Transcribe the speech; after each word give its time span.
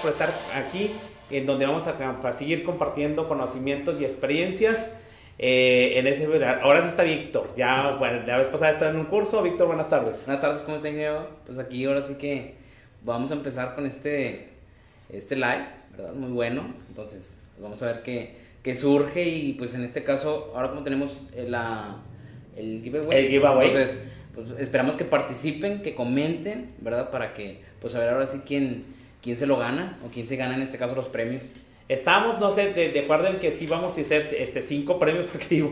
por 0.00 0.10
estar 0.10 0.32
aquí, 0.54 0.92
en 1.30 1.46
donde 1.46 1.66
vamos 1.66 1.86
a, 1.86 2.32
seguir 2.32 2.64
compartiendo 2.64 3.28
conocimientos 3.28 4.00
y 4.00 4.04
experiencias. 4.04 4.96
Eh, 5.38 5.98
en 5.98 6.06
ese, 6.06 6.26
ahora 6.62 6.82
sí 6.82 6.88
está 6.88 7.02
Víctor. 7.02 7.54
Ya, 7.56 7.96
bueno, 7.98 8.26
la 8.26 8.36
vez 8.36 8.48
pasada 8.48 8.72
estaba 8.72 8.90
en 8.90 8.98
un 8.98 9.06
curso. 9.06 9.42
Víctor, 9.42 9.68
buenas 9.68 9.88
tardes. 9.88 10.26
Buenas 10.26 10.42
tardes, 10.42 10.62
¿cómo 10.62 10.76
están, 10.76 10.94
Pues 11.46 11.58
aquí 11.58 11.84
ahora 11.84 12.02
sí 12.02 12.14
que 12.14 12.54
vamos 13.02 13.30
a 13.30 13.34
empezar 13.34 13.74
con 13.74 13.86
este, 13.86 14.48
este 15.08 15.36
live, 15.36 15.66
¿verdad? 15.96 16.12
Muy 16.12 16.30
bueno. 16.30 16.74
Entonces, 16.88 17.36
vamos 17.58 17.82
a 17.82 17.86
ver 17.86 18.02
qué, 18.02 18.36
qué 18.62 18.74
surge 18.74 19.28
y 19.28 19.54
pues 19.54 19.74
en 19.74 19.84
este 19.84 20.04
caso, 20.04 20.52
ahora 20.54 20.70
como 20.70 20.82
tenemos 20.82 21.26
la, 21.34 21.96
el 22.56 22.82
giveaway. 22.82 23.24
El 23.24 23.30
giveaway. 23.30 23.68
entonces, 23.68 23.98
pues 24.34 24.48
esperamos 24.58 24.96
que 24.96 25.04
participen, 25.04 25.82
que 25.82 25.94
comenten, 25.94 26.72
¿verdad? 26.80 27.10
Para 27.10 27.34
que, 27.34 27.60
pues 27.80 27.94
a 27.94 28.00
ver 28.00 28.10
ahora 28.10 28.26
sí 28.26 28.42
quién, 28.46 28.84
quién 29.22 29.36
se 29.36 29.46
lo 29.46 29.56
gana 29.56 29.98
o 30.04 30.10
quién 30.10 30.26
se 30.26 30.36
gana 30.36 30.54
en 30.54 30.62
este 30.62 30.78
caso 30.78 30.94
los 30.94 31.08
premios. 31.08 31.44
Estábamos, 31.88 32.38
no 32.38 32.52
sé, 32.52 32.72
de, 32.72 33.00
acuerdo 33.00 33.26
en 33.26 33.38
que 33.40 33.50
sí 33.50 33.66
vamos 33.66 33.98
a 33.98 34.00
hacer 34.00 34.36
este, 34.38 34.62
cinco 34.62 35.00
premios, 35.00 35.26
porque 35.32 35.64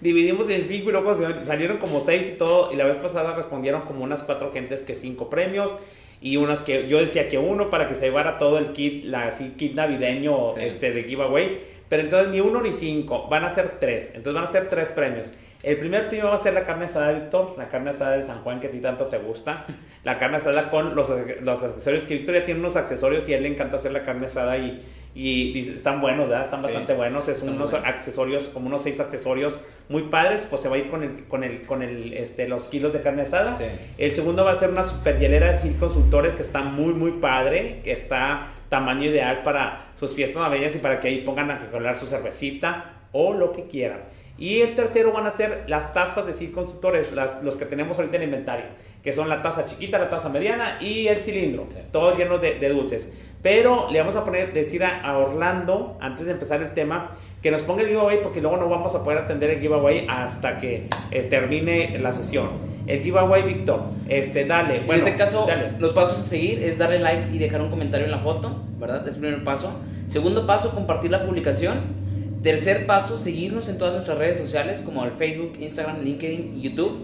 dividimos 0.00 0.48
en 0.48 0.62
cinco 0.68 0.90
y 0.90 0.92
luego 0.92 1.16
salieron 1.42 1.78
como 1.78 2.00
seis 2.00 2.28
y 2.28 2.38
todo, 2.38 2.72
y 2.72 2.76
la 2.76 2.84
vez 2.84 2.96
pasada 2.96 3.34
respondieron 3.34 3.82
como 3.82 4.04
unas 4.04 4.22
cuatro 4.22 4.52
gentes 4.52 4.82
que 4.82 4.94
cinco 4.94 5.28
premios, 5.28 5.74
y 6.20 6.36
unas 6.36 6.62
que 6.62 6.86
yo 6.86 7.00
decía 7.00 7.28
que 7.28 7.38
uno 7.38 7.70
para 7.70 7.88
que 7.88 7.96
se 7.96 8.06
llevara 8.06 8.38
todo 8.38 8.58
el 8.58 8.68
kit, 8.72 9.04
la 9.04 9.26
así, 9.26 9.54
kit 9.56 9.74
navideño 9.74 10.56
este, 10.58 10.92
de 10.92 11.02
giveaway, 11.02 11.58
pero 11.88 12.02
entonces 12.02 12.28
ni 12.28 12.38
uno 12.38 12.62
ni 12.62 12.72
cinco, 12.72 13.26
van 13.28 13.42
a 13.44 13.50
ser 13.50 13.80
tres, 13.80 14.12
entonces 14.14 14.34
van 14.34 14.44
a 14.44 14.52
ser 14.52 14.68
tres 14.68 14.88
premios. 14.88 15.32
El 15.64 15.78
primer 15.78 16.08
premio 16.08 16.26
va 16.26 16.34
a 16.34 16.38
ser 16.38 16.52
la 16.52 16.62
carne 16.62 16.84
asada, 16.84 17.12
Víctor, 17.12 17.54
la 17.56 17.68
carne 17.68 17.90
asada 17.90 18.18
de 18.18 18.22
San 18.22 18.42
Juan 18.42 18.60
que 18.60 18.66
a 18.66 18.70
ti 18.70 18.80
tanto 18.80 19.06
te 19.06 19.16
gusta. 19.16 19.64
La 20.04 20.18
carne 20.18 20.36
asada 20.36 20.68
con 20.68 20.94
los, 20.94 21.10
los 21.40 21.62
accesorios, 21.62 22.04
que 22.04 22.16
Victoria 22.16 22.44
tiene 22.44 22.60
unos 22.60 22.76
accesorios 22.76 23.26
y 23.26 23.32
a 23.32 23.38
él 23.38 23.44
le 23.44 23.48
encanta 23.48 23.76
hacer 23.76 23.92
la 23.92 24.04
carne 24.04 24.26
asada 24.26 24.58
y, 24.58 24.84
y, 25.14 25.58
están 25.58 26.02
buenos, 26.02 26.28
¿verdad? 26.28 26.44
Están 26.44 26.60
bastante 26.60 26.92
buenos. 26.92 27.28
Es 27.28 27.42
unos 27.42 27.72
accesorios, 27.72 28.48
como 28.48 28.66
unos 28.66 28.82
seis 28.82 29.00
accesorios 29.00 29.58
muy 29.88 30.02
padres, 30.02 30.46
pues 30.48 30.60
se 30.60 30.68
va 30.68 30.76
a 30.76 30.78
ir 30.78 30.88
con 30.88 31.02
el, 31.02 31.24
con 31.24 31.42
el, 31.42 31.62
con 31.62 31.82
el, 31.82 32.12
este, 32.12 32.46
los 32.46 32.66
kilos 32.66 32.92
de 32.92 33.00
carne 33.00 33.22
asada. 33.22 33.54
El 33.96 34.10
segundo 34.10 34.44
va 34.44 34.50
a 34.50 34.56
ser 34.56 34.68
una 34.68 34.84
super 34.84 35.18
hielera 35.18 35.52
de 35.52 35.56
Sil 35.56 35.78
Consultores 35.80 36.34
que 36.34 36.42
está 36.42 36.60
muy, 36.60 36.92
muy 36.92 37.12
padre, 37.12 37.80
que 37.82 37.92
está 37.92 38.48
tamaño 38.68 39.08
ideal 39.08 39.42
para 39.42 39.92
sus 39.94 40.12
fiestas 40.14 40.42
navideñas 40.42 40.74
y 40.74 40.78
para 40.78 41.00
que 41.00 41.08
ahí 41.08 41.22
pongan 41.22 41.50
a 41.50 41.70
colar 41.70 41.96
su 41.96 42.06
cervecita 42.06 42.92
o 43.12 43.32
lo 43.32 43.52
que 43.52 43.64
quieran. 43.64 44.00
Y 44.36 44.60
el 44.62 44.74
tercero 44.74 45.12
van 45.12 45.26
a 45.26 45.30
ser 45.30 45.64
las 45.68 45.94
tazas 45.94 46.26
de 46.26 46.32
SID 46.32 46.52
Consultores, 46.52 47.12
las, 47.12 47.42
los 47.42 47.56
que 47.56 47.66
tenemos 47.66 47.96
ahorita 47.96 48.16
en 48.16 48.24
inventario, 48.24 48.66
que 49.02 49.12
son 49.12 49.28
la 49.28 49.42
taza 49.42 49.64
chiquita, 49.64 49.98
la 49.98 50.08
taza 50.08 50.28
mediana 50.28 50.78
y 50.80 51.06
el 51.06 51.18
cilindro, 51.18 51.66
todos 51.92 52.18
llenos 52.18 52.40
de, 52.40 52.68
dulces. 52.68 53.12
Pero 53.42 53.90
le 53.90 54.00
vamos 54.00 54.16
a 54.16 54.24
poner, 54.24 54.52
decir 54.52 54.82
a, 54.82 55.18
Orlando, 55.18 55.98
antes 56.00 56.26
de 56.26 56.32
empezar 56.32 56.62
el 56.62 56.72
tema, 56.72 57.12
que 57.42 57.50
nos 57.50 57.62
ponga 57.62 57.82
el 57.82 57.88
giveaway 57.88 58.22
porque 58.22 58.40
luego 58.40 58.56
no 58.56 58.68
vamos 58.68 58.94
a 58.94 59.04
poder 59.04 59.18
atender 59.18 59.50
el 59.50 59.60
giveaway 59.60 60.06
hasta 60.08 60.58
que 60.58 60.88
eh, 61.10 61.22
termine 61.24 61.98
la 61.98 62.10
sesión. 62.12 62.74
El 62.86 63.02
giveaway, 63.02 63.42
Víctor, 63.42 63.82
este, 64.08 64.44
dale. 64.46 64.82
en 64.86 64.90
este 64.90 65.16
caso, 65.16 65.46
los 65.78 65.92
pasos 65.92 66.18
a 66.18 66.22
seguir 66.22 66.62
es 66.62 66.78
darle 66.78 66.98
like 66.98 67.34
y 67.34 67.38
dejar 67.38 67.60
un 67.60 67.70
comentario 67.70 68.06
en 68.06 68.10
la 68.10 68.18
foto, 68.18 68.62
¿verdad? 68.78 69.06
Es 69.06 69.14
el 69.14 69.20
primer 69.20 69.44
paso. 69.44 69.72
Segundo 70.06 70.46
paso, 70.46 70.70
compartir 70.74 71.10
la 71.10 71.24
publicación. 71.24 72.03
Tercer 72.44 72.84
paso, 72.84 73.16
seguirnos 73.16 73.68
en 73.68 73.78
todas 73.78 73.94
nuestras 73.94 74.18
redes 74.18 74.36
sociales 74.36 74.82
como 74.82 75.02
el 75.02 75.12
Facebook, 75.12 75.56
Instagram, 75.58 76.04
LinkedIn 76.04 76.54
y 76.58 76.60
YouTube. 76.60 76.98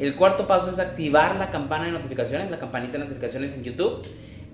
El 0.00 0.16
cuarto 0.16 0.48
paso 0.48 0.68
es 0.68 0.80
activar 0.80 1.36
la 1.36 1.52
campana 1.52 1.84
de 1.84 1.92
notificaciones, 1.92 2.50
la 2.50 2.58
campanita 2.58 2.94
de 2.94 3.04
notificaciones 3.04 3.54
en 3.54 3.62
YouTube. 3.62 4.04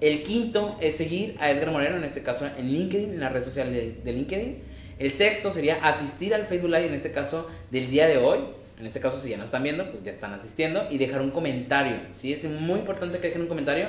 El 0.02 0.22
quinto 0.22 0.76
es 0.82 0.94
seguir 0.94 1.36
a 1.40 1.50
Edgar 1.50 1.70
Moreno, 1.70 1.96
en 1.96 2.04
este 2.04 2.22
caso 2.22 2.46
en 2.54 2.70
LinkedIn, 2.70 3.14
en 3.14 3.20
la 3.20 3.30
red 3.30 3.42
social 3.42 3.72
de, 3.72 4.12
LinkedIn. 4.12 4.58
El 4.98 5.14
sexto 5.14 5.54
sería 5.54 5.76
asistir 5.76 6.34
al 6.34 6.44
Facebook 6.44 6.68
Live, 6.68 6.88
en 6.88 6.94
este 6.94 7.12
caso 7.12 7.48
del 7.70 7.88
día 7.88 8.06
de 8.06 8.18
hoy. 8.18 8.40
En 8.78 8.84
este 8.84 9.00
caso, 9.00 9.18
si 9.18 9.30
ya 9.30 9.38
no 9.38 9.44
están 9.44 9.62
viendo, 9.62 9.88
pues 9.88 10.04
ya 10.04 10.10
están 10.10 10.34
asistiendo. 10.34 10.86
Y 10.90 10.98
dejar 10.98 11.22
un 11.22 11.30
comentario. 11.30 11.96
¿sí? 12.12 12.34
Es 12.34 12.44
muy 12.44 12.80
importante 12.80 13.20
que 13.20 13.28
dejen 13.28 13.40
un 13.40 13.48
comentario. 13.48 13.86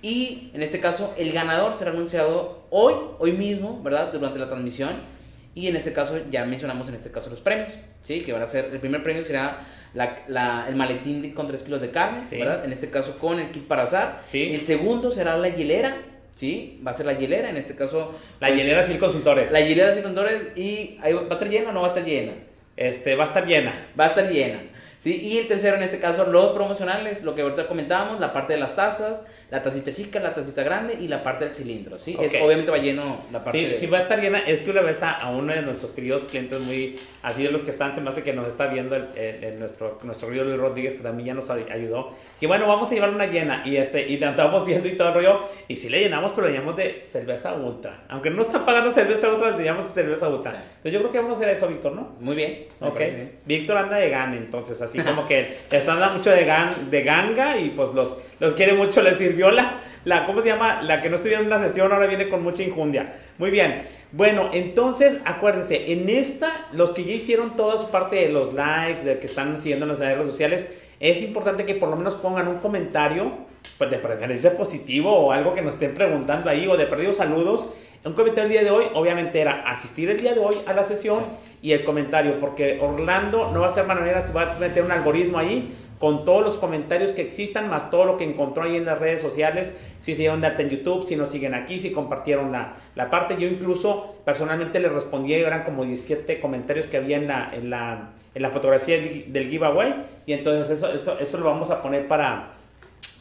Y 0.00 0.52
en 0.54 0.62
este 0.62 0.78
caso, 0.78 1.12
el 1.18 1.32
ganador 1.32 1.74
será 1.74 1.90
anunciado 1.90 2.66
hoy, 2.70 2.94
hoy 3.18 3.32
mismo, 3.32 3.82
¿verdad? 3.82 4.12
Durante 4.12 4.38
la 4.38 4.46
transmisión. 4.46 5.17
Y 5.58 5.66
en 5.66 5.74
este 5.74 5.92
caso, 5.92 6.20
ya 6.30 6.44
mencionamos 6.44 6.86
en 6.86 6.94
este 6.94 7.10
caso 7.10 7.30
los 7.30 7.40
premios, 7.40 7.72
¿sí? 8.04 8.20
Que 8.20 8.32
van 8.32 8.42
a 8.42 8.46
ser, 8.46 8.66
el 8.72 8.78
primer 8.78 9.02
premio 9.02 9.24
será 9.24 9.66
la, 9.92 10.66
el 10.68 10.76
maletín 10.76 11.32
con 11.32 11.48
3 11.48 11.60
kilos 11.64 11.80
de 11.80 11.90
carne, 11.90 12.20
¿verdad? 12.30 12.64
En 12.64 12.70
este 12.70 12.90
caso 12.90 13.18
con 13.18 13.40
el 13.40 13.50
kit 13.50 13.66
para 13.66 13.82
azar. 13.82 14.20
Sí. 14.22 14.54
El 14.54 14.62
segundo 14.62 15.10
será 15.10 15.36
la 15.36 15.48
hielera, 15.48 15.96
¿sí? 16.36 16.80
Va 16.86 16.92
a 16.92 16.94
ser 16.94 17.06
la 17.06 17.14
hielera, 17.14 17.50
en 17.50 17.56
este 17.56 17.74
caso. 17.74 18.14
La 18.38 18.46
pues, 18.46 18.60
hielera 18.60 18.84
sin 18.84 18.98
consultores. 18.98 19.50
La 19.50 19.60
hielera 19.60 19.92
sin 19.92 20.04
consultores 20.04 20.46
y 20.54 20.96
¿va 21.02 21.22
a 21.28 21.34
estar 21.34 21.48
llena 21.48 21.70
o 21.70 21.72
no 21.72 21.80
va 21.80 21.88
a 21.88 21.90
estar 21.90 22.04
llena? 22.04 22.34
Este, 22.76 23.16
va 23.16 23.24
a 23.24 23.26
estar 23.26 23.44
llena. 23.44 23.88
Va 23.98 24.04
a 24.04 24.08
estar 24.10 24.30
llena. 24.30 24.60
¿Sí? 24.98 25.14
Y 25.14 25.38
el 25.38 25.48
tercero, 25.48 25.76
en 25.76 25.82
este 25.82 25.98
caso, 25.98 26.26
los 26.26 26.52
promocionales, 26.52 27.22
lo 27.22 27.34
que 27.34 27.42
ahorita 27.42 27.66
comentábamos, 27.66 28.20
la 28.20 28.32
parte 28.32 28.54
de 28.54 28.60
las 28.60 28.76
tazas, 28.76 29.24
la 29.50 29.62
tacita 29.62 29.92
chica, 29.92 30.20
la 30.20 30.34
tacita 30.34 30.62
grande 30.62 30.98
y 31.00 31.08
la 31.08 31.22
parte 31.22 31.44
del 31.46 31.54
cilindro, 31.54 31.98
¿sí? 31.98 32.16
Es, 32.20 32.34
obviamente 32.42 32.70
va 32.70 32.78
lleno 32.78 33.24
la 33.32 33.42
parte 33.42 33.58
sí, 33.58 33.64
de... 33.64 33.80
Sí, 33.80 33.86
va 33.86 33.98
a 33.98 34.02
estar 34.02 34.20
llena. 34.20 34.38
Es 34.40 34.60
que 34.60 34.70
una 34.70 34.82
vez 34.82 35.02
a, 35.02 35.28
uno 35.30 35.52
de 35.52 35.62
nuestros 35.62 35.92
queridos 35.92 36.24
clientes 36.24 36.60
muy... 36.60 36.98
Así 37.22 37.42
de 37.42 37.50
los 37.50 37.62
que 37.62 37.70
están, 37.70 37.94
se 37.94 38.00
me 38.00 38.10
hace 38.10 38.22
que 38.22 38.32
nos 38.32 38.46
está 38.46 38.66
viendo 38.66 38.94
el, 38.96 39.58
nuestro, 39.58 39.98
nuestro 40.02 40.28
querido 40.28 40.44
Luis 40.44 40.58
Rodríguez, 40.58 40.94
que 40.94 41.02
también 41.02 41.28
ya 41.28 41.34
nos 41.34 41.50
ayudó. 41.50 42.12
Y 42.40 42.46
bueno, 42.46 42.66
vamos 42.66 42.90
a 42.90 42.94
llevar 42.94 43.10
una 43.10 43.26
llena. 43.26 43.62
Y 43.64 43.76
este 43.76 44.08
y 44.08 44.22
estamos 44.22 44.66
viendo 44.66 44.88
y 44.88 44.96
todo 44.96 45.08
el 45.08 45.14
rollo. 45.14 45.40
Y 45.66 45.76
sí 45.76 45.88
le 45.88 46.00
llenamos, 46.00 46.32
pero 46.32 46.46
le 46.46 46.52
llenamos 46.52 46.76
de 46.76 47.04
cerveza 47.06 47.54
ultra. 47.54 48.04
Aunque 48.08 48.30
no 48.30 48.42
están 48.42 48.64
pagando 48.64 48.90
cerveza 48.90 49.28
ultra, 49.28 49.50
le 49.50 49.58
llenamos 49.58 49.86
de 49.86 50.02
cerveza 50.02 50.28
ultra. 50.28 50.50
Entonces 50.50 50.92
yo 50.92 51.00
creo 51.00 51.12
que 51.12 51.18
vamos 51.18 51.38
a 51.38 51.40
hacer 51.40 51.54
eso, 51.54 51.68
Víctor, 51.68 51.92
¿no? 51.92 52.16
Muy 52.20 52.36
bien. 52.36 52.66
Ok. 52.80 53.00
Víctor 53.44 53.76
anda 53.76 53.96
de 53.96 54.10
gan, 54.10 54.34
entonces, 54.34 54.80
así 54.88 54.98
como 55.00 55.26
que 55.26 55.58
están 55.70 55.98
dando 56.00 56.18
mucho 56.18 56.30
de, 56.30 56.44
gan, 56.44 56.90
de 56.90 57.02
ganga 57.02 57.56
y 57.58 57.70
pues 57.70 57.90
los, 57.94 58.16
los 58.40 58.54
quiere 58.54 58.74
mucho, 58.74 59.02
les 59.02 59.16
sirvió 59.16 59.50
la 59.50 59.80
la, 60.08 60.24
¿cómo 60.24 60.40
se 60.40 60.48
llama? 60.48 60.80
La 60.82 61.02
que 61.02 61.10
no 61.10 61.16
estuvieron 61.16 61.44
en 61.44 61.52
una 61.52 61.62
sesión 61.66 61.92
ahora 61.92 62.06
viene 62.06 62.28
con 62.28 62.42
mucha 62.42 62.62
injundia. 62.62 63.16
Muy 63.36 63.50
bien. 63.50 63.82
Bueno, 64.12 64.50
entonces 64.52 65.18
acuérdense, 65.24 65.92
en 65.92 66.08
esta, 66.08 66.68
los 66.72 66.92
que 66.92 67.04
ya 67.04 67.12
hicieron 67.12 67.56
toda 67.56 67.78
su 67.78 67.90
parte 67.90 68.16
de 68.16 68.30
los 68.30 68.54
likes, 68.54 69.02
de 69.02 69.18
que 69.18 69.26
están 69.26 69.60
siguiendo 69.60 69.84
en 69.84 69.90
las 69.90 69.98
redes 69.98 70.26
sociales, 70.26 70.66
es 70.98 71.20
importante 71.22 71.66
que 71.66 71.74
por 71.74 71.90
lo 71.90 71.96
menos 71.96 72.14
pongan 72.14 72.48
un 72.48 72.56
comentario, 72.56 73.32
pues 73.76 73.90
de 73.90 73.98
preferencia 73.98 74.56
positivo 74.56 75.12
o 75.12 75.32
algo 75.32 75.54
que 75.54 75.62
nos 75.62 75.74
estén 75.74 75.94
preguntando 75.94 76.48
ahí, 76.48 76.66
o 76.66 76.76
de 76.76 76.86
perdidos 76.86 77.16
saludos. 77.16 77.68
Un 78.04 78.12
comentario 78.12 78.44
el 78.44 78.50
día 78.50 78.62
de 78.62 78.70
hoy, 78.70 78.86
obviamente, 78.94 79.40
era 79.40 79.68
asistir 79.68 80.08
el 80.10 80.18
día 80.18 80.32
de 80.32 80.40
hoy 80.40 80.56
a 80.66 80.72
la 80.72 80.84
sesión 80.84 81.24
y 81.60 81.72
el 81.72 81.84
comentario, 81.84 82.38
porque 82.38 82.78
Orlando 82.80 83.50
no 83.52 83.60
va 83.60 83.68
a 83.68 83.72
ser 83.72 83.86
manera, 83.86 84.24
se 84.24 84.32
va 84.32 84.54
a 84.54 84.58
meter 84.58 84.84
un 84.84 84.92
algoritmo 84.92 85.38
ahí 85.38 85.74
con 85.98 86.24
todos 86.24 86.44
los 86.44 86.56
comentarios 86.56 87.12
que 87.12 87.22
existan, 87.22 87.68
más 87.68 87.90
todo 87.90 88.04
lo 88.04 88.16
que 88.16 88.24
encontró 88.24 88.62
ahí 88.62 88.76
en 88.76 88.84
las 88.84 88.98
redes 88.98 89.20
sociales, 89.20 89.74
si 89.98 90.12
se 90.12 90.20
dieron 90.20 90.40
de 90.40 90.46
alta 90.46 90.62
en 90.62 90.70
YouTube, 90.70 91.04
si 91.04 91.16
nos 91.16 91.30
siguen 91.30 91.54
aquí, 91.54 91.80
si 91.80 91.90
compartieron 91.90 92.52
la, 92.52 92.76
la 92.94 93.10
parte. 93.10 93.36
Yo 93.36 93.48
incluso 93.48 94.14
personalmente 94.24 94.78
le 94.78 94.88
respondí, 94.88 95.34
eran 95.34 95.64
como 95.64 95.84
17 95.84 96.40
comentarios 96.40 96.86
que 96.86 96.98
había 96.98 97.16
en 97.16 97.26
la, 97.26 97.50
en 97.52 97.70
la, 97.70 98.10
en 98.32 98.42
la 98.42 98.50
fotografía 98.50 98.96
del, 98.96 99.48
giveaway, 99.48 100.04
y 100.24 100.34
entonces 100.34 100.78
eso, 100.78 101.18
eso, 101.18 101.38
lo 101.38 101.46
vamos 101.46 101.70
a 101.70 101.82
poner 101.82 102.06
para, 102.06 102.52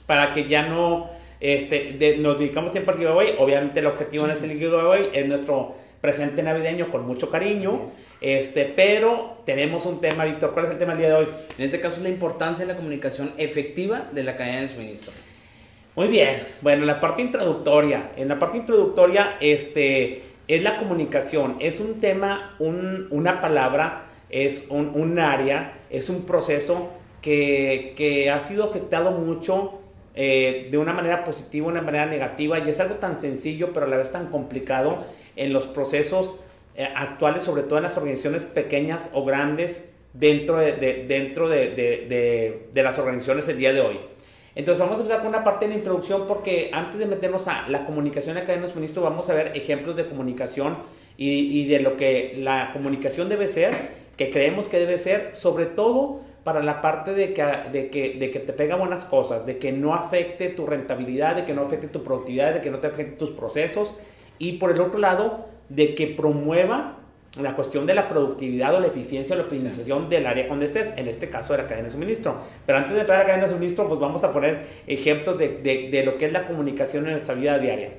para 0.05 0.33
que 0.33 0.43
ya 0.43 0.67
no 0.67 1.09
este, 1.39 2.17
nos 2.19 2.39
dedicamos 2.39 2.71
tiempo 2.71 2.91
al 2.91 2.97
giveaway. 2.97 3.35
Obviamente 3.37 3.79
el 3.79 3.87
objetivo 3.87 4.25
en 4.25 4.31
este 4.31 4.47
giveaway 4.47 5.09
es 5.13 5.27
nuestro 5.27 5.75
presente 6.01 6.43
navideño 6.43 6.89
con 6.91 7.05
mucho 7.05 7.29
cariño. 7.29 7.81
Este, 8.21 8.65
pero 8.65 9.37
tenemos 9.45 9.85
un 9.85 10.01
tema, 10.01 10.25
Víctor. 10.25 10.53
¿Cuál 10.53 10.65
es 10.65 10.71
el 10.71 10.77
tema 10.77 10.93
del 10.93 11.01
día 11.01 11.09
de 11.09 11.15
hoy? 11.15 11.27
En 11.57 11.65
este 11.65 11.79
caso 11.79 11.97
es 11.97 12.03
la 12.03 12.09
importancia 12.09 12.65
de 12.65 12.73
la 12.73 12.77
comunicación 12.77 13.33
efectiva 13.37 14.07
de 14.11 14.23
la 14.23 14.35
cadena 14.35 14.61
de 14.61 14.67
suministro. 14.67 15.13
Muy 15.95 16.07
bien. 16.07 16.43
Bueno, 16.61 16.85
la 16.85 16.99
parte 16.99 17.21
introductoria. 17.21 18.11
En 18.17 18.27
la 18.27 18.37
parte 18.39 18.57
introductoria, 18.57 19.37
este, 19.39 20.23
es 20.47 20.61
la 20.61 20.77
comunicación. 20.77 21.57
Es 21.59 21.79
un 21.79 21.99
tema, 21.99 22.55
un, 22.59 23.07
una 23.09 23.41
palabra, 23.41 24.05
es 24.29 24.65
un, 24.69 24.91
un, 24.93 25.19
área, 25.19 25.79
es 25.89 26.09
un 26.09 26.25
proceso 26.25 26.91
que, 27.21 27.93
que 27.97 28.29
ha 28.29 28.39
sido 28.39 28.65
afectado 28.65 29.11
mucho 29.11 29.76
eh, 30.19 30.69
de 30.71 30.79
una 30.79 30.93
manera 30.93 31.23
positiva, 31.23 31.67
una 31.67 31.83
manera 31.83 32.07
negativa, 32.07 32.57
y 32.57 32.67
es 32.67 32.79
algo 32.79 32.95
tan 32.95 33.21
sencillo, 33.21 33.71
pero 33.71 33.85
a 33.85 33.89
la 33.89 33.97
vez 33.97 34.11
tan 34.11 34.31
complicado 34.31 35.05
en 35.35 35.53
los 35.53 35.67
procesos 35.67 36.37
eh, 36.75 36.89
actuales, 36.95 37.43
sobre 37.43 37.61
todo 37.61 37.77
en 37.77 37.83
las 37.83 37.97
organizaciones 37.97 38.43
pequeñas 38.43 39.11
o 39.13 39.23
grandes 39.23 39.91
dentro 40.13 40.57
de, 40.57 40.71
dentro 41.07 41.47
de, 41.47 42.67
las 42.73 42.97
organizaciones 42.97 43.47
el 43.47 43.59
día 43.59 43.73
de 43.73 43.81
hoy. 43.81 43.99
Entonces 44.55 44.79
vamos 44.79 44.97
a 44.97 45.01
empezar 45.01 45.19
con 45.19 45.29
una 45.29 45.43
parte 45.43 45.65
de 45.65 45.73
la 45.73 45.77
introducción 45.77 46.25
porque 46.27 46.71
antes 46.73 46.97
de 46.97 47.05
meternos 47.05 47.47
a 47.47 47.69
la 47.69 47.85
comunicación 47.85 48.37
acá 48.37 48.55
en 48.55 48.63
los 48.63 48.75
ministros 48.75 49.03
vamos 49.03 49.29
a 49.29 49.35
ver 49.35 49.51
ejemplos 49.55 49.95
de 49.95 50.07
comunicación 50.07 50.77
y, 51.15 51.61
y 51.61 51.67
de 51.67 51.79
lo 51.79 51.95
que 51.95 52.37
la 52.39 52.71
comunicación 52.73 53.29
debe 53.29 53.47
ser, 53.47 53.75
que 54.17 54.31
creemos 54.31 54.67
que 54.67 54.79
debe 54.79 54.97
ser, 54.97 55.35
sobre 55.35 55.67
todo 55.67 56.21
para 56.47 56.63
la 56.63 56.79
parte 56.79 57.13
de 57.13 57.33
que, 57.33 57.43
de, 57.73 57.89
que, 57.89 58.13
de 58.13 58.31
que 58.31 58.39
te 58.39 58.53
pega 58.53 58.77
buenas 58.77 59.03
cosas, 59.03 59.45
de 59.45 59.57
que 59.57 59.73
no 59.73 59.93
afecte 59.93 60.47
tu 60.47 60.65
rentabilidad, 60.65 61.35
de 61.35 61.43
que 61.43 61.53
no 61.53 61.63
afecte 61.63 61.89
tu 61.89 62.05
productividad, 62.05 62.53
de 62.53 62.61
que 62.61 62.71
no 62.71 62.79
te 62.79 62.87
afecte 62.87 63.17
tus 63.17 63.31
procesos. 63.31 63.93
Y 64.39 64.53
por 64.53 64.71
el 64.71 64.79
otro 64.79 64.97
lado, 64.97 65.49
de 65.67 65.93
que 65.93 66.07
promueva 66.07 66.99
la 67.41 67.53
cuestión 67.53 67.85
de 67.85 67.95
la 67.95 68.07
productividad 68.07 68.73
o 68.73 68.79
la 68.79 68.87
eficiencia 68.87 69.35
o 69.35 69.37
la 69.37 69.43
optimización 69.43 70.09
del 70.09 70.25
área 70.25 70.47
donde 70.47 70.67
estés, 70.67 70.93
en 70.95 71.09
este 71.09 71.29
caso 71.29 71.51
de 71.51 71.63
la 71.63 71.67
cadena 71.67 71.87
de 71.87 71.91
suministro. 71.91 72.37
Pero 72.65 72.77
antes 72.77 72.93
de 72.93 73.01
entrar 73.01 73.19
a 73.19 73.23
la 73.23 73.27
cadena 73.27 73.43
de 73.47 73.49
suministro, 73.49 73.89
pues 73.89 73.99
vamos 73.99 74.23
a 74.23 74.31
poner 74.31 74.61
ejemplos 74.87 75.37
de, 75.37 75.49
de, 75.49 75.89
de 75.91 76.03
lo 76.05 76.17
que 76.17 76.27
es 76.27 76.31
la 76.31 76.47
comunicación 76.47 77.07
en 77.07 77.11
nuestra 77.11 77.35
vida 77.35 77.59
diaria. 77.59 77.89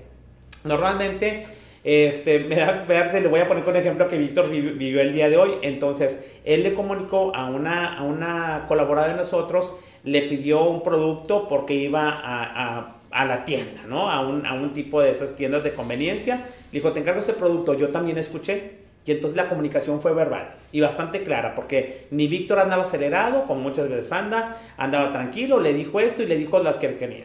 Normalmente, 0.65 1.47
este, 1.89 2.41
me 2.41 2.57
da, 2.57 2.85
me 2.87 3.21
le 3.21 3.29
voy 3.29 3.41
a 3.41 3.49
poner 3.49 3.65
con 3.65 3.77
ejemplo 3.77 4.09
que 4.09 4.19
Víctor 4.19 4.51
vivió 4.51 5.01
el 5.01 5.13
día 5.15 5.31
de 5.31 5.37
hoy. 5.37 5.53
Entonces, 5.63 6.23
él 6.45 6.63
le 6.63 6.75
comunicó 6.75 7.35
a 7.35 7.47
una, 7.47 7.99
a 7.99 8.03
una 8.03 8.65
colaboradora 8.69 9.13
de 9.13 9.19
nosotros, 9.19 9.75
le 10.05 10.23
pidió 10.23 10.65
un 10.65 10.83
producto 10.83 11.49
porque 11.49 11.75
iba 11.75 12.11
a, 12.11 12.79
a 12.79 12.95
a 13.11 13.25
la 13.25 13.47
tienda, 13.47 13.85
¿no? 13.89 14.11
A 14.11 14.21
un, 14.21 14.45
a 14.45 14.53
un, 14.53 14.75
tipo 14.75 15.01
de 15.01 15.11
esas 15.11 15.35
tiendas 15.35 15.65
de 15.65 15.73
conveniencia. 15.73 16.45
Le 16.71 16.81
dijo, 16.81 16.93
te 16.93 17.01
encargo 17.01 17.21
ese 17.21 17.33
producto. 17.33 17.73
Yo 17.73 17.89
también 17.89 18.19
escuché. 18.19 18.87
Y 19.07 19.13
entonces 19.13 19.39
la 19.39 19.49
comunicación 19.49 20.03
fue 20.03 20.13
verbal 20.13 20.55
y 20.71 20.83
bastante 20.83 21.23
clara, 21.23 21.55
porque 21.55 22.09
ni 22.11 22.27
Víctor 22.27 22.59
andaba 22.59 22.83
acelerado, 22.83 23.45
como 23.45 23.63
muchas 23.63 23.89
veces 23.89 24.13
anda, 24.13 24.61
andaba 24.77 25.13
tranquilo, 25.13 25.61
le 25.61 25.73
dijo 25.73 25.99
esto 25.99 26.23
y 26.23 26.27
le 26.27 26.37
dijo 26.37 26.59
las 26.59 26.77
que 26.77 26.89
él 26.89 26.99
quería. 26.99 27.25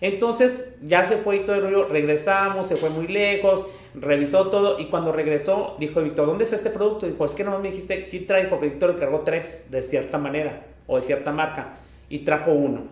Entonces 0.00 0.74
ya 0.82 1.04
se 1.04 1.18
fue 1.18 1.36
y 1.36 1.40
todo 1.40 1.54
el 1.54 1.62
rollo, 1.62 1.86
regresamos, 1.86 2.66
se 2.66 2.74
fue 2.74 2.90
muy 2.90 3.06
lejos, 3.06 3.64
revisó 3.94 4.48
todo 4.48 4.78
y 4.78 4.86
cuando 4.86 5.12
regresó 5.12 5.76
dijo 5.78 6.02
Víctor, 6.02 6.26
¿dónde 6.26 6.44
está 6.44 6.56
este 6.56 6.70
producto? 6.70 7.06
Dijo, 7.06 7.24
es 7.24 7.32
que 7.32 7.44
no 7.44 7.58
me 7.58 7.70
dijiste, 7.70 8.04
sí 8.04 8.20
traigo, 8.20 8.58
Víctor 8.58 8.90
encargó 8.90 9.20
tres 9.20 9.66
de 9.70 9.82
cierta 9.82 10.18
manera 10.18 10.66
o 10.86 10.96
de 10.96 11.02
cierta 11.02 11.32
marca 11.32 11.74
y 12.08 12.20
trajo 12.20 12.52
uno. 12.52 12.82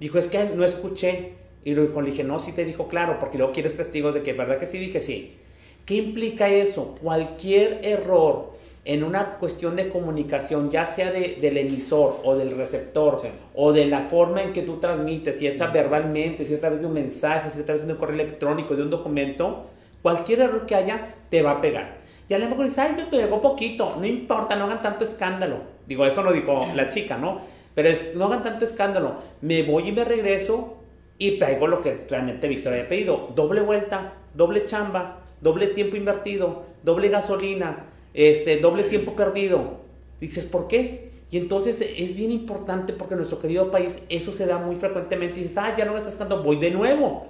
Dijo, 0.00 0.18
es 0.18 0.26
que 0.26 0.44
no 0.44 0.64
escuché. 0.64 1.32
Y 1.64 1.74
lo 1.74 1.82
dijo, 1.82 2.00
le 2.00 2.10
dije, 2.10 2.22
no, 2.22 2.38
sí 2.38 2.52
te 2.52 2.64
dijo 2.64 2.86
claro, 2.86 3.18
porque 3.18 3.38
luego 3.38 3.52
quieres 3.52 3.76
testigos 3.76 4.14
de 4.14 4.22
que, 4.22 4.32
¿verdad 4.34 4.58
que 4.58 4.66
sí? 4.66 4.78
Dije, 4.78 5.00
sí. 5.00 5.36
¿Qué 5.84 5.94
implica 5.94 6.48
eso? 6.48 6.94
Cualquier 7.02 7.80
error 7.82 8.52
en 8.84 9.02
una 9.02 9.38
cuestión 9.38 9.74
de 9.74 9.88
comunicación, 9.88 10.70
ya 10.70 10.86
sea 10.86 11.10
de, 11.10 11.38
del 11.40 11.56
emisor 11.56 12.20
o 12.22 12.36
del 12.36 12.52
receptor, 12.52 13.18
sí. 13.18 13.28
o 13.54 13.72
de 13.72 13.86
la 13.86 14.04
forma 14.04 14.42
en 14.42 14.52
que 14.52 14.62
tú 14.62 14.76
transmites, 14.76 15.36
si 15.36 15.48
es 15.48 15.58
verbalmente, 15.58 16.44
si 16.44 16.52
es 16.52 16.58
a 16.58 16.60
través 16.60 16.82
de 16.82 16.86
un 16.86 16.92
mensaje, 16.92 17.50
si 17.50 17.56
es 17.56 17.62
a 17.64 17.66
través 17.66 17.84
de 17.84 17.92
un 17.92 17.98
correo 17.98 18.14
electrónico, 18.14 18.76
de 18.76 18.82
un 18.82 18.90
documento, 18.90 19.66
cualquier 20.06 20.42
error 20.42 20.66
que 20.66 20.76
haya 20.76 21.16
te 21.30 21.42
va 21.42 21.50
a 21.50 21.60
pegar. 21.60 21.96
Y 22.28 22.34
a 22.34 22.38
lo 22.38 22.48
mejor 22.48 22.66
dices, 22.66 22.78
ay, 22.78 22.92
me 22.94 23.06
pegó 23.06 23.42
poquito, 23.42 23.96
no 23.98 24.06
importa, 24.06 24.54
no 24.54 24.66
hagan 24.66 24.80
tanto 24.80 25.02
escándalo. 25.02 25.62
Digo, 25.84 26.06
eso 26.06 26.22
lo 26.22 26.32
dijo 26.32 26.64
la 26.76 26.86
chica, 26.86 27.18
¿no? 27.18 27.40
Pero 27.74 27.88
es, 27.88 28.14
no 28.14 28.26
hagan 28.26 28.44
tanto 28.44 28.64
escándalo. 28.64 29.16
Me 29.40 29.64
voy 29.64 29.88
y 29.88 29.90
me 29.90 30.04
regreso 30.04 30.76
y 31.18 31.40
traigo 31.40 31.66
lo 31.66 31.80
que 31.80 32.06
realmente 32.08 32.46
Víctor 32.46 32.74
había 32.74 32.86
pedido. 32.86 33.30
Doble 33.34 33.62
vuelta, 33.62 34.12
doble 34.32 34.64
chamba, 34.64 35.24
doble 35.40 35.66
tiempo 35.66 35.96
invertido, 35.96 36.66
doble 36.84 37.08
gasolina, 37.08 37.86
este, 38.14 38.58
doble 38.58 38.84
tiempo 38.84 39.16
perdido. 39.16 39.80
Dices, 40.20 40.46
¿por 40.46 40.68
qué? 40.68 41.10
Y 41.32 41.36
entonces 41.36 41.80
es 41.80 42.14
bien 42.14 42.30
importante 42.30 42.92
porque 42.92 43.14
en 43.14 43.18
nuestro 43.18 43.40
querido 43.40 43.72
país 43.72 43.98
eso 44.08 44.30
se 44.30 44.46
da 44.46 44.58
muy 44.58 44.76
frecuentemente. 44.76 45.40
Dices, 45.40 45.58
ah, 45.58 45.74
ya 45.76 45.84
no 45.84 45.94
me 45.94 45.98
estás 45.98 46.14
cantando, 46.14 46.44
voy 46.44 46.58
de 46.58 46.70
nuevo. 46.70 47.26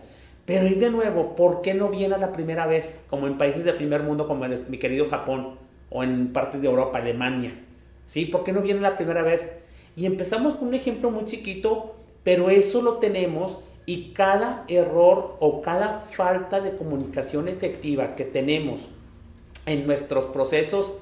Pero 0.47 0.67
ir 0.67 0.79
de 0.79 0.91
nuevo, 0.91 1.35
¿por 1.35 1.61
qué 1.61 1.75
no 1.75 1.89
viene 1.89 2.15
a 2.15 2.19
la 2.19 2.33
primera 2.33 2.67
vez? 2.67 3.03
Como 3.11 3.27
en 3.27 3.37
países 3.37 3.65
del 3.65 3.75
primer 3.75 4.05
mundo, 4.05 4.29
como 4.29 4.45
en 4.45 4.65
mi 4.71 4.79
querido 4.79 5.09
Japón, 5.09 5.57
o 5.91 6.05
en 6.05 6.33
partes 6.33 6.63
de 6.63 6.69
Europa, 6.69 6.99
Alemania. 6.99 7.53
¿Sí? 8.07 8.27
¿Por 8.27 8.45
qué 8.45 8.53
no 8.53 8.63
viene 8.63 8.81
la 8.81 8.95
primera 8.95 9.23
vez? 9.23 9.53
Y 9.97 10.07
empezamos 10.07 10.55
con 10.55 10.69
un 10.69 10.75
ejemplo 10.75 11.11
muy 11.11 11.25
chiquito, 11.25 11.97
pero 12.23 12.49
eso 12.49 12.81
lo 12.81 12.95
tenemos 12.99 13.59
y 13.87 14.13
cada 14.13 14.65
error 14.69 15.37
o 15.41 15.63
cada 15.63 16.01
falta 16.11 16.61
de 16.61 16.77
comunicación 16.77 17.49
efectiva 17.49 18.15
que 18.15 18.25
tenemos 18.25 18.89
en 19.65 19.87
nuestros 19.87 20.27
procesos 20.27 20.93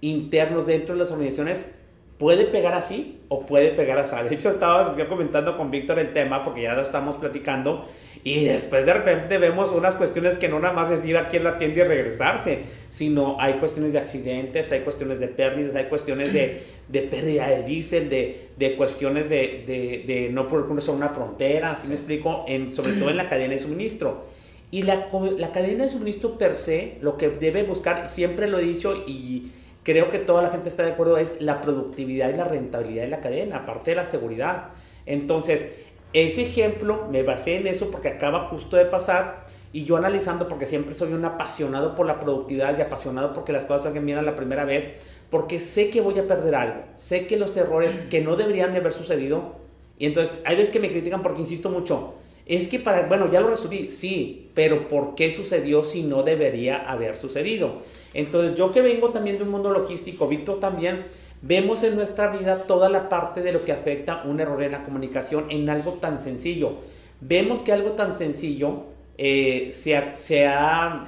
internos 0.00 0.66
dentro 0.66 0.94
de 0.94 1.00
las 1.00 1.10
organizaciones 1.10 1.77
puede 2.18 2.44
pegar 2.44 2.74
así 2.74 3.20
o 3.28 3.46
puede 3.46 3.70
pegar 3.70 3.98
así. 3.98 4.14
De 4.28 4.34
hecho, 4.34 4.50
estaba 4.50 4.96
yo 4.96 5.08
comentando 5.08 5.56
con 5.56 5.70
Víctor 5.70 5.98
el 5.98 6.12
tema 6.12 6.44
porque 6.44 6.62
ya 6.62 6.74
lo 6.74 6.82
estamos 6.82 7.16
platicando 7.16 7.84
y 8.24 8.44
después 8.44 8.84
de 8.84 8.92
repente 8.92 9.38
vemos 9.38 9.70
unas 9.70 9.94
cuestiones 9.94 10.36
que 10.36 10.48
no 10.48 10.58
nada 10.58 10.74
más 10.74 10.90
es 10.90 11.04
ir 11.04 11.16
aquí 11.16 11.36
en 11.36 11.44
la 11.44 11.56
tienda 11.56 11.80
y 11.80 11.84
regresarse, 11.84 12.58
sino 12.90 13.40
hay 13.40 13.54
cuestiones 13.54 13.92
de 13.92 14.00
accidentes, 14.00 14.72
hay 14.72 14.80
cuestiones 14.80 15.20
de 15.20 15.28
pérdidas, 15.28 15.74
hay 15.76 15.84
cuestiones 15.84 16.32
de, 16.32 16.64
de 16.88 17.02
pérdida 17.02 17.48
de 17.48 17.62
diésel, 17.62 18.08
de, 18.08 18.48
de 18.56 18.76
cuestiones 18.76 19.28
de, 19.28 19.64
de, 19.66 20.04
de, 20.06 20.28
no 20.30 20.48
poder 20.48 20.66
cruzar 20.66 20.96
una 20.96 21.08
frontera, 21.10 21.72
así 21.72 21.88
me 21.88 21.94
explico, 21.94 22.44
en, 22.48 22.74
sobre 22.74 22.94
todo 22.94 23.10
en 23.10 23.16
la 23.16 23.28
cadena 23.28 23.54
de 23.54 23.60
suministro. 23.60 24.26
Y 24.70 24.82
la, 24.82 25.08
la 25.38 25.52
cadena 25.52 25.84
de 25.84 25.90
suministro 25.90 26.36
per 26.36 26.54
se, 26.54 26.98
lo 27.00 27.16
que 27.16 27.30
debe 27.30 27.62
buscar, 27.62 28.08
siempre 28.08 28.48
lo 28.48 28.58
he 28.58 28.62
dicho 28.62 29.04
y 29.06 29.52
creo 29.88 30.10
que 30.10 30.18
toda 30.18 30.42
la 30.42 30.50
gente 30.50 30.68
está 30.68 30.82
de 30.82 30.90
acuerdo, 30.90 31.16
es 31.16 31.40
la 31.40 31.62
productividad 31.62 32.28
y 32.28 32.36
la 32.36 32.44
rentabilidad 32.44 33.04
de 33.04 33.08
la 33.08 33.20
cadena, 33.20 33.56
aparte 33.56 33.92
de 33.92 33.96
la 33.96 34.04
seguridad. 34.04 34.64
Entonces, 35.06 35.72
ese 36.12 36.42
ejemplo 36.42 37.06
me 37.10 37.22
basé 37.22 37.56
en 37.56 37.66
eso 37.66 37.90
porque 37.90 38.08
acaba 38.08 38.48
justo 38.50 38.76
de 38.76 38.84
pasar 38.84 39.46
y 39.72 39.84
yo 39.84 39.96
analizando 39.96 40.46
porque 40.46 40.66
siempre 40.66 40.94
soy 40.94 41.14
un 41.14 41.24
apasionado 41.24 41.94
por 41.94 42.04
la 42.04 42.20
productividad 42.20 42.76
y 42.76 42.82
apasionado 42.82 43.32
porque 43.32 43.54
las 43.54 43.64
cosas 43.64 43.84
salgan 43.84 44.04
bien 44.04 44.18
a 44.18 44.22
la 44.22 44.36
primera 44.36 44.66
vez, 44.66 44.92
porque 45.30 45.58
sé 45.58 45.88
que 45.88 46.02
voy 46.02 46.18
a 46.18 46.26
perder 46.26 46.54
algo, 46.54 46.82
sé 46.96 47.26
que 47.26 47.38
los 47.38 47.56
errores 47.56 47.98
que 48.10 48.20
no 48.20 48.36
deberían 48.36 48.72
de 48.72 48.80
haber 48.80 48.92
sucedido, 48.92 49.56
y 49.96 50.04
entonces 50.04 50.38
hay 50.44 50.56
veces 50.56 50.70
que 50.70 50.80
me 50.80 50.90
critican 50.90 51.22
porque 51.22 51.40
insisto 51.40 51.70
mucho, 51.70 52.12
es 52.48 52.68
que 52.68 52.78
para, 52.78 53.02
bueno, 53.02 53.30
ya 53.30 53.40
lo 53.40 53.50
resolví, 53.50 53.90
sí, 53.90 54.48
pero 54.54 54.88
¿por 54.88 55.14
qué 55.14 55.30
sucedió 55.30 55.84
si 55.84 56.02
no 56.02 56.22
debería 56.22 56.90
haber 56.90 57.18
sucedido? 57.18 57.82
Entonces 58.14 58.56
yo 58.56 58.72
que 58.72 58.80
vengo 58.80 59.10
también 59.10 59.36
de 59.36 59.44
un 59.44 59.50
mundo 59.50 59.70
logístico, 59.70 60.26
Víctor 60.28 60.58
también, 60.58 61.04
vemos 61.42 61.82
en 61.82 61.94
nuestra 61.94 62.28
vida 62.28 62.64
toda 62.66 62.88
la 62.88 63.10
parte 63.10 63.42
de 63.42 63.52
lo 63.52 63.64
que 63.66 63.72
afecta 63.72 64.22
un 64.24 64.40
error 64.40 64.62
en 64.62 64.72
la 64.72 64.82
comunicación 64.82 65.50
en 65.50 65.68
algo 65.68 65.94
tan 65.94 66.20
sencillo. 66.20 66.76
Vemos 67.20 67.62
que 67.62 67.72
algo 67.72 67.92
tan 67.92 68.14
sencillo 68.14 68.84
eh, 69.18 69.70
sea, 69.72 71.04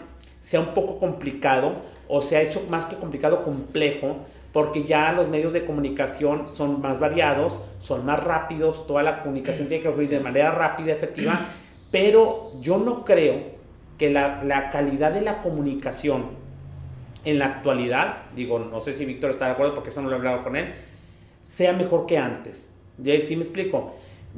un 0.58 0.74
poco 0.74 0.98
complicado 0.98 1.76
o 2.06 2.20
se 2.20 2.36
ha 2.36 2.42
hecho 2.42 2.62
más 2.68 2.84
que 2.84 2.96
complicado, 2.96 3.42
complejo, 3.42 4.18
porque 4.52 4.82
ya 4.82 5.12
los 5.12 5.28
medios 5.28 5.52
de 5.52 5.64
comunicación 5.64 6.48
son 6.48 6.80
más 6.80 6.98
variados, 6.98 7.58
son 7.78 8.04
más 8.04 8.22
rápidos, 8.22 8.86
toda 8.86 9.02
la 9.02 9.22
comunicación 9.22 9.68
tiene 9.68 9.82
que 9.82 9.90
fluir 9.90 10.08
de 10.08 10.20
manera 10.20 10.50
rápida, 10.50 10.92
efectiva, 10.92 11.46
pero 11.90 12.52
yo 12.60 12.78
no 12.78 13.04
creo 13.04 13.60
que 13.98 14.10
la, 14.10 14.42
la 14.42 14.70
calidad 14.70 15.12
de 15.12 15.20
la 15.20 15.42
comunicación 15.42 16.38
en 17.24 17.38
la 17.38 17.46
actualidad, 17.46 18.22
digo, 18.34 18.58
no 18.58 18.80
sé 18.80 18.92
si 18.92 19.04
Víctor 19.04 19.30
está 19.30 19.46
de 19.46 19.52
acuerdo 19.52 19.74
porque 19.74 19.90
eso 19.90 20.00
no 20.02 20.08
lo 20.08 20.16
he 20.16 20.18
hablado 20.18 20.42
con 20.42 20.56
él, 20.56 20.72
sea 21.42 21.72
mejor 21.72 22.06
que 22.06 22.18
antes. 22.18 22.70
¿Ya 22.98 23.18
sí 23.20 23.36
me 23.36 23.42
explico? 23.42 23.94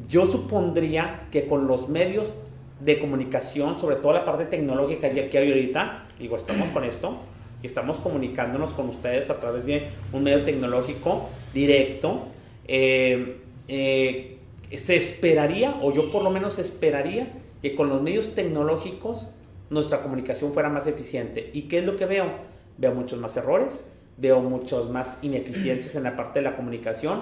Yo 0.09 0.27
supondría 0.27 1.29
que 1.31 1.47
con 1.47 1.67
los 1.67 1.89
medios 1.89 2.35
de 2.81 2.99
comunicación, 2.99 3.79
sobre 3.79 3.97
todo 3.97 4.13
la 4.13 4.25
parte 4.25 4.47
tecnológica 4.47 5.11
que 5.11 5.39
hay 5.39 5.51
ahorita, 5.51 6.07
digo, 6.19 6.37
estamos 6.37 6.69
con 6.71 6.85
esto 6.85 7.19
y 7.63 7.67
estamos 7.67 7.99
comunicándonos 7.99 8.73
con 8.73 8.89
ustedes 8.89 9.31
a 9.31 9.41
través 9.41 9.65
de 9.67 9.89
un 10.13 10.25
medio 10.25 10.45
tecnológico 10.45 11.29
directo, 11.55 12.27
eh, 12.67 13.39
eh, 13.69 14.39
se 14.75 14.97
esperaría, 14.97 15.77
o 15.83 15.93
yo 15.93 16.11
por 16.11 16.23
lo 16.23 16.31
menos 16.31 16.59
esperaría, 16.59 17.33
que 17.61 17.75
con 17.75 17.89
los 17.89 18.03
medios 18.03 18.35
tecnológicos 18.35 19.29
nuestra 19.71 20.03
comunicación 20.03 20.53
fuera 20.53 20.69
más 20.69 20.87
eficiente. 20.87 21.51
¿Y 21.53 21.63
qué 21.63 21.79
es 21.79 21.85
lo 21.85 21.97
que 21.97 22.07
veo? 22.07 22.53
veo 22.79 22.95
muchos 22.95 23.19
más 23.19 23.37
errores, 23.37 23.87
veo 24.17 24.41
muchos 24.41 24.91
más 24.91 25.19
ineficiencias 25.23 25.95
en 25.95 26.03
la 26.03 26.17
parte 26.17 26.41
de 26.41 26.45
la 26.45 26.57
comunicación 26.57 27.21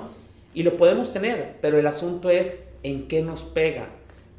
y 0.54 0.62
lo 0.62 0.76
podemos 0.76 1.12
tener, 1.12 1.56
pero 1.60 1.78
el 1.78 1.86
asunto 1.86 2.30
es 2.30 2.62
en 2.82 3.08
qué 3.08 3.22
nos 3.22 3.42
pega. 3.42 3.88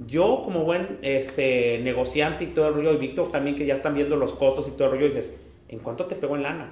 Yo 0.07 0.41
como 0.43 0.63
buen 0.63 0.97
este, 1.03 1.79
negociante 1.83 2.45
y 2.45 2.47
todo 2.47 2.69
el 2.69 2.73
rollo, 2.73 2.93
y 2.93 2.97
Víctor 2.97 3.31
también 3.31 3.55
que 3.55 3.65
ya 3.65 3.75
están 3.75 3.93
viendo 3.93 4.15
los 4.15 4.33
costos 4.33 4.67
y 4.67 4.71
todo 4.71 4.85
el 4.85 4.93
rollo, 4.95 5.05
dices, 5.07 5.37
¿en 5.71 5.79
cuánto 5.79 6.05
te 6.05 6.15
pegó 6.15 6.35
en 6.35 6.43
lana? 6.43 6.71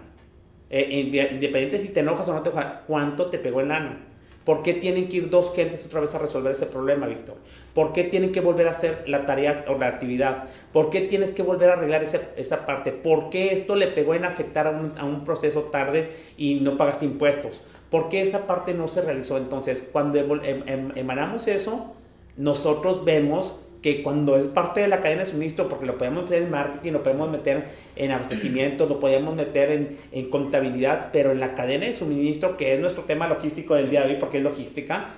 Eh, 0.70 0.88
independiente 1.32 1.79
si 1.79 1.88
te 1.88 2.01
enojas 2.01 2.29
o 2.29 2.34
no 2.34 2.44
te 2.44 2.50
enojas, 2.50 2.82
¿cuánto 2.86 3.32
te 3.32 3.39
pegó 3.39 3.62
en 3.62 3.70
lana? 3.70 4.06
¿Por 4.46 4.63
qué 4.63 4.74
tienen 4.74 5.08
que 5.08 5.18
ir 5.18 5.29
dos 5.29 5.53
gentes 5.56 5.86
otra 5.86 6.00
vez 6.00 6.13
a 6.15 6.18
resolver 6.20 6.51
ese 6.51 6.65
problema, 6.65 7.08
Víctor? 7.08 7.38
¿Por 7.74 7.94
qué 7.94 8.03
tienen 8.03 8.32
que 8.32 8.41
volver 8.41 8.68
a 8.68 8.72
hacer 8.72 9.03
la 9.08 9.25
tarea 9.25 9.65
o 9.68 9.77
la 9.77 9.88
actividad? 9.88 10.46
¿Por 10.74 10.89
qué 10.89 11.01
tienes 11.01 11.32
que 11.32 11.44
volver 11.44 11.70
a 11.70 11.74
arreglar 11.74 12.03
esa, 12.03 12.22
esa 12.36 12.65
parte? 12.65 12.91
¿Por 12.91 13.29
qué 13.29 13.53
esto 13.53 13.75
le 13.75 13.88
pegó 13.88 14.15
en 14.15 14.25
afectar 14.25 14.68
a 14.68 14.72
un, 14.72 14.94
a 14.98 15.06
un 15.06 15.24
proceso 15.24 15.63
tarde 15.63 16.12
y 16.38 16.62
no 16.62 16.77
pagaste 16.77 17.06
impuestos? 17.06 17.62
¿Por 17.91 18.10
qué 18.10 18.22
esa 18.22 18.48
parte 18.48 18.74
no 18.74 18.88
se 18.88 19.01
realizó? 19.01 19.38
Entonces, 19.38 19.88
cuando 19.91 20.18
em, 20.18 20.63
em, 20.68 20.91
emanamos 20.96 21.48
eso, 21.48 21.94
nosotros 22.38 23.03
vemos 23.03 23.56
que 23.81 24.03
cuando 24.03 24.36
es 24.36 24.48
parte 24.48 24.81
de 24.81 24.88
la 24.88 25.00
cadena 25.00 25.24
de 25.24 25.29
suministro, 25.29 25.69
porque 25.69 25.86
lo 25.86 25.98
podemos 25.98 26.24
meter 26.24 26.43
en 26.43 26.51
marketing, 26.51 26.91
lo 26.91 27.03
podemos 27.03 27.29
meter 27.29 27.65
en 27.95 28.12
abastecimiento, 28.12 28.88
lo 28.88 29.00
podemos 29.00 29.36
meter 29.36 29.71
en, 29.71 29.98
en 30.12 30.29
contabilidad, 30.29 31.09
pero 31.13 31.31
en 31.31 31.39
la 31.39 31.55
cadena 31.55 31.86
de 31.86 31.93
suministro, 31.93 32.57
que 32.57 32.74
es 32.74 32.79
nuestro 32.79 33.03
tema 33.03 33.27
logístico 33.27 33.75
del 33.75 33.89
día 33.89 34.01
de 34.01 34.13
hoy, 34.13 34.17
porque 34.19 34.38
es 34.39 34.43
logística, 34.43 35.12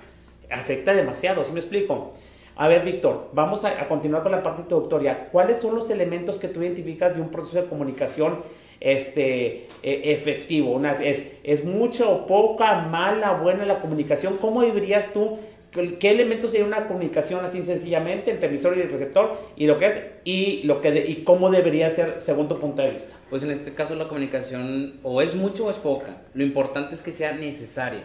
afecta 0.51 0.93
demasiado, 0.93 1.43
¿sí 1.43 1.51
me 1.51 1.59
explico? 1.59 2.13
A 2.55 2.67
ver, 2.67 2.83
Víctor, 2.83 3.29
vamos 3.33 3.65
a, 3.65 3.87
continuar 3.87 4.23
con 4.23 4.31
la 4.31 4.43
parte 4.43 4.61
introductoria. 4.61 5.29
¿Cuáles 5.31 5.59
son 5.59 5.75
los 5.75 5.89
elementos 5.89 6.37
que 6.37 6.47
tú 6.47 6.61
identificas 6.61 7.15
de 7.15 7.21
un 7.21 7.29
proceso 7.29 7.61
de 7.61 7.67
comunicación 7.67 8.39
este, 8.79 9.67
e, 9.81 10.11
efectivo? 10.11 10.79
Es, 10.85 11.31
¿Es 11.43 11.63
mucha 11.63 12.07
o 12.07 12.27
poca, 12.27 12.81
mala, 12.81 13.31
buena 13.33 13.65
la 13.65 13.79
comunicación? 13.79 14.37
¿Cómo 14.37 14.61
deberías 14.61 15.13
tú 15.13 15.39
qué 15.71 16.11
elementos 16.11 16.51
sería 16.51 16.65
una 16.65 16.87
comunicación 16.87 17.45
así 17.45 17.61
sencillamente 17.61 18.31
entre 18.31 18.49
emisor 18.49 18.77
y 18.77 18.81
el 18.81 18.91
receptor 18.91 19.39
y 19.55 19.67
lo 19.67 19.79
que 19.79 19.87
es 19.87 19.99
y 20.25 20.63
lo 20.63 20.81
que 20.81 20.91
de, 20.91 21.05
y 21.07 21.23
cómo 21.23 21.49
debería 21.49 21.89
ser 21.89 22.15
según 22.19 22.47
tu 22.47 22.59
punto 22.59 22.81
de 22.81 22.91
vista. 22.91 23.15
Pues 23.29 23.43
en 23.43 23.51
este 23.51 23.73
caso 23.73 23.95
la 23.95 24.07
comunicación 24.07 24.99
o 25.03 25.21
es 25.21 25.35
mucho 25.35 25.65
o 25.65 25.71
es 25.71 25.77
poca. 25.77 26.23
Lo 26.33 26.43
importante 26.43 26.95
es 26.95 27.01
que 27.01 27.11
sea 27.11 27.33
necesaria. 27.33 28.03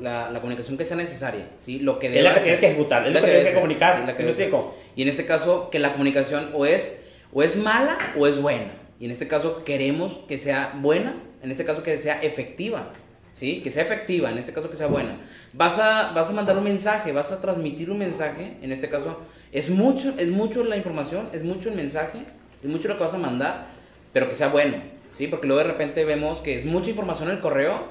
La, 0.00 0.30
la, 0.30 0.40
comunicación 0.40 0.78
que 0.78 0.86
sea 0.86 0.96
necesaria, 0.96 1.46
¿sí? 1.58 1.80
Lo 1.80 1.98
que 1.98 2.06
es 2.06 2.24
la 2.24 2.32
que 2.32 2.40
tienes 2.40 2.60
que 2.60 2.66
ejecutar, 2.68 3.06
es 3.06 3.12
lo 3.12 3.20
que, 3.20 3.26
que 3.26 3.32
tienes 3.32 3.50
que 3.50 3.54
comunicar. 3.56 3.98
Sí, 3.98 4.06
la 4.06 4.14
que 4.14 4.32
¿sí 4.32 4.50
y 4.96 5.02
en 5.02 5.08
este 5.08 5.26
caso, 5.26 5.68
que 5.68 5.78
la 5.78 5.92
comunicación 5.92 6.48
o 6.54 6.64
es, 6.64 7.02
o 7.30 7.42
es 7.42 7.56
mala 7.56 7.98
o 8.18 8.26
es 8.26 8.40
buena. 8.40 8.72
Y 8.98 9.04
en 9.04 9.10
este 9.10 9.28
caso 9.28 9.62
queremos 9.62 10.20
que 10.28 10.38
sea 10.38 10.72
buena, 10.80 11.14
en 11.42 11.50
este 11.50 11.64
caso 11.64 11.82
que 11.82 11.98
sea 11.98 12.22
efectiva. 12.22 12.90
¿Sí? 13.40 13.62
Que 13.62 13.70
sea 13.70 13.84
efectiva, 13.84 14.30
en 14.30 14.36
este 14.36 14.52
caso 14.52 14.68
que 14.68 14.76
sea 14.76 14.86
buena. 14.86 15.16
Vas 15.54 15.78
a, 15.78 16.12
vas 16.12 16.28
a 16.28 16.34
mandar 16.34 16.58
un 16.58 16.64
mensaje, 16.64 17.10
vas 17.10 17.32
a 17.32 17.40
transmitir 17.40 17.90
un 17.90 17.96
mensaje, 17.96 18.58
en 18.60 18.70
este 18.70 18.90
caso 18.90 19.18
es 19.50 19.70
mucho, 19.70 20.12
es 20.18 20.28
mucho 20.28 20.62
la 20.62 20.76
información, 20.76 21.30
es 21.32 21.42
mucho 21.42 21.70
el 21.70 21.74
mensaje, 21.74 22.18
es 22.62 22.68
mucho 22.68 22.88
lo 22.88 22.98
que 22.98 23.04
vas 23.04 23.14
a 23.14 23.18
mandar, 23.18 23.68
pero 24.12 24.28
que 24.28 24.34
sea 24.34 24.48
bueno, 24.48 24.76
¿sí? 25.14 25.26
Porque 25.26 25.46
luego 25.46 25.62
de 25.62 25.68
repente 25.68 26.04
vemos 26.04 26.42
que 26.42 26.58
es 26.58 26.66
mucha 26.66 26.90
información 26.90 27.30
en 27.30 27.36
el 27.36 27.40
correo 27.40 27.86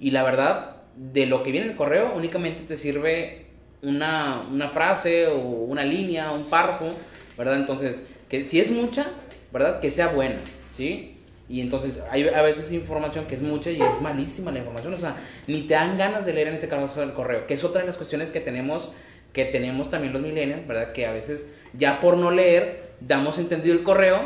y 0.00 0.10
la 0.10 0.22
verdad, 0.22 0.76
de 0.96 1.26
lo 1.26 1.42
que 1.42 1.50
viene 1.50 1.66
en 1.66 1.72
el 1.72 1.76
correo 1.76 2.14
únicamente 2.16 2.62
te 2.62 2.78
sirve 2.78 3.44
una, 3.82 4.46
una 4.50 4.70
frase 4.70 5.26
o 5.26 5.36
una 5.36 5.84
línea, 5.84 6.30
un 6.30 6.46
párrafo, 6.46 6.94
¿verdad? 7.36 7.56
Entonces, 7.56 8.02
que 8.30 8.42
si 8.44 8.58
es 8.58 8.70
mucha, 8.70 9.08
¿verdad? 9.52 9.80
Que 9.80 9.90
sea 9.90 10.06
buena, 10.08 10.40
¿sí? 10.70 11.13
Y 11.48 11.60
entonces 11.60 12.02
hay 12.10 12.26
a 12.26 12.42
veces 12.42 12.72
información 12.72 13.26
que 13.26 13.34
es 13.34 13.42
mucha 13.42 13.70
y 13.70 13.80
es 13.80 14.00
malísima 14.00 14.50
la 14.50 14.60
información. 14.60 14.94
O 14.94 15.00
sea, 15.00 15.16
ni 15.46 15.62
te 15.62 15.74
dan 15.74 15.98
ganas 15.98 16.24
de 16.24 16.32
leer 16.32 16.48
en 16.48 16.54
este 16.54 16.68
caso 16.68 17.02
el 17.02 17.12
correo, 17.12 17.46
que 17.46 17.54
es 17.54 17.64
otra 17.64 17.82
de 17.82 17.86
las 17.86 17.96
cuestiones 17.96 18.30
que 18.30 18.40
tenemos, 18.40 18.92
que 19.32 19.44
tenemos 19.44 19.90
también 19.90 20.12
los 20.12 20.22
millennials, 20.22 20.66
¿verdad? 20.66 20.92
Que 20.92 21.06
a 21.06 21.12
veces 21.12 21.52
ya 21.74 22.00
por 22.00 22.16
no 22.16 22.30
leer 22.30 22.94
damos 23.00 23.38
entendido 23.38 23.74
el 23.74 23.82
correo. 23.82 24.20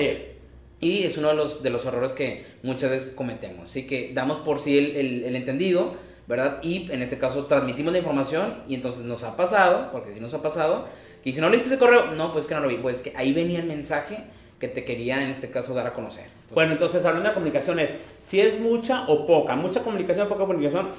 Y 0.80 1.02
es 1.02 1.18
uno 1.18 1.28
de 1.28 1.34
los, 1.34 1.60
de 1.62 1.70
los 1.70 1.84
errores 1.86 2.12
que 2.12 2.44
muchas 2.62 2.90
veces 2.90 3.10
cometemos. 3.10 3.70
Así 3.70 3.86
que 3.86 4.12
damos 4.14 4.38
por 4.38 4.60
sí 4.60 4.78
el, 4.78 4.96
el, 4.96 5.24
el 5.24 5.34
entendido, 5.34 5.94
¿verdad? 6.28 6.60
Y 6.62 6.88
en 6.92 7.02
este 7.02 7.18
caso 7.18 7.46
transmitimos 7.46 7.92
la 7.92 7.98
información 7.98 8.62
y 8.68 8.76
entonces 8.76 9.04
nos 9.04 9.24
ha 9.24 9.36
pasado, 9.36 9.90
porque 9.90 10.12
si 10.12 10.20
nos 10.20 10.34
ha 10.34 10.42
pasado, 10.42 10.86
que 11.24 11.32
si 11.32 11.40
no 11.40 11.50
leíste 11.50 11.68
ese 11.68 11.78
correo, 11.78 12.12
no, 12.12 12.32
pues 12.32 12.46
que 12.46 12.54
no 12.54 12.60
lo 12.60 12.68
vi, 12.68 12.76
pues 12.76 13.00
que 13.00 13.12
ahí 13.16 13.32
venía 13.32 13.58
el 13.58 13.66
mensaje 13.66 14.18
que 14.60 14.68
te 14.68 14.84
quería 14.84 15.20
en 15.22 15.30
este 15.30 15.50
caso 15.50 15.74
dar 15.74 15.88
a 15.88 15.94
conocer. 15.94 16.37
Bueno, 16.54 16.72
entonces 16.72 17.04
hablando 17.04 17.28
de 17.28 17.34
comunicación 17.34 17.78
es, 17.78 17.94
si 18.18 18.40
es 18.40 18.58
mucha 18.58 19.06
o 19.08 19.26
poca, 19.26 19.56
mucha 19.56 19.82
comunicación 19.82 20.26
o 20.26 20.28
poca 20.28 20.40
comunicación, 20.40 20.90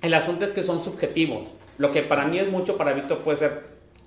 el 0.00 0.14
asunto 0.14 0.44
es 0.44 0.52
que 0.52 0.62
son 0.62 0.82
subjetivos. 0.82 1.52
Lo 1.76 1.90
que 1.90 2.02
para 2.02 2.24
mí 2.24 2.38
es 2.38 2.50
mucho, 2.50 2.76
para 2.76 2.92
Víctor 2.92 3.18
puede 3.18 3.36
ser 3.36 3.64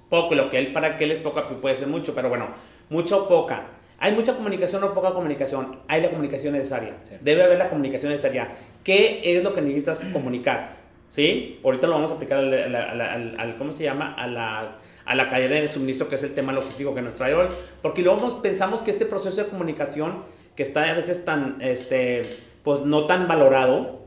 poco, 0.10 0.36
lo 0.36 0.50
que 0.50 0.58
él 0.58 0.74
para 0.74 0.98
que 0.98 1.06
él 1.06 1.12
es 1.12 1.20
poca 1.20 1.48
puede 1.48 1.76
ser 1.76 1.88
mucho, 1.88 2.16
pero 2.16 2.30
bueno, 2.30 2.48
mucha 2.90 3.16
o 3.16 3.28
poca. 3.28 3.68
¿Hay 4.00 4.14
mucha 4.14 4.36
comunicación 4.36 4.84
o 4.84 4.94
poca 4.94 5.14
comunicación? 5.14 5.80
Hay 5.88 6.02
la 6.02 6.10
comunicación 6.10 6.54
necesaria. 6.54 6.96
Debe 7.22 7.44
haber 7.44 7.60
la 7.60 7.70
comunicación 7.70 8.12
necesaria. 8.12 8.50
¿Qué 8.84 9.22
es 9.24 9.44
lo 9.44 9.54
que 9.54 9.62
necesitas 9.62 10.04
comunicar? 10.12 10.72
¿Sí? 11.10 11.60
Ahorita 11.64 11.86
lo 11.86 11.94
vamos 11.94 12.10
a 12.10 12.16
aplicar 12.16 12.40
al, 12.40 12.76
al, 12.76 13.36
al 13.38 13.58
¿cómo 13.58 13.72
se 13.72 13.84
llama? 13.84 14.16
A 14.16 14.26
las 14.26 14.76
a 15.06 15.16
la 15.16 15.30
cadena 15.30 15.56
de 15.56 15.68
suministro, 15.68 16.08
que 16.08 16.16
es 16.16 16.24
el 16.24 16.34
tema 16.34 16.54
logístico 16.54 16.94
que 16.94 17.02
nos 17.02 17.16
trae 17.16 17.34
hoy, 17.34 17.48
porque 17.82 18.02
luego 18.02 18.42
pensamos 18.42 18.82
que 18.82 18.92
este 18.92 19.06
proceso 19.06 19.44
de 19.44 19.50
comunicación, 19.50 20.24
que 20.56 20.64
está 20.64 20.84
a 20.84 20.94
veces 20.94 21.26
tan, 21.26 21.58
este, 21.62 22.22
pues 22.64 22.82
no 22.82 23.06
tan 23.06 23.28
valorado, 23.28 24.02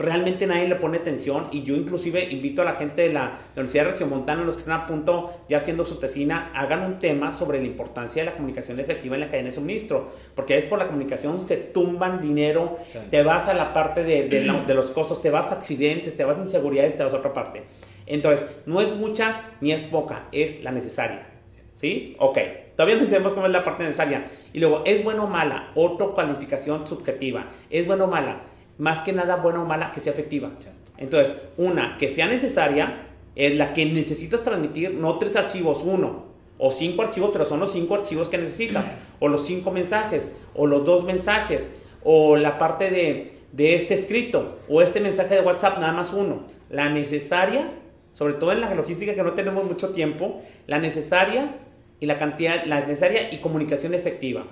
realmente 0.00 0.46
nadie 0.46 0.68
le 0.68 0.76
pone 0.76 0.98
atención 0.98 1.48
y 1.52 1.62
yo 1.62 1.74
inclusive 1.74 2.24
invito 2.30 2.62
a 2.62 2.64
la 2.64 2.74
gente 2.74 3.02
de 3.02 3.12
la 3.12 3.38
Universidad 3.52 3.84
de 3.84 3.90
Regiomontana, 3.92 4.44
los 4.44 4.54
que 4.54 4.60
están 4.60 4.80
a 4.80 4.86
punto 4.86 5.32
ya 5.48 5.58
haciendo 5.58 5.84
su 5.84 5.96
tesina, 5.96 6.50
hagan 6.54 6.84
un 6.84 6.98
tema 6.98 7.32
sobre 7.32 7.60
la 7.60 7.66
importancia 7.66 8.22
de 8.22 8.30
la 8.30 8.36
comunicación 8.36 8.80
efectiva 8.80 9.16
en 9.16 9.20
la 9.20 9.28
cadena 9.28 9.50
de 9.50 9.54
suministro, 9.54 10.12
porque 10.34 10.56
es 10.56 10.64
por 10.64 10.78
la 10.78 10.86
comunicación 10.86 11.42
se 11.42 11.56
tumban 11.56 12.20
dinero, 12.20 12.78
te 13.10 13.22
vas 13.22 13.48
a 13.48 13.54
la 13.54 13.72
parte 13.72 14.02
de, 14.02 14.28
de, 14.28 14.40
de, 14.66 14.74
los 14.74 14.90
costos, 14.90 15.20
te 15.20 15.30
vas 15.30 15.52
a 15.52 15.56
accidentes, 15.56 16.16
te 16.16 16.24
vas 16.24 16.38
a 16.38 16.42
inseguridades, 16.42 16.96
te 16.96 17.04
vas 17.04 17.12
a 17.12 17.18
otra 17.18 17.34
parte. 17.34 17.64
Entonces, 18.06 18.46
no 18.66 18.80
es 18.80 18.94
mucha 18.94 19.50
ni 19.60 19.72
es 19.72 19.82
poca, 19.82 20.26
es 20.32 20.62
la 20.62 20.72
necesaria. 20.72 21.26
¿Sí? 21.74 22.16
Ok. 22.18 22.38
Todavía 22.76 22.96
no 22.96 23.06
sabemos 23.06 23.32
cómo 23.32 23.46
es 23.46 23.52
la 23.52 23.64
parte 23.64 23.82
necesaria. 23.82 24.30
Y 24.52 24.58
luego, 24.58 24.82
¿es 24.84 25.04
buena 25.04 25.24
o 25.24 25.26
mala? 25.26 25.70
Otra 25.74 26.06
calificación 26.14 26.86
subjetiva. 26.86 27.46
¿Es 27.70 27.86
buena 27.86 28.04
o 28.04 28.06
mala? 28.06 28.42
Más 28.78 29.00
que 29.00 29.12
nada, 29.12 29.36
buena 29.36 29.62
o 29.62 29.66
mala, 29.66 29.92
que 29.92 30.00
sea 30.00 30.12
efectiva. 30.12 30.50
Entonces, 30.96 31.36
una, 31.56 31.96
que 31.98 32.08
sea 32.08 32.26
necesaria, 32.26 33.06
es 33.36 33.56
la 33.56 33.72
que 33.72 33.86
necesitas 33.86 34.42
transmitir, 34.42 34.94
no 34.94 35.18
tres 35.18 35.36
archivos, 35.36 35.82
uno 35.84 36.30
o 36.58 36.70
cinco 36.70 37.02
archivos, 37.02 37.30
pero 37.32 37.46
son 37.46 37.60
los 37.60 37.72
cinco 37.72 37.94
archivos 37.94 38.28
que 38.28 38.36
necesitas, 38.36 38.84
o 39.18 39.28
los 39.28 39.46
cinco 39.46 39.70
mensajes, 39.70 40.34
o 40.54 40.66
los 40.66 40.84
dos 40.84 41.04
mensajes, 41.04 41.70
o 42.02 42.36
la 42.36 42.58
parte 42.58 42.90
de, 42.90 43.38
de 43.52 43.74
este 43.76 43.94
escrito, 43.94 44.58
o 44.68 44.82
este 44.82 45.00
mensaje 45.00 45.36
de 45.36 45.40
WhatsApp, 45.40 45.78
nada 45.78 45.94
más 45.94 46.12
uno. 46.12 46.44
La 46.68 46.90
necesaria 46.90 47.70
sobre 48.14 48.34
todo 48.34 48.52
en 48.52 48.60
la 48.60 48.74
logística 48.74 49.14
que 49.14 49.22
no 49.22 49.32
tenemos 49.32 49.64
mucho 49.64 49.90
tiempo, 49.90 50.42
la 50.66 50.78
necesaria 50.78 51.54
y 52.00 52.06
la 52.06 52.18
cantidad, 52.18 52.64
la 52.64 52.80
necesaria 52.80 53.32
y 53.32 53.38
comunicación 53.38 53.94
efectiva. 53.94 54.44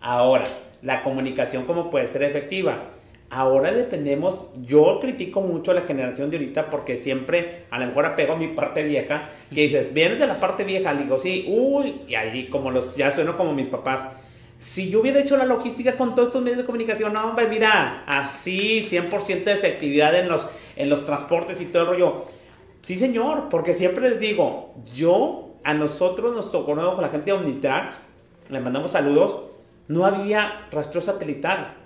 Ahora, 0.00 0.44
la 0.82 1.02
comunicación 1.02 1.64
cómo 1.64 1.90
puede 1.90 2.08
ser 2.08 2.22
efectiva. 2.22 2.90
Ahora 3.30 3.72
dependemos, 3.72 4.48
yo 4.60 4.98
critico 5.00 5.40
mucho 5.40 5.70
a 5.70 5.74
la 5.74 5.82
generación 5.82 6.30
de 6.30 6.36
ahorita 6.36 6.68
porque 6.68 6.96
siempre, 6.96 7.64
a 7.70 7.78
lo 7.78 7.86
mejor 7.86 8.04
apego 8.04 8.32
a 8.32 8.36
mi 8.36 8.48
parte 8.48 8.82
vieja, 8.82 9.30
que 9.54 9.62
dices, 9.62 9.94
vienes 9.94 10.18
de 10.18 10.26
la 10.26 10.40
parte 10.40 10.64
vieja, 10.64 10.94
digo, 10.94 11.18
sí, 11.18 11.46
uy, 11.48 12.02
y 12.08 12.16
ahí 12.16 12.48
como 12.48 12.70
los, 12.70 12.96
ya 12.96 13.10
sueno 13.12 13.36
como 13.36 13.52
mis 13.52 13.68
papás. 13.68 14.08
Si 14.58 14.90
yo 14.90 15.00
hubiera 15.00 15.20
hecho 15.20 15.36
la 15.36 15.46
logística 15.46 15.96
con 15.96 16.14
todos 16.14 16.28
estos 16.28 16.42
medios 16.42 16.58
de 16.58 16.64
comunicación, 16.66 17.12
no, 17.12 17.30
hombre, 17.30 17.46
mira, 17.46 18.02
así, 18.06 18.82
100% 18.82 19.44
de 19.44 19.52
efectividad 19.52 20.14
en 20.16 20.28
los, 20.28 20.46
en 20.74 20.90
los 20.90 21.06
transportes 21.06 21.60
y 21.60 21.66
todo 21.66 21.82
el 21.84 21.88
rollo 21.88 22.26
Sí, 22.82 22.98
señor, 22.98 23.48
porque 23.50 23.74
siempre 23.74 24.08
les 24.08 24.18
digo, 24.18 24.74
yo, 24.94 25.49
a 25.64 25.74
nosotros 25.74 26.34
nos 26.34 26.50
tocó 26.50 26.74
con 26.74 27.02
la 27.02 27.08
gente 27.08 27.26
de 27.26 27.32
Omnitrax, 27.32 27.96
le 28.48 28.60
mandamos 28.60 28.92
saludos, 28.92 29.40
no 29.88 30.04
había 30.04 30.68
rastreo 30.70 31.00
satelital. 31.00 31.76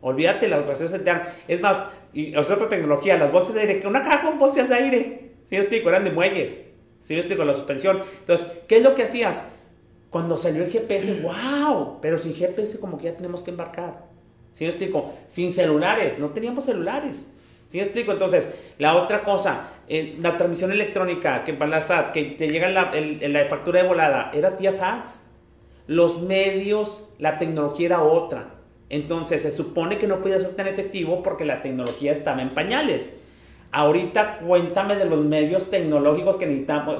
Olvídate 0.00 0.48
la 0.48 0.60
rastreo 0.60 0.88
satelital. 0.88 1.34
Es 1.48 1.60
más, 1.60 1.82
y 2.12 2.38
es 2.38 2.50
otra 2.50 2.68
tecnología, 2.68 3.16
las 3.18 3.32
bolsas 3.32 3.54
de 3.54 3.60
aire, 3.62 3.86
una 3.86 4.02
caja 4.02 4.28
con 4.28 4.38
bolsas 4.38 4.68
de 4.68 4.74
aire. 4.74 5.30
¿Sí 5.44 5.56
me 5.56 5.60
explico? 5.62 5.88
Eran 5.88 6.04
de 6.04 6.10
muelles. 6.10 6.60
¿Sí 7.02 7.14
me 7.14 7.20
explico? 7.20 7.44
La 7.44 7.54
suspensión. 7.54 8.02
Entonces, 8.20 8.50
¿qué 8.66 8.78
es 8.78 8.82
lo 8.82 8.94
que 8.94 9.02
hacías? 9.02 9.40
Cuando 10.10 10.36
salió 10.36 10.64
el 10.64 10.70
GPS, 10.70 11.20
wow, 11.20 11.98
pero 12.02 12.18
sin 12.18 12.34
GPS 12.34 12.78
como 12.78 12.96
que 12.96 13.04
ya 13.04 13.16
tenemos 13.16 13.42
que 13.42 13.50
embarcar. 13.50 14.06
¿Sí 14.52 14.64
me 14.64 14.70
explico? 14.70 15.12
Sin 15.26 15.52
celulares, 15.52 16.18
no 16.18 16.30
teníamos 16.30 16.64
celulares. 16.64 17.34
¿Sí 17.66 17.78
me 17.78 17.82
explico? 17.82 18.12
Entonces, 18.12 18.48
la 18.78 18.96
otra 18.96 19.22
cosa, 19.22 19.68
eh, 19.88 20.16
la 20.20 20.36
transmisión 20.36 20.72
electrónica, 20.72 21.44
que 21.44 21.54
para 21.54 21.70
la 21.70 21.82
SAT, 21.82 22.12
que 22.12 22.22
te 22.24 22.48
llega 22.48 22.68
la, 22.68 22.92
la 22.94 23.44
factura 23.46 23.82
de 23.82 23.88
volada, 23.88 24.30
era 24.32 24.56
tía 24.56 24.72
fax. 24.74 25.22
Los 25.86 26.22
medios, 26.22 27.02
la 27.18 27.38
tecnología 27.38 27.86
era 27.86 28.02
otra. 28.02 28.54
Entonces, 28.88 29.42
se 29.42 29.50
supone 29.50 29.98
que 29.98 30.06
no 30.06 30.20
podía 30.20 30.38
ser 30.38 30.56
tan 30.56 30.66
efectivo 30.66 31.22
porque 31.22 31.44
la 31.44 31.62
tecnología 31.62 32.12
estaba 32.12 32.42
en 32.42 32.50
pañales. 32.50 33.14
Ahorita 33.72 34.38
cuéntame 34.38 34.94
de 34.94 35.04
los 35.04 35.24
medios 35.24 35.68
tecnológicos 35.70 36.36
que 36.36 36.46
necesitamos, 36.46 36.98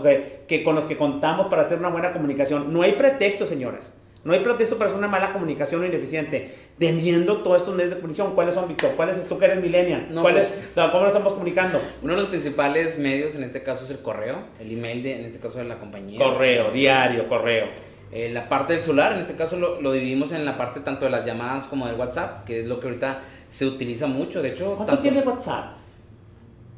que 0.49 0.62
con 0.64 0.75
los 0.75 0.87
que 0.87 0.97
contamos 0.97 1.47
para 1.47 1.62
hacer 1.62 1.79
una 1.79 1.88
buena 1.88 2.12
comunicación. 2.12 2.73
No 2.73 2.83
hay 2.83 2.93
pretexto, 2.93 3.47
señores. 3.47 3.93
No 4.25 4.33
hay 4.33 4.40
pretexto 4.40 4.76
para 4.76 4.88
hacer 4.88 4.99
una 4.99 5.09
mala 5.09 5.33
comunicación 5.33 5.83
o 5.83 5.87
ineficiente. 5.87 6.50
Teniendo 6.78 7.43
todos 7.43 7.59
estos 7.59 7.75
medios 7.75 7.90
de 7.90 7.97
comunicación, 7.97 8.35
¿cuáles 8.35 8.54
son, 8.54 8.69
Víctor? 8.69 8.93
¿Cuáles 8.97 9.19
es 9.19 9.28
tú 9.28 9.38
que 9.38 9.45
eres 9.45 9.61
millennial? 9.61 10.09
Pues, 10.23 10.71
¿Cómo 10.75 11.00
lo 11.00 11.07
estamos 11.09 11.35
comunicando? 11.35 11.81
Uno 12.02 12.14
de 12.14 12.21
los 12.21 12.28
principales 12.31 12.99
medios 12.99 13.35
en 13.35 13.45
este 13.45 13.62
caso 13.62 13.85
es 13.85 13.90
el 13.90 14.00
correo, 14.00 14.38
el 14.59 14.73
email, 14.73 15.02
de, 15.02 15.21
en 15.21 15.25
este 15.26 15.38
caso 15.38 15.59
de 15.59 15.64
la 15.64 15.78
compañía. 15.78 16.19
Correo, 16.19 16.71
diario, 16.71 17.28
correo. 17.28 17.69
Eh, 18.12 18.31
la 18.31 18.49
parte 18.49 18.75
del 18.75 18.83
celular, 18.83 19.12
en 19.12 19.21
este 19.21 19.35
caso 19.35 19.57
lo, 19.57 19.93
dividimos 19.93 20.33
en 20.33 20.45
la 20.45 20.57
parte 20.57 20.81
tanto 20.81 21.04
de 21.04 21.11
las 21.11 21.26
llamadas 21.26 21.66
como 21.66 21.87
del 21.87 21.97
WhatsApp, 21.97 22.45
que 22.45 22.61
es 22.61 22.66
lo 22.66 22.81
que 22.81 22.87
ahorita 22.87 23.21
se 23.49 23.66
utiliza 23.66 24.07
mucho. 24.07 24.40
De 24.40 24.50
hecho, 24.50 24.75
¿cuánto 24.76 24.99
tiene 24.99 25.21
WhatsApp? 25.21 25.76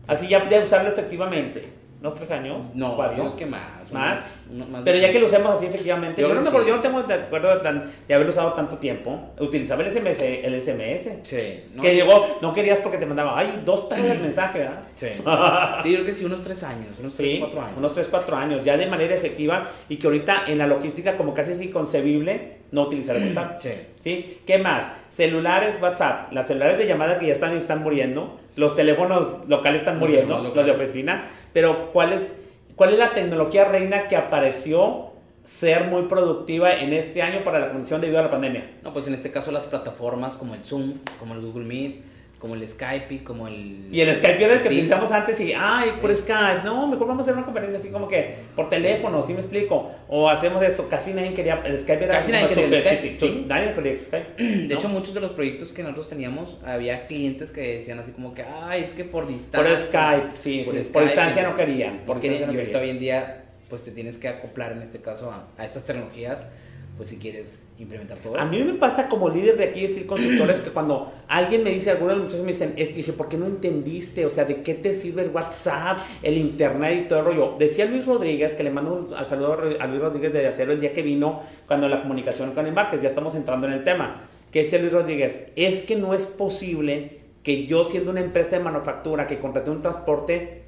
Así 0.07 0.29
ya 0.29 0.41
de 0.41 0.63
usarlo 0.63 0.91
efectivamente. 0.91 1.86
¿Dos, 2.01 2.15
tres 2.15 2.31
años? 2.31 2.59
No, 2.75 2.95
¿Cuatro? 2.95 3.17
yo 3.17 3.23
creo 3.25 3.37
que 3.37 3.47
más. 3.47 3.91
¿Más? 3.91 4.19
unos- 4.53 4.69
más 4.69 4.83
Pero 4.85 4.99
ya 4.99 5.11
que 5.11 5.19
lo 5.19 5.27
usemos 5.27 5.57
así, 5.57 5.67
efectivamente. 5.67 6.21
Yo 6.21 6.29
Yo, 6.29 6.35
no, 6.35 6.43
me 6.43 6.47
acuerdo, 6.49 6.67
sí. 6.67 6.71
yo 6.71 6.77
no 6.77 6.83
tengo 6.83 7.03
de 7.03 7.15
acuerdo 7.15 7.49
de, 7.55 7.61
tan- 7.63 7.91
de 8.07 8.15
haberlo 8.15 8.31
usado 8.33 8.53
tanto 8.53 8.77
tiempo. 8.77 9.31
Utilizaba 9.41 9.83
el 9.83 9.89
SMS. 9.91 10.21
El 10.45 10.55
SMS 10.61 11.11
Sí. 11.23 11.65
no, 11.75 11.83
que 11.83 11.95
llegó, 11.95 12.39
no 12.43 12.53
querías 12.53 12.79
porque 12.81 12.99
te 12.99 13.07
mandaba, 13.07 13.39
ay, 13.39 13.63
dos 13.65 13.81
pesos 13.83 14.05
el 14.05 14.19
mensaje, 14.21 14.59
¿verdad? 14.59 14.81
Sí. 14.95 15.07
Sí, 15.83 15.91
yo 15.91 15.97
creo 15.97 16.05
que 16.07 16.13
sí, 16.13 16.25
unos 16.25 16.43
tres 16.43 16.63
años, 16.65 16.89
unos 17.01 17.15
tres 17.17 17.31
Sí, 17.31 17.39
cuatro 17.39 17.61
años. 17.63 17.79
unos 17.79 17.95
3, 17.95 18.09
4 18.09 18.37
años, 18.37 18.65
ya 18.65 18.77
de 18.77 18.87
manera 18.87 19.15
efectiva 19.15 19.69
y 19.89 19.97
que 19.97 20.07
ahorita 20.07 20.45
en 20.47 20.59
la 20.59 20.67
logística 20.67 21.17
como 21.17 21.33
casi 21.35 21.53
es 21.53 21.61
inconcebible 21.63 22.57
no 22.73 22.83
utilizar 22.83 23.17
el 23.17 23.25
WhatsApp. 23.29 23.59
Sí. 23.61 23.71
¿Sí? 24.01 24.39
¿Qué 24.47 24.59
más? 24.59 24.91
Celulares, 25.09 25.79
WhatsApp, 25.81 26.33
las 26.33 26.47
celulares 26.47 26.79
de 26.79 26.87
llamada 26.87 27.19
que 27.19 27.27
ya 27.27 27.33
están, 27.33 27.57
están 27.57 27.83
muriendo, 27.83 28.39
los 28.57 28.75
teléfonos 28.77 29.47
locales 29.49 29.81
están 29.81 29.99
Los 29.99 30.09
muriendo, 30.09 30.39
los 30.55 30.67
de 30.67 30.73
oficina, 30.73 31.25
pero 31.53 31.93
¿cuál 31.93 32.13
es, 32.13 32.37
¿cuál 32.75 32.93
es 32.93 32.99
la 32.99 33.15
tecnología 33.15 33.65
reina 33.65 34.09
que 34.09 34.17
apareció 34.17 35.13
ser 35.45 35.85
muy 35.85 36.03
productiva 36.03 36.75
en 36.75 36.93
este 36.93 37.23
año 37.23 37.45
para 37.45 37.61
la 37.61 37.67
comunicación 37.69 38.01
debido 38.01 38.19
a 38.19 38.23
la 38.23 38.31
pandemia? 38.31 38.79
No, 38.83 38.93
pues 38.93 39.07
en 39.07 39.15
este 39.15 39.31
caso 39.31 39.53
las 39.53 39.67
plataformas 39.67 40.37
como 40.37 40.55
el 40.55 40.65
Zoom, 40.65 40.95
como 41.19 41.35
el 41.35 41.41
Google 41.41 41.65
Meet, 41.65 42.03
como 42.39 42.55
el 42.55 42.67
Skype, 42.67 43.25
como 43.25 43.49
el... 43.49 43.89
Y 43.91 44.01
el 44.01 44.15
Skype 44.15 44.45
era 44.45 44.55
el 44.55 44.61
que 44.61 44.69
utilizamos 44.69 45.11
antes 45.11 45.41
y, 45.41 45.53
ay, 45.57 45.93
por 46.01 46.15
Sí. 46.15 46.23
Skype, 46.23 46.65
no, 46.65 46.87
mejor 46.87 47.07
vamos 47.07 47.21
a 47.21 47.23
hacer 47.23 47.35
una 47.35 47.45
conferencia 47.45 47.79
así 47.79 47.89
como 47.89 48.09
que 48.09 48.37
por 48.55 48.69
teléfono, 48.69 49.23
¿sí, 49.23 49.33
me 49.33 49.41
explico? 49.41 49.91
O 50.09 50.29
hacemos 50.29 50.63
esto, 50.63 50.89
casi 50.89 51.15
nadie 51.15 51.33
quería, 51.33 51.63
el 51.65 51.79
Skype 51.81 52.05
era 52.05 52.15
Casi 52.19 52.33
nadie 52.33 52.49
quería 52.49 52.67
el 52.67 52.79
Skype, 52.79 53.19
sí. 53.19 53.45
Nadie 53.47 53.73
quería 53.73 53.99
Skype. 53.99 54.43
De 54.43 54.69
¿no? 54.69 54.75
hecho, 54.75 54.89
muchos 54.89 55.15
de 55.15 55.21
los 55.21 55.31
proyectos 55.33 55.73
que 55.73 55.83
nosotros 55.83 56.09
teníamos, 56.09 56.59
había 56.65 57.07
clientes 57.07 57.51
que 57.51 57.77
decían 57.77 57.99
así 57.99 58.13
como 58.13 58.35
que, 58.35 58.43
ay, 58.43 58.83
es 58.83 58.91
que 58.91 59.05
por 59.05 59.27
distancia... 59.27 59.61
por 59.61 59.79
Skype, 59.79 60.37
sí, 60.37 60.65
sí, 60.65 60.91
por 60.93 61.05
distancia 61.05 61.43
no 61.43 61.57
querían. 61.57 61.99
Por 61.99 62.07
Porque 62.07 62.29
distancia 62.31 62.47
no 62.47 62.53
y 62.53 62.59
ahorita 62.59 62.79
hoy 62.81 62.91
en 62.91 62.99
día, 62.99 63.45
pues 63.69 63.83
te 63.85 63.91
tienes 63.91 64.19
que 64.19 64.29
acoplar 64.29 64.73
en 64.73 64.83
este 64.83 65.01
caso 65.01 65.31
a, 65.31 65.49
a 65.57 65.65
estas 65.65 65.85
tecnologías, 65.85 66.49
pues 66.97 67.11
si 67.11 67.17
quieres 67.19 67.67
implementar 67.79 68.19
todo 68.19 68.37
A 68.37 68.45
esto. 68.45 68.57
mí 68.57 68.65
me 68.65 68.73
pasa 68.75 69.07
como 69.09 69.29
líder 69.29 69.57
de 69.59 69.65
aquí, 69.65 69.83
decir 69.83 70.07
consultores, 70.07 70.61
que 70.61 70.71
cuando 70.71 71.13
alguien 71.29 71.63
me 71.63 71.71
dice, 71.71 71.91
algunos 71.91 72.17
muchachos 72.17 72.41
me 72.41 72.53
dicen, 72.53 72.73
es, 72.77 72.95
dije, 72.97 73.13
¿por 73.13 73.29
qué 73.29 73.37
no 73.37 73.47
entendiste? 73.47 74.25
O 74.25 74.31
sea, 74.31 74.45
¿de 74.47 74.63
qué 74.63 74.73
te 74.75 74.95
sirve 74.95 75.23
el 75.23 75.31
WhatsApp, 75.31 75.99
el 76.23 76.39
Internet 76.39 77.03
y 77.05 77.09
todo 77.09 77.19
el 77.19 77.25
rollo? 77.27 77.55
Decía 77.59 77.85
Luis 77.85 78.07
Rodríguez, 78.07 78.55
que 78.55 78.63
le 78.65 78.71
mando 78.71 78.95
un 79.09 79.15
a- 79.15 79.25
saludo 79.25 79.53
a 79.79 79.85
a 79.85 79.87
Luis 79.87 80.01
Rodríguez 80.01 80.33
de 80.33 80.47
Acero 80.47 80.73
el 80.73 80.81
día 80.81 80.95
que 80.95 81.03
vino, 81.03 81.43
cuando 81.67 81.87
la 81.89 82.01
comunicación 82.01 82.53
con 82.53 82.67
embarques, 82.67 83.03
ya 83.03 83.09
estamos 83.09 83.35
entrando 83.35 83.67
en 83.67 83.75
el 83.75 83.85
tema, 83.85 84.23
que 84.51 84.61
decía 84.61 84.79
Luis 84.79 84.93
Rodríguez, 84.93 85.49
es 85.57 85.83
que 85.83 85.97
no 85.97 86.15
es 86.15 86.25
posible 86.27 87.21
que 87.43 87.67
yo 87.67 87.85
siendo 87.85 88.11
una 88.11 88.21
empresa 88.21 88.57
de 88.57 88.65
manufactura 88.65 89.27
que 89.27 89.39
contraté 89.39 89.71
un 89.71 89.83
transporte, 89.83 90.63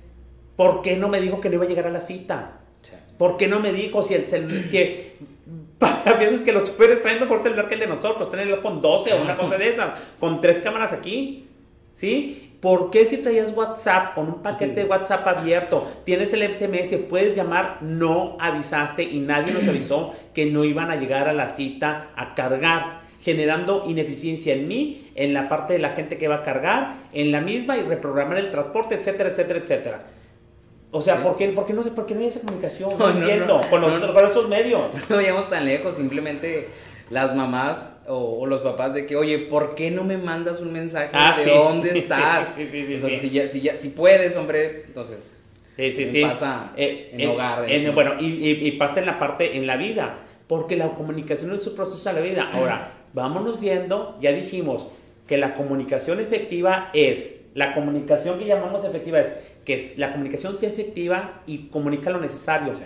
¿por 0.56 0.82
qué 0.82 0.96
no 0.96 1.08
me 1.08 1.20
dijo 1.20 1.40
que 1.40 1.48
no 1.48 1.54
iba 1.54 1.64
a 1.64 1.68
llegar 1.68 1.86
a 1.86 1.90
la 1.90 2.00
cita? 2.00 2.60
Sí. 2.82 2.92
¿Por 3.16 3.36
qué 3.36 3.48
no 3.48 3.58
me 3.60 3.72
dijo 3.72 4.02
si 4.02 4.14
el 4.14 4.26
si 4.26 5.12
a 5.80 6.12
veces 6.14 6.40
que 6.40 6.52
los 6.52 6.64
choferes 6.64 7.02
traen 7.02 7.20
mejor 7.20 7.42
celular 7.42 7.68
que 7.68 7.74
el 7.74 7.80
de 7.80 7.86
nosotros, 7.86 8.30
traen 8.30 8.48
el 8.48 8.54
iPhone 8.54 8.80
12 8.80 9.12
o 9.12 9.22
una 9.22 9.36
cosa 9.36 9.56
de 9.56 9.68
esa, 9.68 9.94
con 10.18 10.40
tres 10.40 10.58
cámaras 10.58 10.92
aquí, 10.92 11.46
¿sí? 11.94 12.56
¿Por 12.60 12.90
qué 12.90 13.04
si 13.04 13.18
traías 13.18 13.52
WhatsApp 13.56 14.14
con 14.14 14.26
un 14.26 14.42
paquete 14.42 14.82
de 14.82 14.84
WhatsApp 14.84 15.26
abierto, 15.26 15.86
tienes 16.04 16.32
el 16.32 16.42
SMS, 16.52 16.96
puedes 17.08 17.36
llamar, 17.36 17.78
no 17.82 18.36
avisaste 18.40 19.04
y 19.04 19.20
nadie 19.20 19.52
nos 19.52 19.68
avisó 19.68 20.12
que 20.34 20.46
no 20.46 20.64
iban 20.64 20.90
a 20.90 20.96
llegar 20.96 21.28
a 21.28 21.32
la 21.32 21.48
cita 21.48 22.10
a 22.16 22.34
cargar? 22.34 23.08
generando 23.20 23.84
ineficiencia 23.86 24.54
en 24.54 24.68
mí, 24.68 25.10
en 25.14 25.34
la 25.34 25.48
parte 25.48 25.72
de 25.72 25.80
la 25.80 25.90
gente 25.90 26.18
que 26.18 26.28
va 26.28 26.36
a 26.36 26.42
cargar, 26.42 26.94
en 27.12 27.32
la 27.32 27.40
misma 27.40 27.76
y 27.76 27.82
reprogramar 27.82 28.38
el 28.38 28.50
transporte, 28.50 28.94
etcétera, 28.94 29.30
etcétera, 29.30 29.58
etcétera. 29.58 30.06
O 30.90 31.00
sea, 31.00 31.16
Sí. 31.16 31.22
¿por, 31.22 31.36
qué, 31.36 31.48
por, 31.48 31.66
qué 31.66 31.72
no, 31.74 31.82
sé- 31.82 31.90
¿por 31.90 32.06
qué 32.06 32.14
no 32.14 32.20
hay 32.20 32.28
esa 32.28 32.40
comunicación? 32.40 32.90
No, 32.98 33.08
No, 33.08 33.12
no, 33.14 33.20
entiendo. 33.20 33.60
no. 33.62 33.70
con, 33.70 33.80
los- 33.80 34.02
con 34.02 34.24
estos 34.24 34.48
medios. 34.48 34.86
No 35.08 35.16
vayamos 35.16 35.48
tan 35.50 35.64
lejos, 35.66 35.96
simplemente 35.96 36.68
las 37.10 37.34
mamás 37.34 37.96
o, 38.06 38.40
o 38.40 38.46
los 38.46 38.60
papás 38.62 38.94
de 38.94 39.06
que, 39.06 39.16
oye, 39.16 39.38
¿por 39.38 39.74
qué 39.74 39.90
no 39.90 40.04
me 40.04 40.16
mandas 40.18 40.60
un 40.60 40.72
mensaje 40.72 41.10
Ah, 41.12 41.34
de 41.36 41.44
sí. 41.44 41.50
dónde 41.50 41.90
estás? 41.98 42.48
sí, 42.56 42.66
sí, 42.70 42.86
sí, 42.86 42.94
O 42.94 43.00
sea, 43.00 43.08
sí. 43.10 43.16
Si, 43.18 43.30
ya, 43.30 43.48
si, 43.50 43.60
ya, 43.60 43.78
si 43.78 43.88
puedes, 43.90 44.36
hombre, 44.36 44.84
entonces... 44.86 45.34
Sí, 45.76 45.92
sí, 45.92 46.04
¿Qué 46.06 46.10
sí. 46.10 46.22
pasa 46.22 46.72
en 46.76 47.28
hogar, 47.30 47.70
en- 47.70 47.86
en- 47.86 47.94
bueno, 47.94 48.14
y, 48.18 48.26
y- 48.26 48.66
y 48.66 48.72
pasa 48.72 48.98
en 48.98 49.06
la 49.06 49.18
parte, 49.20 49.56
en 49.56 49.66
la 49.68 49.76
vida, 49.76 50.18
porque 50.48 50.76
la 50.76 50.88
comunicación 50.88 51.54
es 51.54 51.64
un 51.68 51.76
proceso 51.76 52.08
de 52.08 52.14
la 52.16 52.20
vida. 52.20 52.50
Ahora, 52.52 52.94
vámonos 53.12 53.60
yendo, 53.60 54.16
ya 54.20 54.32
dijimos 54.32 54.88
que 55.28 55.36
la 55.36 55.54
comunicación 55.54 56.18
efectiva 56.18 56.90
es, 56.94 57.30
la 57.54 57.74
comunicación 57.74 58.38
que 58.40 58.46
llamamos 58.46 58.84
efectiva 58.84 59.20
es 59.20 59.32
que 59.68 59.94
la 59.98 60.10
comunicación 60.12 60.54
sea 60.56 60.70
efectiva 60.70 61.42
y 61.46 61.68
comunica 61.68 62.10
lo 62.10 62.18
necesario. 62.20 62.74
Sí. 62.74 62.82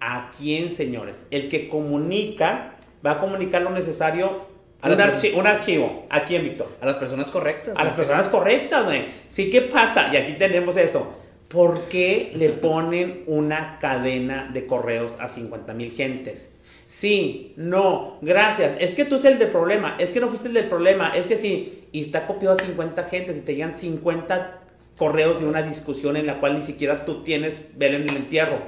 ¿A 0.00 0.30
quién, 0.38 0.70
señores? 0.70 1.24
El 1.30 1.48
que 1.50 1.68
comunica 1.68 2.76
va 3.04 3.12
a 3.12 3.18
comunicar 3.20 3.60
lo 3.62 3.70
necesario 3.70 4.46
A 4.80 4.88
un, 4.88 4.96
las 4.96 5.14
archi- 5.22 5.34
un 5.34 5.46
archivo. 5.46 6.06
¿A 6.08 6.22
quién, 6.24 6.44
Víctor? 6.44 6.68
A 6.80 6.86
las 6.86 6.96
personas 6.96 7.30
correctas. 7.30 7.76
A 7.76 7.84
las 7.84 7.94
personas 7.94 8.28
correctas, 8.28 8.84
güey. 8.84 9.04
Sí, 9.28 9.50
¿qué 9.50 9.60
pasa? 9.62 10.08
Y 10.12 10.16
aquí 10.16 10.34
tenemos 10.34 10.76
eso. 10.76 11.16
¿Por 11.48 11.82
qué 11.88 12.30
le 12.34 12.48
ponen 12.66 13.24
una 13.26 13.78
cadena 13.80 14.48
de 14.52 14.66
correos 14.66 15.16
a 15.18 15.28
50 15.28 15.74
mil 15.74 15.90
gentes? 15.90 16.48
Sí, 16.86 17.52
no, 17.56 18.18
gracias. 18.22 18.74
Es 18.80 18.94
que 18.94 19.04
tú 19.04 19.16
eres 19.16 19.26
el 19.26 19.38
del 19.38 19.48
problema. 19.50 19.96
Es 19.98 20.10
que 20.12 20.20
no 20.20 20.28
fuiste 20.28 20.48
el 20.48 20.54
del 20.54 20.68
problema. 20.68 21.12
Es 21.14 21.26
que 21.26 21.36
sí. 21.36 21.84
Y 21.92 22.00
está 22.00 22.26
copiado 22.26 22.54
a 22.54 22.58
50 22.64 23.04
gentes 23.04 23.36
y 23.36 23.40
te 23.42 23.54
llegan 23.54 23.74
50 23.74 24.59
correos 24.96 25.40
de 25.40 25.46
una 25.46 25.62
discusión 25.62 26.16
en 26.16 26.26
la 26.26 26.40
cual 26.40 26.54
ni 26.54 26.62
siquiera 26.62 27.04
tú 27.04 27.22
tienes 27.22 27.64
vela 27.76 27.96
en 27.96 28.02
el 28.08 28.16
entierro. 28.16 28.58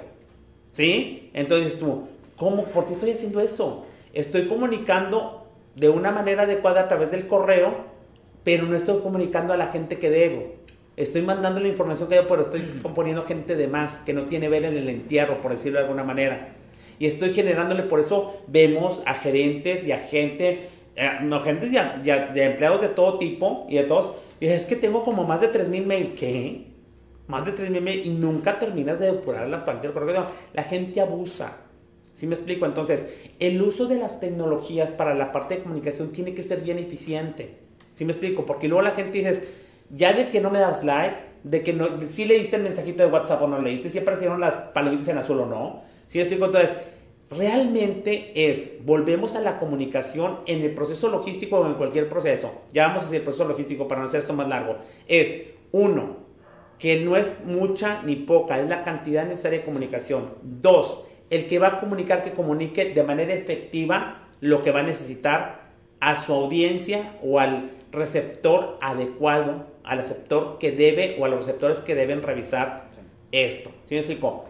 ¿Sí? 0.71 1.31
Entonces 1.35 1.79
tú, 1.79 2.09
¿cómo? 2.37 2.65
¿Por 2.65 2.87
qué 2.87 2.95
estoy 2.95 3.11
haciendo 3.11 3.41
eso? 3.41 3.85
Estoy 4.15 4.47
comunicando 4.47 5.47
de 5.77 5.89
una 5.89 6.11
manera 6.11 6.43
adecuada 6.43 6.83
a 6.83 6.89
través 6.89 7.11
del 7.11 7.27
correo, 7.27 7.75
pero 8.45 8.65
no 8.65 8.77
estoy 8.77 9.01
comunicando 9.01 9.53
a 9.53 9.57
la 9.57 9.69
gente 9.69 9.99
que 9.99 10.11
debo. 10.11 10.55
Estoy 10.97 11.23
mandando 11.23 11.61
la 11.61 11.69
información 11.69 12.09
que 12.09 12.17
debo, 12.17 12.29
pero 12.29 12.43
estoy 12.43 12.63
componiendo 12.83 13.23
gente 13.25 13.55
de 13.55 13.69
más 13.69 13.99
que 14.01 14.13
no 14.13 14.25
tiene 14.25 14.49
vela 14.49 14.69
en 14.69 14.77
el 14.77 14.89
entierro, 14.89 15.41
por 15.41 15.51
decirlo 15.53 15.79
de 15.79 15.85
alguna 15.85 16.05
manera. 16.05 16.55
Y 16.99 17.07
estoy 17.07 17.33
generándole, 17.33 17.83
por 17.85 18.01
eso 18.01 18.43
vemos 18.47 19.03
a 19.07 19.15
gerentes 19.15 19.87
y 19.87 19.93
a 19.93 19.99
gente, 19.99 20.69
eh, 20.97 21.11
no, 21.23 21.41
y 21.45 21.77
a, 21.77 22.01
y 22.05 22.11
a- 22.11 22.27
de 22.27 22.45
empleados 22.45 22.81
de 22.83 22.89
todo 22.89 23.19
tipo 23.19 23.67
y 23.69 23.77
de 23.77 23.85
todos. 23.85 24.13
Y 24.43 24.49
es 24.49 24.67
que 24.67 24.75
tengo 24.75 25.05
como 25.05 25.23
más 25.23 25.41
de 25.41 25.53
3.000 25.53 25.87
mails. 25.87 26.19
¿Qué? 26.19 26.67
Más 27.29 27.45
de 27.45 27.55
3.000 27.55 27.81
mails 27.81 28.07
y 28.07 28.11
nunca 28.11 28.59
terminas 28.59 28.99
de 28.99 29.13
depurar 29.13 29.49
la 29.49 29.65
parte 29.65 29.87
del 29.87 29.95
correo. 29.95 30.27
La 30.53 30.65
gente 30.65 31.01
abusa. 31.01 31.59
¿Sí 32.17 32.27
me 32.27 32.35
explico? 32.35 32.67
Entonces, 32.67 33.07
el 33.39 33.63
uso 33.63 33.87
de 33.87 33.99
las 33.99 34.19
tecnologías 34.19 34.91
para 34.91 35.15
la 35.15 35.31
parte 35.31 35.55
de 35.55 35.63
comunicación 35.63 36.11
tiene 36.11 36.35
que 36.35 36.43
ser 36.43 36.61
bien 36.63 36.81
eficiente. 36.81 37.59
¿Sí 37.93 38.05
me 38.05 38.11
explico? 38.11 38.45
Porque 38.45 38.67
luego 38.67 38.83
la 38.83 38.91
gente 38.91 39.19
dice, 39.19 39.47
ya 39.91 40.13
de 40.13 40.27
que 40.27 40.41
no 40.41 40.51
me 40.51 40.59
das 40.59 40.83
like, 40.83 41.19
de 41.45 41.63
que 41.63 41.73
no, 41.73 42.01
si 42.09 42.25
leíste 42.25 42.57
el 42.57 42.65
mensajito 42.65 43.05
de 43.05 43.13
WhatsApp 43.13 43.43
o 43.43 43.47
no 43.47 43.63
leíste, 43.63 43.91
si 43.91 44.01
aparecieron 44.01 44.41
las 44.41 44.55
palomitas 44.55 45.07
en 45.07 45.19
azul 45.19 45.39
o 45.39 45.47
no. 45.47 45.85
¿Sí 46.09 46.19
me 46.19 46.25
explico? 46.25 46.47
Entonces, 46.47 46.75
realmente 47.37 48.51
es, 48.51 48.85
volvemos 48.85 49.35
a 49.37 49.41
la 49.41 49.59
comunicación 49.59 50.41
en 50.47 50.63
el 50.63 50.75
proceso 50.75 51.09
logístico 51.09 51.59
o 51.59 51.67
en 51.67 51.75
cualquier 51.75 52.09
proceso. 52.09 52.53
Ya 52.73 52.89
vamos 52.89 53.03
a 53.03 53.07
hacer 53.07 53.19
el 53.19 53.23
proceso 53.25 53.47
logístico 53.47 53.89
para 53.89 54.01
no 54.01 54.07
hacer 54.09 54.21
esto 54.21 54.33
más 54.33 54.49
largo. 54.49 54.77
Es, 55.07 55.43
uno, 55.73 56.17
que 56.79 56.97
no 57.01 57.17
es 57.17 57.33
mucha 57.45 58.03
ni 58.03 58.17
poca, 58.17 58.59
es 58.61 58.69
la 58.69 58.83
cantidad 58.85 59.25
necesaria 59.25 59.61
de 59.61 59.65
comunicación. 59.65 60.31
Dos, 60.43 61.05
el 61.31 61.47
que 61.47 61.59
va 61.59 61.69
a 61.69 61.77
comunicar 61.79 62.23
que 62.23 62.33
comunique 62.33 62.87
de 62.87 63.03
manera 63.03 63.33
efectiva 63.35 64.23
lo 64.41 64.63
que 64.63 64.71
va 64.73 64.81
a 64.81 64.85
necesitar 64.85 65.63
a 66.01 66.21
su 66.21 66.33
audiencia 66.33 67.15
o 67.23 67.39
al 67.39 67.71
receptor 67.93 68.79
adecuado, 68.81 69.67
al 69.85 69.99
receptor 69.99 70.59
que 70.59 70.73
debe 70.73 71.17
o 71.21 71.25
a 71.25 71.29
los 71.29 71.41
receptores 71.47 71.79
que 71.81 71.95
deben 71.95 72.23
revisar 72.23 72.87
Sí. 72.91 72.99
esto. 73.31 73.71
¿Sí 73.85 73.95
me 73.95 74.01
explico? 74.01 74.47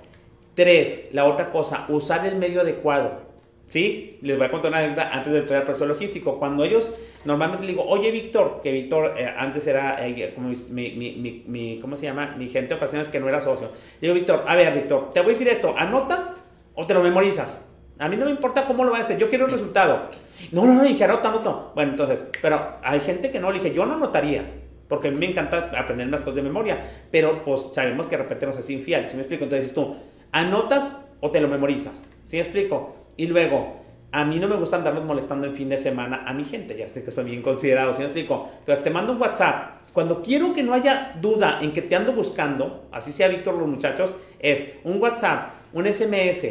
Tres, 0.54 1.08
la 1.12 1.24
otra 1.24 1.50
cosa, 1.50 1.86
usar 1.88 2.26
el 2.26 2.36
medio 2.36 2.60
adecuado. 2.60 3.32
¿Sí? 3.68 4.18
Les 4.20 4.36
voy 4.36 4.46
a 4.46 4.50
contar 4.50 4.70
una 4.70 4.80
anécdota 4.80 5.08
antes 5.10 5.32
de 5.32 5.38
entrar 5.38 5.60
al 5.60 5.64
proceso 5.64 5.86
logístico. 5.86 6.38
Cuando 6.38 6.62
ellos, 6.62 6.90
normalmente 7.24 7.66
digo, 7.66 7.82
oye 7.86 8.10
Víctor, 8.10 8.60
que 8.62 8.70
Víctor 8.70 9.14
eh, 9.16 9.32
antes 9.34 9.66
era 9.66 10.06
eh, 10.06 10.32
como 10.34 10.48
mi, 10.48 10.90
mi, 10.90 11.44
mi, 11.46 11.78
¿cómo 11.80 11.96
se 11.96 12.04
llama? 12.04 12.34
Mi 12.36 12.50
gente 12.50 12.68
de 12.68 12.74
operaciones 12.74 13.08
que 13.08 13.18
no 13.18 13.30
era 13.30 13.40
socio. 13.40 13.70
Digo, 13.98 14.12
Víctor, 14.12 14.44
a 14.46 14.56
ver, 14.56 14.74
Víctor, 14.74 15.12
te 15.14 15.20
voy 15.20 15.30
a 15.30 15.32
decir 15.32 15.48
esto, 15.48 15.74
¿anotas 15.74 16.28
o 16.74 16.86
te 16.86 16.92
lo 16.92 17.02
memorizas? 17.02 17.66
A 17.98 18.08
mí 18.08 18.16
no 18.16 18.26
me 18.26 18.30
importa 18.32 18.66
cómo 18.66 18.84
lo 18.84 18.90
vas 18.90 19.00
a 19.00 19.04
hacer, 19.04 19.18
yo 19.18 19.30
quiero 19.30 19.46
el 19.46 19.52
resultado. 19.52 20.10
No, 20.50 20.66
no, 20.66 20.74
no, 20.74 20.82
dije, 20.82 21.04
anota, 21.04 21.30
anota. 21.30 21.56
Bueno, 21.74 21.92
entonces, 21.92 22.28
pero 22.42 22.76
hay 22.82 23.00
gente 23.00 23.30
que 23.30 23.40
no, 23.40 23.50
le 23.50 23.58
dije, 23.58 23.74
yo 23.74 23.86
no 23.86 23.94
anotaría. 23.94 24.44
Porque 24.88 25.08
a 25.08 25.10
mí 25.10 25.16
me 25.16 25.30
encanta 25.30 25.70
aprender 25.74 26.08
las 26.08 26.20
cosas 26.20 26.34
de 26.34 26.42
memoria, 26.42 26.78
pero 27.10 27.42
pues 27.44 27.68
sabemos 27.72 28.06
que 28.06 28.18
de 28.18 28.24
repente 28.24 28.44
nos 28.44 28.58
es 28.58 28.68
infiel, 28.68 29.08
¿sí 29.08 29.16
me 29.16 29.22
explico? 29.22 29.44
Entonces 29.44 29.72
tú, 29.72 29.96
¿anotas 30.32 30.96
o 31.20 31.30
te 31.30 31.40
lo 31.40 31.48
memorizas? 31.48 32.02
¿Sí 32.24 32.38
explico? 32.38 32.96
Y 33.16 33.26
luego, 33.26 33.76
a 34.10 34.24
mí 34.24 34.38
no 34.38 34.48
me 34.48 34.56
gusta 34.56 34.76
andarlos 34.76 35.04
molestando 35.04 35.46
en 35.46 35.54
fin 35.54 35.68
de 35.68 35.78
semana 35.78 36.24
a 36.26 36.32
mi 36.32 36.44
gente, 36.44 36.76
ya 36.76 36.88
sé 36.88 37.04
que 37.04 37.12
son 37.12 37.26
bien 37.26 37.42
considerados, 37.42 37.96
¿sí 37.96 38.02
me 38.02 38.06
explico? 38.06 38.50
Entonces 38.58 38.82
te 38.82 38.90
mando 38.90 39.12
un 39.12 39.20
WhatsApp 39.20 39.82
Cuando 39.92 40.22
quiero 40.22 40.54
que 40.54 40.62
no 40.62 40.72
haya 40.72 41.12
duda 41.20 41.58
en 41.60 41.72
que 41.72 41.82
te 41.82 41.94
ando 41.94 42.12
buscando, 42.14 42.88
así 42.92 43.12
sea 43.12 43.28
Víctor 43.28 43.54
los 43.58 43.68
muchachos, 43.68 44.14
es 44.38 44.64
un 44.84 45.00
WhatsApp, 45.00 45.50
un 45.74 45.86
SMS, 45.86 46.46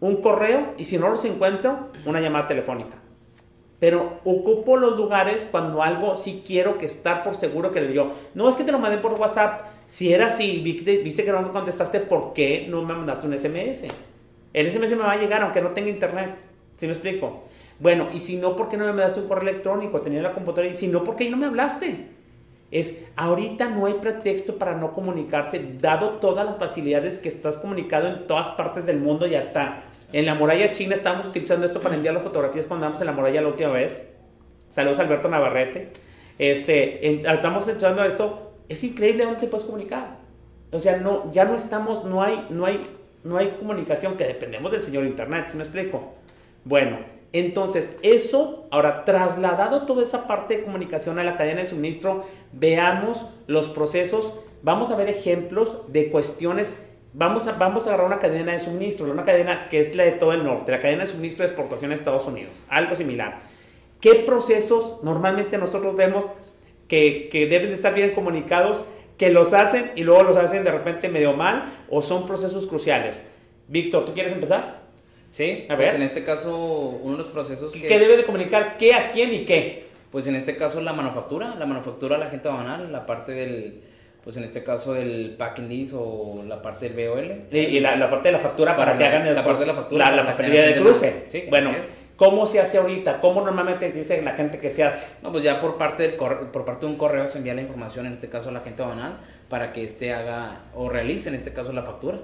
un 0.00 0.22
correo 0.22 0.74
y 0.78 0.84
si 0.84 0.96
no 0.96 1.10
los 1.10 1.24
encuentro, 1.26 1.90
una 2.06 2.20
llamada 2.20 2.46
telefónica. 2.46 2.96
Pero 3.78 4.20
ocupo 4.24 4.76
los 4.76 4.96
lugares 4.96 5.46
cuando 5.50 5.82
algo 5.82 6.16
sí 6.16 6.42
quiero 6.46 6.78
que 6.78 6.86
estar 6.86 7.22
por 7.22 7.34
seguro 7.34 7.72
que 7.72 7.80
le 7.80 7.88
digo. 7.88 8.12
No 8.34 8.48
es 8.48 8.56
que 8.56 8.64
te 8.64 8.72
lo 8.72 8.78
mandé 8.78 8.98
por 8.98 9.14
WhatsApp. 9.14 9.66
Si 9.84 10.12
era 10.12 10.28
así, 10.28 10.60
viste 10.60 11.24
que 11.24 11.32
no 11.32 11.42
me 11.42 11.50
contestaste, 11.50 12.00
¿por 12.00 12.32
qué 12.32 12.66
no 12.68 12.82
me 12.82 12.94
mandaste 12.94 13.26
un 13.26 13.38
SMS? 13.38 13.84
El 14.54 14.70
SMS 14.70 14.90
me 14.90 15.02
va 15.02 15.12
a 15.12 15.16
llegar 15.18 15.42
aunque 15.42 15.60
no 15.60 15.70
tenga 15.70 15.90
internet. 15.90 16.36
¿Sí 16.76 16.86
me 16.86 16.92
explico? 16.92 17.44
Bueno, 17.78 18.08
y 18.12 18.20
si 18.20 18.36
no, 18.36 18.56
¿por 18.56 18.70
qué 18.70 18.78
no 18.78 18.86
me 18.86 18.92
mandaste 18.92 19.20
un 19.20 19.28
correo 19.28 19.50
electrónico? 19.50 20.00
Tenía 20.00 20.22
la 20.22 20.32
computadora 20.32 20.72
y 20.72 20.74
si 20.74 20.88
no, 20.88 21.04
¿por 21.04 21.16
qué 21.16 21.28
no 21.28 21.36
me 21.36 21.46
hablaste? 21.46 22.06
Es, 22.70 22.96
ahorita 23.14 23.68
no 23.68 23.86
hay 23.86 23.94
pretexto 23.94 24.56
para 24.56 24.74
no 24.74 24.92
comunicarse, 24.92 25.62
dado 25.80 26.12
todas 26.12 26.44
las 26.46 26.58
facilidades 26.58 27.18
que 27.18 27.28
estás 27.28 27.58
comunicado 27.58 28.08
en 28.08 28.26
todas 28.26 28.48
partes 28.50 28.86
del 28.86 28.98
mundo 28.98 29.26
y 29.26 29.34
hasta 29.34 29.84
en 30.12 30.26
la 30.26 30.34
muralla 30.34 30.70
china 30.70 30.94
estábamos 30.94 31.26
utilizando 31.26 31.66
esto 31.66 31.80
para 31.80 31.94
enviar 31.94 32.14
las 32.14 32.22
fotografías 32.22 32.66
cuando 32.66 32.86
andamos 32.86 33.00
en 33.00 33.06
la 33.06 33.12
muralla 33.12 33.40
la 33.40 33.48
última 33.48 33.70
vez. 33.70 34.02
Saludos 34.70 34.98
Alberto 34.98 35.28
Navarrete. 35.28 35.92
Este, 36.38 37.22
estamos 37.28 37.66
entrando 37.68 38.02
a 38.02 38.06
esto, 38.06 38.52
es 38.68 38.82
increíble 38.84 39.24
dónde 39.24 39.40
te 39.40 39.46
puedes 39.46 39.66
comunicar. 39.66 40.18
O 40.72 40.78
sea, 40.80 40.98
no, 40.98 41.30
ya 41.32 41.44
no 41.44 41.54
estamos, 41.54 42.04
no 42.04 42.22
hay, 42.22 42.46
no 42.50 42.66
hay, 42.66 42.86
no 43.24 43.38
hay 43.38 43.50
comunicación, 43.58 44.16
que 44.16 44.24
dependemos 44.24 44.70
del 44.72 44.82
señor 44.82 45.04
Internet, 45.04 45.46
¿sí 45.50 45.56
me 45.56 45.62
explico? 45.62 46.14
Bueno, 46.64 46.98
entonces, 47.32 47.96
eso, 48.02 48.66
ahora 48.70 49.04
trasladado 49.04 49.86
toda 49.86 50.02
esa 50.02 50.26
parte 50.26 50.56
de 50.56 50.62
comunicación 50.62 51.18
a 51.18 51.24
la 51.24 51.36
cadena 51.36 51.60
de 51.60 51.66
suministro, 51.66 52.24
veamos 52.52 53.24
los 53.46 53.68
procesos, 53.68 54.38
vamos 54.62 54.90
a 54.90 54.96
ver 54.96 55.08
ejemplos 55.08 55.82
de 55.88 56.10
cuestiones, 56.10 56.85
vamos 57.16 57.46
a, 57.46 57.52
vamos 57.52 57.86
a 57.86 57.88
agarrar 57.88 58.06
una 58.06 58.18
cadena 58.18 58.52
de 58.52 58.60
suministro, 58.60 59.10
una 59.10 59.24
cadena 59.24 59.68
que 59.68 59.80
es 59.80 59.94
la 59.94 60.04
de 60.04 60.12
todo 60.12 60.32
el 60.32 60.44
norte, 60.44 60.70
la 60.70 60.80
cadena 60.80 61.04
de 61.04 61.10
suministro 61.10 61.42
de 61.42 61.48
exportación 61.48 61.90
a 61.90 61.94
Estados 61.94 62.26
Unidos, 62.26 62.52
algo 62.68 62.94
similar. 62.94 63.40
¿Qué 64.00 64.14
procesos 64.14 65.02
normalmente 65.02 65.56
nosotros 65.56 65.96
vemos 65.96 66.26
que, 66.88 67.28
que 67.32 67.46
deben 67.46 67.70
de 67.70 67.74
estar 67.74 67.94
bien 67.94 68.10
comunicados, 68.10 68.84
que 69.16 69.30
los 69.30 69.54
hacen 69.54 69.92
y 69.96 70.04
luego 70.04 70.22
los 70.24 70.36
hacen 70.36 70.62
de 70.62 70.70
repente 70.70 71.08
medio 71.08 71.32
mal 71.32 71.64
o 71.88 72.02
son 72.02 72.26
procesos 72.26 72.66
cruciales? 72.66 73.24
Víctor, 73.66 74.04
¿tú 74.04 74.12
quieres 74.12 74.32
empezar? 74.32 74.84
Sí, 75.30 75.64
a 75.70 75.74
pues 75.74 75.92
ver. 75.92 75.96
en 75.96 76.02
este 76.02 76.22
caso, 76.22 76.54
uno 76.56 77.12
de 77.12 77.18
los 77.22 77.28
procesos 77.28 77.72
que... 77.72 77.86
¿Qué 77.86 77.98
debe 77.98 78.18
de 78.18 78.24
comunicar 78.24 78.76
qué 78.76 78.94
a 78.94 79.10
quién 79.10 79.32
y 79.32 79.44
qué? 79.46 79.86
Pues 80.12 80.26
en 80.26 80.36
este 80.36 80.56
caso 80.56 80.82
la 80.82 80.92
manufactura, 80.92 81.54
la 81.54 81.66
manufactura 81.66 82.18
la 82.18 82.28
gente 82.28 82.48
banal, 82.48 82.92
la 82.92 83.06
parte 83.06 83.32
del, 83.32 83.80
pues 84.26 84.36
en 84.36 84.42
este 84.42 84.64
caso 84.64 84.92
del 84.92 85.36
packing 85.38 85.68
list 85.68 85.94
o 85.96 86.42
la 86.48 86.60
parte 86.60 86.88
del 86.88 87.08
BOL. 87.08 87.42
Y, 87.52 87.78
la, 87.78 88.10
parte 88.10 88.26
de 88.26 88.32
la 88.32 88.40
factura 88.40 88.74
para, 88.74 88.96
que 88.96 89.04
hagan 89.04 89.24
el, 89.24 89.36
la 89.36 89.44
parte 89.44 89.60
de 89.60 89.66
la 89.66 89.74
factura, 89.74 90.10
la, 90.10 90.24
la, 90.24 90.34
de 90.34 90.74
cruce. 90.80 91.22
Sí, 91.28 91.44
bueno, 91.48 91.70
¿Cómo 92.16 92.44
se 92.46 92.58
hace 92.58 92.78
ahorita? 92.78 93.20
¿Cómo 93.20 93.42
normalmente 93.42 93.92
dice 93.92 94.20
la 94.22 94.32
gente 94.32 94.58
que 94.58 94.70
se 94.70 94.82
hace? 94.82 95.06
No, 95.22 95.30
pues 95.30 95.44
ya 95.44 95.60
por 95.60 95.78
parte, 95.78 96.02
del 96.02 96.14
por 96.14 96.64
parte 96.64 96.86
de 96.86 96.92
un 96.92 96.98
correo 96.98 97.28
se 97.28 97.38
envía 97.38 97.54
la 97.54 97.60
información, 97.60 98.06
en 98.06 98.14
este 98.14 98.28
caso 98.28 98.48
a 98.48 98.52
la 98.52 98.62
gente 98.62 98.82
banal, 98.82 99.18
para 99.48 99.72
que 99.72 99.84
éste 99.84 100.12
haga 100.12 100.62
o 100.74 100.88
realice, 100.88 101.28
en 101.28 101.36
este 101.36 101.52
caso, 101.52 101.72
la 101.72 101.82
factura. 101.82 102.18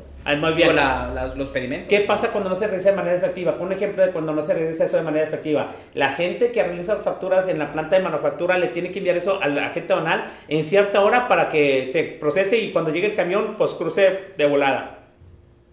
Bien. 0.56 0.70
O 0.70 1.34
los 1.36 1.50
pedimentos. 1.50 1.88
¿Qué 1.88 2.00
pasa 2.00 2.28
cuando 2.28 2.50
no 2.50 2.56
se 2.56 2.66
realiza 2.66 2.90
de 2.90 2.96
manera 2.96 3.16
efectiva? 3.16 3.56
Pon 3.56 3.68
un 3.68 3.72
ejemplo 3.72 4.04
de 4.04 4.10
cuando 4.10 4.32
no 4.32 4.42
se 4.42 4.54
realiza 4.54 4.84
eso 4.84 4.96
de 4.96 5.04
manera 5.04 5.26
efectiva. 5.26 5.70
La 5.94 6.10
gente 6.10 6.50
que 6.50 6.62
realiza 6.62 6.94
las 6.94 7.04
facturas 7.04 7.46
en 7.48 7.58
la 7.58 7.72
planta 7.72 7.96
de 7.96 8.02
manufactura 8.02 8.58
le 8.58 8.68
tiene 8.68 8.90
que 8.90 8.98
enviar 8.98 9.16
eso 9.16 9.40
a 9.40 9.46
la 9.48 9.70
gente 9.70 9.94
banal 9.94 10.24
en 10.48 10.64
cierta 10.64 11.00
hora 11.00 11.28
para 11.28 11.48
que 11.48 11.90
se 11.92 12.02
procese 12.02 12.58
y 12.58 12.72
cuando 12.72 12.90
llegue 12.90 13.06
el 13.06 13.14
camión, 13.14 13.54
pues 13.56 13.74
cruce 13.74 14.32
de 14.36 14.46
volada. 14.46 14.98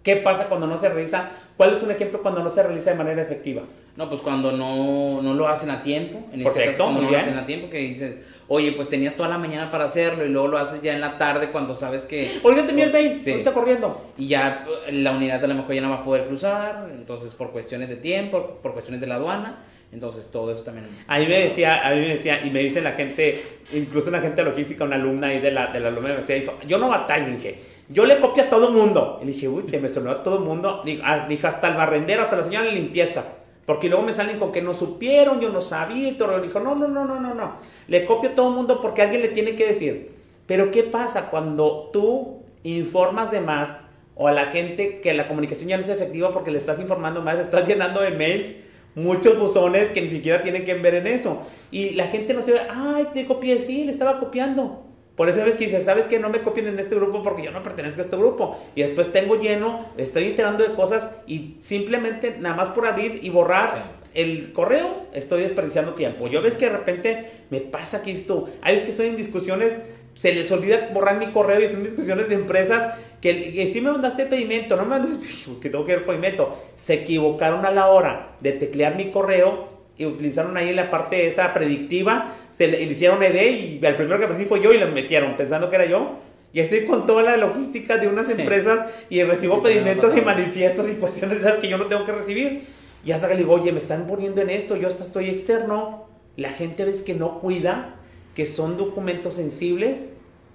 ¿Qué 0.04 0.18
pasa 0.18 0.46
cuando 0.46 0.68
no 0.68 0.78
se 0.78 0.90
realiza? 0.90 1.32
¿Cuál 1.60 1.74
es 1.74 1.84
un 1.84 1.92
ejemplo 1.92 2.22
cuando 2.22 2.42
no 2.42 2.50
se 2.50 2.64
realiza 2.64 2.92
de 2.92 2.96
manera 2.96 3.22
efectiva? 3.22 3.64
No, 3.98 4.08
pues 4.08 4.22
cuando 4.22 4.54
no, 4.54 5.22
no 5.22 5.34
lo 5.34 5.46
hacen 5.46 5.70
a 5.70 5.84
tiempo. 5.84 6.26
En 6.32 6.40
este 6.40 6.68
caso, 6.68 6.86
cuando 6.86 7.02
no 7.02 7.12
lo 7.12 7.18
hacen 7.18 7.38
a 7.38 7.46
tiempo, 7.46 7.70
que 7.70 7.80
dices, 7.80 8.16
oye, 8.48 8.72
pues 8.72 8.88
tenías 8.88 9.14
toda 9.16 9.28
la 9.28 9.38
mañana 9.38 9.70
para 9.70 9.84
hacerlo 9.84 10.26
y 10.26 10.30
luego 10.30 10.48
lo 10.48 10.58
haces 10.58 10.82
ya 10.82 10.94
en 10.94 11.02
la 11.02 11.18
tarde 11.18 11.52
cuando 11.52 11.76
sabes 11.76 12.06
que. 12.06 12.40
Oiga, 12.44 12.66
te 12.66 12.82
el 12.82 12.94
mail, 12.94 13.20
sí. 13.20 13.32
ahorita 13.32 13.54
corriendo. 13.54 14.10
Y 14.18 14.30
ya 14.30 14.66
eh, 14.88 14.94
la 14.94 15.12
unidad 15.12 15.44
a 15.44 15.48
lo 15.48 15.56
mejor 15.56 15.76
ya 15.76 15.82
no 15.82 15.90
va 15.90 15.98
a 15.98 16.04
poder 16.06 16.28
cruzar, 16.28 16.88
entonces 16.98 17.34
por 17.34 17.52
cuestiones 17.52 17.90
de 17.90 17.98
tiempo, 17.98 18.60
por 18.64 18.72
cuestiones 18.72 19.02
de 19.02 19.08
la 19.08 19.16
aduana. 19.16 19.58
Entonces 19.92 20.30
todo 20.32 20.54
eso 20.54 20.64
también. 20.64 20.88
A 21.08 21.20
mí 21.20 21.26
me 21.26 21.42
decía, 21.42 21.86
a 21.86 21.94
mí 21.94 22.00
me 22.00 22.08
decía, 22.08 22.40
y 22.42 22.52
me 22.52 22.62
dice 22.62 22.80
la 22.80 22.94
gente, 22.94 23.44
incluso 23.74 24.08
una 24.08 24.22
gente 24.22 24.44
logística, 24.44 24.86
una 24.86 24.96
alumna 24.96 25.28
ahí 25.28 25.42
de 25.42 25.52
la, 25.52 25.68
de 25.68 25.82
la 25.82 25.90
alumna 25.90 26.12
me 26.12 26.16
decía, 26.22 26.36
dijo, 26.36 26.58
yo 26.66 26.78
no 26.78 26.88
batallo, 26.88 27.34
dije, 27.34 27.60
yo 27.90 28.06
le 28.06 28.20
copio 28.20 28.44
a 28.44 28.50
todo 28.50 28.70
mundo. 28.72 29.20
Y 29.22 29.26
dije, 29.26 29.50
uy, 29.50 29.64
que 29.64 29.80
me 29.80 29.90
sonó 29.90 30.12
a 30.12 30.24
todo 30.24 30.40
mundo. 30.40 30.84
Ah, 31.04 31.26
dijo, 31.28 31.48
hasta 31.48 31.68
el 31.68 31.76
barrendero, 31.76 32.22
hasta 32.22 32.38
la 32.38 32.44
señora 32.44 32.66
de 32.66 32.72
limpieza. 32.72 33.26
Porque 33.66 33.90
luego 33.90 34.04
me 34.04 34.14
salen 34.14 34.40
con 34.40 34.52
que 34.52 34.62
no 34.62 34.74
supieron, 34.74 35.40
yo 35.40 35.50
no 35.50 35.60
sabía 35.60 36.10
y 36.10 36.14
todo. 36.14 36.40
dijo, 36.40 36.60
no, 36.60 36.76
no, 36.76 36.88
no, 36.88 37.06
no, 37.06 37.20
no, 37.20 37.34
no. 37.34 37.54
Le 37.88 38.06
copio 38.06 38.30
a 38.30 38.34
todo 38.34 38.50
el 38.50 38.56
mundo 38.56 38.80
porque 38.80 39.02
alguien 39.02 39.22
le 39.22 39.30
tiene 39.30 39.56
que 39.56 39.68
decir. 39.68 40.12
Pero 40.46 40.72
¿qué 40.72 40.84
pasa 40.84 41.30
cuando 41.30 41.90
tú 41.92 42.44
informas 42.64 43.32
de 43.32 43.42
más 43.42 43.80
o 44.16 44.28
a 44.28 44.32
la 44.32 44.48
gente 44.48 45.02
que 45.02 45.14
la 45.14 45.28
comunicación 45.28 45.70
ya 45.70 45.78
no 45.78 45.84
es 45.84 45.90
efectiva 45.90 46.32
porque 46.32 46.52
le 46.52 46.58
estás 46.58 46.80
informando 46.80 47.22
más, 47.22 47.40
estás 47.40 47.68
llenando 47.68 48.02
de 48.02 48.12
mails, 48.12 48.56
muchos 48.94 49.40
buzones 49.40 49.90
que 49.90 50.02
ni 50.02 50.10
siquiera 50.10 50.42
tienen 50.42 50.66
que 50.66 50.74
ver 50.74 50.96
en 50.96 51.08
eso. 51.08 51.42
Y 51.72 51.92
la 51.92 52.08
gente 52.08 52.34
no 52.34 52.42
se 52.42 52.54
ve, 52.54 52.62
ay, 52.70 53.08
te 53.14 53.26
copié, 53.26 53.60
sí, 53.60 53.86
le 53.86 53.92
estaba 53.92 54.20
copiando. 54.20 54.89
Por 55.20 55.28
eso 55.28 55.44
ves 55.44 55.56
que 55.56 55.66
dices, 55.66 55.84
¿sabes 55.84 56.06
que 56.06 56.18
No 56.18 56.30
me 56.30 56.42
copien 56.42 56.68
en 56.68 56.80
este 56.80 56.96
grupo 56.96 57.22
porque 57.22 57.44
yo 57.44 57.52
no 57.52 57.62
pertenezco 57.62 58.00
a 58.00 58.06
este 58.06 58.16
grupo. 58.16 58.58
Y 58.74 58.84
después 58.84 59.12
tengo 59.12 59.36
lleno, 59.36 59.88
estoy 59.98 60.28
enterando 60.28 60.64
de 60.64 60.74
cosas 60.76 61.12
y 61.28 61.58
simplemente 61.60 62.38
nada 62.40 62.56
más 62.56 62.70
por 62.70 62.88
abrir 62.88 63.20
y 63.22 63.30
borrar 63.30 64.00
el 64.14 64.54
correo, 64.54 65.08
estoy 65.12 65.42
desperdiciando 65.42 65.94
tiempo. 65.94 66.28
Yo 66.30 66.42
ves 66.42 66.56
que 66.56 66.70
de 66.70 66.72
repente 66.72 67.32
me 67.50 67.60
pasa 67.60 68.02
que 68.02 68.12
esto, 68.12 68.48
hay 68.62 68.76
veces 68.76 68.86
que 68.86 68.92
estoy 68.92 69.08
en 69.08 69.18
discusiones, 69.18 69.82
se 70.14 70.34
les 70.34 70.50
olvida 70.54 70.90
borrar 70.94 71.18
mi 71.18 71.34
correo 71.34 71.60
y 71.60 71.68
son 71.68 71.84
discusiones 71.84 72.30
de 72.30 72.36
empresas 72.36 72.94
que, 73.20 73.52
que 73.52 73.68
sí 73.68 73.82
me 73.82 73.92
mandaste 73.92 74.22
el 74.22 74.30
pedimento, 74.30 74.78
no 74.78 74.84
me 74.84 75.00
mandaste, 75.00 75.18
que 75.62 75.70
tengo 75.70 75.84
que 75.84 75.92
ver 75.92 76.00
el 76.00 76.06
pedimento. 76.06 76.58
Se 76.78 76.94
equivocaron 76.94 77.66
a 77.66 77.72
la 77.72 77.88
hora 77.88 78.38
de 78.40 78.54
teclear 78.54 78.96
mi 78.96 79.12
correo 79.12 79.68
y 79.98 80.06
utilizaron 80.06 80.56
ahí 80.56 80.74
la 80.74 80.90
parte 80.90 81.28
esa 81.28 81.54
predictiva, 81.54 82.36
se 82.52 82.68
le, 82.68 82.82
hicieron 82.82 83.22
ED 83.24 83.80
y 83.82 83.86
el 83.86 83.96
primero 83.96 84.18
que 84.20 84.26
apareció 84.26 84.48
fue 84.48 84.62
yo 84.62 84.74
y 84.74 84.78
lo 84.78 84.88
metieron 84.88 85.36
pensando 85.38 85.70
que 85.70 85.76
era 85.76 85.86
yo. 85.86 86.20
Y 86.52 86.60
estoy 86.60 86.86
con 86.86 87.06
toda 87.06 87.22
la 87.22 87.38
logística 87.38 87.98
de 87.98 88.08
unas 88.08 88.30
empresas 88.30 88.90
y 89.10 89.22
recibo 89.24 89.62
pedimentos 89.62 90.18
y 90.18 90.22
manifiestos 90.22 90.90
y 90.90 90.96
cuestiones 90.96 91.42
de 91.42 91.48
esas 91.48 91.60
que 91.60 91.68
yo 91.68 91.78
no 91.78 91.86
tengo 91.86 92.06
que 92.06 92.12
recibir. 92.12 92.64
Y 93.06 93.12
hasta 93.12 93.28
que 93.28 93.36
le 93.36 93.42
digo, 93.42 93.54
oye, 93.54 93.72
me 93.72 93.78
están 93.78 94.08
poniendo 94.08 94.42
en 94.42 94.50
esto, 94.50 94.76
yo 94.76 94.88
hasta 94.88 95.04
estoy 95.04 95.30
externo. 95.30 96.08
La 96.38 96.50
gente 96.50 96.86
ves 96.86 97.02
que 97.02 97.14
no 97.14 97.40
cuida, 97.40 97.96
que 98.34 98.46
son 98.46 98.78
documentos 98.78 99.36
sensibles 99.36 100.10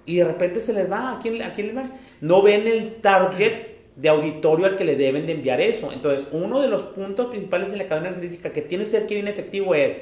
y 0.05 0.17
de 0.17 0.25
repente 0.25 0.59
se 0.59 0.73
les 0.73 0.91
va. 0.91 1.13
¿A 1.13 1.19
quién, 1.19 1.41
a 1.41 1.53
quién 1.53 1.67
le 1.67 1.73
va? 1.73 1.89
No 2.19 2.41
ven 2.41 2.67
el 2.67 2.95
target 2.95 3.75
de 3.95 4.09
auditorio 4.09 4.65
al 4.65 4.75
que 4.75 4.83
le 4.83 4.95
deben 4.95 5.25
de 5.25 5.33
enviar 5.33 5.61
eso. 5.61 5.91
Entonces, 5.93 6.27
uno 6.31 6.61
de 6.61 6.67
los 6.67 6.83
puntos 6.83 7.27
principales 7.27 7.71
de 7.71 7.77
la 7.77 7.87
cadena 7.87 8.11
física 8.17 8.51
que 8.51 8.61
tiene 8.61 8.83
que 8.83 8.89
ser 8.89 9.07
que 9.07 9.15
bien 9.15 9.27
efectivo 9.27 9.73
es 9.73 10.01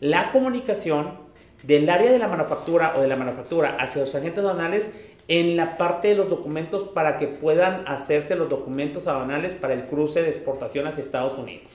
la 0.00 0.32
comunicación 0.32 1.23
del 1.66 1.88
área 1.88 2.10
de 2.10 2.18
la 2.18 2.28
manufactura 2.28 2.94
o 2.96 3.00
de 3.00 3.08
la 3.08 3.16
manufactura 3.16 3.76
hacia 3.78 4.02
los 4.02 4.14
agentes 4.14 4.44
aduanales 4.44 4.90
en 5.28 5.56
la 5.56 5.78
parte 5.78 6.08
de 6.08 6.14
los 6.16 6.28
documentos 6.28 6.88
para 6.88 7.16
que 7.16 7.26
puedan 7.26 7.86
hacerse 7.88 8.36
los 8.36 8.48
documentos 8.48 9.06
aduanales 9.06 9.54
para 9.54 9.74
el 9.74 9.84
cruce 9.84 10.22
de 10.22 10.28
exportación 10.28 10.86
hacia 10.86 11.02
Estados 11.02 11.38
Unidos. 11.38 11.70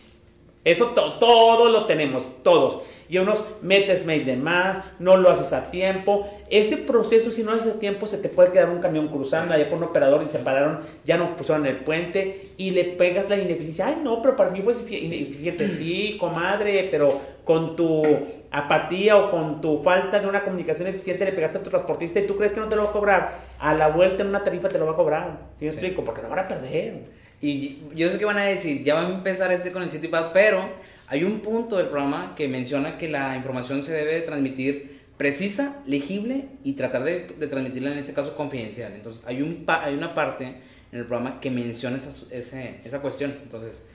Eso 0.65 0.87
todo 1.19 1.69
lo 1.69 1.85
tenemos, 1.85 2.25
todos. 2.43 2.79
Y 3.07 3.17
unos 3.17 3.43
metes 3.61 4.05
mail 4.05 4.25
de 4.25 4.35
más, 4.35 4.81
no 4.99 5.17
lo 5.17 5.31
haces 5.31 5.51
a 5.53 5.71
tiempo. 5.71 6.29
Ese 6.49 6.77
proceso, 6.77 7.31
si 7.31 7.43
no 7.43 7.53
haces 7.53 7.73
a 7.73 7.79
tiempo, 7.79 8.05
se 8.05 8.17
te 8.17 8.29
puede 8.29 8.51
quedar 8.51 8.69
un 8.69 8.81
camión 8.81 9.07
cruzando 9.07 9.53
allá 9.53 9.69
con 9.69 9.79
un 9.79 9.85
operador 9.85 10.21
y 10.21 10.29
se 10.29 10.37
pararon, 10.39 10.81
ya 11.05 11.17
no 11.17 11.35
pusieron 11.35 11.65
el 11.65 11.77
puente 11.77 12.51
y 12.57 12.71
le 12.71 12.83
pegas 12.83 13.29
la 13.29 13.37
ineficiencia. 13.37 13.87
Ay, 13.87 13.97
no, 14.03 14.21
pero 14.21 14.35
para 14.35 14.51
mí 14.51 14.61
fue 14.61 14.73
ineficiente. 14.73 15.67
Sí, 15.79 16.17
comadre, 16.19 16.89
pero 16.91 17.19
con 17.45 17.75
tu 17.75 18.03
apatía 18.51 19.17
o 19.17 19.29
con 19.29 19.61
tu 19.61 19.81
falta 19.81 20.19
de 20.19 20.27
una 20.27 20.43
comunicación 20.43 20.87
eficiente 20.87 21.25
le 21.25 21.33
pegaste 21.33 21.59
a 21.59 21.63
tu 21.63 21.69
transportista 21.69 22.19
y 22.19 22.27
tú 22.27 22.35
crees 22.35 22.51
que 22.51 22.59
no 22.59 22.67
te 22.67 22.75
lo 22.75 22.83
va 22.83 22.89
a 22.89 22.93
cobrar. 22.93 23.39
A 23.59 23.73
la 23.73 23.89
vuelta 23.89 24.23
en 24.23 24.29
una 24.29 24.43
tarifa 24.43 24.69
te 24.69 24.79
lo 24.79 24.85
va 24.85 24.93
a 24.93 24.95
cobrar. 24.95 25.49
¿Sí 25.55 25.65
me 25.65 25.71
explico? 25.71 26.03
Porque 26.03 26.21
lo 26.21 26.29
van 26.29 26.39
a 26.39 26.47
perder. 26.47 27.03
Y 27.41 27.83
yo 27.95 28.09
sé 28.09 28.17
que 28.17 28.25
van 28.25 28.37
a 28.37 28.45
decir, 28.45 28.83
ya 28.83 28.95
va 28.95 29.01
a 29.01 29.09
empezar 29.09 29.51
este 29.51 29.71
con 29.71 29.83
el 29.83 29.91
CityPad, 29.91 30.31
pero 30.33 30.69
hay 31.07 31.23
un 31.23 31.39
punto 31.39 31.77
del 31.77 31.87
programa 31.87 32.33
que 32.35 32.47
menciona 32.47 32.97
que 32.97 33.07
la 33.07 33.35
información 33.35 33.83
se 33.83 33.93
debe 33.93 34.21
transmitir 34.21 34.99
precisa, 35.17 35.81
legible 35.85 36.47
y 36.63 36.73
tratar 36.73 37.03
de, 37.03 37.21
transmitirla 37.49 37.91
en 37.91 37.97
este 37.97 38.13
caso 38.13 38.35
confidencial. 38.35 38.93
Entonces 38.93 39.23
hay, 39.25 39.41
un 39.41 39.63
hay 39.67 39.93
una 39.93 40.13
parte 40.13 40.45
en 40.91 40.99
el 40.99 41.05
programa 41.05 41.39
que 41.39 41.51
menciona 41.51 41.97
esa, 41.97 42.61
esa 42.83 43.01
cuestión. 43.01 43.35
Entonces, 43.43 43.85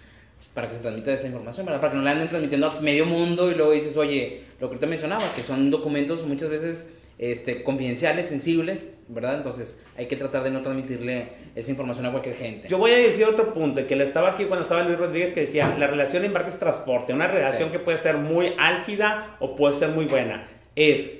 para 0.52 0.68
que 0.68 0.74
se 0.74 0.82
transmita 0.82 1.12
esa 1.12 1.26
información, 1.26 1.66
¿verdad? 1.66 1.80
Para 1.80 1.92
que 1.92 1.98
no 1.98 2.04
la 2.04 2.12
anden 2.12 2.28
transmitiendo 2.28 2.68
a 2.68 2.80
medio 2.80 3.06
mundo 3.06 3.50
y 3.50 3.54
luego 3.54 3.72
dices, 3.72 3.96
oye, 3.96 4.42
lo 4.60 4.68
que 4.68 4.74
ahorita 4.74 4.86
mencionaba, 4.86 5.22
que 5.34 5.40
son 5.40 5.70
documentos 5.70 6.26
muchas 6.26 6.50
veces 6.50 6.88
este, 7.18 7.62
confidenciales, 7.62 8.26
sensibles, 8.26 8.92
¿verdad? 9.08 9.36
Entonces 9.36 9.80
hay 9.96 10.06
que 10.06 10.16
tratar 10.16 10.42
de 10.42 10.50
no 10.50 10.62
transmitirle 10.62 11.28
esa 11.54 11.70
información 11.70 12.06
a 12.06 12.10
cualquier 12.10 12.34
gente. 12.34 12.68
Yo 12.68 12.78
voy 12.78 12.90
a 12.90 12.96
decir 12.96 13.24
otro 13.24 13.54
punto, 13.54 13.86
que 13.86 13.96
le 13.96 14.04
estaba 14.04 14.30
aquí 14.30 14.44
cuando 14.44 14.62
estaba 14.62 14.82
Luis 14.82 14.98
Rodríguez, 14.98 15.32
que 15.32 15.40
decía, 15.40 15.74
la 15.78 15.86
relación 15.86 16.24
embarques-transporte, 16.24 17.12
una 17.12 17.28
relación 17.28 17.70
que 17.70 17.78
puede 17.78 17.98
ser 17.98 18.16
muy 18.16 18.52
álgida 18.58 19.36
o 19.40 19.54
puede 19.54 19.74
ser 19.74 19.90
muy 19.90 20.06
buena, 20.06 20.46
es 20.74 21.10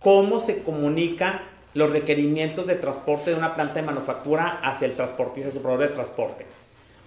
cómo 0.00 0.40
se 0.40 0.62
comunica 0.62 1.42
los 1.74 1.90
requerimientos 1.90 2.66
de 2.66 2.74
transporte 2.74 3.30
de 3.30 3.36
una 3.36 3.54
planta 3.54 3.74
de 3.74 3.82
manufactura 3.82 4.60
hacia 4.62 4.86
el 4.86 4.94
transportista, 4.94 5.50
su 5.50 5.62
proveedor 5.62 5.88
de 5.88 5.94
transporte. 5.94 6.46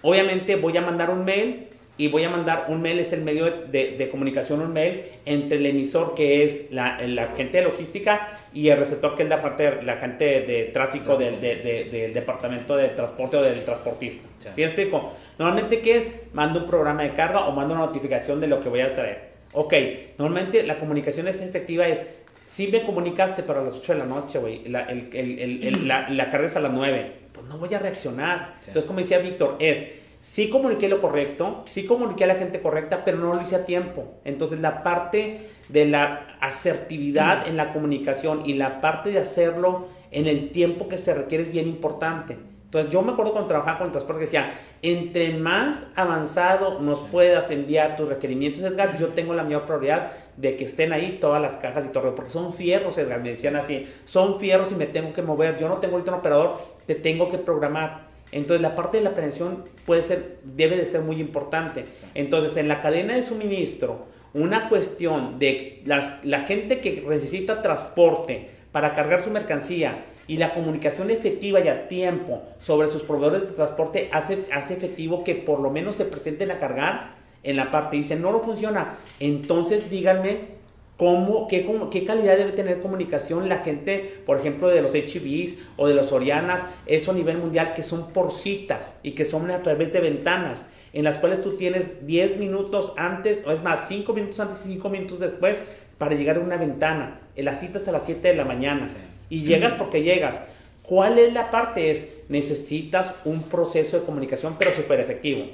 Obviamente 0.02 0.56
voy 0.56 0.76
a 0.76 0.82
mandar 0.82 1.10
un 1.10 1.24
mail 1.24 1.68
y 1.96 2.08
voy 2.08 2.24
a 2.24 2.30
mandar 2.30 2.66
un 2.68 2.80
mail, 2.80 2.98
es 2.98 3.12
el 3.12 3.22
medio 3.22 3.44
de, 3.44 4.08
comunicación, 4.10 4.60
un 4.60 4.72
mail 4.72 5.02
entre 5.24 5.58
el 5.58 5.66
emisor 5.66 6.14
que 6.14 6.42
es 6.42 6.70
la, 6.70 6.98
gente 7.36 7.58
de 7.58 7.64
logística 7.64 8.38
y 8.52 8.68
el 8.68 8.78
receptor 8.78 9.14
que 9.14 9.24
es 9.24 9.28
la 9.28 9.42
parte 9.42 9.82
la 9.82 9.96
gente 9.96 10.40
de, 10.40 10.64
tráfico 10.72 11.16
del, 11.16 11.40
departamento 11.40 12.76
de 12.76 12.88
transporte 12.88 13.36
o 13.36 13.42
del 13.42 13.64
transportista. 13.64 14.26
¿Sí 14.54 14.62
explico? 14.62 15.12
Normalmente, 15.38 15.80
¿qué 15.80 15.96
es? 15.96 16.12
Mando 16.32 16.60
un 16.60 16.66
programa 16.66 17.02
de 17.02 17.12
carga 17.12 17.46
o 17.46 17.52
mando 17.52 17.74
una 17.74 17.86
notificación 17.86 18.40
de 18.40 18.46
lo 18.46 18.60
que 18.60 18.68
voy 18.68 18.80
a 18.80 18.94
traer. 18.94 19.32
Ok, 19.52 19.74
normalmente 20.16 20.62
la 20.62 20.78
comunicación 20.78 21.28
es 21.28 21.38
efectiva 21.40 21.86
es, 21.86 22.06
si 22.52 22.66
me 22.66 22.82
comunicaste 22.82 23.42
para 23.42 23.64
las 23.64 23.78
8 23.78 23.94
de 23.94 23.98
la 24.00 24.04
noche, 24.04 24.38
güey, 24.38 24.68
la, 24.68 24.86
la, 24.86 26.30
carga 26.30 26.46
es 26.46 26.54
a 26.54 26.60
las 26.60 26.70
9, 26.70 27.12
pues 27.32 27.46
no 27.46 27.56
voy 27.56 27.72
a 27.72 27.78
reaccionar. 27.78 28.56
Entonces, 28.58 28.84
como 28.84 28.98
decía 28.98 29.20
Víctor, 29.20 29.56
es 29.58 29.86
sí 30.20 30.50
comuniqué 30.50 30.86
lo 30.90 31.00
correcto, 31.00 31.64
sí 31.66 31.86
comuniqué 31.86 32.24
a 32.24 32.26
la 32.26 32.34
gente 32.34 32.60
correcta, 32.60 33.06
pero 33.06 33.16
no 33.16 33.32
lo 33.32 33.40
hice 33.40 33.56
a 33.56 33.64
tiempo. 33.64 34.20
Entonces 34.26 34.60
la 34.60 34.82
parte 34.82 35.48
de 35.70 35.86
la 35.86 36.36
asertividad 36.42 37.48
en 37.48 37.56
la 37.56 37.72
comunicación 37.72 38.42
y 38.44 38.52
la 38.52 38.82
parte 38.82 39.12
de 39.12 39.20
hacerlo 39.20 39.88
en 40.10 40.26
el 40.26 40.50
tiempo 40.50 40.88
que 40.88 40.98
se 40.98 41.14
requiere 41.14 41.44
es 41.44 41.52
bien 41.52 41.66
importante. 41.66 42.36
Entonces 42.72 42.90
yo 42.90 43.02
me 43.02 43.12
acuerdo 43.12 43.32
cuando 43.32 43.48
trabajaba 43.48 43.76
con 43.76 43.86
el 43.88 43.92
transporte 43.92 44.20
que 44.20 44.24
decía, 44.24 44.54
entre 44.80 45.34
más 45.34 45.84
avanzado 45.94 46.80
nos 46.80 47.00
puedas 47.00 47.50
enviar 47.50 47.96
tus 47.96 48.08
requerimientos, 48.08 48.62
Edgar, 48.62 48.98
yo 48.98 49.08
tengo 49.08 49.34
la 49.34 49.44
mayor 49.44 49.66
probabilidad 49.66 50.12
de 50.38 50.56
que 50.56 50.64
estén 50.64 50.94
ahí 50.94 51.18
todas 51.20 51.42
las 51.42 51.58
cajas 51.58 51.84
y 51.84 51.88
todo, 51.88 52.14
porque 52.14 52.30
son 52.30 52.54
fierros, 52.54 52.96
Edgar, 52.96 53.20
me 53.20 53.28
decían 53.28 53.56
así, 53.56 53.86
son 54.06 54.40
fierros 54.40 54.72
y 54.72 54.76
me 54.76 54.86
tengo 54.86 55.12
que 55.12 55.20
mover, 55.20 55.58
yo 55.58 55.68
no 55.68 55.76
tengo 55.80 55.96
ahorita 55.96 56.12
un 56.12 56.18
operador, 56.20 56.62
te 56.86 56.94
tengo 56.94 57.30
que 57.30 57.36
programar. 57.36 58.06
Entonces 58.30 58.62
la 58.62 58.74
parte 58.74 58.96
de 58.96 59.04
la 59.04 59.12
prevención 59.12 59.66
puede 59.84 60.02
ser, 60.02 60.38
debe 60.42 60.78
de 60.78 60.86
ser 60.86 61.02
muy 61.02 61.20
importante. 61.20 61.84
Entonces 62.14 62.56
en 62.56 62.68
la 62.68 62.80
cadena 62.80 63.16
de 63.16 63.22
suministro, 63.22 64.06
una 64.32 64.70
cuestión 64.70 65.38
de 65.38 65.82
las, 65.84 66.24
la 66.24 66.40
gente 66.40 66.80
que 66.80 67.04
necesita 67.06 67.60
transporte 67.60 68.48
para 68.72 68.94
cargar 68.94 69.22
su 69.22 69.30
mercancía 69.30 70.06
y 70.26 70.36
la 70.36 70.54
comunicación 70.54 71.10
efectiva 71.10 71.60
y 71.60 71.68
a 71.68 71.88
tiempo 71.88 72.42
sobre 72.58 72.88
sus 72.88 73.02
proveedores 73.02 73.42
de 73.42 73.54
transporte 73.54 74.08
hace, 74.12 74.46
hace 74.52 74.74
efectivo 74.74 75.24
que 75.24 75.34
por 75.34 75.60
lo 75.60 75.70
menos 75.70 75.96
se 75.96 76.04
presenten 76.04 76.50
a 76.50 76.58
cargar 76.58 77.16
en 77.42 77.56
la 77.56 77.70
parte. 77.70 77.96
Dicen, 77.96 78.22
no, 78.22 78.32
no 78.32 78.40
funciona. 78.40 78.98
Entonces 79.20 79.90
díganme 79.90 80.62
cómo, 80.96 81.48
qué, 81.48 81.66
qué 81.90 82.04
calidad 82.04 82.36
debe 82.36 82.52
tener 82.52 82.80
comunicación 82.80 83.48
la 83.48 83.58
gente, 83.58 84.22
por 84.24 84.38
ejemplo, 84.38 84.68
de 84.68 84.82
los 84.82 84.92
HBs 84.92 85.56
o 85.76 85.88
de 85.88 85.94
los 85.94 86.12
Orianas, 86.12 86.64
eso 86.86 87.10
a 87.10 87.14
nivel 87.14 87.38
mundial, 87.38 87.74
que 87.74 87.82
son 87.82 88.12
por 88.12 88.32
citas 88.32 88.98
y 89.02 89.12
que 89.12 89.24
son 89.24 89.50
a 89.50 89.62
través 89.62 89.92
de 89.92 90.00
ventanas, 90.00 90.64
en 90.92 91.04
las 91.04 91.18
cuales 91.18 91.40
tú 91.40 91.56
tienes 91.56 92.06
10 92.06 92.36
minutos 92.36 92.92
antes, 92.96 93.42
o 93.46 93.50
es 93.50 93.62
más, 93.62 93.88
5 93.88 94.12
minutos 94.12 94.38
antes 94.40 94.64
y 94.66 94.74
5 94.74 94.90
minutos 94.90 95.20
después 95.20 95.60
para 95.98 96.14
llegar 96.14 96.36
a 96.36 96.40
una 96.40 96.56
ventana. 96.56 97.20
En 97.34 97.46
las 97.46 97.60
citas 97.60 97.88
a 97.88 97.92
las 97.92 98.04
7 98.04 98.28
de 98.28 98.34
la 98.34 98.44
mañana. 98.44 98.86
Y 99.32 99.44
llegas 99.44 99.72
porque 99.78 100.02
llegas. 100.02 100.38
¿Cuál 100.82 101.18
es 101.18 101.32
la 101.32 101.50
parte? 101.50 101.90
Es, 101.90 102.06
necesitas 102.28 103.12
un 103.24 103.44
proceso 103.44 103.98
de 103.98 104.04
comunicación, 104.04 104.56
pero 104.58 104.72
súper 104.72 105.00
efectivo. 105.00 105.46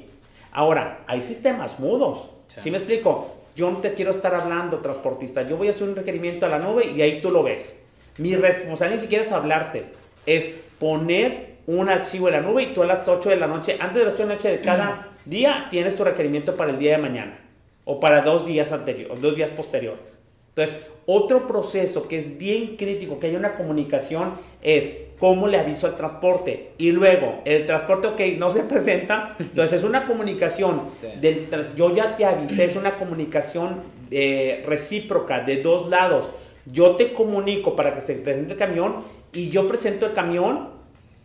Ahora, 0.50 1.04
hay 1.06 1.22
sistemas 1.22 1.78
mudos. 1.78 2.28
¿Sí 2.48 2.72
me 2.72 2.78
explico? 2.78 3.36
Yo 3.54 3.70
no 3.70 3.76
te 3.78 3.94
quiero 3.94 4.10
estar 4.10 4.34
hablando, 4.34 4.78
transportista. 4.78 5.42
Yo 5.42 5.56
voy 5.56 5.68
a 5.68 5.70
hacer 5.70 5.88
un 5.88 5.94
requerimiento 5.94 6.44
a 6.46 6.48
la 6.48 6.58
nube 6.58 6.86
y 6.86 7.00
ahí 7.02 7.20
tú 7.20 7.30
lo 7.30 7.44
ves. 7.44 7.78
Mi 8.16 8.34
responsabilidad 8.34 8.96
ni 8.96 9.02
siquiera 9.02 9.24
es 9.24 9.30
hablarte, 9.30 9.84
es 10.26 10.50
poner 10.80 11.58
un 11.68 11.88
archivo 11.88 12.26
en 12.26 12.34
la 12.34 12.40
nube 12.40 12.64
y 12.64 12.74
tú 12.74 12.82
a 12.82 12.86
las 12.86 13.06
8 13.06 13.28
de 13.28 13.36
la 13.36 13.46
noche, 13.46 13.76
antes 13.78 13.98
de 13.98 14.04
las 14.06 14.14
8 14.14 14.22
de 14.24 14.28
la 14.28 14.34
noche 14.34 14.50
de 14.50 14.60
cada 14.60 15.08
día, 15.24 15.68
tienes 15.70 15.94
tu 15.94 16.02
requerimiento 16.02 16.56
para 16.56 16.72
el 16.72 16.80
día 16.80 16.96
de 16.96 16.98
mañana 16.98 17.38
o 17.84 18.00
para 18.00 18.22
dos 18.22 18.44
días 18.44 18.72
anteriores, 18.72 19.20
dos 19.20 19.36
días 19.36 19.52
posteriores. 19.52 20.20
Entonces, 20.48 20.84
otro 21.10 21.46
proceso 21.46 22.06
que 22.06 22.18
es 22.18 22.36
bien 22.36 22.76
crítico, 22.76 23.18
que 23.18 23.28
haya 23.28 23.38
una 23.38 23.54
comunicación, 23.54 24.34
es 24.60 24.92
cómo 25.18 25.48
le 25.48 25.58
aviso 25.58 25.86
al 25.86 25.96
transporte. 25.96 26.72
Y 26.76 26.92
luego, 26.92 27.40
el 27.46 27.64
transporte, 27.64 28.08
ok, 28.08 28.20
no 28.36 28.50
se 28.50 28.62
presenta. 28.64 29.34
Entonces, 29.40 29.78
es 29.78 29.84
una 29.84 30.06
comunicación. 30.06 30.82
Del, 31.18 31.48
yo 31.74 31.94
ya 31.94 32.14
te 32.14 32.26
avisé, 32.26 32.64
es 32.64 32.76
una 32.76 32.98
comunicación 32.98 33.84
eh, 34.10 34.62
recíproca 34.66 35.40
de 35.40 35.62
dos 35.62 35.88
lados. 35.88 36.28
Yo 36.66 36.96
te 36.96 37.14
comunico 37.14 37.74
para 37.74 37.94
que 37.94 38.02
se 38.02 38.12
presente 38.12 38.52
el 38.52 38.58
camión 38.58 38.96
y 39.32 39.48
yo 39.48 39.66
presento 39.66 40.04
el 40.04 40.12
camión, 40.12 40.68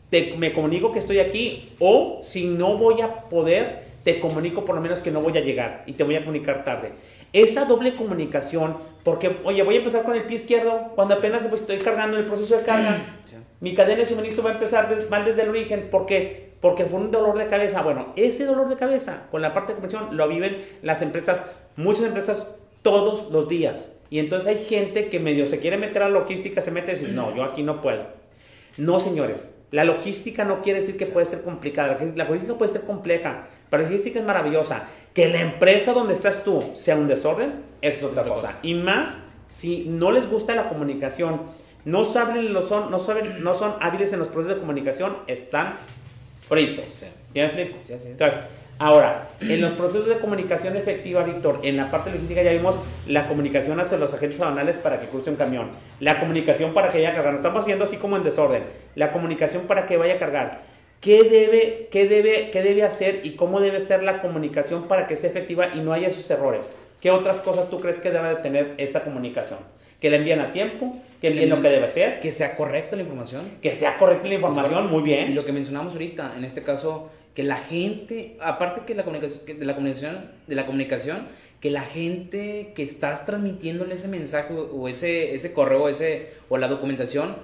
te, 0.10 0.38
me 0.38 0.54
comunico 0.54 0.93
que 0.93 1.00
estoy 1.00 1.19
aquí 1.19 1.74
o 1.80 2.22
si 2.24 2.46
no 2.46 2.78
voy 2.78 3.02
a 3.02 3.24
poder, 3.24 3.84
te 4.06 4.22
comunico 4.22 4.63
por 4.63 4.76
lo 4.76 4.82
menos 4.82 5.00
que 5.00 5.12
no 5.12 5.22
voy 5.22 5.38
a 5.38 5.41
llegar 5.41 5.84
y 5.88 5.93
te 5.93 6.06
voy 6.06 6.15
a 6.15 6.22
comunicar 6.22 6.63
tarde. 6.63 6.93
Esa 7.34 7.65
doble 7.65 7.96
comunicación, 7.96 8.78
porque, 9.04 9.39
oye, 9.43 9.63
voy 9.63 9.76
a 9.76 9.78
empezar 9.80 10.04
con 10.04 10.15
el 10.15 10.24
pie 10.24 10.38
izquierdo, 10.38 10.91
cuando 10.96 11.15
apenas 11.15 11.46
pues, 11.48 11.62
estoy 11.62 11.80
cargando 11.80 12.17
el 12.17 12.26
proceso 12.26 12.56
de 12.56 12.63
carga, 12.63 12.96
mi 13.60 13.74
cadena 13.74 14.02
de 14.02 14.06
suministro 14.06 14.43
va 14.43 14.52
a 14.52 14.54
empezar 14.54 15.08
mal 15.10 15.26
desde 15.26 15.41
el 15.41 15.50
origen, 15.50 15.89
¿por 15.89 16.06
qué? 16.06 16.54
Porque 16.62 16.86
fue 16.86 17.00
un 17.00 17.12
dolor 17.12 17.38
de 17.38 17.48
cabeza. 17.48 17.82
Bueno, 17.82 18.13
ese 18.15 18.46
dolor 18.46 18.69
de 18.69 18.76
cabeza 18.76 19.24
con 19.32 19.41
la 19.41 19.54
parte 19.54 19.74
de 19.74 19.80
comunicación 19.80 20.15
lo 20.15 20.28
viven 20.28 20.63
las 20.82 21.02
empresas, 21.02 21.43
muchas 21.76 22.06
empresas 22.06 22.56
todos 22.84 23.32
los 23.32 23.50
días. 23.50 23.89
Y 24.10 24.19
entonces 24.19 24.48
hay 24.48 24.63
gente 24.63 25.10
que 25.10 25.19
medio 25.19 25.48
se 25.48 25.60
quiere 25.60 25.78
meter 25.78 26.04
a 26.04 26.10
la 26.10 26.19
logística, 26.19 26.62
se 26.62 26.69
mete 26.69 26.91
y 26.91 26.96
dice, 26.96 27.12
no, 27.13 27.36
yo 27.36 27.43
aquí 27.43 27.63
no 27.63 27.82
puedo. 27.82 28.06
No, 28.78 29.00
señores, 29.00 29.50
la 29.72 29.86
logística 29.86 30.46
no 30.46 30.62
quiere 30.62 30.82
decir 30.82 30.98
que 30.98 31.08
puede 31.08 31.26
ser 31.26 31.41
complicada, 31.41 31.98
la 32.15 32.26
logística 32.26 32.58
puede 32.58 32.72
ser 32.72 32.82
compleja, 32.82 33.48
pero 33.74 33.86
logística 33.86 34.20
es 34.20 34.26
maravillosa. 34.26 34.84
Que 35.16 35.30
la 35.30 35.42
empresa 35.42 35.94
donde 35.94 36.14
estás 36.14 36.44
tú 36.44 36.74
sea 36.76 36.96
un 36.96 37.08
desorden, 37.08 37.54
eso 37.82 38.06
es 38.06 38.12
otra 38.12 38.22
cosa. 38.22 38.60
Y 38.62 38.76
más 38.76 39.18
si 39.50 39.86
no 39.86 40.12
les 40.12 40.30
gusta 40.30 40.54
la 40.54 40.70
comunicación, 40.70 41.42
no 41.84 42.06
saben, 42.06 42.54
no 42.54 42.62
son, 42.62 42.92
no 42.92 43.00
saben, 43.00 43.44
no 43.44 43.56
son 43.56 43.74
hábiles 43.82 44.14
en 44.14 44.20
los 44.20 44.28
procesos 44.28 44.58
de 44.58 44.62
comunicación, 44.62 45.18
están 45.26 45.78
fritos. 46.48 46.86
Sí. 46.94 47.08
¿Ya 47.34 47.48
me 47.48 47.64
explico? 47.64 47.80
Sí, 47.84 48.10
Entonces, 48.10 48.42
Ahora, 48.78 49.30
en 49.40 49.62
los 49.62 49.72
procesos 49.74 50.08
de 50.08 50.20
comunicación 50.20 50.76
efectiva, 50.76 51.24
Víctor, 51.24 51.60
en 51.64 51.78
la 51.78 51.90
parte 51.90 52.12
logística 52.12 52.44
ya 52.44 52.52
vimos 52.52 52.80
la 53.08 53.28
comunicación 53.28 53.80
hacia 53.80 53.98
los 53.98 54.14
agentes 54.14 54.42
aduanales 54.42 54.78
para 54.78 55.00
que 55.00 55.08
cruce 55.08 55.30
un 55.30 55.36
camión, 55.36 55.70
la 56.00 56.20
comunicación 56.20 56.74
para 56.74 56.90
que 56.90 56.98
vaya 56.98 57.12
a 57.12 57.14
cargar, 57.14 57.34
nos 57.34 57.40
estamos 57.40 57.62
haciendo 57.62 57.86
así 57.86 57.98
como 57.98 58.18
en 58.18 58.24
desorden, 58.24 58.64
la 58.96 59.12
comunicación 59.12 59.64
para 59.64 59.86
que 59.86 59.98
vaya 59.98 60.16
a 60.16 60.20
cargar. 60.20 60.73
¿Qué 61.04 61.24
debe, 61.24 61.89
qué, 61.92 62.08
debe, 62.08 62.50
¿Qué 62.50 62.62
debe 62.62 62.84
hacer 62.84 63.20
y 63.24 63.32
cómo 63.32 63.60
debe 63.60 63.82
ser 63.82 64.04
la 64.04 64.22
comunicación 64.22 64.88
para 64.88 65.06
que 65.06 65.18
sea 65.18 65.30
efectiva 65.30 65.76
y 65.76 65.82
no 65.82 65.92
haya 65.92 66.08
esos 66.08 66.32
errores? 66.32 66.74
¿Qué 67.02 67.12
otras 67.12 67.42
cosas 67.42 67.70
tú 67.70 67.82
crees 67.82 68.00
que 68.00 68.10
debe 68.10 68.30
de 68.30 68.36
tener 68.38 68.74
esa 68.78 69.04
comunicación? 69.04 69.60
que 70.00 70.10
le 70.10 70.18
envíen 70.18 70.42
a 70.42 70.52
tiempo, 70.52 70.98
que 71.22 71.30
envíen 71.30 71.50
lo 71.50 71.62
que 71.62 71.70
debe 71.70 71.88
ser. 71.88 72.20
Que 72.20 72.34
sea 72.34 72.58
correcta 72.58 72.98
la 72.98 73.04
información. 73.04 73.50
Que 73.62 73.74
sea 73.74 73.98
correcta 73.98 74.28
la 74.28 74.34
información, 74.34 74.89
muy 74.89 75.02
bien. 75.02 75.32
Y 75.32 75.34
lo 75.34 75.46
que 75.46 75.54
mencionamos 75.54 75.94
ahorita, 75.94 76.34
en 76.36 76.44
este 76.44 76.62
caso, 76.62 77.10
que 77.34 77.44
la 77.44 77.56
gente, 77.56 78.36
aparte 78.42 78.82
que 78.86 78.96
la 78.96 79.04
comunicación, 79.06 79.46
de 79.46 79.66
la 79.66 79.76
comunicación, 79.76 80.30
de 80.46 80.56
la 80.56 80.66
comunicación, 80.66 81.28
que 81.62 81.72
la 81.72 81.84
gente 81.84 82.74
que 82.76 82.84
estás 82.84 83.26
transmitiéndole 83.26 83.96
ese 83.96 84.10
mensaje 84.10 84.54
o 84.54 84.89
ese, 84.89 85.36
ese 85.36 85.54
correo 85.54 85.88
ese, 85.88 86.32
o 86.50 86.58
la 86.58 86.68
documentación, 86.68 87.38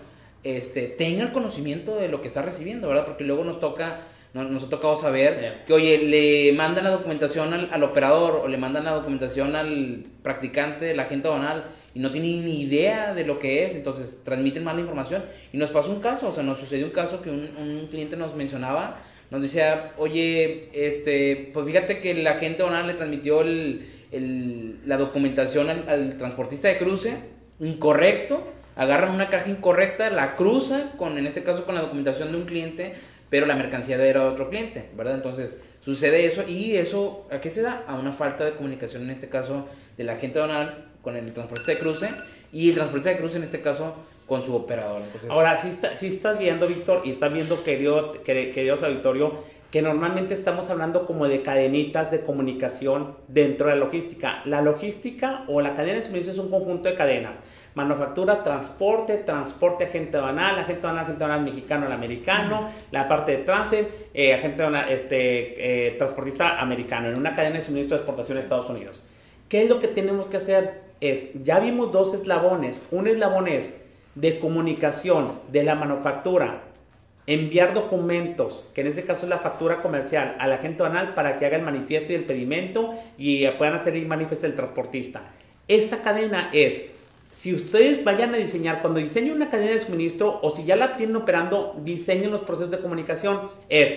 este, 0.43 0.87
tenga 0.87 1.23
el 1.23 1.31
conocimiento 1.31 1.95
de 1.95 2.07
lo 2.07 2.21
que 2.21 2.27
está 2.27 2.41
recibiendo, 2.41 2.87
¿verdad? 2.87 3.05
Porque 3.05 3.23
luego 3.23 3.43
nos 3.43 3.59
toca, 3.59 4.01
nos, 4.33 4.63
ha 4.63 4.69
tocado 4.69 4.95
saber 4.95 5.63
que, 5.65 5.73
oye, 5.73 5.97
le 5.99 6.53
mandan 6.53 6.83
la 6.83 6.91
documentación 6.91 7.53
al, 7.53 7.83
operador 7.83 8.41
o 8.43 8.47
le 8.47 8.57
mandan 8.57 8.85
la 8.85 8.91
documentación 8.91 9.55
al 9.55 10.05
practicante, 10.23 10.95
la 10.95 11.05
gente 11.05 11.27
banal, 11.27 11.65
y 11.93 11.99
no 11.99 12.11
tiene 12.11 12.27
ni 12.27 12.61
idea 12.61 13.13
de 13.13 13.25
lo 13.25 13.39
que 13.39 13.65
es, 13.65 13.75
entonces 13.75 14.21
transmiten 14.23 14.63
mala 14.63 14.79
información. 14.79 15.23
Y 15.51 15.57
nos 15.57 15.71
pasó 15.71 15.91
un 15.91 16.01
caso, 16.01 16.29
o 16.29 16.31
sea, 16.31 16.43
nos 16.43 16.57
sucedió 16.57 16.85
un 16.85 16.91
caso 16.91 17.21
que 17.21 17.29
un, 17.29 17.49
un 17.57 17.87
cliente 17.87 18.15
nos 18.15 18.35
mencionaba 18.35 19.01
nos 19.31 19.43
decía, 19.43 19.93
oye, 19.97 20.69
este, 20.73 21.51
pues 21.53 21.65
fíjate 21.65 21.99
que 21.99 22.15
la 22.15 22.39
gente 22.39 22.63
ONAR 22.63 22.85
le 22.85 22.95
transmitió 22.95 23.41
el, 23.41 24.79
la 24.85 24.97
documentación 24.97 25.69
al, 25.69 26.17
transportista 26.17 26.67
de 26.67 26.77
cruce, 26.77 27.17
incorrecto, 27.59 28.43
agarran 28.79 29.11
una 29.13 29.29
caja 29.29 29.49
incorrecta, 29.49 30.09
la 30.09 30.35
cruzan 30.35 30.91
con, 30.97 31.17
en 31.17 31.27
este 31.27 31.43
caso, 31.43 31.65
con 31.65 31.75
la 31.75 31.81
documentación 31.81 32.31
de 32.31 32.37
un 32.37 32.45
cliente, 32.45 32.95
pero 33.29 33.45
la 33.45 33.55
mercancía 33.55 33.95
era 34.03 34.21
de 34.23 34.29
otro 34.29 34.49
cliente, 34.49 34.89
¿verdad? 34.95 35.15
Entonces, 35.15 35.61
sucede 35.81 36.25
eso 36.25 36.43
y 36.47 36.75
eso, 36.77 37.27
¿a 37.31 37.39
qué 37.39 37.49
se 37.49 37.61
da? 37.61 37.83
A 37.87 37.95
una 37.95 38.11
falta 38.11 38.45
de 38.45 38.53
comunicación, 38.53 39.03
en 39.03 39.11
este 39.11 39.29
caso, 39.29 39.67
de 39.97 40.03
la 40.03 40.15
gente 40.15 40.39
ONAR 40.39 40.77
con 41.01 41.15
el 41.15 41.31
transportista 41.33 41.73
de 41.73 41.79
cruce 41.79 42.09
y 42.51 42.69
el 42.69 42.75
transportista 42.75 43.11
de 43.11 43.17
cruce 43.17 43.37
en 43.37 43.43
este 43.43 43.61
caso 43.61 43.95
con 44.25 44.41
su 44.43 44.55
operador. 44.55 45.01
Entonces, 45.03 45.29
Ahora, 45.29 45.57
si, 45.57 45.69
está, 45.69 45.95
si 45.95 46.07
estás 46.07 46.39
viendo, 46.39 46.67
Víctor, 46.67 47.01
y 47.05 47.09
estás 47.11 47.31
viendo, 47.33 47.63
querido, 47.63 48.13
quer- 48.23 48.51
queridos 48.53 48.81
auditorio, 48.83 49.43
que 49.71 49.81
normalmente 49.83 50.33
estamos 50.33 50.69
hablando 50.71 51.05
como 51.05 51.27
de 51.27 51.41
cadenitas 51.43 52.09
de 52.09 52.21
comunicación 52.21 53.15
dentro 53.27 53.67
de 53.67 53.73
la 53.75 53.79
logística. 53.79 54.41
La 54.45 54.61
logística 54.61 55.43
o 55.47 55.61
la 55.61 55.75
cadena 55.75 55.97
de 55.97 56.01
suministro 56.03 56.33
es 56.33 56.39
un 56.39 56.49
conjunto 56.49 56.89
de 56.89 56.95
cadenas. 56.95 57.41
Manufactura, 57.79 58.43
transporte, 58.43 59.17
transporte, 59.19 59.85
agente 59.85 60.17
aduanal, 60.17 60.59
agente 60.59 60.85
aduanal, 60.85 61.05
agente 61.05 61.23
aduanal 61.23 61.45
mexicano 61.45 61.85
al 61.85 61.93
americano, 61.93 62.69
la 62.91 63.07
parte 63.07 63.37
de 63.37 63.37
transfer, 63.45 63.89
eh, 64.13 64.33
agente 64.33 64.63
aduanal, 64.63 64.89
este, 64.89 65.87
eh, 65.87 65.91
transportista 65.91 66.59
americano, 66.59 67.07
en 67.07 67.15
una 67.15 67.33
cadena 67.33 67.55
de 67.55 67.61
suministro 67.61 67.95
de 67.95 68.01
exportación 68.03 68.37
a 68.37 68.41
Estados 68.41 68.69
Unidos. 68.69 69.03
¿Qué 69.47 69.63
es 69.63 69.69
lo 69.69 69.79
que 69.79 69.87
tenemos 69.87 70.27
que 70.27 70.37
hacer? 70.37 70.81
Es, 70.99 71.27
ya 71.41 71.59
vimos 71.61 71.93
dos 71.93 72.13
eslabones. 72.13 72.81
Un 72.91 73.07
eslabón 73.07 73.47
es 73.47 73.73
de 74.15 74.39
comunicación 74.39 75.39
de 75.49 75.63
la 75.63 75.75
manufactura, 75.75 76.63
enviar 77.27 77.73
documentos, 77.73 78.65
que 78.73 78.81
en 78.81 78.87
este 78.87 79.03
caso 79.03 79.23
es 79.23 79.29
la 79.29 79.37
factura 79.37 79.81
comercial, 79.81 80.35
al 80.39 80.51
agente 80.51 80.83
aduanal 80.83 81.13
para 81.13 81.37
que 81.37 81.45
haga 81.45 81.55
el 81.55 81.63
manifiesto 81.63 82.11
y 82.11 82.15
el 82.15 82.25
pedimento 82.25 82.93
y 83.17 83.47
puedan 83.51 83.75
hacer 83.75 83.95
el 83.95 84.05
manifiesto 84.05 84.47
del 84.47 84.55
transportista. 84.55 85.21
Esa 85.69 86.01
cadena 86.01 86.49
es, 86.51 86.81
si 87.31 87.53
ustedes 87.53 88.03
vayan 88.03 88.33
a 88.33 88.37
diseñar, 88.37 88.81
cuando 88.81 88.99
diseñen 88.99 89.33
una 89.33 89.49
cadena 89.49 89.71
de 89.71 89.79
suministro 89.79 90.39
o 90.41 90.49
si 90.55 90.63
ya 90.65 90.75
la 90.75 90.97
tienen 90.97 91.15
operando, 91.15 91.75
diseñen 91.83 92.31
los 92.31 92.41
procesos 92.41 92.71
de 92.71 92.79
comunicación. 92.79 93.49
Es, 93.69 93.93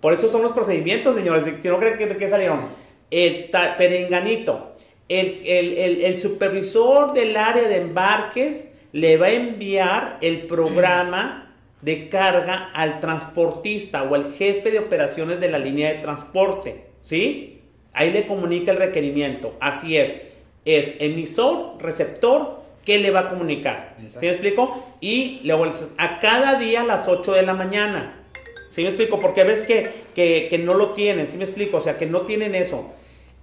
por 0.00 0.12
eso 0.12 0.28
son 0.28 0.42
los 0.42 0.52
procedimientos, 0.52 1.14
señores, 1.14 1.44
si 1.60 1.68
no 1.68 1.78
creen 1.78 1.96
que 1.96 2.16
qué 2.16 2.28
salieron. 2.28 2.66
El 3.10 3.50
perenganito, 3.78 4.72
el, 5.08 5.38
el- 5.44 5.78
el- 5.78 6.04
el 6.04 6.18
supervisor 6.18 7.12
del 7.12 7.36
área 7.36 7.68
de 7.68 7.76
embarques 7.76 8.68
le 8.92 9.16
va 9.16 9.26
a 9.26 9.32
enviar 9.32 10.18
el 10.20 10.42
programa 10.46 11.54
de 11.82 12.08
carga 12.08 12.70
al 12.74 13.00
transportista 13.00 14.02
o 14.04 14.14
al 14.14 14.32
jefe 14.32 14.70
de 14.70 14.78
operaciones 14.78 15.40
de 15.40 15.48
la 15.48 15.58
línea 15.58 15.92
de 15.92 15.98
transporte, 16.00 16.84
¿sí? 17.00 17.60
Ahí 17.92 18.12
le 18.12 18.26
comunica 18.26 18.70
el 18.72 18.78
requerimiento, 18.78 19.54
así 19.60 19.96
es, 19.96 20.16
es 20.64 20.94
emisor, 21.00 21.76
receptor, 21.80 22.61
¿qué 22.84 22.98
le 22.98 23.10
va 23.10 23.20
a 23.20 23.28
comunicar? 23.28 23.94
¿Sí 23.98 24.04
Exacto. 24.04 24.26
me 24.26 24.32
explico? 24.32 24.84
Y 25.00 25.40
le 25.44 25.56
dices, 25.66 25.92
a 25.98 26.20
cada 26.20 26.58
día 26.58 26.82
a 26.82 26.84
las 26.84 27.08
8 27.08 27.32
de 27.32 27.42
la 27.42 27.54
mañana, 27.54 28.24
¿sí 28.68 28.82
me 28.82 28.88
explico? 28.88 29.18
Porque 29.20 29.44
ves 29.44 29.62
que, 29.64 29.88
que, 30.14 30.46
que 30.48 30.58
no 30.58 30.74
lo 30.74 30.90
tienen, 30.92 31.30
¿sí 31.30 31.36
me 31.36 31.44
explico? 31.44 31.76
O 31.78 31.80
sea, 31.80 31.96
que 31.98 32.06
no 32.06 32.22
tienen 32.22 32.54
eso 32.54 32.90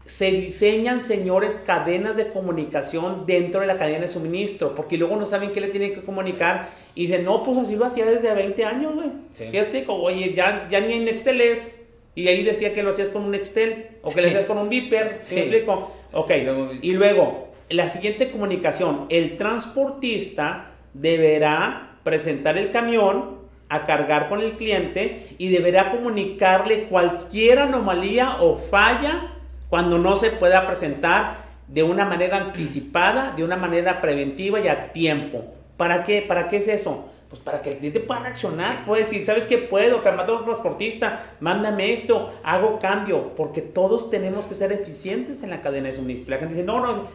se 0.05 0.31
diseñan, 0.31 1.01
señores, 1.01 1.59
cadenas 1.67 2.17
de 2.17 2.29
comunicación 2.29 3.27
dentro 3.27 3.61
de 3.61 3.67
la 3.67 3.77
cadena 3.77 4.07
de 4.07 4.11
suministro, 4.11 4.73
porque 4.73 4.97
luego 4.97 5.15
no 5.17 5.27
saben 5.27 5.51
qué 5.51 5.61
le 5.61 5.67
tienen 5.67 5.93
que 5.93 6.01
comunicar 6.01 6.69
y 6.95 7.01
dicen, 7.05 7.25
no, 7.25 7.43
pues 7.43 7.59
así 7.59 7.75
lo 7.75 7.85
hacía 7.85 8.05
desde 8.05 8.33
20 8.33 8.65
años, 8.65 8.95
güey. 8.95 9.09
Sí. 9.33 9.45
Sí. 9.51 9.57
explico? 9.57 9.93
Oye, 9.93 10.33
ya, 10.33 10.67
ya 10.67 10.79
ni 10.79 10.93
en 10.93 11.07
Excel 11.07 11.39
es. 11.41 11.75
Y 12.15 12.27
ahí 12.27 12.43
decía 12.43 12.73
que 12.73 12.81
lo 12.81 12.89
hacías 12.89 13.09
con 13.09 13.21
un 13.23 13.35
Excel 13.35 13.85
o 14.01 14.07
que 14.07 14.15
Sí. 14.15 14.21
lo 14.21 14.27
hacías 14.29 14.45
con 14.45 14.57
un 14.57 14.67
Viper. 14.69 15.19
¿Sí, 15.21 15.29
Sí. 15.29 15.35
me 15.35 15.41
explico? 15.41 15.91
Ok. 16.13 16.31
Y 16.31 16.41
luego- 16.41 16.69
Y 16.81 16.91
luego, 16.93 17.48
la 17.69 17.87
siguiente 17.87 18.31
comunicación, 18.31 19.05
el 19.09 19.37
transportista 19.37 20.71
deberá 20.93 21.97
presentar 22.03 22.57
el 22.57 22.71
camión 22.71 23.39
a 23.69 23.85
cargar 23.85 24.27
con 24.27 24.41
el 24.41 24.53
cliente 24.53 25.35
y 25.37 25.49
deberá 25.49 25.91
comunicarle 25.91 26.85
cualquier 26.85 27.59
anomalía 27.59 28.37
o 28.41 28.57
falla 28.57 29.35
cuando 29.69 29.99
no 29.99 30.15
se 30.15 30.31
pueda 30.31 30.65
presentar 30.65 31.49
de 31.67 31.83
una 31.83 32.05
manera 32.05 32.37
anticipada, 32.37 33.33
de 33.35 33.43
una 33.43 33.55
manera 33.55 34.01
preventiva 34.01 34.59
y 34.59 34.67
a 34.67 34.91
tiempo. 34.91 35.53
¿Para 35.77 36.03
qué? 36.03 36.23
¿Para 36.23 36.47
qué 36.47 36.57
es 36.57 36.67
eso? 36.67 37.09
Pues 37.29 37.39
para 37.39 37.61
que 37.61 37.73
el 37.73 37.77
cliente 37.77 37.99
pueda 37.99 38.21
reaccionar, 38.21 38.85
puede 38.85 39.03
decir, 39.03 39.23
¿sabes 39.23 39.45
qué 39.45 39.59
puedo? 39.59 40.01
Que 40.01 40.11
mando 40.11 40.33
a 40.33 40.39
un 40.39 40.45
transportista, 40.45 41.35
mándame 41.39 41.93
esto, 41.93 42.33
hago 42.43 42.79
cambio, 42.79 43.35
porque 43.35 43.61
todos 43.61 44.09
tenemos 44.09 44.47
que 44.47 44.55
ser 44.55 44.71
eficientes 44.71 45.43
en 45.43 45.51
la 45.51 45.61
cadena 45.61 45.89
de 45.89 45.95
suministro. 45.95 46.31
La 46.31 46.37
gente 46.39 46.55
dice, 46.55 46.65
no, 46.65 46.79
no, 46.79 47.07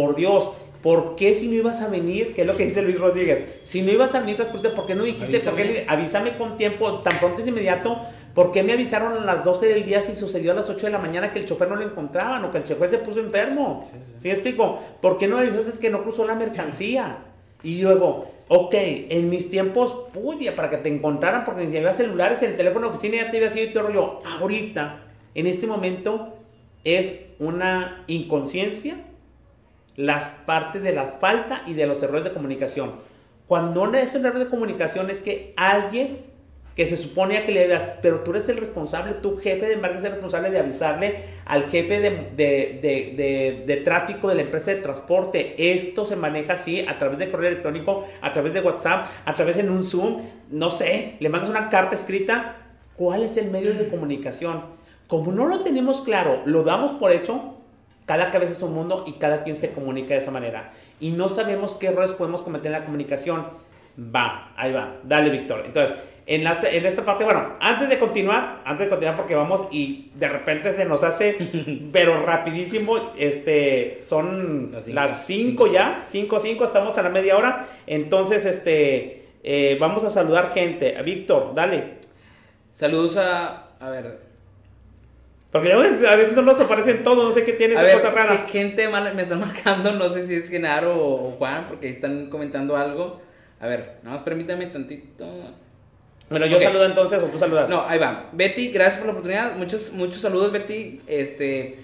por 0.00 0.14
Dios, 0.14 0.50
¿por 0.82 1.16
qué 1.16 1.34
si 1.34 1.48
no 1.48 1.54
ibas 1.54 1.80
a 1.80 1.88
venir? 1.88 2.34
Que 2.34 2.42
es 2.42 2.46
lo 2.46 2.56
que 2.56 2.64
dice 2.64 2.82
Luis 2.82 2.98
Rodríguez. 2.98 3.60
Si 3.62 3.80
no 3.80 3.90
ibas 3.90 4.14
a 4.14 4.20
venir 4.20 4.36
¿por 4.36 4.86
qué 4.86 4.94
no 4.94 5.04
dijiste? 5.04 5.40
¿Por 5.40 5.56
qué 5.56 5.62
Avísame. 5.62 5.84
avísame 5.88 6.36
con 6.36 6.56
tiempo, 6.56 6.98
tan 7.00 7.18
pronto 7.18 7.42
y 7.44 7.48
inmediato. 7.48 7.98
¿Por 8.34 8.52
qué 8.52 8.62
me 8.62 8.74
avisaron 8.74 9.14
a 9.14 9.24
las 9.24 9.42
12 9.42 9.66
del 9.66 9.86
día 9.86 10.02
si 10.02 10.14
sucedió 10.14 10.52
a 10.52 10.54
las 10.54 10.68
8 10.68 10.86
de 10.86 10.92
la 10.92 10.98
mañana 10.98 11.32
que 11.32 11.38
el 11.38 11.46
chofer 11.46 11.68
no 11.68 11.76
lo 11.76 11.84
encontraban 11.84 12.44
o 12.44 12.50
que 12.52 12.58
el 12.58 12.64
chofer 12.64 12.90
se 12.90 12.98
puso 12.98 13.20
enfermo? 13.20 13.82
Sí, 13.84 13.92
sí, 13.92 14.04
sí. 14.04 14.14
¿Sí 14.18 14.28
me 14.28 14.34
explico? 14.34 14.78
¿Por 15.00 15.16
qué 15.16 15.26
no 15.26 15.38
me 15.38 15.46
avisaste 15.46 15.80
que 15.80 15.88
no 15.88 16.02
cruzó 16.02 16.26
la 16.26 16.34
mercancía? 16.34 17.18
Y 17.62 17.80
luego, 17.80 18.26
ok, 18.48 18.74
en 18.74 19.30
mis 19.30 19.48
tiempos, 19.48 19.96
puya, 20.12 20.54
para 20.54 20.68
que 20.68 20.76
te 20.76 20.90
encontraran, 20.90 21.46
porque 21.46 21.64
ni 21.64 21.74
había 21.78 21.94
celulares, 21.94 22.42
el 22.42 22.56
teléfono 22.58 22.88
de 22.88 22.94
oficina 22.94 23.16
ya 23.16 23.30
te 23.30 23.38
había 23.38 23.50
sido 23.50 23.64
y 23.64 23.72
todo 23.72 23.84
rollo. 23.84 24.18
Ahorita, 24.38 25.00
en 25.34 25.46
este 25.46 25.66
momento, 25.66 26.34
es 26.84 27.20
una 27.38 28.04
inconsciencia 28.06 28.98
las 29.96 30.28
partes 30.28 30.82
de 30.82 30.92
la 30.92 31.04
falta 31.04 31.62
y 31.66 31.74
de 31.74 31.86
los 31.86 32.02
errores 32.02 32.24
de 32.24 32.32
comunicación. 32.32 32.92
Cuando 33.46 33.92
es 33.94 34.14
un 34.14 34.26
error 34.26 34.38
de 34.38 34.48
comunicación 34.48 35.08
es 35.10 35.20
que 35.22 35.54
alguien 35.56 36.34
que 36.74 36.84
se 36.84 36.98
supone 36.98 37.42
que 37.46 37.52
le 37.52 37.66
veas, 37.66 37.82
pero 38.02 38.20
tú 38.20 38.32
eres 38.32 38.46
el 38.50 38.58
responsable, 38.58 39.14
tu 39.14 39.38
jefe 39.38 39.64
de 39.64 39.72
embarque 39.72 39.96
es 39.96 40.04
el 40.04 40.12
responsable 40.12 40.50
de 40.50 40.58
avisarle 40.58 41.20
al 41.46 41.70
jefe 41.70 42.00
de, 42.00 42.10
de- 42.36 42.78
de- 42.82 43.64
de- 43.66 43.76
tráfico 43.78 44.28
de 44.28 44.34
la 44.34 44.42
empresa 44.42 44.72
de 44.74 44.82
transporte. 44.82 45.54
Esto 45.72 46.04
se 46.04 46.16
maneja 46.16 46.52
así 46.52 46.80
a 46.86 46.98
través 46.98 47.16
de 47.18 47.30
correo 47.30 47.48
electrónico, 47.48 48.06
a 48.20 48.34
través 48.34 48.52
de 48.52 48.60
WhatsApp, 48.60 49.06
a 49.24 49.32
través 49.32 49.56
de 49.56 49.62
un 49.66 49.84
Zoom, 49.84 50.20
no 50.50 50.68
sé, 50.70 51.14
le 51.18 51.30
mandas 51.30 51.48
una 51.48 51.70
carta 51.70 51.94
escrita. 51.94 52.56
¿Cuál 52.94 53.22
es 53.22 53.38
el 53.38 53.50
medio 53.50 53.72
de 53.72 53.88
comunicación? 53.88 54.64
Como 55.06 55.32
no 55.32 55.46
lo 55.46 55.60
tenemos 55.60 56.02
claro, 56.02 56.42
lo 56.44 56.62
damos 56.62 56.92
por 56.92 57.10
hecho, 57.10 57.55
cada 58.06 58.30
cabeza 58.30 58.52
es 58.52 58.62
un 58.62 58.72
mundo 58.72 59.04
y 59.06 59.12
cada 59.14 59.42
quien 59.44 59.56
se 59.56 59.70
comunica 59.72 60.14
de 60.14 60.20
esa 60.20 60.30
manera. 60.30 60.72
Y 61.00 61.10
no 61.10 61.28
sabemos 61.28 61.74
qué 61.74 61.88
errores 61.88 62.12
podemos 62.12 62.40
cometer 62.42 62.66
en 62.66 62.72
la 62.72 62.84
comunicación. 62.84 63.46
Va, 63.98 64.52
ahí 64.56 64.72
va. 64.72 64.96
Dale, 65.04 65.30
Víctor. 65.30 65.62
Entonces, 65.66 65.96
en, 66.26 66.44
la- 66.44 66.58
en 66.70 66.84
esta 66.86 67.04
parte, 67.04 67.24
bueno, 67.24 67.54
antes 67.60 67.88
de 67.88 67.98
continuar, 67.98 68.60
antes 68.64 68.86
de 68.86 68.90
continuar 68.90 69.16
porque 69.16 69.34
vamos 69.34 69.66
y 69.70 70.10
de 70.14 70.28
repente 70.28 70.72
se 70.74 70.84
nos 70.84 71.02
hace, 71.02 71.36
pero 71.92 72.18
rapidísimo, 72.20 73.12
este, 73.18 73.98
son 74.02 74.70
Las 74.72 74.88
las 74.88 75.26
cinco. 75.26 75.64
5 75.66 75.72
ya, 75.72 76.02
5, 76.06 76.38
5, 76.40 76.64
estamos 76.64 76.96
a 76.98 77.02
la 77.02 77.10
media 77.10 77.36
hora. 77.36 77.66
Entonces, 77.86 78.44
este, 78.44 79.26
eh, 79.42 79.76
vamos 79.80 80.04
a 80.04 80.10
saludar 80.10 80.52
gente. 80.52 81.00
Víctor, 81.02 81.54
dale. 81.54 81.94
Saludos 82.68 83.16
a. 83.16 83.68
A 83.80 83.90
ver. 83.90 84.25
Porque 85.56 85.74
luego 85.74 85.82
a 86.08 86.16
veces 86.16 86.34
no 86.34 86.42
nos 86.42 86.60
aparecen 86.60 87.02
todos, 87.02 87.24
no 87.28 87.32
sé 87.32 87.44
qué 87.44 87.52
tiene 87.52 87.74
A 87.76 87.78
esa 87.78 87.86
ver, 87.86 87.94
cosa 87.96 88.10
rara. 88.10 88.36
ge- 88.36 88.48
gente 88.50 88.88
mala 88.88 89.12
me 89.14 89.22
están 89.22 89.40
marcando, 89.48 89.92
no 89.92 90.08
sé 90.08 90.26
si 90.26 90.34
es 90.34 90.48
Genaro 90.50 90.94
o, 90.96 91.30
Juan, 91.38 91.66
porque 91.66 91.88
están 91.88 92.28
comentando 92.30 92.76
algo. 92.76 93.20
A 93.60 93.66
ver, 93.66 93.98
nada 94.02 94.14
más 94.16 94.22
permítame 94.22 94.66
tantito. 94.66 95.26
Bueno, 96.28 96.46
yo 96.46 96.56
Ok. 96.56 96.62
saludo 96.64 96.84
entonces 96.86 97.22
o 97.22 97.26
tú 97.26 97.38
saludas. 97.38 97.70
No, 97.70 97.84
ahí 97.88 97.98
va. 97.98 98.28
Betty, 98.32 98.68
gracias 98.72 98.96
por 98.98 99.06
la 99.06 99.12
oportunidad. 99.12 99.56
Muchos, 99.56 99.92
muchos 99.92 100.20
saludos, 100.20 100.50
Betty. 100.52 101.00
Este, 101.06 101.78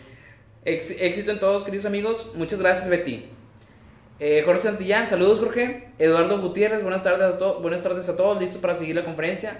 ex- 0.64 0.96
éxito 1.00 1.30
en 1.30 1.38
todos, 1.40 1.64
queridos 1.64 1.86
amigos. 1.86 2.30
Muchas 2.34 2.60
gracias, 2.60 2.90
Betty. 2.90 3.24
Eh, 4.20 4.42
Jorge 4.44 4.60
Santillán, 4.62 5.08
saludos, 5.08 5.38
Jorge. 5.38 5.88
Eduardo 5.98 6.40
Gutiérrez, 6.40 6.82
buenas 6.82 7.02
tardes 7.02 7.22
a 7.26 7.38
todos. 7.38 7.62
Buenas 7.62 7.82
tardes 7.82 8.08
a 8.08 8.16
todos. 8.16 8.40
Listo 8.40 8.60
para 8.60 8.74
seguir 8.74 8.96
la 8.96 9.04
conferencia. 9.04 9.58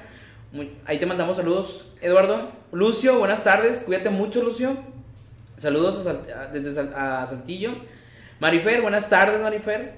Muy- 0.52 0.70
ahí 0.84 0.98
te 0.98 1.06
mandamos 1.06 1.36
saludos, 1.36 1.86
Eduardo. 2.00 2.50
Lucio, 2.72 3.18
buenas 3.18 3.42
tardes. 3.42 3.82
Cuídate 3.82 4.10
mucho, 4.10 4.42
Lucio. 4.42 4.76
Saludos 5.56 5.98
a 5.98 6.02
Salt- 6.02 6.30
a- 6.30 6.46
desde 6.48 6.74
Sal- 6.74 6.92
a 6.94 7.26
Saltillo. 7.26 7.72
Marifer, 8.40 8.82
buenas 8.82 9.08
tardes, 9.08 9.40
Marifer. 9.40 9.94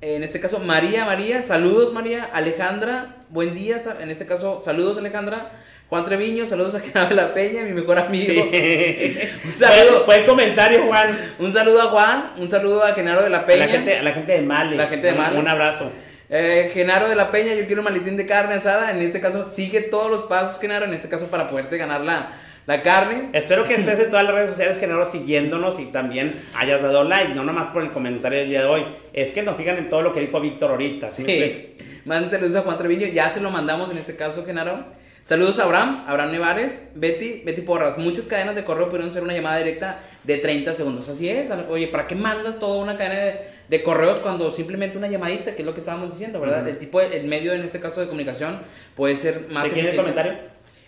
En 0.00 0.22
este 0.22 0.40
caso, 0.40 0.58
María, 0.58 1.04
María, 1.04 1.42
saludos 1.42 1.92
María, 1.92 2.24
Alejandra, 2.32 3.18
buen 3.28 3.54
día, 3.54 3.78
en 4.00 4.10
este 4.10 4.26
caso, 4.26 4.60
saludos 4.60 4.98
Alejandra, 4.98 5.52
Juan 5.88 6.04
Treviño, 6.04 6.44
saludos 6.44 6.74
a 6.74 6.80
Canal 6.82 7.14
La 7.14 7.32
Peña, 7.32 7.62
mi 7.62 7.72
mejor 7.72 7.98
amigo. 7.98 8.32
Sí. 8.50 9.18
Un 9.44 9.52
saludo. 9.52 10.04
Buen, 10.06 10.26
comentario, 10.26 10.82
Juan. 10.86 11.16
Un 11.38 11.52
saludo 11.52 11.82
a 11.82 11.84
Juan, 11.86 12.32
un 12.38 12.48
saludo 12.48 12.82
a 12.82 12.92
Genaro 12.94 13.22
de 13.22 13.30
la 13.30 13.38
A 13.38 13.46
Peña. 13.46 13.66
la, 13.66 13.72
gente, 13.72 13.98
a 13.98 14.02
la 14.02 14.12
gente 14.12 14.32
de 14.32 14.42
Mali. 14.42 14.76
La 14.76 14.86
gente 14.88 15.06
de 15.06 15.12
Mali. 15.12 15.36
Un 15.38 15.48
abrazo. 15.48 15.92
Eh, 16.34 16.70
Genaro 16.72 17.10
de 17.10 17.14
la 17.14 17.30
Peña, 17.30 17.52
yo 17.52 17.66
quiero 17.66 17.82
un 17.82 17.84
maletín 17.84 18.16
de 18.16 18.24
carne 18.24 18.54
asada. 18.54 18.90
En 18.90 19.02
este 19.02 19.20
caso, 19.20 19.50
sigue 19.50 19.82
todos 19.82 20.10
los 20.10 20.22
pasos, 20.22 20.58
Genaro, 20.58 20.86
en 20.86 20.94
este 20.94 21.06
caso, 21.06 21.26
para 21.26 21.46
poderte 21.46 21.76
ganar 21.76 22.00
la, 22.00 22.32
la 22.66 22.80
carne. 22.80 23.28
Espero 23.34 23.64
que 23.64 23.74
estés 23.74 23.98
en 23.98 24.08
todas 24.08 24.24
las 24.24 24.34
redes 24.34 24.50
sociales, 24.52 24.78
Genaro, 24.78 25.04
siguiéndonos 25.04 25.78
y 25.78 25.86
también 25.86 26.42
hayas 26.54 26.80
dado 26.80 27.04
like, 27.04 27.34
no 27.34 27.44
nomás 27.44 27.66
por 27.66 27.82
el 27.82 27.90
comentario 27.90 28.38
del 28.38 28.48
día 28.48 28.60
de 28.60 28.66
hoy. 28.66 28.86
Es 29.12 29.30
que 29.32 29.42
nos 29.42 29.58
sigan 29.58 29.76
en 29.76 29.90
todo 29.90 30.00
lo 30.00 30.14
que 30.14 30.20
dijo 30.20 30.40
Víctor 30.40 30.70
ahorita. 30.70 31.08
¿sí? 31.08 31.22
Sí. 31.26 31.76
Manden 32.06 32.30
saludos 32.30 32.56
a 32.56 32.62
Juan 32.62 32.78
Treviño. 32.78 33.08
Ya 33.08 33.28
se 33.28 33.42
lo 33.42 33.50
mandamos 33.50 33.90
en 33.90 33.98
este 33.98 34.16
caso, 34.16 34.46
Genaro. 34.46 35.02
Saludos 35.24 35.60
a 35.60 35.64
Abraham, 35.64 36.04
Abraham 36.08 36.32
Nevares, 36.32 36.88
Betty, 36.96 37.42
Betty 37.44 37.60
Porras. 37.60 37.96
Muchas 37.96 38.24
cadenas 38.24 38.56
de 38.56 38.64
correo 38.64 38.88
pudieron 38.88 39.12
ser 39.12 39.22
una 39.22 39.32
llamada 39.32 39.58
directa 39.58 40.00
de 40.24 40.38
30 40.38 40.74
segundos. 40.74 41.08
Así 41.08 41.28
es. 41.28 41.48
Oye, 41.68 41.86
¿para 41.86 42.08
qué 42.08 42.16
mandas 42.16 42.58
toda 42.58 42.82
una 42.82 42.96
cadena 42.96 43.16
de, 43.16 43.40
correos 43.80 44.18
cuando 44.18 44.50
simplemente 44.50 44.98
una 44.98 45.06
llamadita, 45.06 45.54
que 45.54 45.62
es 45.62 45.66
lo 45.66 45.72
que 45.72 45.78
estábamos 45.78 46.10
diciendo, 46.10 46.40
¿verdad? 46.40 46.66
El 46.68 46.78
tipo, 46.78 47.00
el 47.00 47.26
medio 47.26 47.52
en 47.52 47.62
este 47.62 47.78
caso 47.78 48.00
de 48.00 48.08
comunicación 48.08 48.60
puede 48.96 49.14
ser 49.14 49.46
más. 49.48 49.64
¿De 49.64 49.70
quién 49.70 49.86
es 49.86 49.92
el 49.92 49.98
comentario? 49.98 50.34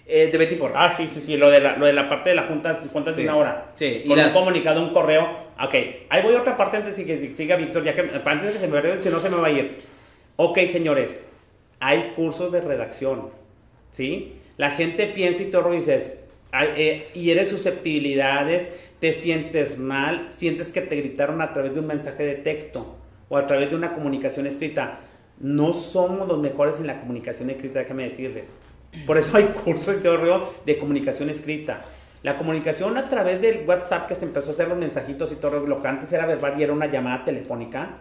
Eh, 0.07 0.29
de 0.31 0.37
Betty 0.37 0.57
Porras. 0.57 0.77
Ah, 0.79 0.95
sí, 0.95 1.09
sí, 1.09 1.23
sí, 1.23 1.37
lo 1.39 1.51
de 1.51 1.61
la, 1.61 1.77
lo 1.79 1.87
de 1.87 1.95
la 1.95 2.09
parte 2.11 2.29
de 2.29 2.35
la 2.35 2.43
junta, 2.43 2.79
juntas 2.93 3.17
de 3.17 3.23
una 3.23 3.37
hora. 3.37 3.73
Sí. 3.75 4.05
Con 4.07 4.19
un 4.19 4.31
comunicado, 4.33 4.83
un 4.83 4.93
correo. 4.93 5.45
Ok, 5.59 5.75
ahí 6.11 6.23
voy 6.23 6.35
a 6.35 6.41
otra 6.41 6.57
parte 6.57 6.77
antes 6.77 6.97
de 6.97 7.07
que 7.07 7.33
siga 7.35 7.57
Víctor, 7.57 7.85
ya 7.85 7.95
que 7.95 8.03
antes 8.03 8.49
de 8.49 8.53
que 8.53 8.59
se 8.59 8.69
me 8.69 8.81
vaya, 8.81 9.01
si 9.01 9.09
no 9.09 9.19
se 9.19 9.31
me 9.31 9.37
va 9.37 9.47
a 9.47 9.51
ir. 9.51 9.77
Ok, 10.37 10.59
señores, 10.67 11.23
hay 11.81 12.13
cursos 12.17 12.53
de 12.53 12.61
redacción, 12.61 13.31
¿sí? 13.93 14.35
La 14.57 14.71
gente 14.71 15.07
piensa 15.07 15.43
y 15.43 15.47
todo 15.47 15.71
dices, 15.71 16.19
eh, 16.77 17.09
y 17.15 17.31
eres 17.31 17.49
susceptibilidades, 17.49 18.69
te 19.05 19.13
sientes 19.13 19.77
mal, 19.77 20.29
sientes 20.31 20.71
que 20.71 20.81
te 20.81 20.97
gritaron 20.97 21.43
a 21.43 21.53
través 21.53 21.75
de 21.75 21.81
un 21.81 21.87
mensaje 21.87 22.25
de 22.25 22.37
texto 22.37 22.97
o 23.29 23.37
a 23.37 23.47
través 23.47 23.69
de 23.69 23.77
una 23.77 23.93
comunicación 23.93 24.47
escrita. 24.47 25.01
No 25.39 25.75
somos 25.75 26.27
los 26.27 26.39
mejores 26.39 26.81
en 26.81 26.87
la 26.87 27.01
comunicación 27.01 27.51
escrita, 27.51 27.81
déjame 27.81 28.05
decirles. 28.05 28.57
Por 29.07 29.19
eso 29.19 29.37
hay 29.37 29.45
cursos 29.63 29.97
y 29.97 30.03
todo 30.03 30.55
de 30.65 30.79
comunicación 30.79 31.29
escrita. 31.29 31.85
La 32.23 32.39
comunicación 32.39 32.97
a 32.97 33.11
través 33.11 33.43
del 33.43 33.69
WhatsApp 33.69 34.09
que 34.09 34.15
se 34.15 34.25
empezó 34.25 34.49
a 34.49 34.53
hacer 34.53 34.69
los 34.69 34.79
mensajitos 34.79 35.31
y 35.33 35.37
todo 35.37 35.61
lo 35.61 35.83
que 35.83 35.89
antes 35.89 36.11
era 36.11 36.25
verbal 36.25 36.59
y 36.59 36.63
era 36.63 36.73
una 36.73 36.87
llamada 36.87 37.27
telefónica, 37.27 37.99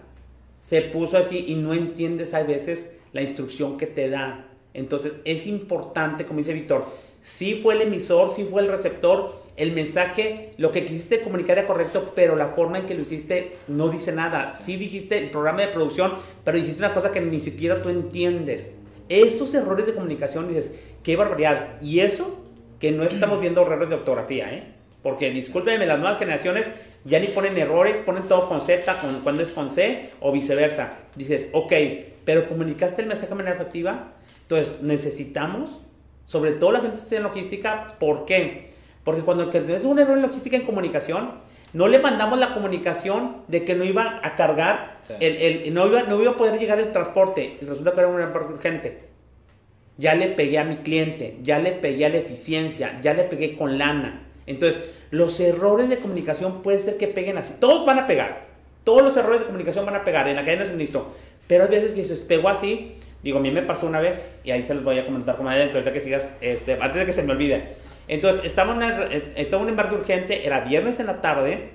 se 0.62 0.84
puso 0.84 1.18
así 1.18 1.44
y 1.50 1.56
no 1.56 1.74
entiendes 1.74 2.34
a 2.34 2.44
veces 2.44 2.96
la 3.12 3.22
instrucción 3.22 3.76
que 3.76 3.88
te 3.88 4.10
da. 4.10 4.46
Entonces 4.74 5.12
es 5.26 5.48
importante, 5.48 6.26
como 6.26 6.38
dice 6.38 6.54
Víctor, 6.54 6.86
si 7.22 7.56
fue 7.56 7.74
el 7.74 7.82
emisor, 7.82 8.34
si 8.34 8.46
fue 8.46 8.62
el 8.62 8.70
receptor, 8.70 9.43
el 9.56 9.72
mensaje, 9.72 10.52
lo 10.58 10.72
que 10.72 10.86
quisiste 10.86 11.22
comunicar 11.22 11.58
era 11.60 11.68
correcto, 11.68 12.14
pero 12.16 12.36
la 12.36 12.48
forma 12.48 12.80
en 12.80 12.86
que 12.86 12.96
lo 12.96 13.02
hiciste 13.02 13.58
no 13.68 13.90
dice 13.90 14.12
nada. 14.12 14.52
Sí 14.52 14.78
dijiste 14.78 15.18
el 15.18 15.30
programa 15.30 15.62
de 15.62 15.68
producción, 15.68 16.14
pero 16.44 16.58
dijiste 16.58 16.80
una 16.80 16.94
cosa 16.94 17.12
que 17.12 17.22
ni 17.22 17.40
siquiera 17.40 17.80
tú 17.80 17.90
entiendes. 17.90 18.74
Esos 19.10 19.54
errores 19.54 19.86
de 19.86 19.94
comunicación, 19.94 20.48
dices, 20.48 20.74
qué 21.04 21.16
barbaridad. 21.16 21.80
Y 21.82 22.00
eso 22.00 22.40
que 22.80 22.92
no 22.92 23.04
estamos 23.04 23.40
viendo 23.40 23.62
errores 23.62 23.90
de 23.90 23.96
ortografía, 23.96 24.52
¿eh? 24.54 24.74
Porque 25.04 25.30
discúlpenme, 25.32 25.86
las 25.86 26.00
nuevas 26.00 26.18
generaciones 26.18 26.72
ya 27.04 27.20
ni 27.20 27.28
ponen 27.28 27.58
errores, 27.58 28.00
ponen 28.00 28.24
todo 28.24 28.48
con 28.48 28.62
Z 28.62 29.02
con, 29.02 29.20
cuando 29.20 29.42
es 29.42 29.50
con 29.50 29.70
C 29.70 30.12
o 30.22 30.32
viceversa. 30.32 30.98
Dices, 31.16 31.50
ok, 31.52 31.74
pero 32.26 32.48
comunicaste 32.48 33.02
el 33.02 33.08
mensaje 33.08 33.30
de 33.30 33.36
manera 33.36 33.56
efectiva. 33.56 34.14
Entonces, 34.44 34.82
necesitamos, 34.82 35.82
sobre 36.26 36.54
todo 36.54 36.72
la 36.72 36.80
gente 36.80 37.16
en 37.16 37.24
logística, 37.24 37.96
¿por 38.00 38.26
qué? 38.26 38.72
Porque 39.04 39.22
cuando 39.22 39.50
tenemos 39.50 39.86
un 39.86 40.00
error 40.00 40.18
en 40.18 40.24
logística 40.24 40.56
en 40.56 40.64
comunicación, 40.64 41.32
no 41.74 41.88
le 41.88 42.00
mandamos 42.00 42.40
la 42.40 42.54
comunicación 42.54 43.38
de 43.48 43.66
que 43.66 43.76
no 43.76 43.84
iba 43.84 44.20
a 44.24 44.36
cargar, 44.36 45.00
el, 45.20 45.74
no, 45.74 45.88
iba, 45.88 46.04
no 46.04 46.22
iba 46.22 46.32
a 46.32 46.38
poder 46.38 46.60
llegar 46.60 46.80
el 46.80 46.92
transporte. 46.92 47.58
Y 47.62 47.66
resulta 47.66 47.92
que 47.92 48.00
era 48.00 48.08
un 48.08 48.22
error 48.22 48.52
urgente. 48.52 49.10
Ya 49.98 50.16
le 50.16 50.28
pegué 50.30 50.60
a 50.60 50.64
mi 50.64 50.78
cliente, 50.78 51.38
ya 51.42 51.60
le 51.60 51.72
pegué 51.72 52.06
a 52.06 52.10
la 52.10 52.18
eficiencia, 52.18 53.00
ya 53.02 53.14
le 53.14 53.24
pegué 53.24 53.58
con 53.58 53.78
lana. 53.78 54.28
Entonces, 54.46 54.82
los 55.12 55.40
errores 55.40 55.90
de 55.90 55.98
comunicación 55.98 56.62
puede 56.62 56.80
ser 56.80 56.98
que 56.98 57.08
peguen 57.08 57.38
así. 57.38 57.56
Todos 57.60 57.86
van 57.86 58.00
a 58.00 58.08
pegar. 58.08 58.46
Todos 58.84 59.02
los 59.02 59.16
errores 59.18 59.42
de 59.42 59.48
comunicación 59.48 59.86
van 59.86 59.96
a 59.96 60.04
pegar 60.04 60.28
en 60.28 60.36
la 60.36 60.44
cadena 60.44 60.64
de 60.64 60.70
suministro. 60.70 61.08
Pero 61.48 61.66
hay 61.66 61.70
veces 61.70 61.94
que 61.94 62.04
se 62.04 62.16
pegó 62.16 62.50
así. 62.50 62.98
Digo, 63.24 63.40
a 63.40 63.42
mí 63.42 63.52
me 63.52 63.62
pasó 63.62 63.88
una 63.88 64.00
vez 64.00 64.28
y 64.44 64.52
ahí 64.52 64.64
se 64.64 64.74
los 64.74 64.84
voy 64.84 65.00
a 65.00 65.06
comentar 65.06 65.38
como 65.38 65.50
adentro, 65.50 65.78
ahorita 65.78 65.94
que 65.94 66.02
sigas, 66.02 66.36
este, 66.42 66.74
antes 66.74 66.96
de 66.96 67.06
que 67.06 67.14
se 67.14 67.24
me 67.24 67.32
olvide. 67.32 67.76
Entonces, 68.08 68.46
estaba, 68.46 68.74
en 68.74 69.56
un 69.62 69.70
embarque 69.70 69.96
urgente, 69.96 70.46
era 70.46 70.62
viernes 70.62 71.00
en 71.00 71.08
la 71.08 71.22
tarde, 71.22 71.72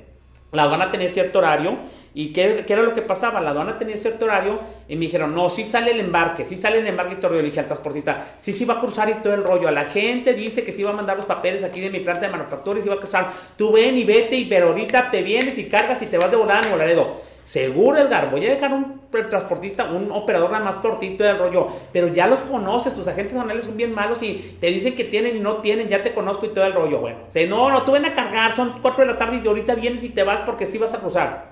la 0.53 0.62
aduana 0.62 0.91
tenía 0.91 1.09
cierto 1.09 1.39
horario. 1.39 1.76
¿Y 2.14 2.33
qué, 2.33 2.64
era 2.66 2.83
lo 2.83 2.95
que 2.95 3.03
pasaba? 3.03 3.41
La 3.41 3.51
aduana 3.51 3.79
tenía 3.79 3.97
cierto 3.97 4.24
horario 4.24 4.61
y 4.89 4.97
me 4.97 5.03
dijeron, 5.03 5.35
no, 5.35 5.51
sí 5.51 5.62
sale 5.62 5.93
el 5.93 6.01
embarque, 6.01 6.47
sí 6.47 6.57
sale 6.57 6.79
el 6.79 6.87
embarque 6.87 7.14
y 7.14 7.16
todo. 7.18 7.35
Le 7.35 7.43
dije 7.43 7.61
al 7.61 7.66
transportista, 7.66 8.35
sí, 8.39 8.53
sí 8.53 8.64
va 8.64 8.74
a 8.74 8.81
cruzar 8.81 9.09
y 9.11 9.14
todo 9.14 9.35
el 9.35 9.45
rollo. 9.45 9.68
A 9.68 9.70
la 9.70 9.85
gente 9.85 10.33
dice 10.35 10.64
que 10.64 10.72
sí 10.72 10.83
va 10.83 10.91
a 10.91 10.95
mandar 10.95 11.16
los 11.16 11.26
papeles 11.26 11.62
aquí 11.62 11.81
de 11.81 11.91
mi 11.91 12.01
planta 12.01 12.22
de 12.22 12.33
manufactura 12.33 12.81
y 12.81 12.83
sí 12.83 12.89
va 12.89 12.97
a 12.97 12.99
cruzar. 13.01 13.31
Tú 13.57 13.72
ven 13.72 13.97
y 13.97 14.05
vete, 14.05 14.37
y, 14.37 14.47
pero 14.47 14.68
ahorita 14.68 15.11
te 15.11 15.22
vienes 15.22 15.59
y 15.59 15.66
cargas 15.66 16.01
y 16.03 16.07
te 16.07 16.18
vas 16.18 16.31
de 16.31 16.37
volada 16.39 16.61
a 16.61 16.76
Nuevo 16.76 17.20
Seguro, 17.49 17.97
Edgar, 17.97 18.31
voy 18.31 18.45
a 18.45 18.51
dejar 18.51 18.75
un 18.75 19.01
transportista, 19.31 19.91
un 19.91 20.13
operador 20.13 20.51
nada 20.51 20.63
más 20.63 20.77
cortito 20.77 21.25
del 21.25 21.39
rollo, 21.39 21.67
pero 21.95 22.09
ya 22.09 22.27
los 22.27 22.41
conoces, 22.43 22.93
tus 22.93 23.09
agentes 23.09 23.39
anales 23.39 23.65
son 23.65 23.75
bien 23.75 23.95
malos 23.95 24.23
y 24.23 24.59
te 24.61 24.67
dicen 24.67 24.95
que 24.95 25.05
tienen 25.05 25.35
y 25.35 25.41
no 25.41 25.55
tienen, 25.55 25.89
ya 25.89 26.03
te 26.03 26.13
conozco 26.13 26.45
y 26.45 26.51
todo 26.51 26.67
el 26.67 26.75
rollo. 26.75 26.99
Bueno, 26.99 27.21
se, 27.29 27.47
no, 27.47 27.71
no, 27.71 27.85
tú 27.85 27.93
ven 27.93 28.05
a 28.05 28.13
cargar, 28.13 28.55
son 28.55 28.81
4 28.83 29.07
de 29.07 29.13
la 29.13 29.17
tarde 29.17 29.41
y 29.43 29.49
ahorita 29.49 29.77
vienes 29.77 30.05
y 30.05 30.11
te 30.11 30.25
vas 30.25 30.41
porque 30.41 30.67
sí 30.67 30.77
vas 30.77 30.93
a 30.93 30.99
cruzar. 30.99 31.47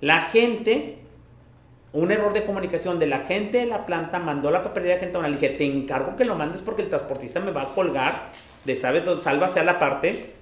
La 0.00 0.22
gente, 0.22 1.00
un 1.92 2.10
error 2.10 2.32
de 2.32 2.46
comunicación 2.46 2.98
de 2.98 3.08
la 3.08 3.18
gente 3.18 3.58
de 3.58 3.66
la 3.66 3.84
planta, 3.84 4.18
mandó 4.18 4.50
la 4.50 4.62
papelería 4.62 4.94
de 4.94 5.00
gente 5.00 5.20
Le 5.20 5.32
dije, 5.32 5.50
te 5.50 5.66
encargo 5.66 6.16
que 6.16 6.24
lo 6.24 6.34
mandes 6.34 6.62
porque 6.62 6.80
el 6.80 6.88
transportista 6.88 7.40
me 7.40 7.50
va 7.50 7.60
a 7.60 7.74
colgar 7.74 8.30
de, 8.64 8.74
¿sabes? 8.74 9.02
Sálvase 9.20 9.60
a 9.60 9.64
la 9.64 9.78
parte 9.78 10.38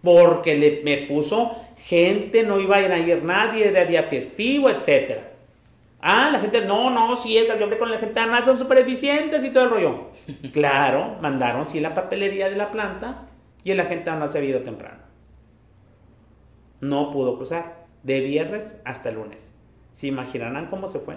porque 0.00 0.54
le, 0.54 0.80
me 0.84 1.06
puso 1.08 1.56
gente, 1.82 2.42
no 2.42 2.60
iba 2.60 2.76
a 2.76 2.98
ir 2.98 3.22
nadie, 3.22 3.68
era 3.68 3.84
día 3.84 4.04
festivo, 4.04 4.68
etc. 4.70 5.18
Ah, 6.00 6.30
la 6.32 6.40
gente, 6.40 6.64
no, 6.64 6.90
no, 6.90 7.14
sí, 7.14 7.34
yo 7.34 7.52
hablé 7.52 7.78
con 7.78 7.90
la 7.90 7.98
gente, 7.98 8.18
además 8.18 8.44
son 8.44 8.56
súper 8.56 8.78
eficientes 8.78 9.44
y 9.44 9.50
todo 9.50 9.64
el 9.64 9.70
rollo. 9.70 10.10
claro, 10.52 11.16
mandaron 11.20 11.66
sí 11.66 11.80
la 11.80 11.94
papelería 11.94 12.48
de 12.48 12.56
la 12.56 12.70
planta 12.70 13.26
y 13.62 13.70
el 13.72 13.80
agente 13.80 14.10
no 14.12 14.28
se 14.28 14.38
había 14.38 14.50
ido 14.50 14.60
temprano. 14.60 15.00
No 16.80 17.10
pudo 17.10 17.36
cruzar, 17.36 17.84
de 18.02 18.20
viernes 18.20 18.80
hasta 18.84 19.10
el 19.10 19.16
lunes. 19.16 19.54
¿Se 19.92 20.06
imaginarán 20.06 20.68
cómo 20.68 20.88
se 20.88 21.00
fue? 21.00 21.16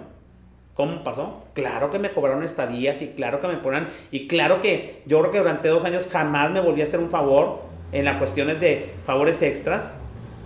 ¿Cómo 0.74 1.04
pasó? 1.04 1.44
Claro 1.54 1.90
que 1.90 1.98
me 1.98 2.12
cobraron 2.12 2.42
estadías 2.42 3.00
y 3.00 3.08
claro 3.08 3.40
que 3.40 3.46
me 3.46 3.56
ponen, 3.56 3.88
y 4.10 4.26
claro 4.26 4.60
que 4.60 5.02
yo 5.06 5.20
creo 5.20 5.32
que 5.32 5.38
durante 5.38 5.68
dos 5.68 5.84
años 5.84 6.08
jamás 6.10 6.50
me 6.50 6.60
volví 6.60 6.80
a 6.80 6.84
hacer 6.84 7.00
un 7.00 7.10
favor 7.10 7.62
en 7.92 8.04
las 8.04 8.18
cuestiones 8.18 8.60
de 8.60 8.92
favores 9.06 9.40
extras. 9.40 9.96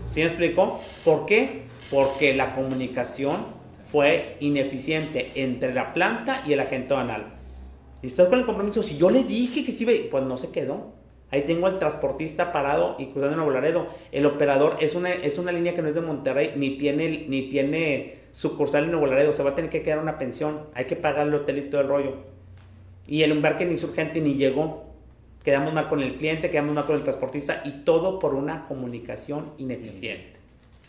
¿Sí 0.09 0.21
me 0.21 0.27
explico? 0.27 0.81
¿Por 1.05 1.27
qué? 1.27 1.65
Porque 1.91 2.35
la 2.35 2.55
comunicación 2.55 3.37
fue 3.91 4.37
ineficiente 4.41 5.31
entre 5.35 5.75
la 5.75 5.93
planta 5.93 6.43
y 6.47 6.55
el 6.55 6.61
agente 6.61 6.95
banal. 6.95 7.35
Y 8.03 8.07
estás 8.07 8.29
con 8.29 8.39
el 8.39 8.47
compromiso. 8.47 8.83
Si 8.83 8.97
yo 8.97 9.11
le 9.11 9.25
dije 9.25 9.65
que 9.65 9.73
sí, 9.73 10.09
pues 10.11 10.25
no 10.25 10.37
se 10.39 10.51
quedó. 10.51 10.93
Ahí 11.31 11.43
tengo 11.43 11.67
al 11.67 11.79
transportista 11.79 12.53
parado 12.53 12.97
y 12.99 13.07
cruzando 13.07 13.37
Nuevo 13.37 13.51
Laredo. 13.51 13.89
El 14.11 14.25
operador 14.25 14.79
es 14.81 14.95
una, 14.95 15.13
es 15.13 15.37
una 15.37 15.53
línea 15.53 15.75
que 15.75 15.83
no 15.83 15.89
es 15.89 15.95
de 15.95 16.01
Monterrey, 16.01 16.55
ni 16.57 16.79
tiene, 16.79 17.27
ni 17.29 17.51
tiene 17.51 18.21
sucursal 18.33 18.85
en 18.85 18.93
Nuevo 18.93 19.07
Laredo. 19.07 19.35
Se 19.35 19.43
va 19.43 19.51
a 19.51 19.55
tener 19.55 19.71
que 19.71 19.83
quedar 19.83 19.99
una 19.99 20.17
pensión. 20.17 20.61
Hay 20.75 20.87
que 20.87 20.97
pagar 20.97 21.27
el 21.27 21.35
hotel 21.35 21.59
y 21.59 21.63
todo 21.69 21.83
el 21.83 21.89
rollo. 21.89 22.15
Y 23.07 23.25
el 23.25 23.33
embarque 23.33 23.67
ni 23.67 23.77
surgente 23.77 24.23
ni 24.23 24.35
llegó 24.35 24.88
quedamos 25.49 25.73
mal 25.73 25.89
con 25.89 26.03
el 26.03 26.17
cliente, 26.17 26.51
quedamos 26.51 26.75
mal 26.75 26.85
con 26.85 26.97
el 26.97 27.03
transportista 27.03 27.63
y 27.65 27.71
todo 27.71 28.19
por 28.19 28.35
una 28.35 28.67
comunicación 28.67 29.55
ineficiente. 29.57 30.39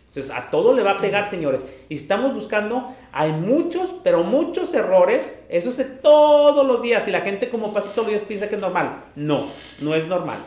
Entonces, 0.09 0.31
a 0.31 0.49
todo 0.49 0.73
le 0.73 0.83
va 0.83 0.91
a 0.91 0.97
pegar, 0.97 1.29
señores. 1.29 1.63
Y 1.87 1.95
estamos 1.95 2.33
buscando, 2.33 2.93
hay 3.13 3.31
muchos, 3.31 3.95
pero 4.03 4.21
muchos 4.21 4.73
errores. 4.73 5.41
Eso 5.47 5.69
es 5.69 6.01
todos 6.01 6.67
los 6.67 6.81
días. 6.81 7.07
Y 7.07 7.11
la 7.11 7.21
gente, 7.21 7.47
como 7.47 7.71
pasa 7.71 7.91
todos 7.91 8.07
los 8.07 8.07
días, 8.07 8.23
piensa 8.23 8.49
que 8.49 8.55
es 8.55 8.61
normal. 8.61 9.05
No, 9.15 9.47
no 9.79 9.95
es 9.95 10.05
normal. 10.07 10.39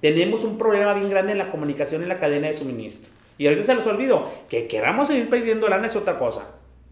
Tenemos 0.00 0.42
un 0.42 0.58
problema 0.58 0.92
bien 0.94 1.08
grande 1.08 1.30
en 1.30 1.38
la 1.38 1.52
comunicación 1.52 2.02
en 2.02 2.08
la 2.08 2.18
cadena 2.18 2.48
de 2.48 2.54
suministro. 2.54 3.12
Y 3.38 3.46
ahorita 3.46 3.62
se 3.62 3.74
los 3.76 3.86
olvido. 3.86 4.28
Que 4.48 4.66
queramos 4.66 5.06
seguir 5.06 5.28
perdiendo 5.28 5.68
lana 5.68 5.86
es 5.86 5.94
otra 5.94 6.18
cosa. 6.18 6.46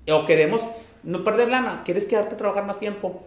O 0.09 0.25
queremos 0.25 0.61
no 1.03 1.25
perder 1.25 1.49
lana. 1.49 1.83
¿Quieres 1.85 2.05
quedarte 2.05 2.37
a 2.37 2.39
trabajar 2.39 2.65
más 2.65 2.79
tiempo? 2.79 3.25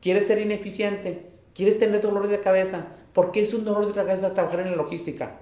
¿Quieres 0.00 0.28
ser 0.28 0.40
ineficiente? 0.40 1.33
¿Quieres 1.54 1.78
tener 1.78 2.00
dolores 2.00 2.30
de 2.30 2.40
cabeza? 2.40 2.86
¿Por 3.12 3.30
qué 3.30 3.42
es 3.42 3.54
un 3.54 3.64
dolor 3.64 3.86
de 3.86 3.92
cabeza 3.92 4.34
trabajar 4.34 4.60
en 4.60 4.72
la 4.72 4.76
logística? 4.76 5.38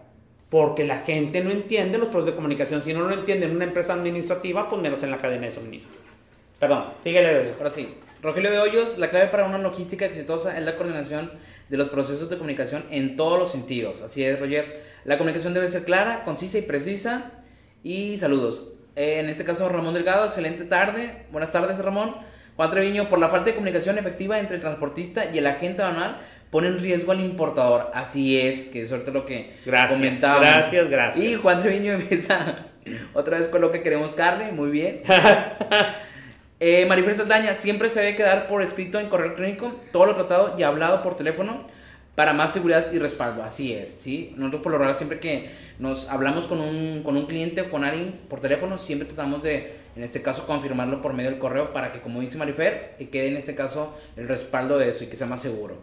Porque 0.51 0.85
la 0.85 0.99
gente 0.99 1.43
no 1.43 1.51
entiende 1.51 1.97
los 1.97 2.09
procesos 2.09 2.33
de 2.33 2.37
comunicación. 2.37 2.83
Si 2.83 2.93
no 2.93 3.09
lo 3.09 3.15
entiende 3.15 3.47
en 3.47 3.57
una 3.57 3.65
empresa 3.65 3.95
administrativa, 3.95 4.69
pues 4.69 4.83
menos 4.83 5.03
en 5.03 5.11
la 5.11 5.17
cadena 5.17 5.47
de 5.47 5.53
suministro. 5.53 5.97
Perdón, 6.61 6.85
síguele. 7.03 7.55
Ahora 7.57 7.71
sí. 7.71 7.95
Rogelio 8.21 8.53
de 8.53 8.59
Hoyos, 8.59 8.99
la 8.99 9.11
clave 9.11 9.29
para 9.29 9.47
una 9.47 9.59
logística 9.59 10.05
exitosa 10.05 10.57
es 10.57 10.65
la 10.65 10.77
coordinación 10.77 11.33
de 11.69 11.77
los 11.77 11.89
procesos 11.89 12.29
de 12.29 12.37
comunicación 12.37 12.85
en 12.91 13.17
todos 13.17 13.39
los 13.39 13.51
sentidos. 13.51 14.03
Así 14.03 14.23
es, 14.23 14.39
Roger. 14.39 14.83
La 15.05 15.17
comunicación 15.17 15.55
debe 15.55 15.67
ser 15.67 15.85
clara, 15.85 16.23
concisa 16.25 16.59
y 16.59 16.63
precisa. 16.63 17.33
Y 17.83 18.19
saludos. 18.19 18.75
Eh, 18.95 19.21
en 19.21 19.31
este 19.31 19.45
caso, 19.45 19.69
Ramón 19.69 19.95
Delgado, 19.95 20.27
excelente 20.27 20.65
tarde. 20.65 21.25
Buenas 21.33 21.51
tardes, 21.51 21.79
Ramón. 21.79 22.15
Juan 22.57 22.71
Treviño, 22.71 23.09
por 23.09 23.19
la 23.19 23.29
falta 23.29 23.47
de 23.47 23.55
comunicación 23.55 23.99
efectiva 23.99 24.39
entre 24.39 24.57
el 24.57 24.61
transportista 24.61 25.27
y 25.33 25.39
el 25.39 25.47
agente 25.47 25.83
aduanal, 25.83 26.19
pone 26.51 26.69
en 26.69 26.79
riesgo 26.79 27.13
al 27.13 27.21
importador. 27.21 27.91
Así 27.95 28.39
es, 28.39 28.69
que 28.69 28.85
suerte 28.85 29.11
lo 29.11 29.25
que 29.25 29.55
gracias, 29.65 30.21
Gracias, 30.21 30.89
gracias. 30.91 31.25
Y 31.25 31.35
Juan 31.35 31.61
Treviño 31.61 31.93
empieza 31.95 32.67
otra 33.15 33.39
vez 33.39 33.49
con 33.49 33.61
lo 33.61 33.73
que 33.73 33.83
queremos 33.83 34.15
carne, 34.15 34.53
muy 34.53 34.71
bien. 34.71 35.01
Eh, 36.65 36.87
Marifer 36.87 37.17
Saldaña, 37.17 37.57
siempre 37.57 37.89
se 37.89 37.99
debe 37.99 38.15
quedar 38.15 38.47
por 38.47 38.63
escrito 38.63 39.01
en 39.01 39.09
correo 39.09 39.27
electrónico 39.27 39.81
todo 39.91 40.07
lo 40.07 40.15
tratado 40.15 40.55
y 40.57 40.63
hablado 40.63 41.03
por 41.03 41.17
teléfono 41.17 41.67
para 42.15 42.33
más 42.33 42.53
seguridad 42.53 42.93
y 42.93 43.01
respaldo. 43.01 43.43
Así 43.43 43.73
es, 43.73 43.91
¿sí? 43.91 44.33
Nosotros 44.37 44.63
por 44.63 44.71
lo 44.71 44.79
general 44.79 44.95
siempre 44.95 45.19
que 45.19 45.51
nos 45.81 46.09
hablamos 46.09 46.47
con 46.47 46.61
un, 46.61 47.03
con 47.03 47.17
un 47.17 47.27
cliente 47.27 47.63
o 47.63 47.69
con 47.69 47.83
alguien 47.83 48.13
por 48.29 48.41
teléfono, 48.41 48.79
siempre 48.79 49.09
tratamos 49.09 49.43
de, 49.43 49.75
en 49.95 50.03
este 50.03 50.22
caso, 50.22 50.47
confirmarlo 50.47 51.01
por 51.01 51.12
medio 51.12 51.30
del 51.30 51.38
correo 51.38 51.72
para 51.72 51.93
que, 51.93 52.01
como 52.01 52.20
dice 52.20 52.38
Marifer, 52.38 52.95
te 52.99 53.09
quede 53.11 53.28
en 53.28 53.36
este 53.36 53.55
caso 53.55 53.95
el 54.16 54.26
respaldo 54.28 54.78
de 54.78 54.88
eso 54.88 55.05
y 55.05 55.09
que 55.09 55.16
sea 55.16 55.26
más 55.26 55.43
seguro. 55.43 55.76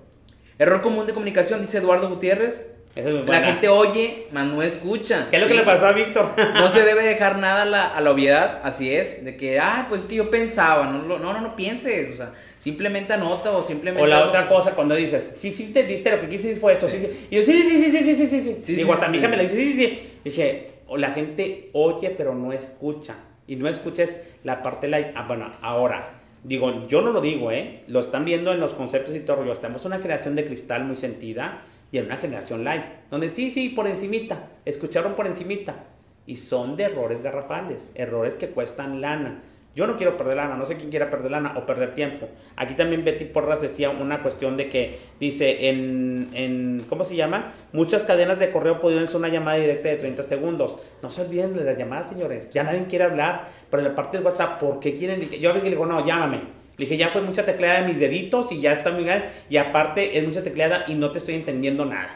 Error 0.57 0.82
común 0.82 1.05
de 1.05 1.14
comunicación, 1.14 1.62
dice 1.62 1.78
Eduardo 1.78 2.10
Gutiérrez. 2.10 2.66
Es 2.95 3.05
La 3.05 3.41
gente 3.41 3.70
oye, 3.70 4.28
mas 4.32 4.47
no 4.47 4.64
escucha. 4.64 5.28
¿Qué 5.30 5.38
es 5.38 5.41
lo 5.43 5.47
que 5.47 5.53
¿sí? 5.53 5.60
le 5.60 5.66
pasó 5.66 5.86
a 5.86 5.91
Víctor? 5.93 6.32
No 6.55 6.70
se 6.70 6.82
debe 6.86 7.03
dejar 7.03 7.38
nada 7.38 7.62
a 7.62 7.66
la, 7.66 7.88
a 7.88 8.01
la 8.01 8.12
obviedad, 8.12 8.60
así 8.64 8.93
es, 8.93 9.24
de 9.24 9.38
que, 9.38 9.60
ah, 9.60 9.86
pues 9.88 10.01
es 10.01 10.07
que 10.07 10.16
yo 10.16 10.30
pensaba, 10.32 10.88
no, 10.88 11.03
no, 11.03 11.20
no, 11.20 11.39
no 11.39 11.55
pienses, 11.55 12.12
o 12.12 12.16
sea, 12.16 12.34
simplemente 12.57 13.14
anota 13.14 13.51
o 13.51 13.64
simplemente... 13.64 14.03
O 14.03 14.07
la 14.07 14.26
otra 14.26 14.49
cosa, 14.49 14.72
cuando 14.72 14.95
dices, 14.95 15.30
sí, 15.34 15.51
sí, 15.51 15.72
te 15.72 15.84
diste 15.84 16.12
lo 16.12 16.20
que 16.20 16.30
quise 16.30 16.55
fue 16.55 16.74
esto, 16.74 16.89
sí, 16.89 16.99
sí. 16.99 17.28
Y 17.30 17.36
yo, 17.38 17.43
sí, 17.43 17.62
sí, 17.62 17.78
sí, 17.78 17.91
sí, 17.91 18.03
sí, 18.03 18.16
sí, 18.16 18.28
sí, 18.28 18.41
sí. 18.41 18.57
Sí, 18.64 18.76
Digo, 18.76 18.88
sí, 18.88 18.93
hasta 18.93 19.05
sí, 19.05 19.12
mi 19.12 19.18
hija 19.20 19.28
sí. 19.28 19.32
me 19.32 19.38
la 19.38 19.43
dice, 19.43 19.55
sí, 19.55 19.74
sí, 19.74 19.76
sí. 19.76 20.10
Dije, 20.26 20.72
o 20.88 20.97
la 20.97 21.12
gente 21.12 21.70
oye, 21.74 22.10
pero 22.10 22.34
no 22.34 22.51
escucha. 22.51 23.16
Y 23.50 23.56
no 23.56 23.68
escuches 23.68 24.22
la 24.43 24.62
parte 24.62 24.88
light. 24.88 25.08
Ah, 25.16 25.26
bueno, 25.28 25.52
ahora, 25.64 26.22
digo, 26.43 26.86
yo 26.86 27.02
no 27.02 27.10
lo 27.10 27.20
digo, 27.20 27.52
¿eh? 27.52 27.84
Lo 27.88 28.00
están 28.00 28.24
viendo 28.24 28.54
en 28.54 28.60
los 28.60 28.76
conceptos 28.76 29.16
y 29.16 29.22
todo 29.22 29.38
rollo. 29.38 29.54
Estamos 29.54 29.82
en 29.82 29.88
una 29.88 30.00
generación 30.00 30.36
de 30.36 30.45
cristal 30.45 30.86
muy 30.86 30.95
sentida 30.95 31.64
y 31.91 31.97
en 31.97 32.06
una 32.06 32.18
generación 32.18 32.64
light. 32.64 32.84
Donde 33.10 33.28
sí, 33.30 33.50
sí, 33.50 33.70
por 33.70 33.88
encimita. 33.88 34.50
Escucharon 34.66 35.16
por 35.16 35.26
encimita. 35.26 35.86
Y 36.28 36.36
son 36.36 36.76
de 36.76 36.84
errores 36.84 37.24
garrafales. 37.24 37.91
Errores 37.95 38.38
que 38.38 38.50
cuestan 38.50 39.02
lana. 39.02 39.41
Yo 39.76 39.86
no 39.86 39.98
quiero 39.98 40.18
perder 40.18 40.38
lana, 40.38 40.56
no 40.56 40.66
sé 40.66 40.78
quién 40.78 40.90
quiera 40.90 41.10
perder 41.12 41.32
lana 41.32 41.54
o 41.56 41.66
perder 41.66 41.94
tiempo. 41.94 42.28
Aquí 42.56 42.74
también 42.74 43.06
Betty 43.06 43.26
Porras 43.26 43.62
decía 43.62 43.92
una 43.92 44.24
cuestión 44.24 44.58
de 44.58 44.68
que 44.68 45.00
dice 45.20 45.70
en, 45.70 46.30
en 46.34 46.86
¿cómo 46.90 47.06
se 47.06 47.16
llama? 47.16 47.54
Muchas 47.72 48.04
cadenas 48.04 48.40
de 48.40 48.52
correo 48.52 48.80
pueden 48.80 49.08
ser 49.08 49.18
una 49.18 49.30
llamada 49.30 49.58
directa 49.58 49.90
de 49.90 49.98
30 49.98 50.24
segundos. 50.24 50.78
No 51.04 51.12
se 51.12 51.22
olviden 51.22 51.56
de 51.56 51.64
las 51.64 51.78
llamadas, 51.78 52.10
señores. 52.10 52.50
Ya 52.50 52.64
nadie 52.64 52.86
quiere 52.90 53.06
hablar. 53.06 53.50
Pero 53.70 53.84
en 53.84 53.90
la 53.90 53.96
parte 53.96 54.18
del 54.18 54.26
WhatsApp, 54.26 54.60
¿por 54.60 54.80
qué 54.80 54.96
quieren? 54.96 55.22
Yo 55.30 55.52
a 55.52 55.54
veces 55.54 55.66
le 55.66 55.76
digo, 55.76 55.86
no, 55.86 56.06
llámame. 56.06 56.38
Le 56.78 56.86
dije, 56.86 56.98
ya 56.98 57.10
fue 57.10 57.22
mucha 57.22 57.46
tecleada 57.46 57.82
de 57.82 57.88
mis 57.88 58.00
deditos 58.00 58.52
y 58.52 58.60
ya 58.60 58.74
está 58.74 58.92
muy 58.92 59.04
bien. 59.04 59.24
Y 59.50 59.58
aparte 59.58 60.18
es 60.18 60.26
mucha 60.26 60.42
tecleada 60.42 60.86
y 60.88 60.96
no 60.96 61.12
te 61.12 61.20
estoy 61.20 61.36
entendiendo 61.36 61.86
nada. 61.86 62.10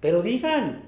Pero 0.00 0.22
digan, 0.22 0.82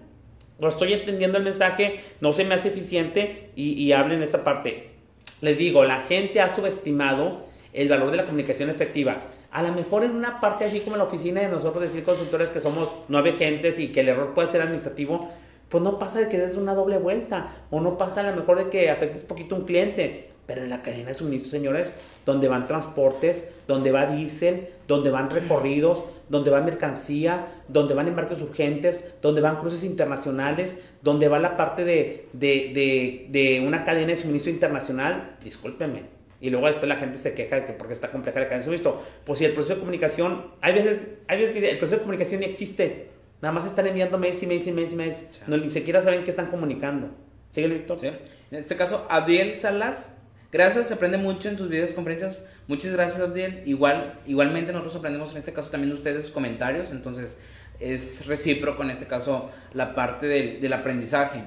no 0.60 0.68
estoy 0.68 0.92
entendiendo 0.92 1.38
el 1.38 1.44
mensaje, 1.44 2.00
no 2.20 2.32
se 2.32 2.44
me 2.44 2.54
hace 2.54 2.68
eficiente 2.68 3.50
y, 3.56 3.72
y 3.72 3.92
hablen 3.92 4.22
esa 4.22 4.44
parte. 4.44 4.95
Les 5.42 5.58
digo, 5.58 5.84
la 5.84 6.00
gente 6.00 6.40
ha 6.40 6.54
subestimado 6.54 7.44
el 7.72 7.88
valor 7.88 8.10
de 8.10 8.16
la 8.16 8.24
comunicación 8.24 8.70
efectiva. 8.70 9.24
A 9.50 9.62
lo 9.62 9.72
mejor 9.72 10.02
en 10.02 10.12
una 10.12 10.40
parte 10.40 10.64
así 10.64 10.80
como 10.80 10.96
en 10.96 10.98
la 10.98 11.04
oficina 11.04 11.40
de 11.42 11.48
nosotros 11.48 11.82
decir 11.82 12.04
consultores 12.04 12.50
que 12.50 12.60
somos 12.60 12.90
nueve 13.08 13.32
gentes 13.32 13.78
y 13.78 13.88
que 13.88 14.00
el 14.00 14.08
error 14.08 14.34
puede 14.34 14.48
ser 14.48 14.62
administrativo, 14.62 15.28
pues 15.68 15.82
no 15.82 15.98
pasa 15.98 16.20
de 16.20 16.28
que 16.28 16.38
des 16.38 16.56
una 16.56 16.74
doble 16.74 16.98
vuelta 16.98 17.54
o 17.70 17.80
no 17.80 17.98
pasa 17.98 18.20
a 18.20 18.30
lo 18.30 18.36
mejor 18.36 18.58
de 18.58 18.70
que 18.70 18.90
afectes 18.90 19.24
poquito 19.24 19.54
a 19.54 19.58
un 19.58 19.64
cliente. 19.66 20.30
Pero 20.46 20.62
en 20.62 20.70
la 20.70 20.82
cadena 20.82 21.08
de 21.08 21.14
suministro, 21.14 21.50
señores, 21.50 21.92
donde 22.24 22.46
van 22.46 22.68
transportes, 22.68 23.48
donde 23.66 23.90
va 23.90 24.06
diésel, 24.06 24.68
donde 24.86 25.10
van 25.10 25.28
recorridos, 25.30 26.04
donde 26.28 26.50
va 26.50 26.60
mercancía, 26.60 27.46
donde 27.68 27.94
van 27.94 28.08
embarques 28.08 28.40
urgentes, 28.40 29.04
donde 29.22 29.40
van 29.40 29.56
cruces 29.56 29.82
internacionales, 29.82 30.80
donde 31.02 31.28
va 31.28 31.38
la 31.40 31.56
parte 31.56 31.84
de, 31.84 32.28
de, 32.32 32.70
de, 32.74 33.26
de 33.30 33.66
una 33.66 33.84
cadena 33.84 34.08
de 34.08 34.16
suministro 34.16 34.52
internacional, 34.52 35.36
discúlpenme. 35.42 36.16
Y 36.40 36.50
luego 36.50 36.66
después 36.66 36.88
la 36.88 36.96
gente 36.96 37.18
se 37.18 37.34
queja 37.34 37.56
de 37.56 37.64
que 37.64 37.72
porque 37.72 37.94
está 37.94 38.10
compleja 38.10 38.38
la 38.38 38.46
cadena 38.46 38.58
de 38.58 38.64
suministro. 38.64 39.02
Pues 39.24 39.38
si 39.38 39.44
el 39.44 39.52
proceso 39.52 39.74
de 39.74 39.80
comunicación, 39.80 40.52
hay 40.60 40.74
veces, 40.74 41.06
hay 41.28 41.38
veces 41.38 41.52
que 41.52 41.70
el 41.70 41.78
proceso 41.78 41.96
de 41.96 42.02
comunicación 42.02 42.40
ni 42.40 42.46
existe. 42.46 43.08
Nada 43.40 43.52
más 43.52 43.66
están 43.66 43.86
enviando 43.86 44.18
mails 44.18 44.42
y 44.42 44.46
mails 44.46 44.66
y 44.66 44.72
mails 44.72 44.92
y 44.92 44.96
mails. 44.96 45.24
No, 45.46 45.56
ni 45.56 45.70
siquiera 45.70 46.02
saben 46.02 46.24
qué 46.24 46.30
están 46.30 46.46
comunicando. 46.46 47.08
Síguele, 47.50 47.74
Víctor. 47.74 48.00
¿sí? 48.00 48.08
En 48.08 48.58
este 48.58 48.76
caso, 48.76 49.06
Abdiel 49.08 49.58
Salas, 49.60 50.15
gracias, 50.52 50.88
se 50.88 50.94
aprende 50.94 51.18
mucho 51.18 51.48
en 51.48 51.58
sus 51.58 51.68
videos, 51.68 51.92
conferencias. 51.92 52.46
Muchas 52.68 52.92
gracias, 52.92 53.20
Abdiel. 53.20 53.62
Igual, 53.64 54.20
igualmente 54.26 54.72
nosotros 54.72 54.96
aprendemos 54.96 55.30
en 55.32 55.38
este 55.38 55.52
caso 55.52 55.70
también 55.70 55.90
de 55.90 55.96
ustedes 55.96 56.22
sus 56.22 56.32
comentarios, 56.32 56.90
entonces 56.90 57.38
es 57.78 58.26
recíproco 58.26 58.82
en 58.82 58.90
este 58.90 59.06
caso 59.06 59.50
la 59.74 59.94
parte 59.94 60.26
del, 60.26 60.72
aprendizaje. 60.72 61.44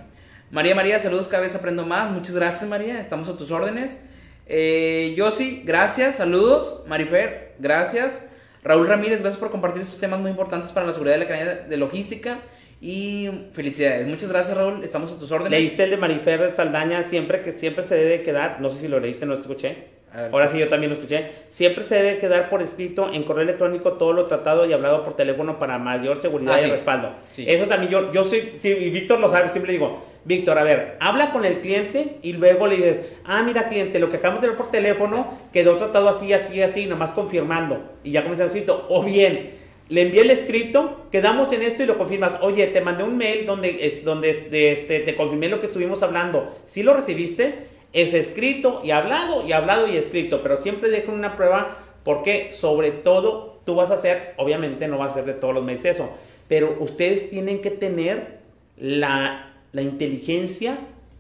María 0.52 0.76
María, 0.76 1.00
saludos, 1.00 1.28
cada 1.28 1.44
vez 1.44 1.56
aprendo 1.56 1.86
más. 1.86 2.12
Muchas 2.12 2.36
gracias, 2.36 2.70
María, 2.70 3.00
estamos 3.00 3.28
a 3.30 3.38
tus 3.38 3.52
órdenes. 3.52 4.02
Eh, 4.46 5.14
Yossi, 5.16 5.62
gracias, 5.66 6.18
saludos. 6.18 6.84
Marifer, 6.88 7.56
gracias. 7.60 8.28
Raúl 8.64 8.88
Ramírez, 8.88 9.22
gracias 9.22 9.40
por 9.40 9.52
compartir 9.52 9.82
estos 9.82 10.00
temas 10.00 10.20
muy 10.20 10.32
importantes 10.32 10.72
para 10.72 10.86
la 10.86 10.94
seguridad 10.94 11.16
de 11.16 11.20
la 11.20 11.28
cadena 11.28 11.56
de 11.68 11.78
logística. 11.78 12.40
Y 12.82 13.30
felicidades. 13.52 14.08
Muchas 14.08 14.30
gracias, 14.32 14.56
Raúl. 14.56 14.84
Estamos 14.84 15.12
a 15.12 15.20
tus 15.20 15.32
órdenes. 15.32 15.52
Leíste 15.52 15.84
el 15.84 15.90
de 15.90 15.98
Marifer 15.98 16.56
Saldaña, 16.56 17.04
siempre 17.04 17.42
que 17.42 17.52
siempre 17.52 17.84
se 17.84 17.96
debe 17.96 18.22
quedar, 18.24 18.62
no 18.62 18.70
sé 18.70 18.80
si 18.80 18.88
lo 18.88 19.00
leíste, 19.00 19.26
no 19.26 19.34
lo 19.34 19.40
escuché. 19.40 20.00
Ahora 20.32 20.48
sí, 20.48 20.58
yo 20.58 20.70
también 20.70 20.90
lo 20.90 20.96
escuché. 20.96 21.30
Siempre 21.50 21.84
se 21.84 21.96
debe 22.02 22.18
quedar 22.18 22.50
por 22.50 22.64
escrito 22.64 23.12
en 23.14 23.22
correo 23.24 23.44
electrónico 23.44 23.94
todo 23.94 24.14
lo 24.14 24.26
tratado 24.26 24.66
y 24.66 24.74
hablado 24.74 25.04
por 25.04 25.16
teléfono 25.16 25.60
para 25.60 25.78
mayor 25.78 26.20
seguridad 26.20 26.56
Ah, 26.56 26.62
y 26.62 26.64
sí. 26.64 26.72
respaldo. 26.72 27.12
Sí. 27.32 27.46
Eso 27.48 27.68
también 27.68 27.92
yo, 27.92 28.12
yo 28.12 28.24
soy, 28.24 28.54
sí, 28.58 28.70
y 28.70 28.90
Víctor 28.90 29.20
lo 29.20 29.30
sabe, 29.30 29.50
siempre 29.50 29.72
digo, 29.74 30.04
Víctor, 30.26 30.58
a 30.58 30.64
ver, 30.64 30.98
habla 31.00 31.32
con 31.32 31.46
el 31.46 31.60
cliente 31.60 32.18
y 32.24 32.34
luego 32.34 32.66
le 32.66 32.78
dices, 32.78 33.02
ah, 33.24 33.44
mira 33.44 33.68
cliente, 33.68 34.00
lo 34.00 34.10
que 34.10 34.18
acabamos 34.18 34.42
de 34.42 34.48
ver 34.48 34.58
por 34.58 34.72
teléfono 34.72 35.38
quedó 35.54 35.76
tratado 35.78 36.10
así, 36.10 36.34
así, 36.34 36.60
así, 36.60 36.88
nomás 36.88 37.12
confirmando. 37.12 37.80
Y 38.04 38.10
ya 38.12 38.22
comienza 38.24 38.46
escrito. 38.46 38.88
O 38.90 39.04
bien, 39.04 39.59
le 39.90 40.04
envié 40.04 40.22
el 40.22 40.30
escrito, 40.32 41.06
quedamos 41.12 41.52
en 41.52 41.62
esto 41.64 41.84
y 41.84 41.86
lo 41.88 41.98
confirmas. 41.98 42.38
Oye, 42.42 42.68
te 42.68 42.80
mandé 42.82 43.04
un 43.04 43.18
mail 43.18 43.46
donde, 43.46 44.02
donde 44.06 44.30
este, 44.72 45.00
te 45.00 45.16
confirmé 45.16 45.50
lo 45.50 45.60
que 45.60 45.66
estuvimos 45.66 46.04
hablando. 46.04 46.56
Si 46.66 46.84
lo 46.84 46.94
recibiste, 46.96 47.56
es 47.92 48.14
escrito 48.14 48.82
y 48.84 48.92
hablado 48.92 49.46
y 49.48 49.52
hablado 49.52 49.88
y 49.88 49.98
escrito, 49.98 50.42
pero 50.44 50.58
siempre 50.58 50.90
dejen 50.90 51.16
una 51.16 51.36
prueba 51.36 51.80
porque 52.04 52.52
sobre 52.52 52.92
todo 52.92 53.60
tú 53.66 53.76
vas 53.76 53.90
a 53.92 53.96
hacer, 53.96 54.34
obviamente 54.38 54.88
no 54.88 55.00
va 55.00 55.06
a 55.06 55.10
ser 55.10 55.26
de 55.26 55.34
todos 55.34 55.54
los 55.56 55.64
mails 55.64 55.86
eso, 55.86 56.10
pero 56.48 56.76
ustedes 56.80 57.30
tienen 57.30 57.62
que 57.62 57.72
tener 57.72 58.38
la, 58.78 59.54
la 59.72 59.82
inteligencia 59.82 60.78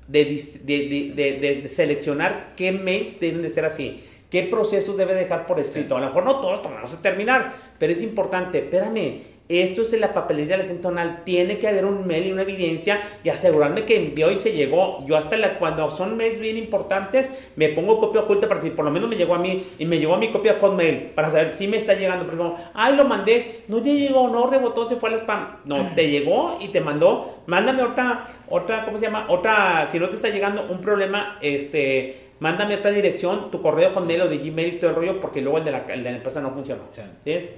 de- 0.07 0.25
de- 0.63 1.11
de- 1.15 1.61
de 1.61 1.67
seleccionar 1.67 2.53
qué 2.55 2.71
mails 2.71 3.19
deben 3.19 3.41
de 3.41 3.49
ser 3.49 3.65
así, 3.65 4.03
qué 4.29 4.43
procesos 4.43 4.97
debe 4.97 5.15
dejar 5.15 5.45
por 5.45 5.59
escrito. 5.59 5.97
A 5.97 5.99
lo 5.99 6.07
mejor 6.07 6.23
no 6.23 6.39
todos, 6.39 6.63
vamos 6.63 6.93
a 6.93 7.01
terminar, 7.01 7.53
pero 7.77 7.91
es 7.91 8.01
importante, 8.01 8.59
espérame, 8.59 9.21
esto 9.49 9.81
es 9.81 9.91
en 9.93 10.01
la 10.01 10.13
papelería 10.13 10.57
de 10.57 10.63
la 10.63 10.67
gente 10.67 10.83
tonal, 10.83 11.23
tiene 11.25 11.57
que 11.57 11.67
haber 11.67 11.83
un 11.83 12.05
mail 12.05 12.27
y 12.27 12.31
una 12.31 12.43
evidencia 12.43 13.01
y 13.23 13.29
asegurarme 13.29 13.83
que 13.83 13.95
envió 13.95 14.31
y 14.31 14.37
se 14.37 14.51
llegó. 14.51 15.03
Yo 15.07 15.17
hasta 15.17 15.37
la, 15.37 15.57
cuando 15.57 15.89
son 15.89 16.17
mails 16.17 16.39
bien 16.39 16.55
importantes, 16.55 17.27
me 17.55 17.69
pongo 17.69 17.99
copia 17.99 18.21
oculta 18.21 18.47
para 18.47 18.61
si 18.61 18.69
por 18.69 18.85
lo 18.85 18.91
menos 18.91 19.09
me 19.09 19.15
llegó 19.15 19.33
a 19.33 19.39
mí 19.39 19.65
y 19.79 19.85
me 19.87 19.97
llegó 19.97 20.13
a 20.13 20.19
mi 20.19 20.29
copia 20.29 20.57
Hotmail 20.61 21.13
para 21.15 21.31
saber 21.31 21.51
si 21.51 21.67
me 21.67 21.77
está 21.77 21.95
llegando. 21.95 22.27
Pero 22.27 22.37
no, 22.37 22.57
ay, 22.75 22.95
lo 22.95 23.05
mandé, 23.05 23.63
no 23.67 23.81
te 23.81 23.91
llegó, 23.91 24.27
no 24.27 24.45
rebotó, 24.45 24.87
se 24.87 24.97
fue 24.97 25.09
al 25.09 25.15
spam. 25.15 25.61
No, 25.65 25.95
te 25.95 26.07
llegó 26.11 26.59
y 26.61 26.67
te 26.67 26.79
mandó, 26.79 27.39
mándame 27.47 27.81
otra, 27.81 28.27
otra, 28.49 28.85
¿cómo 28.85 28.99
se 28.99 29.05
llama? 29.05 29.25
Otra, 29.29 29.87
si 29.89 29.97
no 29.97 30.09
te 30.09 30.15
está 30.15 30.29
llegando 30.29 30.67
un 30.69 30.79
problema, 30.79 31.39
este... 31.41 32.28
Mándame 32.39 32.75
otra 32.75 32.91
dirección, 32.91 33.51
tu 33.51 33.61
correo 33.61 33.91
Hotmail 33.91 34.21
o 34.21 34.27
de 34.29 34.37
Gmail 34.37 34.75
y 34.75 34.79
todo 34.79 34.91
el 34.91 34.95
rollo, 34.95 35.21
porque 35.21 35.41
luego 35.41 35.57
el 35.57 35.65
de 35.65 35.71
la, 35.71 35.85
el 35.89 36.03
de 36.03 36.11
la 36.11 36.17
empresa 36.17 36.39
no 36.39 36.51
funcionó. 36.51 36.83
Sí. 36.91 37.01
¿Sí? 37.25 37.49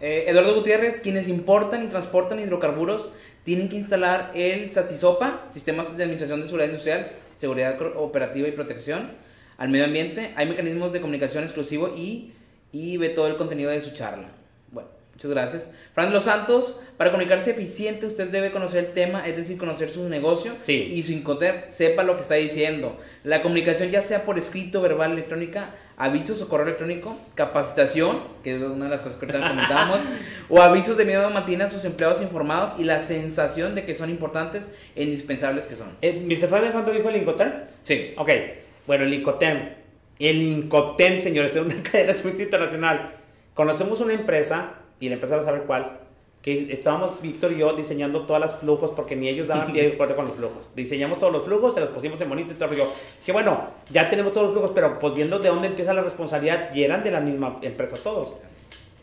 Eh, 0.00 0.24
Eduardo 0.26 0.54
Gutiérrez, 0.54 1.00
quienes 1.00 1.28
importan 1.28 1.84
y 1.84 1.86
transportan 1.86 2.40
hidrocarburos 2.40 3.12
tienen 3.44 3.68
que 3.68 3.76
instalar 3.76 4.32
el 4.34 4.70
SATSISOPA, 4.70 5.46
Sistemas 5.48 5.96
de 5.96 6.02
Administración 6.02 6.40
de 6.40 6.46
Seguridad 6.46 6.68
Industrial, 6.68 7.06
Seguridad 7.36 7.78
Operativa 7.96 8.48
y 8.48 8.52
Protección 8.52 9.12
al 9.58 9.68
Medio 9.68 9.84
Ambiente. 9.84 10.32
Hay 10.34 10.48
mecanismos 10.48 10.92
de 10.92 11.00
comunicación 11.00 11.44
exclusivo 11.44 11.88
y, 11.96 12.32
y 12.72 12.96
ve 12.96 13.10
todo 13.10 13.28
el 13.28 13.36
contenido 13.36 13.70
de 13.70 13.80
su 13.80 13.92
charla. 13.92 14.28
Muchas 15.24 15.30
gracias. 15.30 15.72
Fran 15.94 16.08
de 16.08 16.14
los 16.14 16.24
Santos, 16.24 16.80
para 16.96 17.10
comunicarse 17.12 17.52
eficiente 17.52 18.06
usted 18.06 18.28
debe 18.30 18.50
conocer 18.50 18.86
el 18.86 18.92
tema, 18.92 19.24
es 19.28 19.36
decir, 19.36 19.56
conocer 19.56 19.88
su 19.88 20.08
negocio 20.08 20.54
Sí. 20.62 20.90
y 20.94 21.02
su 21.04 21.12
Incoterm 21.12 21.62
sepa 21.68 22.02
lo 22.02 22.16
que 22.16 22.22
está 22.22 22.34
diciendo. 22.34 22.98
La 23.22 23.40
comunicación 23.40 23.90
ya 23.90 24.00
sea 24.00 24.24
por 24.24 24.36
escrito, 24.36 24.80
verbal, 24.82 25.12
electrónica, 25.12 25.70
avisos 25.96 26.42
o 26.42 26.48
correo 26.48 26.66
electrónico, 26.66 27.16
capacitación, 27.36 28.18
que 28.42 28.56
es 28.56 28.62
una 28.62 28.86
de 28.86 28.90
las 28.90 29.02
cosas 29.02 29.16
que 29.18 29.26
ahorita 29.26 29.48
comentábamos, 29.48 30.00
o 30.48 30.60
avisos 30.60 30.96
de 30.96 31.04
miedo 31.04 31.30
mantiene 31.30 31.64
a 31.64 31.68
sus 31.68 31.84
empleados 31.84 32.20
informados 32.20 32.74
y 32.80 32.84
la 32.84 32.98
sensación 32.98 33.76
de 33.76 33.84
que 33.84 33.94
son 33.94 34.10
importantes 34.10 34.72
e 34.96 35.04
indispensables 35.04 35.66
que 35.66 35.76
son. 35.76 35.88
Eh, 36.02 36.20
¿Mr. 36.26 36.48
Fran 36.48 36.64
de 36.64 36.72
cuánto 36.72 36.90
dijo 36.90 37.08
el 37.10 37.16
Incoterm? 37.16 37.52
Sí. 37.82 38.12
Ok, 38.16 38.30
bueno, 38.88 39.04
el 39.04 39.14
Incoterm. 39.14 39.68
El 40.18 40.42
Incoterm, 40.42 41.20
señores, 41.20 41.54
es 41.54 41.62
una 41.62 41.80
cadena 41.92 42.12
internacional. 42.12 43.14
Conocemos 43.54 44.00
una 44.00 44.14
empresa, 44.14 44.76
y 45.02 45.12
empresa 45.12 45.34
va 45.34 45.42
a 45.42 45.44
saber 45.44 45.62
cuál, 45.64 45.98
que 46.42 46.72
estábamos 46.72 47.20
Víctor 47.20 47.50
y 47.50 47.58
yo 47.58 47.72
diseñando 47.72 48.22
todas 48.22 48.40
las 48.40 48.54
flujos 48.60 48.92
porque 48.92 49.16
ni 49.16 49.28
ellos 49.28 49.48
daban 49.48 49.72
pie 49.72 49.82
de 49.82 49.92
acuerdo 49.94 50.14
con 50.14 50.26
los 50.26 50.36
flujos. 50.36 50.72
Diseñamos 50.76 51.18
todos 51.18 51.32
los 51.32 51.42
flujos, 51.42 51.74
se 51.74 51.80
los 51.80 51.88
pusimos 51.88 52.20
en 52.20 52.28
bonito 52.28 52.52
y 52.52 52.56
todo. 52.56 52.72
Yo 52.72 52.88
dije, 53.18 53.32
bueno, 53.32 53.70
ya 53.90 54.08
tenemos 54.08 54.32
todos 54.32 54.46
los 54.46 54.54
flujos, 54.54 54.70
pero 54.72 55.00
pues 55.00 55.14
viendo 55.14 55.40
de 55.40 55.48
dónde 55.48 55.66
empieza 55.66 55.92
la 55.92 56.02
responsabilidad 56.02 56.72
y 56.72 56.84
eran 56.84 57.02
de 57.02 57.10
la 57.10 57.20
misma 57.20 57.58
empresa 57.62 57.96
todos. 57.96 58.44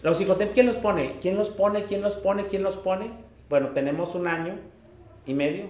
Los 0.01 0.17
psicotem, 0.17 0.53
¿quién 0.53 0.67
los 0.67 0.77
pone? 0.77 1.15
¿Quién 1.21 1.35
los 1.35 1.49
pone? 1.49 1.83
¿Quién 1.83 2.01
los 2.01 2.15
pone? 2.15 2.45
¿Quién 2.45 2.63
los 2.63 2.77
pone? 2.77 3.11
Bueno, 3.49 3.69
tenemos 3.69 4.15
un 4.15 4.27
año 4.27 4.55
y 5.25 5.33
medio 5.33 5.65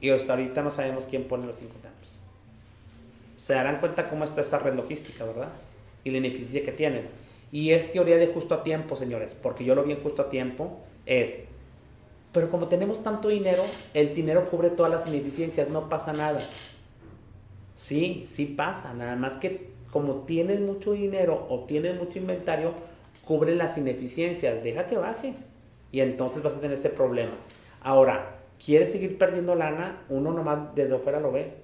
y 0.00 0.08
hasta 0.08 0.32
ahorita 0.32 0.62
no 0.62 0.70
sabemos 0.70 1.04
quién 1.04 1.24
pone 1.24 1.46
los 1.46 1.56
psicotems. 1.56 2.20
Se 3.36 3.52
darán 3.52 3.80
cuenta 3.80 4.08
cómo 4.08 4.24
está 4.24 4.40
esta 4.40 4.58
red 4.58 4.74
logística, 4.74 5.26
¿verdad? 5.26 5.48
Y 6.02 6.10
la 6.12 6.16
ineficiencia 6.16 6.62
que 6.62 6.72
tienen. 6.72 7.27
Y 7.50 7.70
es 7.70 7.92
teoría 7.92 8.16
de 8.16 8.26
justo 8.28 8.54
a 8.54 8.62
tiempo, 8.62 8.96
señores, 8.96 9.34
porque 9.34 9.64
yo 9.64 9.74
lo 9.74 9.84
vi 9.84 9.92
en 9.92 10.02
justo 10.02 10.22
a 10.22 10.28
tiempo, 10.28 10.78
es, 11.06 11.40
pero 12.32 12.50
como 12.50 12.68
tenemos 12.68 13.02
tanto 13.02 13.28
dinero, 13.28 13.64
el 13.94 14.14
dinero 14.14 14.50
cubre 14.50 14.70
todas 14.70 14.92
las 14.92 15.06
ineficiencias, 15.06 15.68
no 15.70 15.88
pasa 15.88 16.12
nada. 16.12 16.40
Sí, 17.74 18.24
sí 18.26 18.44
pasa, 18.44 18.92
nada 18.92 19.16
más 19.16 19.34
que 19.34 19.70
como 19.90 20.24
tienes 20.26 20.60
mucho 20.60 20.92
dinero 20.92 21.46
o 21.48 21.60
tienes 21.60 21.96
mucho 21.96 22.18
inventario, 22.18 22.74
cubre 23.24 23.54
las 23.54 23.78
ineficiencias, 23.78 24.62
deja 24.62 24.86
que 24.86 24.96
baje. 24.96 25.34
Y 25.90 26.00
entonces 26.00 26.42
vas 26.42 26.54
a 26.54 26.60
tener 26.60 26.76
ese 26.76 26.90
problema. 26.90 27.32
Ahora, 27.80 28.36
¿quieres 28.62 28.92
seguir 28.92 29.16
perdiendo 29.16 29.54
lana? 29.54 30.02
Uno 30.10 30.32
nomás 30.32 30.74
desde 30.74 30.96
afuera 30.96 31.20
lo 31.20 31.32
ve. 31.32 31.54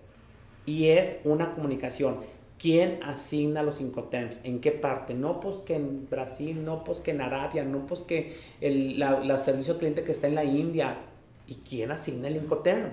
Y 0.65 0.89
es 0.89 1.17
una 1.25 1.55
comunicación 1.55 2.21
¿Quién 2.59 3.03
asigna 3.03 3.63
los 3.63 3.81
Incoterms? 3.81 4.41
¿En 4.45 4.61
qué 4.61 4.71
parte? 4.71 5.13
No 5.15 5.41
pues 5.41 5.57
que 5.59 5.75
en 5.75 6.09
Brasil, 6.09 6.65
no 6.65 6.85
pues 6.85 7.01
que 7.01 7.11
en 7.11 7.21
Arabia, 7.21 7.65
no 7.65 7.87
pues 7.87 8.01
que 8.01 8.37
el 8.61 8.99
la, 8.99 9.37
servicio 9.39 9.77
cliente 9.79 10.05
que 10.05 10.13
está 10.13 10.29
en 10.29 10.35
la 10.35 10.45
India. 10.45 10.99
¿Y 11.47 11.57
quién 11.57 11.91
asigna 11.91 12.29
el 12.29 12.37
Incoterm? 12.37 12.91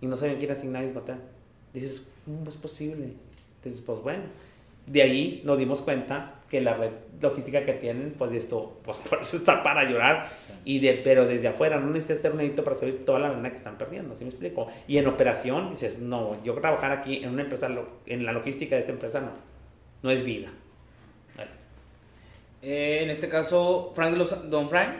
Y 0.00 0.06
no 0.06 0.16
saben 0.16 0.38
quién 0.38 0.50
asigna 0.50 0.80
el 0.80 0.90
Incoterm. 0.90 1.18
Dices, 1.72 2.08
¿cómo 2.24 2.48
es 2.48 2.56
posible? 2.56 3.14
Dices, 3.62 3.80
pues 3.80 4.00
bueno, 4.00 4.24
de 4.86 5.02
ahí 5.02 5.42
nos 5.44 5.58
dimos 5.58 5.82
cuenta 5.82 6.40
que 6.54 6.60
la 6.60 6.74
red 6.74 6.92
logística 7.20 7.64
que 7.64 7.72
tienen, 7.72 8.14
pues 8.16 8.30
esto, 8.30 8.78
pues 8.84 8.98
por 9.10 9.20
eso 9.20 9.36
está 9.36 9.64
para 9.64 9.90
llorar. 9.90 10.28
Y 10.64 10.78
de, 10.78 10.94
pero 10.94 11.26
desde 11.26 11.48
afuera 11.48 11.80
no 11.80 11.90
necesitas 11.90 12.22
ser 12.22 12.32
un 12.32 12.40
edito 12.40 12.62
para 12.62 12.76
saber 12.76 13.04
toda 13.04 13.18
la 13.18 13.28
lana 13.30 13.50
que 13.50 13.56
están 13.56 13.76
perdiendo, 13.76 14.14
¿sí 14.14 14.22
me 14.22 14.30
explico? 14.30 14.68
Y 14.86 14.98
en 14.98 15.08
operación 15.08 15.68
dices, 15.68 15.98
no, 15.98 16.40
yo 16.44 16.54
trabajar 16.54 16.92
aquí 16.92 17.24
en 17.24 17.30
una 17.30 17.42
empresa, 17.42 17.68
en 18.06 18.24
la 18.24 18.30
logística 18.30 18.76
de 18.76 18.82
esta 18.82 18.92
empresa 18.92 19.20
no, 19.20 19.32
no 20.02 20.10
es 20.12 20.24
vida. 20.24 20.52
Eh, 22.62 23.00
en 23.02 23.10
este 23.10 23.28
caso, 23.28 23.92
Frank 23.96 24.12
de 24.12 24.18
los 24.18 24.48
Don 24.48 24.70
Frank, 24.70 24.94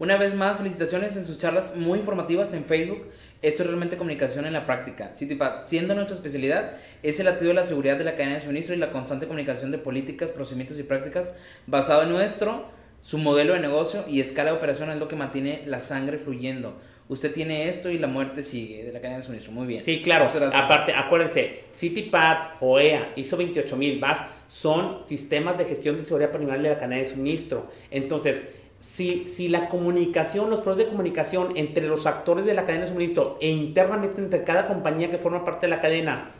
una 0.00 0.16
vez 0.16 0.34
más, 0.34 0.58
felicitaciones 0.58 1.16
en 1.16 1.24
sus 1.24 1.38
charlas 1.38 1.76
muy 1.76 2.00
informativas 2.00 2.52
en 2.52 2.64
Facebook 2.64 3.06
esto 3.48 3.62
es 3.62 3.68
realmente 3.68 3.96
comunicación 3.96 4.44
en 4.44 4.52
la 4.52 4.66
práctica. 4.66 5.14
CityPad, 5.14 5.66
siendo 5.66 5.94
nuestra 5.94 6.16
especialidad, 6.16 6.72
es 7.02 7.20
el 7.20 7.28
atributo 7.28 7.48
de 7.48 7.54
la 7.54 7.66
seguridad 7.66 7.96
de 7.96 8.04
la 8.04 8.16
cadena 8.16 8.34
de 8.34 8.40
suministro 8.40 8.74
y 8.74 8.78
la 8.78 8.90
constante 8.90 9.26
comunicación 9.26 9.70
de 9.70 9.78
políticas, 9.78 10.30
procedimientos 10.30 10.78
y 10.78 10.82
prácticas 10.82 11.32
basado 11.66 12.02
en 12.02 12.10
nuestro, 12.10 12.66
su 13.02 13.18
modelo 13.18 13.54
de 13.54 13.60
negocio 13.60 14.04
y 14.08 14.18
escala 14.18 14.50
de 14.50 14.56
operación 14.56 14.90
es 14.90 14.98
lo 14.98 15.06
que 15.06 15.14
mantiene 15.14 15.62
la 15.64 15.78
sangre 15.78 16.18
fluyendo. 16.18 16.76
Usted 17.08 17.32
tiene 17.32 17.68
esto 17.68 17.88
y 17.88 17.98
la 17.98 18.08
muerte 18.08 18.42
sigue 18.42 18.82
de 18.82 18.92
la 18.92 18.98
cadena 18.98 19.18
de 19.18 19.22
suministro. 19.22 19.52
Muy 19.52 19.68
bien. 19.68 19.80
Sí, 19.80 20.02
claro. 20.02 20.26
Aparte, 20.52 20.92
acuérdense, 20.92 21.66
CityPad, 21.72 22.54
OEA, 22.60 23.12
ISO 23.14 23.36
28000, 23.36 24.00
VAS 24.00 24.24
son 24.48 25.06
sistemas 25.06 25.56
de 25.56 25.66
gestión 25.66 25.96
de 25.96 26.02
seguridad 26.02 26.32
patrimonial 26.32 26.64
de 26.64 26.70
la 26.70 26.78
cadena 26.78 26.96
de 26.96 27.06
suministro. 27.06 27.70
Entonces, 27.92 28.42
si, 28.86 29.48
la 29.48 29.68
comunicación, 29.68 30.48
los 30.48 30.60
procesos 30.60 30.86
de 30.86 30.90
comunicación 30.90 31.56
entre 31.56 31.88
los 31.88 32.06
actores 32.06 32.46
de 32.46 32.54
la 32.54 32.64
cadena 32.64 32.84
de 32.84 32.90
suministro 32.90 33.36
e 33.40 33.50
internamente 33.50 34.20
entre 34.22 34.44
cada 34.44 34.68
compañía 34.68 35.10
que 35.10 35.18
forma 35.18 35.44
parte 35.44 35.66
de 35.66 35.70
la 35.70 35.80
cadena 35.80 36.30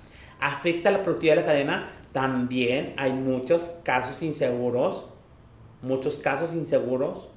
afecta 0.41 0.91
la 0.91 1.03
productividad 1.03 1.35
de 1.35 1.41
la 1.41 1.47
cadena, 1.47 1.91
también 2.13 2.95
hay 2.99 3.13
muchos 3.13 3.73
casos 3.83 4.23
inseguros, 4.23 5.07
muchos 5.83 6.19
casos 6.19 6.55
inseguros, 6.55 7.31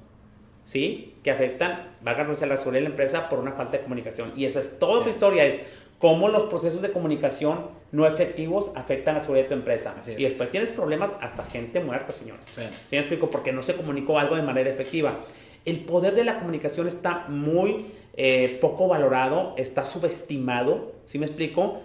¿sí? 0.64 1.14
Que 1.22 1.30
afectan, 1.30 1.90
valga 2.02 2.24
la 2.24 2.56
seguridad 2.56 2.80
de 2.80 2.80
la 2.80 2.90
empresa 2.90 3.28
por 3.28 3.38
una 3.38 3.52
falta 3.52 3.78
de 3.78 3.82
comunicación. 3.82 4.32
Y 4.36 4.44
esa 4.44 4.60
es 4.60 4.78
toda 4.78 5.04
la 5.04 5.10
historia, 5.10 5.44
es 5.44 5.60
cómo 5.98 6.28
los 6.28 6.44
procesos 6.44 6.80
de 6.80 6.90
comunicación 6.90 7.66
no 7.92 8.06
efectivos 8.06 8.70
afectan 8.74 9.16
la 9.16 9.20
seguridad 9.20 9.44
de 9.44 9.48
tu 9.48 9.54
empresa. 9.54 9.94
Y 10.16 10.24
después 10.24 10.50
tienes 10.50 10.70
problemas 10.70 11.10
hasta 11.20 11.44
gente 11.44 11.80
muerta, 11.80 12.12
señores. 12.12 12.46
Sí. 12.54 12.62
me 12.92 12.98
explico? 12.98 13.30
Porque 13.30 13.52
no 13.52 13.62
se 13.62 13.74
comunicó 13.74 14.18
algo 14.18 14.36
de 14.36 14.42
manera 14.42 14.70
efectiva. 14.70 15.20
El 15.64 15.80
poder 15.80 16.14
de 16.14 16.24
la 16.24 16.38
comunicación 16.38 16.88
está 16.88 17.26
muy 17.28 17.86
eh, 18.16 18.58
poco 18.60 18.88
valorado, 18.88 19.54
está 19.58 19.84
subestimado, 19.84 20.94
¿sí 21.04 21.18
me 21.18 21.26
explico? 21.26 21.80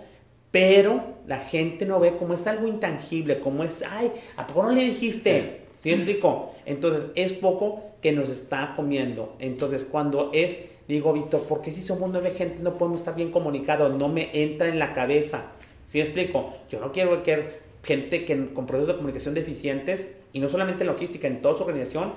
Pero 0.52 1.16
la 1.28 1.40
gente 1.40 1.86
no 1.86 2.00
ve 2.00 2.16
como 2.16 2.36
es 2.36 2.48
algo 2.48 2.68
intangible, 2.68 3.42
como 3.42 3.66
es, 3.66 3.84
ay, 3.84 4.12
¿a 4.38 4.48
poco 4.48 4.64
no 4.64 4.72
le 4.72 4.82
dijiste? 4.82 5.65
¿Sí, 5.86 5.92
explico? 5.92 6.56
Entonces 6.66 7.12
es 7.14 7.32
poco 7.34 7.84
que 8.02 8.12
nos 8.12 8.32
está 8.32 8.74
comiendo. 8.76 9.36
Entonces 9.38 9.86
cuando 9.86 10.32
es 10.34 10.58
digo, 10.88 11.14
Víctor, 11.14 11.44
¿por 11.44 11.62
qué 11.62 11.72
si 11.72 11.84
somos 11.84 12.10
nueve 12.10 12.32
gente 12.32 12.64
no 12.64 12.76
podemos 12.76 13.02
estar 13.02 13.16
bien 13.16 13.30
comunicados? 13.30 13.96
No 13.96 14.08
me 14.08 14.32
entra 14.34 14.68
en 14.68 14.80
la 14.80 14.94
cabeza. 14.94 15.52
¿Sí 15.86 16.02
explico? 16.02 16.56
Yo 16.72 16.80
no 16.80 16.92
quiero 16.92 17.22
que 17.22 17.60
gente 17.84 18.26
que, 18.26 18.52
con 18.52 18.66
procesos 18.66 18.88
de 18.88 18.96
comunicación 18.96 19.36
deficientes, 19.36 20.18
y 20.34 20.40
no 20.40 20.50
solamente 20.50 20.82
en 20.82 20.88
logística, 20.88 21.28
en 21.28 21.44
toda 21.44 21.54
su 21.54 21.62
organización, 21.62 22.14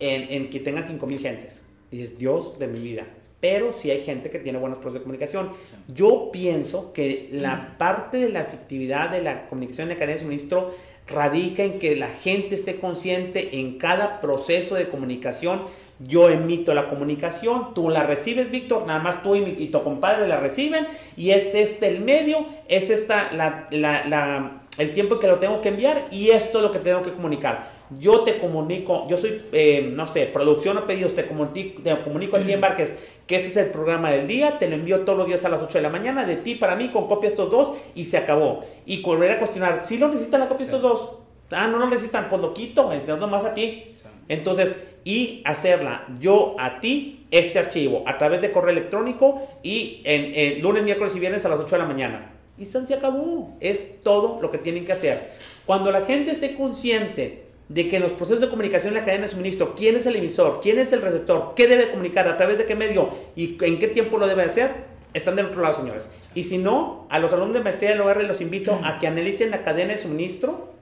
en, 0.00 0.32
en 0.32 0.50
que 0.50 0.58
tengan 0.58 0.84
cinco 0.84 1.06
mil 1.06 1.20
gentes. 1.20 1.64
Dices, 1.92 2.18
Dios 2.18 2.58
de 2.58 2.66
mi 2.66 2.80
vida. 2.80 3.06
Pero 3.38 3.72
si 3.72 3.92
hay 3.92 4.00
gente 4.00 4.28
que 4.28 4.40
tiene 4.40 4.58
buenos 4.58 4.78
procesos 4.78 5.02
de 5.02 5.04
comunicación. 5.04 5.50
Yo 5.86 6.30
pienso 6.32 6.92
que 6.92 7.28
la 7.30 7.76
parte 7.78 8.16
de 8.16 8.30
la 8.30 8.40
efectividad 8.40 9.10
de 9.10 9.22
la 9.22 9.46
comunicación 9.46 9.84
en 9.84 9.90
la 9.90 10.00
cadena 10.00 10.14
de 10.14 10.22
suministro 10.22 10.74
radica 11.06 11.62
en 11.62 11.78
que 11.78 11.96
la 11.96 12.08
gente 12.08 12.54
esté 12.54 12.76
consciente 12.76 13.58
en 13.60 13.78
cada 13.78 14.20
proceso 14.20 14.74
de 14.74 14.88
comunicación 14.88 15.62
yo 16.00 16.28
emito 16.28 16.74
la 16.74 16.88
comunicación, 16.88 17.72
tú 17.72 17.88
la 17.88 18.02
recibes, 18.02 18.50
Víctor, 18.50 18.86
nada 18.86 18.98
más 18.98 19.22
tú 19.22 19.36
y, 19.36 19.68
tu 19.68 19.82
compadre 19.84 20.26
la 20.26 20.38
reciben 20.38 20.86
y 21.16 21.30
es 21.30 21.54
este 21.54 21.86
el 21.86 22.00
medio, 22.00 22.46
es 22.68 22.90
esta 22.90 23.30
el 24.78 24.94
tiempo 24.94 25.20
que 25.20 25.28
lo 25.28 25.38
tengo 25.38 25.60
que 25.60 25.68
enviar 25.68 26.06
y 26.10 26.30
esto 26.30 26.58
es 26.58 26.64
lo 26.64 26.72
que 26.72 26.80
tengo 26.80 27.02
que 27.02 27.12
comunicar. 27.12 27.73
Yo 27.98 28.20
te 28.20 28.38
comunico, 28.38 29.06
yo 29.08 29.16
soy, 29.16 29.42
eh, 29.52 29.90
no 29.92 30.06
sé, 30.06 30.26
producción 30.26 30.78
o 30.78 30.86
pedidos, 30.86 31.14
te 31.14 31.26
comunico, 31.26 31.82
te 31.82 32.02
comunico 32.02 32.36
a 32.36 32.40
ti, 32.40 32.52
Embarques, 32.52 32.94
que 33.26 33.36
este 33.36 33.48
es 33.48 33.56
el 33.56 33.66
programa 33.66 34.10
del 34.10 34.26
día, 34.26 34.58
te 34.58 34.68
lo 34.68 34.74
envío 34.74 35.00
todos 35.00 35.18
los 35.18 35.26
días 35.26 35.44
a 35.44 35.48
las 35.48 35.62
8 35.62 35.78
de 35.78 35.82
la 35.82 35.90
mañana, 35.90 36.24
de 36.24 36.36
ti 36.36 36.54
para 36.54 36.76
mí, 36.76 36.88
con 36.88 37.08
copia 37.08 37.28
estos 37.28 37.50
dos 37.50 37.72
y 37.94 38.04
se 38.06 38.16
acabó. 38.16 38.64
Y 38.86 39.02
volver 39.02 39.30
a 39.32 39.38
cuestionar, 39.38 39.82
si 39.82 39.98
lo 39.98 40.08
necesitan 40.08 40.40
la 40.40 40.48
copia 40.48 40.64
estos 40.64 40.82
dos? 40.82 41.10
Ah, 41.50 41.66
no 41.66 41.78
lo 41.78 41.88
necesitan, 41.88 42.28
pues 42.28 42.40
lo 42.40 42.52
quito, 42.52 42.92
enseñando 42.92 43.28
más 43.28 43.44
a 43.44 43.54
ti. 43.54 43.94
Entonces, 44.28 44.74
y 45.04 45.42
hacerla 45.44 46.06
yo 46.18 46.56
a 46.58 46.80
ti 46.80 47.26
este 47.30 47.58
archivo 47.58 48.02
a 48.06 48.16
través 48.16 48.40
de 48.40 48.50
correo 48.50 48.70
electrónico 48.70 49.46
y 49.62 50.00
en, 50.04 50.62
lunes, 50.62 50.82
miércoles 50.82 51.14
y 51.14 51.20
viernes 51.20 51.44
a 51.44 51.50
las 51.50 51.60
8 51.60 51.76
de 51.76 51.78
la 51.78 51.86
mañana. 51.86 52.30
Y 52.56 52.64
se 52.64 52.94
acabó. 52.94 53.56
Es 53.60 54.02
todo 54.02 54.38
lo 54.40 54.50
que 54.50 54.58
tienen 54.58 54.84
que 54.84 54.92
hacer. 54.92 55.32
Cuando 55.66 55.90
la 55.90 56.02
gente 56.02 56.30
esté 56.30 56.54
consciente 56.54 57.43
de 57.68 57.88
que 57.88 57.98
los 57.98 58.12
procesos 58.12 58.40
de 58.40 58.48
comunicación 58.48 58.94
en 58.94 59.00
la 59.00 59.04
cadena 59.04 59.24
de 59.24 59.30
suministro, 59.30 59.74
quién 59.74 59.96
es 59.96 60.06
el 60.06 60.16
emisor, 60.16 60.60
quién 60.62 60.78
es 60.78 60.92
el 60.92 61.02
receptor, 61.02 61.54
qué 61.56 61.66
debe 61.66 61.90
comunicar, 61.90 62.28
a 62.28 62.36
través 62.36 62.58
de 62.58 62.66
qué 62.66 62.74
medio 62.74 63.08
y 63.34 63.56
en 63.64 63.78
qué 63.78 63.88
tiempo 63.88 64.18
lo 64.18 64.26
debe 64.26 64.42
hacer, 64.42 64.70
están 65.14 65.36
del 65.36 65.46
otro 65.46 65.62
lado, 65.62 65.74
señores. 65.74 66.10
Y 66.34 66.44
si 66.44 66.58
no, 66.58 67.06
a 67.08 67.18
los 67.18 67.32
alumnos 67.32 67.54
de 67.54 67.62
maestría 67.62 67.90
del 67.90 68.00
OR 68.00 68.22
los 68.24 68.40
invito 68.40 68.80
a 68.84 68.98
que 68.98 69.06
analicen 69.06 69.50
la 69.50 69.62
cadena 69.62 69.92
de 69.92 69.98
suministro 69.98 70.74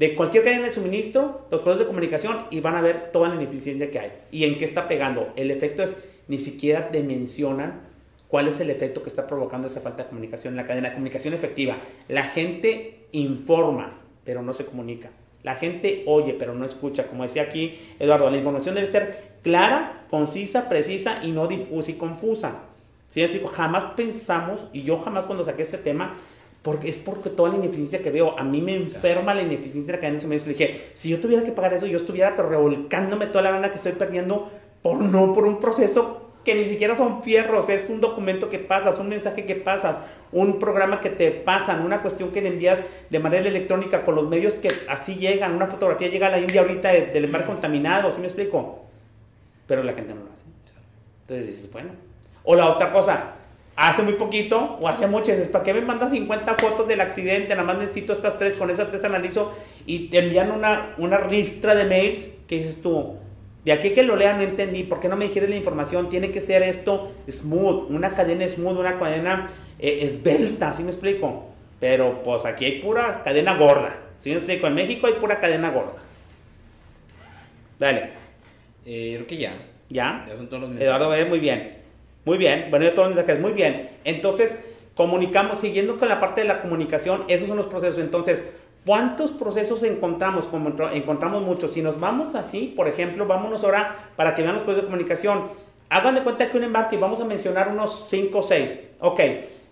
de 0.00 0.14
cualquier 0.14 0.44
cadena 0.44 0.66
de 0.66 0.72
suministro, 0.72 1.46
los 1.50 1.60
procesos 1.60 1.80
de 1.80 1.86
comunicación 1.86 2.46
y 2.48 2.60
van 2.60 2.74
a 2.74 2.80
ver 2.80 3.12
toda 3.12 3.28
la 3.28 3.34
ineficiencia 3.34 3.90
que 3.90 3.98
hay 3.98 4.12
y 4.30 4.44
en 4.44 4.56
qué 4.56 4.64
está 4.64 4.88
pegando. 4.88 5.30
El 5.36 5.50
efecto 5.50 5.82
es, 5.82 5.94
ni 6.26 6.38
siquiera 6.38 6.88
dimensionan 6.90 7.82
cuál 8.26 8.48
es 8.48 8.58
el 8.60 8.70
efecto 8.70 9.02
que 9.02 9.10
está 9.10 9.26
provocando 9.26 9.66
esa 9.66 9.82
falta 9.82 10.04
de 10.04 10.08
comunicación 10.08 10.54
en 10.54 10.56
la 10.56 10.64
cadena 10.64 10.88
de 10.88 10.94
comunicación 10.94 11.34
efectiva. 11.34 11.76
La 12.08 12.22
gente 12.22 13.08
informa, 13.12 13.98
pero 14.24 14.40
no 14.40 14.54
se 14.54 14.64
comunica. 14.64 15.10
La 15.42 15.54
gente 15.54 16.04
oye, 16.06 16.34
pero 16.38 16.54
no 16.54 16.64
escucha. 16.64 17.06
Como 17.06 17.22
decía 17.22 17.42
aquí 17.42 17.78
Eduardo, 17.98 18.30
la 18.30 18.36
información 18.36 18.74
debe 18.74 18.86
ser 18.86 19.30
clara, 19.42 20.04
concisa, 20.10 20.68
precisa 20.68 21.20
y 21.22 21.32
no 21.32 21.46
difusa 21.46 21.90
y 21.90 21.94
confusa. 21.94 22.52
¿Sí? 23.10 23.26
Jamás 23.52 23.86
pensamos, 23.96 24.66
y 24.72 24.82
yo 24.82 24.98
jamás 24.98 25.24
cuando 25.24 25.44
saqué 25.44 25.62
este 25.62 25.78
tema, 25.78 26.14
porque 26.62 26.88
es 26.88 26.98
porque 26.98 27.30
toda 27.30 27.48
la 27.48 27.56
ineficiencia 27.56 28.02
que 28.02 28.10
veo, 28.10 28.38
a 28.38 28.44
mí 28.44 28.60
me 28.60 28.76
enferma 28.76 29.34
la 29.34 29.42
ineficiencia 29.42 29.92
de 29.92 29.96
la 29.96 30.00
cadena 30.00 30.16
de 30.16 30.22
suministro. 30.22 30.52
dije, 30.52 30.90
si 30.94 31.08
yo 31.08 31.18
tuviera 31.18 31.42
que 31.42 31.52
pagar 31.52 31.74
eso, 31.74 31.86
yo 31.86 31.96
estuviera 31.96 32.36
pero 32.36 32.50
revolcándome 32.50 33.26
toda 33.26 33.42
la 33.42 33.52
lana 33.52 33.70
que 33.70 33.76
estoy 33.76 33.92
perdiendo 33.92 34.50
por 34.82 35.00
no, 35.00 35.32
por 35.32 35.46
un 35.46 35.58
proceso 35.58 36.29
que 36.44 36.54
ni 36.54 36.66
siquiera 36.66 36.96
son 36.96 37.22
fierros, 37.22 37.68
es 37.68 37.90
un 37.90 38.00
documento 38.00 38.48
que 38.48 38.58
pasas, 38.58 38.98
un 38.98 39.08
mensaje 39.08 39.44
que 39.44 39.54
pasas, 39.54 39.98
un 40.32 40.58
programa 40.58 41.00
que 41.00 41.10
te 41.10 41.30
pasan, 41.30 41.84
una 41.84 42.02
cuestión 42.02 42.30
que 42.30 42.40
le 42.40 42.48
envías 42.48 42.82
de 43.10 43.18
manera 43.18 43.48
electrónica 43.48 44.04
con 44.04 44.14
los 44.14 44.28
medios 44.28 44.54
que 44.54 44.68
así 44.88 45.16
llegan, 45.16 45.54
una 45.54 45.66
fotografía 45.66 46.08
llega 46.08 46.28
a 46.28 46.30
la 46.30 46.40
India 46.40 46.62
ahorita 46.62 46.90
del 46.90 47.28
mar 47.28 47.44
contaminado, 47.44 48.10
¿sí 48.12 48.20
me 48.20 48.26
explico? 48.26 48.90
pero 49.70 49.84
la 49.84 49.92
gente 49.92 50.12
no 50.14 50.24
lo 50.24 50.32
hace. 50.32 50.42
Entonces 51.20 51.46
dices, 51.46 51.72
bueno. 51.72 51.90
O 52.42 52.56
la 52.56 52.66
otra 52.66 52.92
cosa, 52.92 53.34
hace 53.76 54.02
muy 54.02 54.14
poquito 54.14 54.78
o 54.80 54.88
hace 54.88 55.06
mucho, 55.06 55.30
dices, 55.30 55.46
¿para 55.46 55.62
qué 55.62 55.72
me 55.72 55.80
mandas 55.80 56.10
50 56.10 56.56
fotos 56.56 56.88
del 56.88 57.00
accidente? 57.00 57.50
Nada 57.50 57.62
más 57.62 57.78
necesito 57.78 58.12
estas 58.12 58.36
tres, 58.36 58.56
con 58.56 58.68
esas 58.68 58.90
tres 58.90 59.04
analizo 59.04 59.52
y 59.86 60.08
te 60.08 60.18
envían 60.18 60.50
una, 60.50 60.96
una 60.98 61.18
ristra 61.18 61.76
de 61.76 61.84
mails 61.84 62.32
que 62.48 62.56
dices 62.56 62.82
tú, 62.82 63.14
de 63.64 63.72
aquí 63.72 63.90
que 63.90 64.02
lo 64.02 64.16
lean 64.16 64.38
no 64.38 64.42
entendí, 64.44 64.84
¿por 64.84 65.00
qué 65.00 65.08
no 65.08 65.16
me 65.16 65.26
dijeron 65.26 65.50
la 65.50 65.56
información? 65.56 66.08
Tiene 66.08 66.30
que 66.30 66.40
ser 66.40 66.62
esto 66.62 67.12
smooth, 67.30 67.90
una 67.90 68.12
cadena 68.12 68.48
smooth, 68.48 68.78
una 68.78 68.98
cadena 68.98 69.50
eh, 69.78 69.98
esbelta, 70.02 70.72
¿sí 70.72 70.82
me 70.82 70.90
explico? 70.90 71.46
Pero 71.78 72.22
pues 72.22 72.44
aquí 72.44 72.64
hay 72.64 72.80
pura 72.80 73.22
cadena 73.22 73.56
gorda, 73.56 73.96
¿sí 74.18 74.30
me 74.30 74.36
explico? 74.36 74.66
En 74.66 74.74
México 74.74 75.06
hay 75.06 75.14
pura 75.14 75.40
cadena 75.40 75.70
gorda. 75.70 76.00
Dale. 77.78 78.10
Eh, 78.86 79.12
creo 79.16 79.26
que 79.26 79.36
ya. 79.36 79.54
¿Ya? 79.88 80.24
Ya 80.28 80.36
son 80.36 80.48
todos 80.48 80.62
los 80.62 80.80
Eduardo, 80.80 81.10
muy 81.26 81.40
bien. 81.40 81.78
Muy 82.24 82.38
bien. 82.38 82.66
Bueno, 82.70 82.84
ya 82.84 82.92
todos 82.92 83.08
los 83.08 83.16
mensajes, 83.16 83.40
muy 83.40 83.52
bien. 83.52 83.90
Entonces, 84.04 84.62
comunicamos, 84.94 85.60
siguiendo 85.60 85.98
con 85.98 86.08
la 86.08 86.20
parte 86.20 86.42
de 86.42 86.46
la 86.46 86.60
comunicación, 86.60 87.24
esos 87.28 87.48
son 87.48 87.56
los 87.56 87.66
procesos. 87.66 88.00
Entonces, 88.00 88.44
¿Cuántos 88.86 89.30
procesos 89.30 89.82
encontramos? 89.82 90.46
Como 90.48 90.70
encontramos 90.92 91.42
muchos. 91.42 91.74
Si 91.74 91.82
nos 91.82 92.00
vamos 92.00 92.34
así, 92.34 92.72
por 92.74 92.88
ejemplo, 92.88 93.26
vámonos 93.26 93.62
ahora 93.62 93.94
para 94.16 94.34
que 94.34 94.42
vean 94.42 94.54
los 94.54 94.62
procesos 94.62 94.84
de 94.84 94.90
comunicación. 94.90 95.48
Hagan 95.90 96.14
de 96.14 96.22
cuenta 96.22 96.50
que 96.50 96.56
un 96.56 96.64
embarque, 96.64 96.96
vamos 96.96 97.20
a 97.20 97.24
mencionar 97.24 97.68
unos 97.68 98.04
5 98.08 98.38
o 98.38 98.42
6. 98.42 98.78
Ok, 99.00 99.20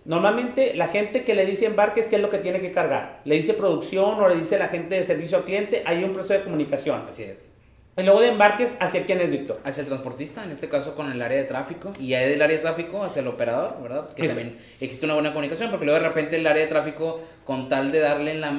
normalmente 0.05 0.73
la 0.75 0.87
gente 0.87 1.23
que 1.23 1.33
le 1.33 1.45
dice 1.45 1.65
embarques, 1.65 2.07
¿qué 2.07 2.17
es 2.17 2.21
lo 2.21 2.29
que 2.29 2.37
tiene 2.39 2.59
que 2.59 2.71
cargar? 2.71 3.21
Le 3.25 3.35
dice 3.35 3.53
producción 3.53 4.19
o 4.21 4.29
le 4.29 4.35
dice 4.35 4.59
la 4.59 4.67
gente 4.67 4.95
de 4.95 5.03
servicio 5.03 5.37
al 5.37 5.43
cliente, 5.43 5.81
hay 5.85 6.03
un 6.03 6.13
proceso 6.13 6.33
de 6.33 6.43
comunicación. 6.43 7.05
Así 7.09 7.23
es. 7.23 7.53
Y 7.97 8.03
luego 8.03 8.21
de 8.21 8.29
embarques, 8.29 8.75
¿hacia 8.79 9.05
quién 9.05 9.19
es, 9.19 9.29
Víctor? 9.29 9.59
Hacia 9.63 9.81
el 9.81 9.87
transportista, 9.87 10.43
en 10.43 10.51
este 10.51 10.69
caso 10.69 10.95
con 10.95 11.11
el 11.11 11.21
área 11.21 11.37
de 11.37 11.43
tráfico, 11.43 11.91
y 11.99 12.09
ya 12.09 12.19
del 12.19 12.41
área 12.41 12.55
de 12.55 12.61
tráfico 12.61 13.03
hacia 13.03 13.21
el 13.21 13.27
operador, 13.27 13.81
¿verdad? 13.81 14.07
Que 14.13 14.27
también 14.27 14.57
existe 14.79 15.05
una 15.05 15.15
buena 15.15 15.31
comunicación, 15.31 15.69
porque 15.69 15.85
luego 15.85 15.99
de 16.01 16.07
repente 16.07 16.37
el 16.37 16.47
área 16.47 16.63
de 16.63 16.69
tráfico, 16.69 17.21
con 17.43 17.67
tal 17.67 17.91
de 17.91 17.99
darle 17.99 18.31
en 18.31 18.41
la 18.41 18.51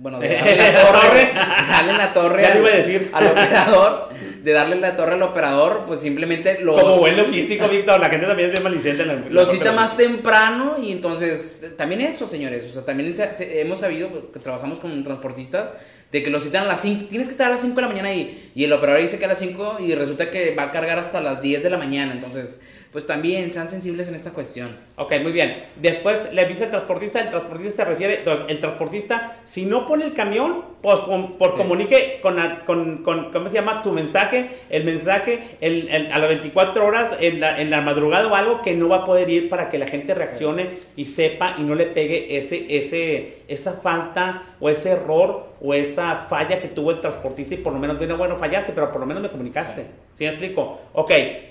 bueno, 0.00 0.18
de 0.18 0.28
darle 0.28 0.56
la 0.56 0.82
torre, 0.92 1.30
darle 1.34 1.92
la 1.92 2.12
torre 2.12 2.46
al, 2.46 2.58
iba 2.58 2.68
a 2.68 2.72
decir. 2.72 3.10
al 3.12 3.26
operador, 3.26 4.08
de 4.42 4.52
darle 4.52 4.76
la 4.76 4.96
torre 4.96 5.12
al 5.12 5.22
operador, 5.22 5.84
pues 5.86 6.00
simplemente 6.00 6.60
lo... 6.60 6.74
Como 6.74 6.96
buen 6.98 7.18
logístico, 7.18 7.68
Víctor, 7.68 8.00
la 8.00 8.08
gente 8.08 8.26
también 8.26 8.48
es 8.48 8.52
bien 8.52 8.64
maliciente. 8.64 9.04
lo 9.04 9.44
cita 9.44 9.72
más 9.72 9.98
temprano 9.98 10.76
y 10.82 10.92
entonces, 10.92 11.72
también 11.76 12.00
eso, 12.00 12.26
señores, 12.26 12.64
o 12.70 12.72
sea, 12.72 12.84
también 12.84 13.14
hemos 13.38 13.80
sabido 13.80 14.32
que 14.32 14.38
trabajamos 14.38 14.80
con 14.80 15.04
transportistas, 15.04 15.68
de 16.12 16.22
que 16.22 16.30
lo 16.30 16.40
citan 16.40 16.64
a 16.64 16.66
las 16.66 16.82
5, 16.82 17.06
tienes 17.08 17.28
que 17.28 17.32
estar 17.32 17.46
a 17.46 17.50
las 17.50 17.60
5 17.60 17.74
de 17.74 17.82
la 17.82 17.88
mañana 17.88 18.08
ahí, 18.08 18.50
y 18.54 18.64
el 18.64 18.72
operador 18.72 19.00
dice 19.00 19.18
que 19.18 19.24
a 19.24 19.28
las 19.28 19.38
5 19.38 19.78
y 19.80 19.94
resulta 19.94 20.30
que 20.30 20.54
va 20.54 20.64
a 20.64 20.70
cargar 20.70 20.98
hasta 20.98 21.20
las 21.20 21.40
10 21.40 21.62
de 21.62 21.70
la 21.70 21.78
mañana, 21.78 22.12
entonces 22.12 22.58
pues 22.92 23.06
también 23.06 23.52
sean 23.52 23.68
sensibles 23.68 24.08
en 24.08 24.16
esta 24.16 24.32
cuestión. 24.32 24.76
Ok, 24.96 25.12
muy 25.22 25.30
bien. 25.30 25.64
Después 25.76 26.28
le 26.32 26.40
avisa 26.42 26.64
el 26.64 26.70
transportista, 26.70 27.20
el 27.20 27.30
transportista 27.30 27.84
se 27.84 27.84
refiere, 27.84 28.18
entonces 28.18 28.46
el 28.48 28.58
transportista, 28.58 29.40
si 29.44 29.64
no 29.64 29.86
pone 29.86 30.04
el 30.04 30.12
camión, 30.12 30.64
pues 30.82 30.98
por, 31.00 31.56
comunique 31.56 32.18
con, 32.20 32.36
con, 32.66 33.04
con, 33.04 33.30
¿cómo 33.30 33.48
se 33.48 33.54
llama? 33.54 33.82
Tu 33.82 33.92
mensaje, 33.92 34.50
el 34.70 34.84
mensaje 34.84 35.56
el, 35.60 36.10
a 36.12 36.18
las 36.18 36.28
24 36.28 36.84
horas, 36.84 37.16
en 37.20 37.38
la, 37.38 37.60
en 37.60 37.70
la, 37.70 37.80
madrugada 37.80 38.26
o 38.26 38.34
algo 38.34 38.60
que 38.60 38.74
no 38.74 38.88
va 38.88 38.96
a 38.96 39.04
poder 39.04 39.30
ir 39.30 39.48
para 39.48 39.68
que 39.68 39.78
la 39.78 39.86
gente 39.86 40.12
reaccione 40.12 40.70
y 40.96 41.04
sepa 41.04 41.54
y 41.58 41.62
no 41.62 41.76
le 41.76 41.86
pegue 41.86 42.38
ese, 42.38 42.66
ese, 42.76 43.39
esa 43.50 43.72
falta 43.72 44.44
o 44.60 44.70
ese 44.70 44.92
error 44.92 45.48
o 45.60 45.74
esa 45.74 46.26
falla 46.28 46.60
que 46.60 46.68
tuvo 46.68 46.92
el 46.92 47.00
transportista 47.00 47.54
y 47.54 47.56
por 47.56 47.72
lo 47.72 47.80
menos, 47.80 47.98
bueno, 47.98 48.16
bueno, 48.16 48.36
fallaste, 48.38 48.72
pero 48.72 48.92
por 48.92 49.00
lo 49.00 49.06
menos 49.08 49.24
me 49.24 49.28
comunicaste. 49.28 49.86
¿Sí, 50.14 50.22
me 50.22 50.30
explico? 50.30 50.80
Ok, 50.92 51.10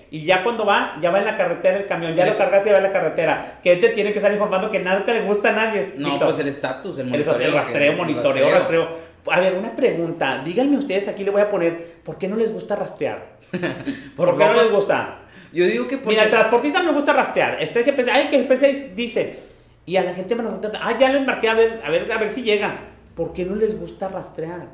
y 0.09 0.23
ya 0.23 0.41
cuando 0.41 0.65
va, 0.65 0.95
ya 1.01 1.11
va 1.11 1.19
en 1.19 1.25
la 1.25 1.35
carretera 1.35 1.77
el 1.77 1.85
camión, 1.87 2.15
ya 2.15 2.25
lo 2.25 2.33
cargas 2.33 2.65
y 2.65 2.69
va 2.69 2.77
en 2.77 2.83
la 2.83 2.91
carretera. 2.91 3.59
Que 3.61 3.75
te 3.75 3.89
tiene 3.89 4.13
que 4.13 4.19
estar 4.19 4.31
informando 4.31 4.71
que 4.71 4.79
nada 4.79 5.03
le 5.05 5.23
gusta 5.23 5.49
a 5.49 5.51
nadie. 5.51 5.93
No, 5.97 6.17
pues 6.17 6.39
el 6.39 6.47
estatus, 6.47 6.99
el 6.99 7.07
monitoreo. 7.07 7.47
El, 7.49 7.53
rastreo, 7.53 7.93
monitoreo, 7.93 8.49
rastreo. 8.49 8.87
A 9.29 9.39
ver, 9.41 9.55
una 9.55 9.75
pregunta. 9.75 10.41
Díganme 10.43 10.77
ustedes, 10.77 11.09
aquí 11.09 11.25
le 11.25 11.31
voy 11.31 11.41
a 11.41 11.49
poner, 11.49 11.95
¿por 12.05 12.17
qué 12.17 12.29
no 12.29 12.37
les 12.37 12.53
gusta 12.53 12.77
rastrear? 12.77 13.39
¿Por, 14.15 14.37
qué 14.37 14.45
no 14.45 14.53
les 14.53 14.71
gusta? 14.71 15.17
Yo 15.51 15.65
digo 15.65 15.85
que 15.85 15.97
Mira, 15.97 16.23
el 16.23 16.29
transportista 16.29 16.81
me 16.81 16.93
gusta 16.93 17.11
rastrear. 17.11 17.57
Este 17.59 17.83
GPS, 17.83 18.09
ay, 18.09 18.29
que 18.29 18.39
GPS 18.43 18.93
dice. 18.95 19.48
Y 19.85 19.97
a 19.97 20.03
la 20.03 20.13
gente 20.13 20.35
me 20.35 20.43
lo 20.43 20.49
pregunta, 20.49 20.79
ah, 20.81 20.97
ya 20.99 21.11
lo 21.11 21.19
embarqué, 21.19 21.49
a 21.49 21.55
ver, 21.55 21.81
a 21.83 21.89
ver, 21.89 22.11
a 22.11 22.17
ver 22.17 22.29
si 22.29 22.43
llega. 22.43 22.89
¿Por 23.15 23.33
qué 23.33 23.45
no 23.45 23.55
les 23.55 23.79
gusta 23.79 24.07
rastrear? 24.07 24.67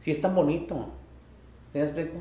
Si 0.00 0.10
es 0.10 0.20
tan 0.20 0.34
bonito. 0.34 0.90
¿Sí 1.72 1.78
me 1.78 1.84
explico? 1.84 2.16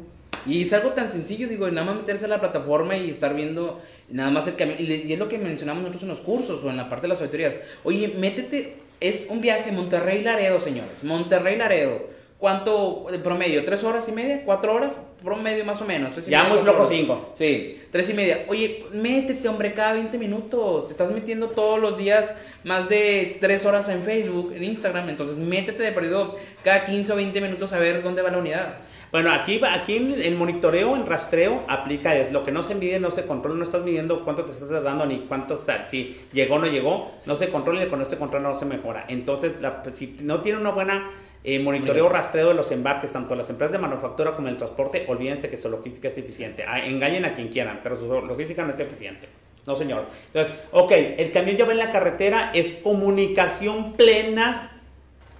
Y 0.45 0.63
es 0.63 0.73
algo 0.73 0.89
tan 0.91 1.11
sencillo, 1.11 1.47
digo, 1.47 1.69
nada 1.69 1.85
más 1.85 1.95
meterse 1.97 2.25
a 2.25 2.27
la 2.27 2.39
plataforma 2.39 2.95
y 2.97 3.09
estar 3.09 3.35
viendo 3.35 3.79
nada 4.09 4.31
más 4.31 4.47
el 4.47 4.55
camino. 4.55 4.79
Y 4.79 5.11
es 5.11 5.19
lo 5.19 5.27
que 5.27 5.37
mencionamos 5.37 5.83
nosotros 5.83 6.03
en 6.03 6.09
los 6.09 6.21
cursos 6.21 6.63
o 6.63 6.69
en 6.69 6.77
la 6.77 6.89
parte 6.89 7.03
de 7.03 7.09
las 7.09 7.21
auditorías. 7.21 7.57
Oye, 7.83 8.13
métete, 8.17 8.77
es 8.99 9.27
un 9.29 9.41
viaje 9.41 9.71
Monterrey-Laredo, 9.71 10.59
señores. 10.59 11.03
Monterrey-Laredo. 11.03 12.20
¿Cuánto 12.41 13.05
de 13.11 13.19
promedio? 13.19 13.63
¿Tres 13.63 13.83
horas 13.83 14.09
y 14.09 14.11
media? 14.11 14.41
¿Cuatro 14.43 14.73
horas? 14.73 14.97
Promedio 15.23 15.63
más 15.63 15.79
o 15.79 15.85
menos. 15.85 16.25
ya 16.25 16.45
muy 16.45 16.57
flojo 16.57 16.83
cinco. 16.85 17.29
Sí, 17.35 17.79
tres 17.91 18.09
y 18.09 18.15
media. 18.15 18.45
Oye, 18.47 18.87
métete, 18.93 19.47
hombre, 19.47 19.75
cada 19.75 19.93
20 19.93 20.17
minutos. 20.17 20.85
Te 20.85 20.91
estás 20.93 21.11
metiendo 21.11 21.49
todos 21.49 21.79
los 21.79 21.99
días 21.99 22.33
más 22.63 22.89
de 22.89 23.37
tres 23.39 23.63
horas 23.67 23.89
en 23.89 24.01
Facebook, 24.01 24.53
en 24.55 24.63
Instagram. 24.63 25.09
Entonces, 25.09 25.37
métete 25.37 25.83
de 25.83 25.91
periodo 25.91 26.35
cada 26.63 26.83
15 26.85 27.13
o 27.13 27.15
20 27.17 27.41
minutos 27.41 27.73
a 27.73 27.77
ver 27.77 28.01
dónde 28.01 28.23
va 28.23 28.31
la 28.31 28.39
unidad. 28.39 28.77
Bueno, 29.11 29.31
aquí, 29.31 29.61
aquí 29.63 29.97
el 29.97 30.35
monitoreo, 30.35 30.95
el 30.95 31.05
rastreo 31.05 31.63
aplica 31.67 32.15
es 32.15 32.31
lo 32.31 32.43
que 32.43 32.51
no 32.51 32.63
se 32.63 32.73
mide, 32.73 32.99
no 32.99 33.11
se 33.11 33.27
controla, 33.27 33.57
no 33.57 33.63
estás 33.65 33.83
midiendo 33.83 34.23
cuánto 34.23 34.45
te 34.45 34.51
estás 34.51 34.71
dando 34.71 35.05
ni 35.05 35.19
cuánto, 35.27 35.55
si 35.85 36.17
llegó 36.33 36.55
o 36.55 36.59
no 36.59 36.65
llegó, 36.65 37.11
no 37.27 37.35
se 37.35 37.49
controla 37.49 37.83
y 37.83 37.87
con 37.87 38.01
este 38.01 38.17
control 38.17 38.41
no 38.41 38.57
se 38.57 38.65
mejora. 38.65 39.05
Entonces, 39.09 39.51
si 39.93 40.17
no 40.21 40.41
tiene 40.41 40.57
una 40.57 40.71
buena 40.71 41.07
eh, 41.43 41.59
monitoreo, 41.59 42.07
rastreo 42.07 42.49
de 42.49 42.53
los 42.53 42.71
embarques, 42.71 43.11
tanto 43.11 43.35
las 43.35 43.49
empresas 43.49 43.71
de 43.71 43.79
manufactura 43.79 44.35
como 44.35 44.47
el 44.47 44.57
transporte, 44.57 45.05
olvídense 45.07 45.49
que 45.49 45.57
su 45.57 45.69
logística 45.69 46.07
es 46.07 46.17
eficiente. 46.17 46.63
Ah, 46.67 46.85
engañen 46.85 47.25
a 47.25 47.33
quien 47.33 47.49
quieran, 47.49 47.79
pero 47.81 47.95
su 47.95 48.07
logística 48.07 48.63
no 48.63 48.71
es 48.71 48.79
eficiente. 48.79 49.27
No, 49.65 49.75
señor. 49.75 50.05
Entonces, 50.27 50.55
ok, 50.71 50.91
el 51.17 51.31
camión 51.31 51.57
ya 51.57 51.65
va 51.65 51.71
en 51.71 51.77
la 51.79 51.91
carretera, 51.91 52.51
es 52.53 52.71
comunicación 52.71 53.93
plena, 53.93 54.81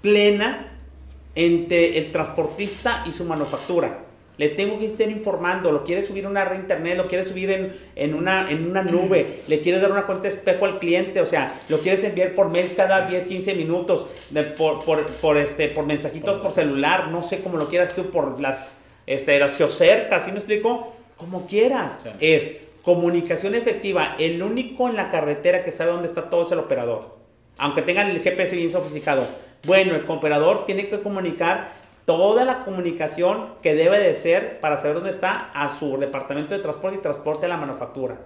plena 0.02 0.72
entre 1.36 1.98
el 1.98 2.12
transportista 2.12 3.04
y 3.06 3.12
su 3.14 3.24
manufactura. 3.26 4.11
Le 4.38 4.50
tengo 4.50 4.80
que 4.80 4.86
estar 4.86 5.10
informando, 5.10 5.72
lo 5.72 5.84
quiere 5.84 6.04
subir 6.04 6.26
a 6.26 6.30
una 6.30 6.46
red 6.46 6.60
internet, 6.60 6.98
lo 6.98 7.08
quiere 7.08 7.26
subir 7.26 7.52
en, 7.52 7.74
en, 7.96 8.14
una, 8.14 8.50
en 8.50 8.70
una 8.70 8.82
nube, 8.82 9.42
le 9.48 9.60
quiere 9.60 9.80
dar 9.80 9.92
una 9.92 10.06
cuenta 10.06 10.28
espejo 10.28 10.66
al 10.66 10.80
cliente, 10.80 11.22
o 11.22 11.26
sea, 11.26 11.54
lo 11.70 11.80
quieres 11.80 12.04
enviar 12.04 12.34
por 12.34 12.50
mail 12.50 12.74
cada 12.76 13.08
10, 13.08 13.26
15 13.26 13.56
minutos, 13.56 14.08
por, 14.58 14.84
por, 14.84 15.06
por, 15.06 15.38
este, 15.38 15.68
por 15.68 15.86
mensajitos 15.86 16.42
por 16.42 16.52
celular, 16.52 17.10
no 17.10 17.22
sé 17.22 17.42
cómo 17.42 17.58
lo 17.58 17.68
quieras 17.68 17.94
tú, 17.94 18.10
por 18.10 18.40
las, 18.42 18.80
este, 19.06 19.38
las 19.40 19.58
geocercas, 19.58 20.26
¿sí 20.26 20.32
me 20.32 20.38
explico? 20.38 20.94
Como 21.18 21.46
quieras. 21.46 21.98
Es 22.20 22.52
comunicación 22.82 23.54
efectiva. 23.54 24.16
El 24.18 24.42
único 24.42 24.90
en 24.90 24.96
la 24.96 25.12
carretera 25.12 25.64
que 25.64 25.72
sabe 25.72 25.92
dónde 25.92 26.08
está 26.08 26.32
todo 26.32 26.42
es 26.42 26.52
el 26.52 26.58
operador. 26.58 27.16
Aunque 27.60 27.84
tengan 27.84 28.10
el 28.10 28.20
GPS 28.22 28.56
bien 28.56 28.72
sofisticado 28.72 29.28
bueno, 29.64 29.96
el 29.96 30.06
operador 30.08 30.66
tiene 30.66 30.88
que 30.88 31.02
comunicar 31.02 31.81
toda 32.12 32.44
la 32.44 32.66
comunicación 32.66 33.54
que 33.62 33.74
debe 33.74 33.98
de 33.98 34.16
ser 34.16 34.60
para 34.60 34.76
saber 34.76 34.96
dónde 34.96 35.12
está 35.12 35.50
a 35.54 35.70
su 35.70 35.98
departamento 35.98 36.54
de 36.54 36.60
transporte 36.60 36.98
y 36.98 37.02
transporte 37.02 37.46
a 37.46 37.50
la 37.50 37.56
manufactura. 37.56 38.20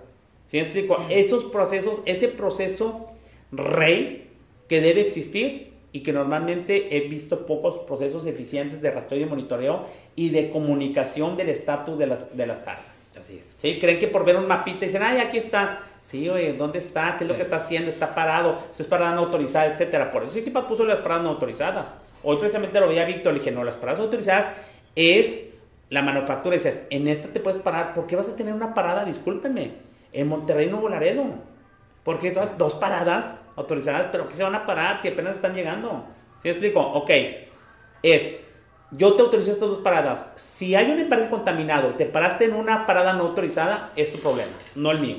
¿Sí 0.48 0.58
me 0.58 0.64
explico? 0.64 1.06
Esos 1.10 1.44
procesos, 1.44 2.02
ese 2.06 2.30
proceso 2.30 3.06
rey 3.52 4.32
que 4.68 4.82
debe 4.82 5.02
existir 5.02 5.72
y 5.92 6.02
que 6.02 6.14
normalmente 6.14 6.98
he 6.98 7.02
visto 7.02 7.46
pocos 7.46 7.78
procesos 7.78 8.26
eficientes 8.26 8.82
de 8.82 8.90
rastreo 8.90 9.22
y 9.22 9.26
monitoreo 9.30 9.86
y 10.16 10.30
de 10.30 10.50
comunicación 10.50 11.38
del 11.38 11.50
estatus 11.50 12.00
de 12.00 12.08
las, 12.08 12.36
de 12.36 12.48
las 12.48 12.60
cargas. 12.60 13.12
Así 13.20 13.38
es. 13.38 13.54
¿Sí? 13.60 13.78
Creen 13.80 14.00
que 14.00 14.08
por 14.08 14.26
ver 14.26 14.36
un 14.36 14.48
mapita 14.48 14.88
dicen, 14.88 15.04
ay, 15.04 15.20
aquí 15.20 15.38
está. 15.38 15.84
Sí, 16.02 16.28
oye, 16.28 16.54
¿dónde 16.54 16.80
está? 16.80 17.18
¿Qué 17.18 17.26
es 17.26 17.30
lo 17.30 17.36
que 17.36 17.44
está 17.44 17.58
haciendo? 17.58 17.90
¿Está 17.90 18.16
parado? 18.16 18.58
¿Esto 18.72 18.82
es 18.82 18.88
parada 18.88 19.14
no 19.14 19.22
autorizada? 19.22 19.68
Etcétera. 19.68 20.12
Por 20.12 20.24
eso 20.24 20.34
tipo 20.40 20.62
puso 20.64 20.86
las 20.86 21.02
paradas 21.02 21.24
no 21.24 21.30
autorizadas. 21.30 21.96
Hoy 22.28 22.38
precisamente 22.38 22.80
lo 22.80 22.88
veía 22.88 23.06
Víctor, 23.06 23.34
le 23.34 23.40
dije, 23.40 23.52
no, 23.52 23.64
las 23.64 23.76
paradas 23.76 24.00
autorizadas 24.00 24.52
es 24.96 25.40
la 25.90 26.02
manufactura. 26.02 26.56
dices, 26.56 26.86
en 26.90 27.08
esta 27.08 27.30
te 27.30 27.40
puedes 27.40 27.62
parar. 27.62 27.94
¿Por 27.94 28.08
qué 28.08 28.16
vas 28.16 28.28
a 28.28 28.36
tener 28.36 28.54
una 28.54 28.74
parada? 28.74 29.06
Discúlpeme. 29.06 29.74
En 30.12 30.28
Monterrey, 30.28 30.68
Nuevo 30.68 30.90
Laredo. 30.90 31.24
Porque 32.04 32.34
qué 32.34 32.40
dos 32.58 32.74
paradas 32.76 33.40
autorizadas, 33.56 34.08
pero 34.12 34.28
¿qué 34.28 34.36
se 34.36 34.44
van 34.44 34.56
a 34.56 34.66
parar 34.66 35.02
si 35.02 35.08
apenas 35.08 35.36
están 35.36 35.54
llegando? 35.54 36.06
¿Sí 36.42 36.48
me 36.48 36.52
explico? 36.52 36.82
Ok. 36.82 37.12
Es 38.02 38.32
yo 38.92 39.14
te 39.14 39.24
autoricé 39.24 39.52
estas 39.52 39.70
dos 39.70 39.80
paradas. 39.80 40.26
Si 40.36 40.76
hay 40.76 40.92
un 40.92 41.00
embarque 41.00 41.30
contaminado, 41.30 41.90
te 41.96 42.06
paraste 42.06 42.46
en 42.46 42.54
una 42.54 42.86
parada 42.86 43.14
no 43.14 43.24
autorizada, 43.24 43.92
es 43.96 44.12
tu 44.12 44.20
problema, 44.20 44.52
no 44.76 44.92
el 44.92 45.00
mío. 45.00 45.18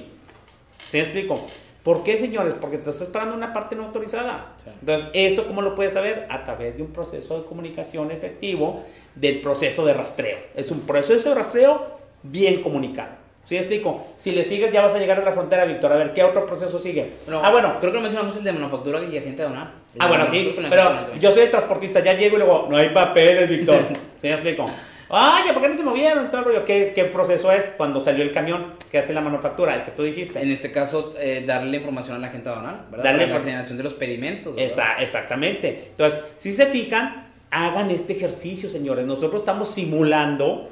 ¿Sí 0.88 0.98
me 0.98 1.02
explico? 1.02 1.46
¿Por 1.86 2.02
qué, 2.02 2.18
señores? 2.18 2.52
Porque 2.60 2.78
te 2.78 2.90
estás 2.90 3.06
parando 3.06 3.34
en 3.34 3.44
una 3.44 3.52
parte 3.52 3.76
no 3.76 3.84
autorizada. 3.84 4.54
Entonces, 4.80 5.08
¿eso 5.12 5.46
cómo 5.46 5.62
lo 5.62 5.76
puedes 5.76 5.92
saber? 5.92 6.26
A 6.30 6.42
través 6.42 6.76
de 6.76 6.82
un 6.82 6.88
proceso 6.88 7.38
de 7.38 7.46
comunicación 7.46 8.10
efectivo 8.10 8.82
del 9.14 9.40
proceso 9.40 9.86
de 9.86 9.94
rastreo. 9.94 10.36
Es 10.56 10.72
un 10.72 10.80
proceso 10.80 11.28
de 11.28 11.36
rastreo 11.36 11.86
bien 12.24 12.60
comunicado. 12.60 13.10
¿Sí 13.44 13.56
explico? 13.56 14.04
Si 14.16 14.32
le 14.32 14.42
sigues 14.42 14.72
ya 14.72 14.82
vas 14.82 14.94
a 14.94 14.98
llegar 14.98 15.20
a 15.20 15.24
la 15.24 15.30
frontera, 15.30 15.64
Víctor. 15.64 15.92
A 15.92 15.94
ver, 15.94 16.12
¿qué 16.12 16.24
otro 16.24 16.44
proceso 16.44 16.76
sigue? 16.80 17.12
ah, 17.40 17.52
bueno. 17.52 17.76
Creo 17.78 17.92
que 17.92 18.00
mencionamos 18.00 18.36
el 18.36 18.42
de 18.42 18.52
manufactura 18.52 19.04
y 19.04 19.16
agente 19.16 19.44
aduanal. 19.44 19.70
Ah, 20.00 20.08
bueno, 20.08 20.26
sí. 20.26 20.56
Pero 20.68 21.14
yo 21.20 21.30
soy 21.30 21.46
transportista, 21.46 22.00
ya 22.00 22.14
llego 22.14 22.34
y 22.34 22.40
luego, 22.40 22.66
no 22.68 22.78
hay 22.78 22.88
papeles, 22.88 23.48
Víctor. 23.48 23.86
¿Sí 24.18 24.26
me 24.26 24.32
explico? 24.32 24.66
Ay, 25.08 25.52
¿por 25.52 25.62
qué 25.62 25.68
no 25.68 25.76
se 25.76 25.82
movieron? 25.82 26.30
Todo 26.30 26.50
el 26.50 26.64
¿Qué, 26.64 26.92
¿Qué, 26.94 27.04
proceso 27.04 27.52
es 27.52 27.66
cuando 27.76 28.00
salió 28.00 28.24
el 28.24 28.32
camión 28.32 28.74
que 28.90 28.98
hace 28.98 29.14
la 29.14 29.20
manufactura? 29.20 29.74
El 29.74 29.82
que 29.84 29.92
tú 29.92 30.02
dijiste. 30.02 30.40
En 30.40 30.50
este 30.50 30.72
caso, 30.72 31.14
eh, 31.18 31.44
darle 31.46 31.76
información 31.78 32.16
a 32.16 32.20
la 32.20 32.28
gente 32.28 32.48
aduanal, 32.48 32.86
¿verdad? 32.90 33.04
Darle 33.04 33.26
la 33.26 33.32
coordinación 33.34 33.78
de 33.78 33.84
los 33.84 33.94
pedimentos. 33.94 34.54
Esa, 34.58 34.94
exactamente. 35.00 35.88
Entonces, 35.90 36.20
si 36.36 36.52
se 36.52 36.66
fijan, 36.66 37.28
hagan 37.50 37.90
este 37.90 38.14
ejercicio, 38.14 38.68
señores. 38.68 39.06
Nosotros 39.06 39.42
estamos 39.42 39.70
simulando 39.70 40.70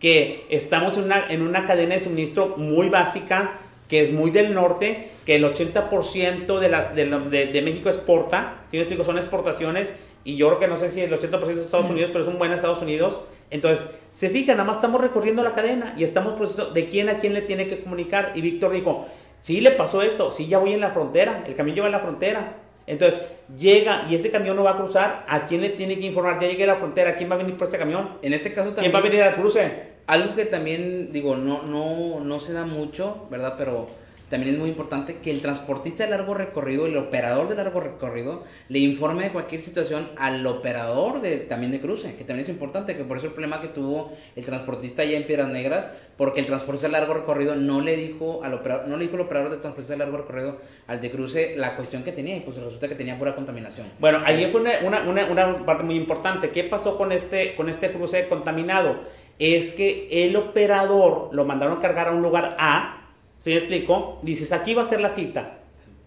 que 0.00 0.46
estamos 0.50 0.96
en 0.96 1.04
una, 1.04 1.24
en 1.28 1.42
una 1.42 1.66
cadena 1.66 1.94
de 1.94 2.00
suministro 2.00 2.54
muy 2.56 2.88
básica, 2.88 3.52
que 3.88 4.00
es 4.00 4.12
muy 4.12 4.30
del 4.30 4.54
norte, 4.54 5.10
que 5.24 5.36
el 5.36 5.44
80% 5.44 6.58
de, 6.58 6.68
las, 6.68 6.94
de, 6.94 7.06
de, 7.06 7.62
México 7.62 7.88
exporta, 7.88 8.58
si 8.68 8.78
explico, 8.78 9.04
son 9.04 9.18
exportaciones, 9.18 9.92
y 10.24 10.36
yo 10.36 10.48
creo 10.48 10.60
que 10.60 10.68
no 10.68 10.76
sé 10.76 10.90
si 10.90 11.00
el 11.00 11.12
80% 11.12 11.50
es 11.50 11.62
Estados 11.62 11.88
Unidos, 11.88 12.10
pero 12.12 12.22
es 12.22 12.28
un 12.28 12.38
buen 12.38 12.52
Estados 12.52 12.82
Unidos. 12.82 13.20
Entonces, 13.50 13.86
se 14.10 14.28
fijan, 14.28 14.56
nada 14.56 14.66
más 14.66 14.76
estamos 14.76 15.00
recorriendo 15.00 15.42
la 15.42 15.54
cadena 15.54 15.94
y 15.96 16.04
estamos 16.04 16.34
proceso 16.34 16.66
de 16.66 16.86
quién 16.86 17.08
a 17.08 17.18
quién 17.18 17.34
le 17.34 17.42
tiene 17.42 17.66
que 17.66 17.80
comunicar. 17.80 18.32
Y 18.34 18.40
Víctor 18.40 18.72
dijo, 18.72 19.06
sí 19.40 19.60
le 19.60 19.72
pasó 19.72 20.02
esto, 20.02 20.30
sí 20.30 20.46
ya 20.46 20.58
voy 20.58 20.72
en 20.72 20.80
la 20.80 20.90
frontera, 20.90 21.44
el 21.46 21.54
camión 21.54 21.74
lleva 21.74 21.86
en 21.86 21.92
la 21.92 22.00
frontera. 22.00 22.56
Entonces, 22.86 23.20
llega 23.54 24.06
y 24.08 24.14
ese 24.14 24.30
camión 24.30 24.56
no 24.56 24.64
va 24.64 24.72
a 24.72 24.76
cruzar, 24.76 25.24
¿a 25.28 25.46
quién 25.46 25.60
le 25.60 25.70
tiene 25.70 25.98
que 25.98 26.06
informar? 26.06 26.40
Ya 26.40 26.48
llegué 26.48 26.64
a 26.64 26.68
la 26.68 26.76
frontera, 26.76 27.14
¿quién 27.16 27.30
va 27.30 27.34
a 27.34 27.38
venir 27.38 27.56
por 27.56 27.66
este 27.66 27.78
camión? 27.78 28.18
En 28.22 28.32
este 28.32 28.52
caso 28.52 28.70
también. 28.70 28.90
¿Quién 28.90 28.94
va 28.94 28.98
a 28.98 29.10
venir 29.10 29.22
al 29.22 29.34
cruce? 29.34 29.98
Algo 30.06 30.34
que 30.34 30.46
también, 30.46 31.12
digo, 31.12 31.36
no, 31.36 31.62
no, 31.62 32.20
no 32.20 32.40
se 32.40 32.54
da 32.54 32.64
mucho, 32.64 33.26
¿verdad? 33.30 33.56
Pero 33.58 33.86
también 34.28 34.54
es 34.54 34.60
muy 34.60 34.68
importante 34.68 35.16
que 35.16 35.30
el 35.30 35.40
transportista 35.40 36.04
de 36.04 36.10
largo 36.10 36.34
recorrido, 36.34 36.86
el 36.86 36.96
operador 36.96 37.48
de 37.48 37.54
largo 37.54 37.80
recorrido, 37.80 38.44
le 38.68 38.78
informe 38.78 39.24
de 39.24 39.32
cualquier 39.32 39.62
situación 39.62 40.08
al 40.16 40.46
operador 40.46 41.20
de, 41.20 41.38
también 41.38 41.72
de 41.72 41.80
cruce, 41.80 42.14
que 42.14 42.24
también 42.24 42.40
es 42.40 42.48
importante, 42.48 42.96
que 42.96 43.04
por 43.04 43.16
eso 43.16 43.26
el 43.26 43.32
problema 43.32 43.60
que 43.60 43.68
tuvo 43.68 44.12
el 44.36 44.44
transportista 44.44 45.02
allá 45.02 45.16
en 45.16 45.26
Piedras 45.26 45.48
Negras, 45.48 45.90
porque 46.16 46.40
el 46.40 46.46
transportista 46.46 46.88
de 46.88 46.92
largo 46.92 47.14
recorrido 47.14 47.56
no 47.56 47.80
le 47.80 47.96
dijo 47.96 48.42
al 48.44 48.54
operador, 48.54 48.88
no 48.88 48.96
le 48.96 49.04
dijo 49.04 49.16
al 49.16 49.22
operador 49.22 49.50
de 49.50 49.56
transportista 49.58 49.94
de 49.94 49.98
largo 49.98 50.18
recorrido 50.18 50.58
al 50.86 51.00
de 51.00 51.10
cruce 51.10 51.54
la 51.56 51.76
cuestión 51.76 52.02
que 52.02 52.12
tenía, 52.12 52.36
y 52.36 52.40
pues 52.40 52.56
resulta 52.56 52.88
que 52.88 52.94
tenía 52.94 53.18
pura 53.18 53.34
contaminación. 53.34 53.86
Bueno, 53.98 54.20
ahí 54.24 54.46
fue 54.46 54.60
una, 54.60 55.00
una, 55.00 55.26
una, 55.26 55.64
parte 55.64 55.84
muy 55.84 55.96
importante. 55.96 56.50
¿Qué 56.50 56.64
pasó 56.64 56.96
con 56.96 57.12
este, 57.12 57.54
con 57.54 57.68
este 57.68 57.90
cruce 57.92 58.28
contaminado? 58.28 59.00
Es 59.38 59.72
que 59.72 60.08
el 60.10 60.34
operador 60.36 61.30
lo 61.32 61.44
mandaron 61.44 61.78
a 61.78 61.80
cargar 61.80 62.08
a 62.08 62.10
un 62.10 62.22
lugar 62.22 62.56
A, 62.58 62.97
¿Se 63.38 63.50
me 63.50 63.56
explicó? 63.56 64.18
Dices, 64.22 64.52
aquí 64.52 64.74
va 64.74 64.82
a 64.82 64.86
ser 64.86 65.00
la 65.00 65.10
cita. 65.10 65.58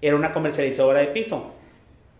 Era 0.02 0.16
una 0.16 0.34
comercializadora 0.34 1.00
de 1.00 1.08
piso. 1.08 1.52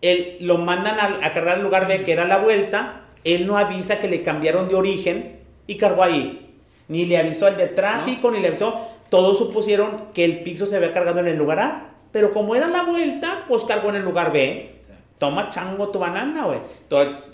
Él, 0.00 0.38
lo 0.40 0.58
mandan 0.58 0.98
a, 1.22 1.32
cargar 1.32 1.56
al 1.56 1.62
lugar 1.62 1.86
B, 1.86 2.02
que 2.02 2.12
era 2.12 2.24
la 2.24 2.38
vuelta. 2.38 3.02
Él 3.24 3.46
no 3.46 3.58
avisa 3.58 3.98
que 3.98 4.08
le 4.08 4.22
cambiaron 4.22 4.68
de 4.68 4.74
origen 4.74 5.40
y 5.66 5.76
cargó 5.76 6.02
ahí. 6.02 6.56
Ni 6.88 7.06
le 7.06 7.18
avisó 7.18 7.46
al 7.46 7.56
de 7.56 7.68
tráfico, 7.68 8.30
ni 8.30 8.40
le 8.40 8.48
avisó. 8.48 8.88
Todos 9.10 9.38
supusieron 9.38 10.06
que 10.14 10.24
el 10.24 10.42
piso 10.42 10.66
se 10.66 10.76
había 10.76 10.92
cargado 10.92 11.20
en 11.20 11.28
el 11.28 11.36
lugar 11.36 11.60
A. 11.60 11.88
Pero 12.10 12.32
como 12.32 12.54
era 12.54 12.66
la 12.66 12.82
vuelta, 12.82 13.44
pues 13.48 13.64
cargó 13.64 13.90
en 13.90 13.96
el 13.96 14.02
lugar 14.02 14.32
B. 14.32 14.70
Toma 15.18 15.50
chango 15.50 15.90
tu 15.90 15.98
banana, 15.98 16.46
güey. 16.46 16.58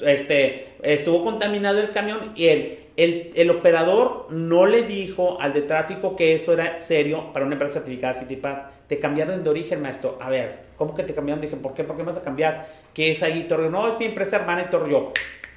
Este, 0.02 0.74
estuvo 0.82 1.24
contaminado 1.24 1.80
el 1.80 1.90
camión 1.90 2.32
y 2.34 2.48
él 2.48 2.87
el, 2.98 3.50
operador 3.50 4.26
no 4.30 4.66
le 4.66 4.82
dijo 4.82 5.40
al 5.40 5.52
de 5.52 5.62
tráfico 5.62 6.16
que 6.16 6.34
eso 6.34 6.52
era 6.52 6.80
serio 6.80 7.32
para 7.32 7.46
una 7.46 7.54
empresa 7.54 7.74
certificada 7.74 8.12
Citipack. 8.12 8.88
Te 8.88 8.98
cambiaron 8.98 9.44
de 9.44 9.50
origen, 9.50 9.80
maestro. 9.80 10.18
A 10.20 10.28
ver, 10.28 10.64
¿cómo 10.76 10.94
que 10.94 11.04
te 11.04 11.14
cambiaron? 11.14 11.40
Dije, 11.40 11.56
¿por 11.56 11.74
qué? 11.74 11.84
¿Por 11.84 11.96
qué 11.96 12.02
me 12.02 12.08
vas 12.08 12.16
a 12.16 12.24
cambiar? 12.24 12.68
¿Qué 12.92 13.12
es 13.12 13.22
ahí? 13.22 13.44
Torrio. 13.44 13.70
No, 13.70 13.86
es 13.86 13.96
mi 14.00 14.06
empresa 14.06 14.36
hermana 14.36 14.62
y 14.62 14.70
Torrio. 14.70 15.12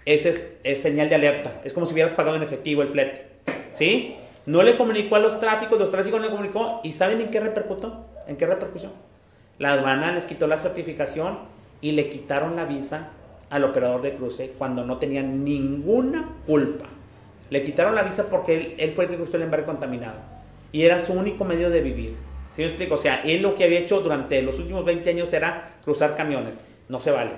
Ese 0.05 0.29
es, 0.29 0.57
es, 0.63 0.81
señal 0.83 1.09
de 1.09 1.15
alerta. 1.15 1.61
Es 1.63 1.73
como 1.73 1.87
si 1.87 1.93
hubieras 1.93 2.11
pagado 2.11 2.35
en 2.35 2.43
efectivo 2.43 2.83
el 2.83 2.89
flete. 2.89 3.25
¿Sí? 3.73 4.17
No 4.45 4.61
le 4.61 4.77
comunicó 4.77 5.15
a 5.15 5.19
los 5.19 5.39
tráficos, 5.39 5.79
los 5.79 5.89
tráficos 5.89 6.19
no 6.19 6.27
le 6.27 6.31
comunicó. 6.31 6.81
¿Y 6.83 6.93
saben 6.93 7.21
en 7.21 7.31
qué 7.31 7.39
repercutó? 7.39 8.05
¿En 8.27 8.37
qué 8.37 8.45
repercusión? 8.45 8.91
La 9.57 9.73
aduana 9.73 10.11
les 10.11 10.27
quitó 10.27 10.45
la 10.45 10.57
certificación 10.57 11.39
y 11.81 11.93
le 11.93 12.07
quitaron 12.09 12.55
la 12.55 12.65
visa 12.65 13.09
al 13.49 13.63
operador 13.63 14.03
de 14.03 14.13
cruce 14.13 14.53
cuando 14.59 14.85
no 14.85 14.97
tenía 14.97 15.23
ninguna 15.23 16.35
culpa. 16.45 16.85
Le 17.51 17.63
quitaron 17.63 17.95
la 17.95 18.03
visa 18.03 18.29
porque 18.29 18.75
él, 18.77 18.93
fue 18.95 19.03
el 19.03 19.09
que 19.11 19.17
cruzó 19.17 19.35
el 19.35 19.43
embarque 19.43 19.65
contaminado. 19.65 20.15
Y 20.71 20.83
era 20.83 20.99
su 20.99 21.11
único 21.11 21.43
medio 21.43 21.69
de 21.69 21.81
vivir. 21.81 22.15
¿Sí 22.51 22.61
me 22.61 22.67
explico? 22.69 22.95
O 22.95 22.97
sea, 22.97 23.21
él 23.25 23.41
lo 23.41 23.55
que 23.55 23.65
había 23.65 23.79
hecho 23.79 23.99
durante 23.99 24.41
los 24.41 24.57
últimos 24.57 24.85
20 24.85 25.09
años 25.09 25.33
era 25.33 25.75
cruzar 25.83 26.15
camiones. 26.15 26.61
No 26.87 27.01
se 27.01 27.11
vale. 27.11 27.31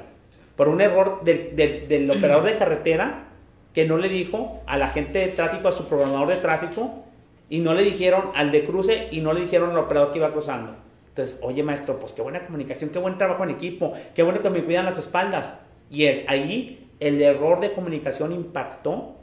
Por 0.55 0.69
un 0.69 0.81
error 0.81 1.23
del, 1.23 2.11
operador 2.11 2.43
de 2.43 2.55
carretera 2.57 3.25
que 3.73 3.87
no 3.87 3.97
le 3.97 4.07
dijo 4.07 4.61
al 4.67 4.83
agente 4.83 5.17
de 5.17 5.29
tráfico, 5.29 5.67
a 5.67 5.71
su 5.71 5.87
programador 5.87 6.27
de 6.27 6.35
tráfico, 6.35 7.05
y 7.49 7.61
no 7.61 7.73
le 7.73 7.81
dijeron 7.81 8.29
al 8.35 8.51
de 8.51 8.65
cruce 8.65 9.07
y 9.09 9.19
no 9.21 9.33
le 9.33 9.41
dijeron 9.41 9.71
al 9.71 9.77
operador 9.77 10.11
que 10.11 10.19
iba 10.19 10.31
cruzando. 10.31 10.75
Entonces, 11.09 11.39
oye 11.41 11.63
maestro, 11.63 11.97
pues 11.97 12.13
qué 12.13 12.21
buena 12.21 12.45
comunicación, 12.45 12.91
qué 12.91 12.99
buen 12.99 13.17
trabajo 13.17 13.43
en 13.43 13.49
equipo, 13.49 13.93
qué 14.13 14.21
bueno 14.21 14.43
que 14.43 14.51
me 14.51 14.63
cuidan 14.63 14.85
las 14.85 14.99
espaldas. 14.99 15.59
Y 15.89 16.05
ahí 16.05 16.91
el 16.99 17.19
error 17.19 17.59
de 17.61 17.73
comunicación 17.73 18.31
impactó 18.31 19.22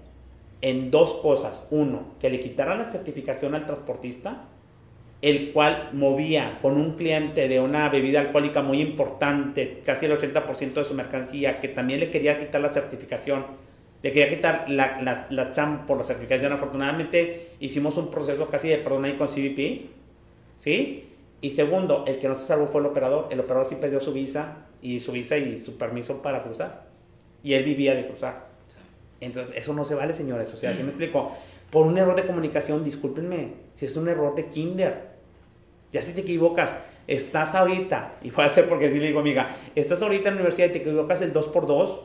en 0.60 0.90
dos 0.90 1.14
cosas. 1.14 1.66
Uno, 1.70 2.14
que 2.20 2.30
le 2.30 2.40
quitaran 2.40 2.78
la 2.78 2.84
certificación 2.84 3.54
al 3.54 3.66
transportista, 3.66 4.44
el 5.22 5.52
cual 5.52 5.90
movía 5.92 6.58
con 6.62 6.76
un 6.76 6.96
cliente 6.96 7.46
de 7.46 7.60
una 7.60 7.88
bebida 7.90 8.20
alcohólica 8.20 8.62
muy 8.62 8.80
importante, 8.80 9.82
casi 9.84 10.06
el 10.06 10.18
80% 10.18 10.74
de 10.74 10.84
su 10.84 10.94
mercancía, 10.94 11.60
que 11.60 11.68
también 11.68 12.00
le 12.00 12.10
quería 12.10 12.38
quitar 12.38 12.60
la 12.60 12.70
certificación, 12.70 13.44
le 14.02 14.12
quería 14.12 14.34
quitar 14.34 14.64
la, 14.70 15.02
la, 15.02 15.26
la 15.28 15.52
CHAM 15.52 15.84
por 15.86 15.98
la 15.98 16.04
certificación. 16.04 16.52
Afortunadamente 16.52 17.48
hicimos 17.60 17.98
un 17.98 18.10
proceso 18.10 18.48
casi 18.48 18.68
de 18.68 18.78
perdón 18.78 19.04
ahí 19.04 19.12
con 19.14 19.28
CBP, 19.28 19.90
¿sí? 20.56 21.06
Y 21.42 21.50
segundo, 21.50 22.04
el 22.06 22.18
que 22.18 22.28
no 22.28 22.34
se 22.34 22.46
salvó 22.46 22.66
fue 22.66 22.80
el 22.80 22.86
operador. 22.86 23.28
El 23.30 23.40
operador 23.40 23.66
sí 23.66 23.76
perdió 23.76 24.00
su 24.00 24.12
visa 24.12 24.66
y 24.82 25.00
su 25.00 25.12
visa 25.12 25.36
y 25.36 25.56
su 25.56 25.78
permiso 25.78 26.22
para 26.22 26.42
cruzar. 26.42 26.86
Y 27.42 27.54
él 27.54 27.64
vivía 27.64 27.94
de 27.94 28.06
cruzar. 28.06 28.49
Entonces, 29.20 29.54
eso 29.56 29.74
no 29.74 29.84
se 29.84 29.94
vale, 29.94 30.14
señores. 30.14 30.52
O 30.54 30.56
sea, 30.56 30.74
si 30.74 30.82
me 30.82 30.88
explico, 30.88 31.32
por 31.70 31.86
un 31.86 31.96
error 31.98 32.16
de 32.16 32.26
comunicación, 32.26 32.82
discúlpenme, 32.82 33.52
si 33.74 33.86
es 33.86 33.96
un 33.96 34.08
error 34.08 34.34
de 34.34 34.46
kinder, 34.46 35.10
ya 35.90 36.02
si 36.02 36.12
te 36.12 36.22
equivocas, 36.22 36.74
estás 37.06 37.54
ahorita, 37.54 38.14
y 38.22 38.30
puede 38.30 38.48
ser 38.48 38.68
porque 38.68 38.90
sí 38.90 38.98
le 38.98 39.08
digo, 39.08 39.20
amiga, 39.20 39.56
estás 39.74 40.00
ahorita 40.02 40.28
en 40.28 40.36
la 40.36 40.40
universidad 40.40 40.68
y 40.68 40.72
te 40.72 40.78
equivocas 40.78 41.20
el 41.22 41.32
2 41.32 41.48
por 41.48 41.66
2 41.66 42.00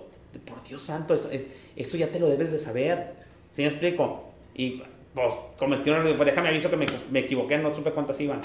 por 0.46 0.62
Dios 0.64 0.82
santo, 0.82 1.14
eso, 1.14 1.30
eso 1.76 1.98
ya 1.98 2.08
te 2.08 2.20
lo 2.20 2.28
debes 2.28 2.52
de 2.52 2.58
saber. 2.58 3.14
¿Sí 3.52 3.62
me 3.62 3.70
explico? 3.70 4.26
Y 4.54 4.84
pues 5.14 5.34
cometí 5.58 5.90
un 5.90 5.98
error, 5.98 6.16
pues 6.18 6.26
déjame 6.26 6.50
aviso 6.50 6.70
que 6.70 6.76
me, 6.76 6.86
me, 7.10 7.20
equivoqué, 7.20 7.58
no 7.58 7.74
supe 7.74 7.92
cuántas 7.92 8.20
iban. 8.20 8.42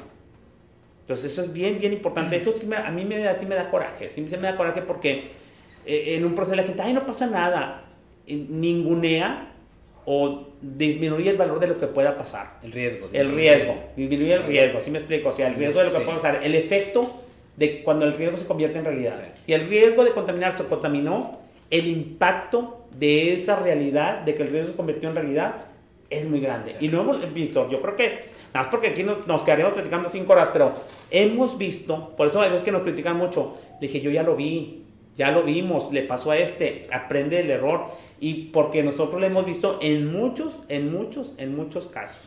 Entonces 1.01 1.33
eso 1.33 1.43
es 1.43 1.53
bien, 1.53 1.81
bien 1.81 1.93
importante. 1.93 2.37
Eso 2.37 2.53
sí 2.53 2.69
a 2.73 2.91
mí 2.93 3.05
me, 3.05 3.37
sí 3.37 3.47
me 3.47 3.57
da 3.57 3.69
coraje, 3.69 4.09
sí 4.09 4.21
me 4.21 4.29
da 4.29 4.57
coraje 4.57 4.83
porque 4.83 5.31
eh, 5.85 6.15
en 6.15 6.25
un 6.25 6.37
proceso 6.37 6.55
la 6.55 6.63
gente, 6.63 6.81
ay, 6.81 6.93
no 6.93 7.05
pasa 7.05 7.27
nada 7.27 7.90
ningunea 8.37 9.53
o 10.05 10.49
disminuye 10.61 11.31
el 11.31 11.37
valor 11.37 11.61
de 11.61 11.69
lo 11.69 11.79
que 11.79 11.87
pueda 11.87 12.17
pasar. 12.17 12.59
El 12.63 12.73
riesgo. 12.73 13.09
El 13.13 13.35
riesgo, 13.35 13.75
disminuye 13.97 14.35
el 14.35 14.43
riesgo, 14.45 14.81
¿sí 14.81 14.91
me 14.91 14.99
explico? 14.99 15.29
O 15.29 15.33
sea, 15.33 15.49
el 15.49 15.55
riesgo 15.55 15.81
de 15.81 15.87
lo 15.87 15.93
que 15.93 16.01
pueda 16.01 16.17
pasar, 16.17 16.41
el 16.43 16.55
efecto 16.55 17.23
de 17.57 17.83
cuando 17.83 18.07
el 18.07 18.15
riesgo 18.15 18.37
se 18.37 18.47
convierte 18.47 18.79
en 18.79 18.85
realidad. 18.85 19.23
Si 19.45 19.53
el 19.53 19.69
riesgo 19.69 20.05
de 20.05 20.13
contaminar 20.13 20.57
se 20.57 20.65
contaminó, 20.65 21.39
el 21.71 21.87
impacto 21.87 22.87
de 22.99 23.33
esa 23.35 23.57
realidad, 23.57 24.23
de 24.23 24.35
que 24.35 24.43
el 24.43 24.49
riesgo 24.49 24.71
se 24.73 24.77
convirtió 24.77 25.09
en 25.09 25.15
realidad, 25.15 25.67
es 26.09 26.29
muy 26.29 26.41
grande. 26.41 26.75
Y 26.81 26.89
no 26.89 27.03
hemos, 27.03 27.33
Víctor, 27.33 27.71
yo 27.71 27.81
creo 27.81 27.95
que, 27.95 28.05
nada 28.53 28.65
más 28.65 28.67
porque 28.67 28.89
aquí 28.89 29.05
nos, 29.05 29.27
nos 29.29 29.43
quedaríamos 29.43 29.75
platicando 29.75 30.09
cinco 30.09 30.33
horas, 30.33 30.51
pero 30.53 30.73
hemos 31.11 31.57
visto, 31.57 32.17
por 32.17 32.27
eso 32.27 32.41
hay 32.41 32.51
veces 32.51 32.65
que 32.65 32.73
nos 32.73 32.83
critican 32.83 33.17
mucho, 33.17 33.59
le 33.81 33.87
dije, 33.87 34.01
yo 34.01 34.11
ya 34.11 34.25
lo 34.25 34.35
vi, 34.35 34.83
ya 35.15 35.31
lo 35.31 35.45
vimos, 35.45 35.93
le 35.93 36.03
pasó 36.03 36.33
a 36.33 36.39
este, 36.39 36.89
aprende 36.93 37.41
el 37.41 37.51
error 37.51 37.91
y 38.21 38.51
porque 38.53 38.83
nosotros 38.83 39.21
lo 39.21 39.27
hemos 39.27 39.47
visto 39.47 39.79
en 39.81 40.13
muchos, 40.13 40.61
en 40.69 40.93
muchos, 40.93 41.33
en 41.39 41.57
muchos 41.57 41.87
casos. 41.89 42.23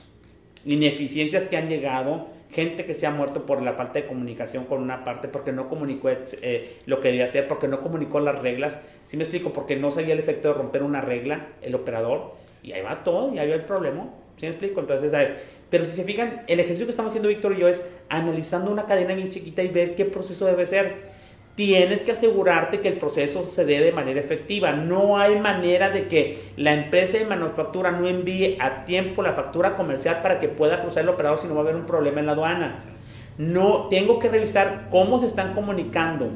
Ineficiencias 0.65 1.45
que 1.45 1.55
han 1.55 1.67
llegado, 1.67 2.27
gente 2.49 2.85
que 2.85 2.95
se 2.95 3.05
ha 3.05 3.11
muerto 3.11 3.45
por 3.45 3.61
la 3.61 3.73
falta 3.73 3.99
de 3.99 4.07
comunicación 4.07 4.65
con 4.65 4.81
una 4.81 5.03
parte, 5.03 5.27
porque 5.27 5.51
no 5.51 5.69
comunicó 5.69 6.09
eh, 6.09 6.77
lo 6.87 6.99
que 6.99 7.09
debía 7.09 7.25
hacer, 7.25 7.47
porque 7.47 7.67
no 7.67 7.81
comunicó 7.81 8.19
las 8.19 8.39
reglas. 8.41 8.79
¿Sí 9.05 9.17
me 9.17 9.23
explico? 9.23 9.53
Porque 9.53 9.75
no 9.75 9.91
sabía 9.91 10.13
el 10.13 10.19
efecto 10.19 10.47
de 10.47 10.55
romper 10.55 10.81
una 10.81 10.99
regla, 10.99 11.49
el 11.61 11.75
operador, 11.75 12.33
y 12.63 12.71
ahí 12.71 12.81
va 12.81 13.03
todo, 13.03 13.33
y 13.33 13.37
ahí 13.37 13.49
va 13.49 13.55
el 13.55 13.65
problema. 13.65 14.09
¿Sí 14.37 14.47
me 14.47 14.49
explico? 14.49 14.79
Entonces, 14.79 15.11
¿sabes? 15.11 15.33
Pero 15.69 15.85
si 15.85 15.91
se 15.91 16.03
fijan, 16.03 16.43
el 16.47 16.59
ejercicio 16.59 16.85
que 16.87 16.91
estamos 16.91 17.11
haciendo 17.11 17.29
Víctor 17.29 17.53
y 17.53 17.61
yo 17.61 17.67
es 17.67 17.85
analizando 18.09 18.71
una 18.71 18.85
cadena 18.85 19.13
bien 19.13 19.29
chiquita 19.29 19.61
y 19.61 19.67
ver 19.67 19.95
qué 19.95 20.05
proceso 20.05 20.45
debe 20.45 20.65
ser 20.65 21.12
tienes 21.55 22.01
que 22.01 22.13
asegurarte 22.13 22.79
que 22.79 22.87
el 22.87 22.97
proceso 22.97 23.43
se 23.43 23.65
dé 23.65 23.79
de 23.79 23.91
manera 23.91 24.19
efectiva. 24.19 24.71
No 24.71 25.17
hay 25.17 25.39
manera 25.39 25.89
de 25.89 26.07
que 26.07 26.51
la 26.57 26.73
empresa 26.73 27.17
de 27.17 27.25
manufactura 27.25 27.91
no 27.91 28.07
envíe 28.07 28.57
a 28.59 28.85
tiempo 28.85 29.21
la 29.21 29.33
factura 29.33 29.75
comercial 29.75 30.21
para 30.21 30.39
que 30.39 30.47
pueda 30.47 30.81
cruzar 30.81 31.03
el 31.03 31.09
operador 31.09 31.37
si 31.37 31.47
no 31.47 31.53
va 31.53 31.61
a 31.61 31.63
haber 31.63 31.75
un 31.75 31.85
problema 31.85 32.19
en 32.19 32.25
la 32.25 32.31
aduana. 32.31 32.77
No, 33.37 33.87
tengo 33.89 34.19
que 34.19 34.29
revisar 34.29 34.87
cómo 34.89 35.19
se 35.19 35.27
están 35.27 35.53
comunicando 35.53 36.29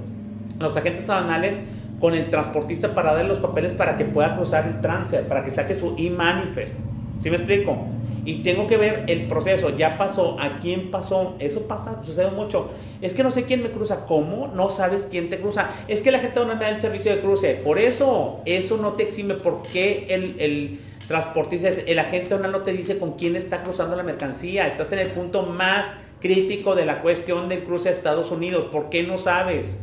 los 0.59 0.75
agentes 0.75 1.09
aduanales 1.09 1.61
con 1.99 2.13
el 2.13 2.29
transportista 2.29 2.93
para 2.93 3.13
darle 3.13 3.29
los 3.29 3.39
papeles 3.39 3.73
para 3.73 3.97
que 3.97 4.05
pueda 4.05 4.35
cruzar 4.35 4.67
el 4.67 4.81
transfer, 4.81 5.27
para 5.27 5.43
que 5.43 5.51
saque 5.51 5.75
su 5.75 5.95
e-manifest. 5.97 6.75
¿Sí 7.19 7.29
me 7.29 7.37
explico? 7.37 7.87
Y 8.27 8.39
tengo 8.39 8.67
que 8.67 8.75
ver 8.75 9.05
el 9.07 9.25
proceso, 9.27 9.69
ya 9.69 9.97
pasó, 9.97 10.37
a 10.37 10.59
quién 10.59 10.91
pasó, 10.91 11.37
eso 11.39 11.65
pasa, 11.65 12.03
sucede 12.03 12.29
mucho. 12.29 12.69
Es 13.01 13.13
que 13.13 13.23
no 13.23 13.31
sé 13.31 13.45
quién 13.45 13.63
me 13.63 13.71
cruza, 13.71 14.05
¿cómo? 14.05 14.49
No 14.49 14.69
sabes 14.69 15.07
quién 15.09 15.29
te 15.29 15.39
cruza. 15.39 15.69
Es 15.87 16.01
que 16.01 16.11
la 16.11 16.19
gente 16.19 16.37
no 16.41 16.47
me 16.47 16.55
da 16.55 16.67
el 16.67 16.81
servicio 16.81 17.09
de 17.15 17.21
cruce. 17.21 17.53
Por 17.53 17.79
eso, 17.79 18.41
eso 18.43 18.75
no 18.79 18.95
te 18.95 19.03
exime. 19.03 19.35
¿Por 19.35 19.61
qué 19.61 20.07
el, 20.09 20.35
el 20.41 20.79
transportista, 21.07 21.69
el 21.69 21.99
agente 21.99 22.37
no 22.37 22.63
te 22.63 22.73
dice 22.73 22.99
con 22.99 23.13
quién 23.13 23.37
está 23.37 23.63
cruzando 23.63 23.95
la 23.95 24.03
mercancía? 24.03 24.67
Estás 24.67 24.91
en 24.91 24.99
el 24.99 25.11
punto 25.11 25.43
más 25.43 25.85
crítico 26.19 26.75
de 26.75 26.85
la 26.85 27.01
cuestión 27.01 27.47
del 27.47 27.63
cruce 27.63 27.87
a 27.87 27.93
Estados 27.93 28.29
Unidos. 28.29 28.65
¿Por 28.65 28.89
qué 28.89 29.03
no 29.03 29.17
sabes? 29.17 29.79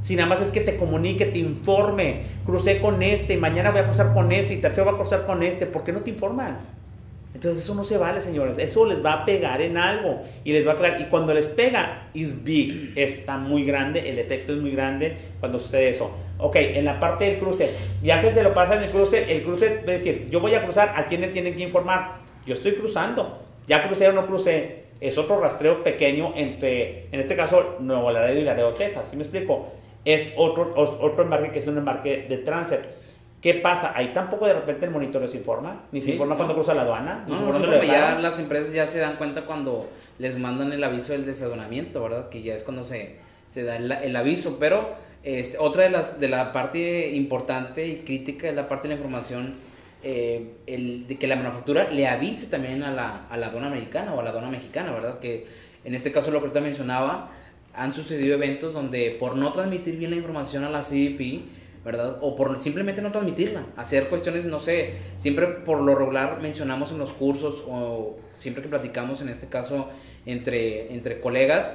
Si 0.00 0.16
nada 0.16 0.28
más 0.28 0.40
es 0.40 0.48
que 0.48 0.62
te 0.62 0.76
comunique, 0.76 1.26
te 1.26 1.38
informe. 1.38 2.22
Crucé 2.44 2.80
con 2.80 3.04
este 3.04 3.36
mañana 3.36 3.70
voy 3.70 3.82
a 3.82 3.84
cruzar 3.84 4.12
con 4.12 4.32
este 4.32 4.54
y 4.54 4.56
tercero 4.56 4.84
va 4.84 4.94
a 4.94 4.96
cruzar 4.96 5.26
con 5.26 5.44
este. 5.44 5.66
¿Por 5.66 5.84
qué 5.84 5.92
no 5.92 6.00
te 6.00 6.10
informan? 6.10 6.58
Entonces 7.34 7.64
eso 7.64 7.74
no 7.74 7.84
se 7.84 7.98
vale, 7.98 8.20
señores. 8.20 8.58
Eso 8.58 8.86
les 8.86 9.04
va 9.04 9.12
a 9.12 9.24
pegar 9.24 9.60
en 9.60 9.76
algo. 9.76 10.22
Y 10.44 10.52
les 10.52 10.66
va 10.66 10.72
a 10.72 10.76
pegar. 10.76 11.00
Y 11.00 11.04
cuando 11.04 11.34
les 11.34 11.48
pega, 11.48 12.08
is 12.14 12.44
big. 12.44 12.92
Está 12.96 13.36
muy 13.36 13.64
grande. 13.64 14.08
El 14.08 14.18
efecto 14.18 14.52
es 14.52 14.60
muy 14.60 14.70
grande 14.70 15.16
cuando 15.40 15.58
sucede 15.58 15.88
eso. 15.88 16.10
Ok, 16.38 16.56
en 16.56 16.84
la 16.84 17.00
parte 17.00 17.24
del 17.24 17.38
cruce. 17.38 17.70
Ya 18.02 18.20
que 18.20 18.32
se 18.32 18.42
lo 18.42 18.54
pasa 18.54 18.76
en 18.76 18.84
el 18.84 18.90
cruce, 18.90 19.32
el 19.32 19.42
cruce 19.42 19.80
a 19.82 19.90
decir, 19.90 20.28
yo 20.30 20.40
voy 20.40 20.54
a 20.54 20.64
cruzar, 20.64 20.94
¿a 20.96 21.06
quién 21.06 21.20
le 21.20 21.28
tienen 21.28 21.54
que 21.56 21.62
informar? 21.62 22.18
Yo 22.46 22.54
estoy 22.54 22.72
cruzando. 22.72 23.42
Ya 23.66 23.86
crucé 23.86 24.08
o 24.08 24.12
no 24.12 24.26
crucé. 24.26 24.84
Es 25.00 25.18
otro 25.18 25.40
rastreo 25.40 25.82
pequeño 25.82 26.32
entre, 26.36 27.08
en 27.12 27.20
este 27.20 27.36
caso, 27.36 27.76
Nuevo 27.80 28.10
Laredo 28.10 28.40
y 28.40 28.44
Laredo, 28.44 28.72
Texas. 28.72 29.08
¿Sí 29.10 29.16
me 29.16 29.22
explico? 29.22 29.72
es 30.04 30.32
otro, 30.36 30.72
otro 30.76 31.22
embarque 31.22 31.50
que 31.50 31.58
es 31.60 31.66
un 31.66 31.78
embarque 31.78 32.26
de 32.28 32.38
transfer. 32.38 33.03
¿Qué 33.44 33.52
pasa? 33.52 33.92
Ahí 33.94 34.14
tampoco 34.14 34.46
de 34.46 34.54
repente 34.54 34.86
el 34.86 34.90
monitoreo 34.90 35.28
se 35.28 35.36
informa, 35.36 35.82
ni 35.92 36.00
se 36.00 36.12
informa 36.12 36.34
cuando 36.34 36.54
cruza 36.54 36.72
la 36.72 36.80
aduana, 36.80 37.26
ni 37.28 37.36
se 37.36 37.44
informa 37.44 37.84
ya 37.84 38.18
las 38.18 38.38
empresas 38.38 38.72
ya 38.72 38.86
se 38.86 39.00
dan 39.00 39.16
cuenta 39.16 39.42
cuando 39.42 39.86
les 40.18 40.38
mandan 40.38 40.72
el 40.72 40.82
aviso 40.82 41.12
del 41.12 41.26
desadonamiento, 41.26 42.02
¿verdad? 42.02 42.30
Que 42.30 42.40
ya 42.40 42.54
es 42.54 42.62
cuando 42.62 42.84
se, 42.84 43.16
se 43.48 43.62
da 43.62 43.76
el, 43.76 44.16
aviso, 44.16 44.56
pero 44.58 44.94
este, 45.22 45.58
otra 45.58 45.82
de 45.82 45.90
las 45.90 46.18
de 46.18 46.28
la 46.28 46.52
parte 46.52 47.10
importante 47.10 47.86
y 47.86 47.96
crítica 47.96 48.48
es 48.48 48.56
la 48.56 48.66
parte 48.66 48.88
de 48.88 48.94
la 48.94 48.98
información 48.98 49.56
eh, 50.02 50.54
el, 50.66 51.06
de 51.06 51.18
que 51.18 51.26
la 51.26 51.36
manufactura 51.36 51.90
le 51.90 52.08
avise 52.08 52.46
también 52.46 52.82
a 52.82 52.92
la, 52.92 53.26
a 53.28 53.36
la 53.36 53.48
aduana 53.48 53.66
americana 53.66 54.14
o 54.14 54.20
a 54.20 54.22
la 54.22 54.30
aduana 54.30 54.48
mexicana, 54.48 54.90
¿verdad? 54.90 55.18
Que 55.18 55.46
en 55.84 55.94
este 55.94 56.12
caso 56.12 56.30
lo 56.30 56.40
que 56.40 56.46
usted 56.46 56.62
mencionaba, 56.62 57.30
han 57.74 57.92
sucedido 57.92 58.36
eventos 58.36 58.72
donde 58.72 59.14
por 59.20 59.36
no 59.36 59.52
transmitir 59.52 59.98
bien 59.98 60.12
la 60.12 60.16
información 60.16 60.64
a 60.64 60.70
la 60.70 60.80
CBP, 60.80 61.62
¿verdad? 61.84 62.18
O 62.22 62.34
por 62.34 62.58
simplemente 62.58 63.02
no 63.02 63.12
transmitirla, 63.12 63.66
hacer 63.76 64.08
cuestiones, 64.08 64.44
no 64.44 64.60
sé, 64.60 64.94
siempre 65.16 65.46
por 65.46 65.80
lo 65.80 65.94
regular 65.94 66.40
mencionamos 66.40 66.92
en 66.92 66.98
los 66.98 67.12
cursos 67.12 67.62
o 67.66 68.16
siempre 68.38 68.62
que 68.62 68.68
platicamos 68.68 69.20
en 69.20 69.28
este 69.28 69.46
caso 69.46 69.90
entre, 70.26 70.92
entre 70.94 71.20
colegas, 71.20 71.74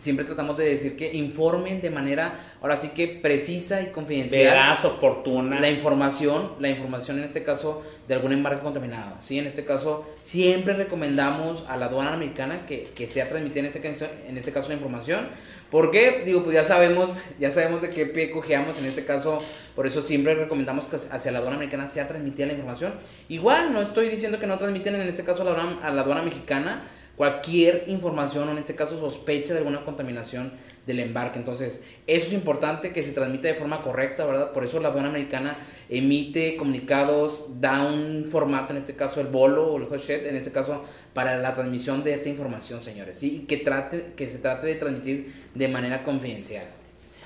siempre 0.00 0.24
tratamos 0.24 0.56
de 0.56 0.64
decir 0.64 0.96
que 0.96 1.12
informen 1.14 1.80
de 1.80 1.90
manera, 1.90 2.40
ahora 2.60 2.76
sí 2.76 2.88
que 2.88 3.06
precisa 3.06 3.82
y 3.82 3.86
confidencial. 3.86 4.54
Veraz, 4.54 4.84
oportuna. 4.84 5.60
La 5.60 5.70
información, 5.70 6.52
la 6.58 6.68
información 6.68 7.18
en 7.18 7.24
este 7.24 7.44
caso 7.44 7.82
de 8.08 8.14
algún 8.14 8.32
embarque 8.32 8.62
contaminado. 8.62 9.16
Sí, 9.20 9.38
en 9.38 9.46
este 9.46 9.64
caso 9.64 10.04
siempre 10.22 10.74
recomendamos 10.74 11.64
a 11.68 11.76
la 11.76 11.86
aduana 11.86 12.14
americana 12.14 12.66
que, 12.66 12.82
que 12.82 13.06
sea 13.06 13.28
transmitida 13.28 13.60
en 13.60 13.66
este, 13.66 13.80
caso, 13.80 14.06
en 14.26 14.36
este 14.36 14.52
caso 14.52 14.68
la 14.68 14.74
información. 14.74 15.28
¿Por 15.70 15.92
qué? 15.92 16.22
Digo, 16.24 16.42
pues 16.42 16.54
ya 16.54 16.64
sabemos, 16.64 17.22
ya 17.38 17.50
sabemos 17.52 17.80
de 17.80 17.90
qué 17.90 18.04
pie 18.04 18.32
cojeamos 18.32 18.76
en 18.78 18.86
este 18.86 19.04
caso, 19.04 19.38
por 19.76 19.86
eso 19.86 20.02
siempre 20.02 20.34
recomendamos 20.34 20.88
que 20.88 20.96
hacia 20.96 21.30
la 21.30 21.38
aduana 21.38 21.56
americana 21.56 21.86
sea 21.86 22.08
transmitida 22.08 22.46
la 22.46 22.54
información. 22.54 22.94
Igual, 23.28 23.72
no 23.72 23.80
estoy 23.80 24.08
diciendo 24.08 24.40
que 24.40 24.48
no 24.48 24.58
transmiten 24.58 24.96
en 24.96 25.06
este 25.06 25.22
caso 25.22 25.42
a 25.42 25.44
la 25.44 25.78
a 25.82 25.90
la 25.92 26.02
aduana 26.02 26.22
mexicana, 26.22 26.82
cualquier 27.20 27.84
información 27.88 28.48
o 28.48 28.52
en 28.52 28.56
este 28.56 28.74
caso 28.74 28.98
sospecha 28.98 29.52
de 29.52 29.58
alguna 29.58 29.84
contaminación 29.84 30.52
del 30.86 31.00
embarque. 31.00 31.38
Entonces, 31.38 31.84
eso 32.06 32.26
es 32.28 32.32
importante 32.32 32.94
que 32.94 33.02
se 33.02 33.12
transmita 33.12 33.46
de 33.46 33.56
forma 33.56 33.82
correcta, 33.82 34.24
¿verdad? 34.24 34.52
Por 34.52 34.64
eso 34.64 34.80
la 34.80 34.88
aduana 34.88 35.10
americana 35.10 35.58
emite 35.90 36.56
comunicados, 36.56 37.60
da 37.60 37.84
un 37.84 38.24
formato, 38.30 38.72
en 38.72 38.78
este 38.78 38.96
caso 38.96 39.20
el 39.20 39.26
bolo 39.26 39.66
o 39.66 39.76
el 39.76 39.84
hotshot, 39.84 40.24
en 40.24 40.34
este 40.34 40.50
caso 40.50 40.82
para 41.12 41.36
la 41.36 41.52
transmisión 41.52 42.02
de 42.02 42.14
esta 42.14 42.30
información, 42.30 42.80
señores, 42.80 43.18
¿sí? 43.18 43.40
Y 43.42 43.46
que, 43.46 43.58
trate, 43.58 44.14
que 44.16 44.26
se 44.26 44.38
trate 44.38 44.66
de 44.68 44.76
transmitir 44.76 45.30
de 45.54 45.68
manera 45.68 46.04
confidencial. 46.04 46.64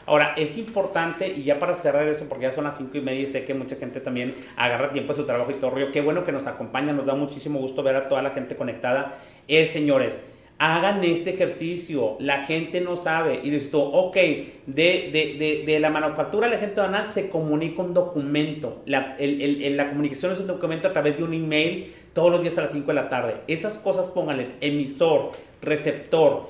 Ahora, 0.07 0.35
es 0.37 0.59
importante, 0.59 1.29
y 1.29 1.45
ya 1.45 1.59
para 1.59 1.75
cerrar 1.75 2.07
eso, 2.09 2.27
porque 2.29 2.43
ya 2.43 2.53
son 2.53 2.65
las 2.65 2.77
cinco 2.77 2.99
y 2.99 3.01
media 3.01 3.21
y 3.21 3.27
sé 3.27 3.45
que 3.45 3.55
mucha 3.55 3.77
gente 3.77 4.01
también 4.01 4.35
agarra 4.57 4.93
tiempo 4.93 5.13
de 5.13 5.21
su 5.21 5.25
trabajo 5.25 5.51
y 5.51 5.55
todo 5.55 5.73
qué 5.93 6.01
bueno 6.03 6.25
que 6.25 6.33
nos 6.33 6.47
acompaña, 6.47 6.93
nos 6.93 7.07
da 7.07 7.15
muchísimo 7.15 7.59
gusto 7.59 7.83
ver 7.83 7.97
a 7.97 8.09
toda 8.09 8.21
la 8.21 8.31
gente 8.31 8.57
conectada. 8.57 9.15
Es, 9.49 9.71
señores, 9.71 10.21
hagan 10.59 11.03
este 11.05 11.31
ejercicio, 11.31 12.17
la 12.21 12.45
gente 12.45 12.81
no 12.81 12.97
sabe, 12.97 13.41
y 13.43 13.55
esto, 13.55 13.83
ok, 13.83 14.15
de, 14.15 14.57
de, 14.67 15.65
de, 15.67 15.81
la 15.81 15.91
manufactura 15.91 16.49
la 16.49 16.59
gente 16.59 16.81
banal 16.81 17.11
se 17.11 17.29
comunica 17.29 17.83
un 17.83 17.93
documento, 17.93 18.83
la, 18.87 19.17
la 19.19 19.89
comunicación 19.89 20.33
es 20.33 20.41
un 20.41 20.47
documento 20.47 20.89
a 20.89 20.93
través 20.93 21.17
de 21.17 21.25
un 21.25 21.35
email 21.35 21.93
todos 22.13 22.31
los 22.31 22.41
días 22.41 22.57
a 22.59 22.63
las 22.63 22.73
5 22.73 22.87
de 22.87 22.95
la 22.95 23.09
tarde. 23.09 23.37
Esas 23.49 23.77
cosas 23.77 24.09
pónganle 24.09 24.53
emisor, 24.61 25.33
receptor, 25.61 26.49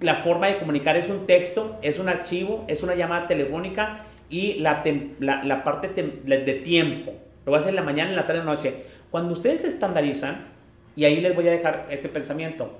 la 0.00 0.16
forma 0.16 0.48
de 0.48 0.58
comunicar 0.58 0.96
es 0.96 1.08
un 1.08 1.26
texto, 1.26 1.78
es 1.82 1.98
un 1.98 2.08
archivo, 2.08 2.64
es 2.68 2.82
una 2.82 2.94
llamada 2.94 3.28
telefónica 3.28 4.04
y 4.28 4.54
la, 4.54 4.82
la, 5.20 5.64
parte 5.64 5.88
de 5.88 6.52
tiempo. 6.64 7.12
Lo 7.44 7.52
voy 7.52 7.58
a 7.58 7.60
hacer 7.60 7.70
en 7.70 7.76
la 7.76 7.82
mañana, 7.82 8.10
en 8.10 8.16
la 8.16 8.26
tarde, 8.26 8.40
en 8.40 8.46
la 8.46 8.54
noche. 8.54 8.74
Cuando 9.10 9.32
ustedes 9.32 9.64
estandarizan, 9.64 10.55
y 10.96 11.04
ahí 11.04 11.20
les 11.20 11.34
voy 11.34 11.46
a 11.46 11.50
dejar 11.52 11.86
este 11.90 12.08
pensamiento, 12.08 12.72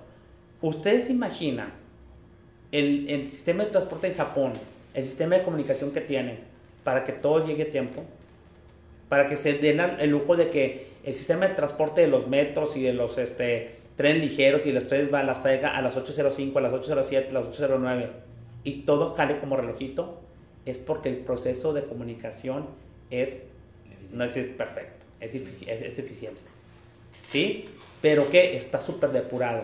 ustedes 0.63 1.11
imaginan 1.11 1.73
el, 2.73 3.09
el 3.09 3.31
sistema 3.31 3.65
de 3.65 3.71
transporte 3.71 4.09
en 4.09 4.15
Japón, 4.15 4.53
el 4.95 5.05
sistema 5.05 5.37
de 5.37 5.43
comunicación 5.43 5.93
que 5.93 6.01
tienen 6.01 6.39
para 6.83 7.05
que 7.05 7.13
todo 7.13 7.47
llegue 7.47 7.65
a 7.65 7.71
tiempo, 7.71 8.05
para 9.09 9.29
que 9.29 9.37
se 9.37 9.55
den 9.55 9.81
el 9.81 10.11
lujo 10.11 10.37
de 10.37 10.51
que 10.51 10.89
el 11.05 11.15
sistema 11.15 11.47
de 11.47 11.55
transporte 11.55 12.01
de 12.01 12.09
los 12.09 12.27
metros 12.27 12.77
y 12.77 12.83
de 12.83 12.93
los 12.93 13.19
este, 13.19 13.77
trenes 13.97 14.23
ligeros 14.23 14.67
y 14.67 14.73
los 14.73 14.87
trenes 14.89 15.11
van 15.11 15.23
a, 15.23 15.27
las, 15.27 15.45
a 15.45 15.83
las 15.83 15.97
8.05, 15.97 16.57
a 16.57 16.61
las 16.61 16.73
8.07, 16.73 17.31
a 17.31 17.33
las 17.33 17.47
8.09 17.47 18.09
y 18.65 18.83
todo 18.83 19.15
jale 19.15 19.39
como 19.39 19.57
relojito, 19.57 20.21
es 20.65 20.79
porque 20.79 21.09
el 21.09 21.19
proceso 21.19 21.73
de 21.73 21.85
comunicación 21.85 22.67
es, 23.11 23.43
no 24.13 24.25
es 24.25 24.37
perfecto, 24.37 25.07
es, 25.21 25.35
es 25.35 25.99
eficiente. 26.01 26.41
¿Sí? 27.25 27.67
Pero 28.03 28.31
que 28.31 28.57
está 28.57 28.81
súper 28.81 29.11
depurado. 29.11 29.63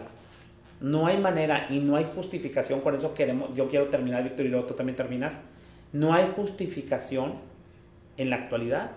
No 0.81 1.07
hay 1.07 1.19
manera 1.19 1.67
y 1.71 1.79
no 1.79 1.97
hay 1.97 2.07
justificación, 2.15 2.81
con 2.81 2.95
eso 2.95 3.15
queremos, 3.15 3.55
yo 3.55 3.69
quiero 3.69 3.87
terminar, 3.87 4.25
Víctor, 4.25 4.47
y 4.47 4.49
luego 4.49 4.67
tú 4.67 4.75
también 4.75 4.97
terminas. 4.97 5.39
No 5.93 6.13
hay 6.13 6.33
justificación 6.35 7.35
en 8.17 8.31
la 8.31 8.37
actualidad 8.37 8.93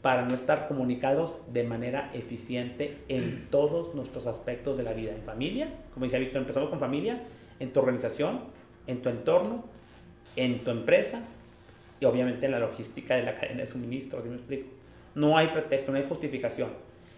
para 0.00 0.22
no 0.22 0.34
estar 0.34 0.68
comunicados 0.68 1.38
de 1.52 1.64
manera 1.64 2.10
eficiente 2.12 2.98
en 3.08 3.48
todos 3.50 3.94
nuestros 3.94 4.26
aspectos 4.26 4.76
de 4.76 4.82
la 4.82 4.92
vida. 4.92 5.12
En 5.12 5.22
familia, 5.22 5.68
como 5.92 6.04
decía 6.04 6.18
Víctor, 6.18 6.42
empezamos 6.42 6.68
con 6.68 6.78
familia, 6.78 7.22
en 7.58 7.72
tu 7.72 7.80
organización, 7.80 8.40
en 8.86 9.00
tu 9.00 9.08
entorno, 9.08 9.64
en 10.36 10.62
tu 10.64 10.70
empresa 10.70 11.22
y 12.00 12.04
obviamente 12.04 12.46
en 12.46 12.52
la 12.52 12.58
logística 12.58 13.14
de 13.16 13.22
la 13.22 13.34
cadena 13.34 13.60
de 13.60 13.66
suministro, 13.66 14.22
¿sí 14.22 14.28
me 14.28 14.36
explico? 14.36 14.68
No 15.14 15.38
hay 15.38 15.48
pretexto, 15.48 15.92
no 15.92 15.98
hay 15.98 16.04
justificación. 16.08 16.68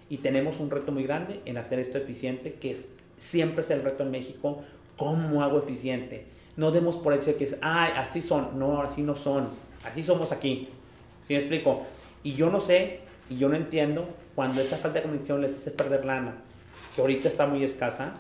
Y 0.09 0.19
tenemos 0.19 0.61
un 0.61 0.71
reto 0.71 0.93
muy 0.93 1.03
grande 1.03 1.41
en 1.45 1.59
hacer 1.59 1.79
esto 1.79 1.99
eficiente, 1.99 2.55
que 2.55 2.71
es, 2.71 2.89
siempre 3.17 3.63
es 3.63 3.71
el 3.71 3.83
reto 3.83 4.05
en 4.05 4.11
México, 4.11 4.63
¿cómo 4.97 5.43
hago 5.43 5.59
eficiente? 5.59 6.27
No 6.57 6.71
demos 6.71 6.97
por 6.97 7.13
hecho 7.13 7.27
de 7.27 7.37
que 7.37 7.45
es, 7.45 7.59
ay, 7.61 7.93
así 7.97 8.23
son, 8.23 8.59
no, 8.59 8.83
así 8.83 9.03
no 9.03 9.17
son, 9.17 9.51
así 9.85 10.03
somos 10.03 10.33
aquí. 10.33 10.69
¿Sí 11.23 11.35
me 11.35 11.41
explico? 11.41 11.83
Y 12.23 12.35
yo 12.35 12.51
no 12.51 12.61
sé, 12.61 13.01
y 13.29 13.37
yo 13.37 13.49
no 13.49 13.57
entiendo 13.57 14.09
cuando 14.35 14.61
esa 14.61 14.77
falta 14.77 14.99
de 14.99 15.03
comunicación 15.03 15.41
les 15.41 15.55
hace 15.55 15.71
perder 15.71 16.05
lana, 16.05 16.37
que 16.95 17.01
ahorita 17.01 17.29
está 17.29 17.47
muy 17.47 17.65
escasa, 17.65 18.15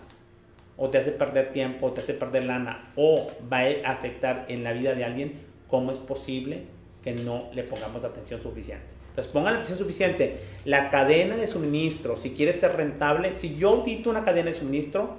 o 0.76 0.88
te 0.88 0.98
hace 0.98 1.12
perder 1.12 1.52
tiempo, 1.52 1.86
o 1.86 1.92
te 1.92 2.00
hace 2.00 2.14
perder 2.14 2.44
lana, 2.44 2.88
o 2.96 3.30
va 3.50 3.60
a 3.60 3.92
afectar 3.92 4.44
en 4.48 4.64
la 4.64 4.72
vida 4.72 4.94
de 4.94 5.04
alguien, 5.04 5.40
¿cómo 5.68 5.92
es 5.92 5.98
posible 5.98 6.64
que 7.02 7.14
no 7.14 7.48
le 7.54 7.62
pongamos 7.62 8.04
atención 8.04 8.40
suficiente? 8.42 8.95
Entonces, 9.16 9.32
pongan 9.32 9.54
atención 9.54 9.78
suficiente. 9.78 10.40
La 10.66 10.90
cadena 10.90 11.38
de 11.38 11.46
suministro, 11.46 12.18
si 12.18 12.32
quieres 12.32 12.60
ser 12.60 12.76
rentable, 12.76 13.32
si 13.32 13.56
yo 13.56 13.70
audito 13.70 14.10
una 14.10 14.22
cadena 14.22 14.50
de 14.50 14.54
suministro, 14.54 15.16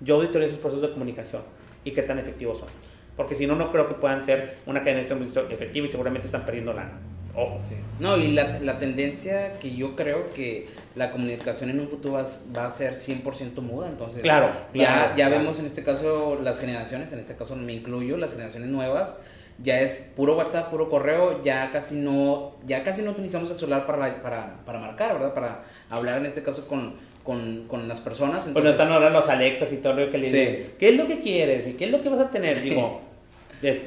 yo 0.00 0.16
auditoría 0.16 0.48
esos 0.48 0.58
procesos 0.58 0.82
de 0.82 0.92
comunicación 0.92 1.42
y 1.84 1.92
qué 1.92 2.02
tan 2.02 2.18
efectivos 2.18 2.58
son. 2.58 2.68
porque 3.16 3.36
si 3.36 3.46
no, 3.46 3.54
no 3.54 3.70
creo 3.70 3.86
que 3.86 3.94
puedan 3.94 4.24
ser 4.24 4.56
una 4.66 4.80
cadena 4.80 5.02
de 5.02 5.08
distribución 5.08 5.52
efectiva 5.52 5.86
y 5.86 5.88
seguramente 5.88 6.26
están 6.26 6.44
perdiendo 6.44 6.72
lana. 6.72 6.98
Ojo. 7.36 7.60
Sí. 7.62 7.76
No, 8.00 8.16
y 8.16 8.32
la, 8.32 8.58
la, 8.58 8.78
tendencia 8.80 9.52
que 9.60 9.76
yo 9.76 9.94
creo 9.94 10.30
que 10.30 10.66
la 10.96 11.12
comunicación 11.12 11.70
en 11.70 11.78
un 11.78 11.88
futuro 11.88 12.14
va, 12.14 12.26
va 12.56 12.66
a 12.66 12.70
ser 12.72 12.94
100% 12.94 13.60
muda, 13.60 13.88
entonces 13.88 14.22
claro, 14.22 14.48
ya, 14.74 14.86
claro, 14.86 15.16
ya 15.16 15.28
vemos 15.28 15.60
en 15.60 15.66
este 15.66 15.84
caso 15.84 16.36
las 16.42 16.58
generaciones, 16.58 17.12
en 17.12 17.20
este 17.20 17.36
caso 17.36 17.54
me 17.54 17.72
incluyo, 17.72 18.16
las 18.16 18.32
generaciones 18.32 18.70
nuevas, 18.70 19.16
ya 19.62 19.80
es 19.80 20.12
puro 20.14 20.36
WhatsApp, 20.36 20.70
puro 20.70 20.88
correo, 20.88 21.42
ya 21.42 21.70
casi 21.70 21.96
no, 21.96 22.52
ya 22.66 22.82
casi 22.82 23.02
no 23.02 23.10
utilizamos 23.10 23.50
el 23.50 23.58
celular 23.58 23.86
para, 23.86 24.22
para, 24.22 24.64
para 24.64 24.78
marcar, 24.78 25.14
¿verdad? 25.14 25.34
Para 25.34 25.62
hablar 25.90 26.18
en 26.18 26.26
este 26.26 26.42
caso 26.42 26.66
con, 26.68 26.94
con, 27.24 27.66
con 27.66 27.88
las 27.88 28.00
personas. 28.00 28.46
Entonces, 28.46 28.72
están 28.72 28.92
ahora 28.92 29.10
los 29.10 29.28
Alexas 29.28 29.72
y 29.72 29.78
todo 29.78 29.94
lo 29.94 30.10
que 30.10 30.18
le 30.18 30.26
sí. 30.26 30.38
dices, 30.38 30.66
¿qué 30.78 30.90
es 30.90 30.96
lo 30.96 31.06
que 31.06 31.18
quieres? 31.20 31.66
¿Y 31.66 31.72
qué 31.72 31.86
es 31.86 31.90
lo 31.90 32.02
que 32.02 32.08
vas 32.08 32.20
a 32.20 32.30
tener? 32.30 32.54
Sí. 32.54 32.70
Digo, 32.70 33.00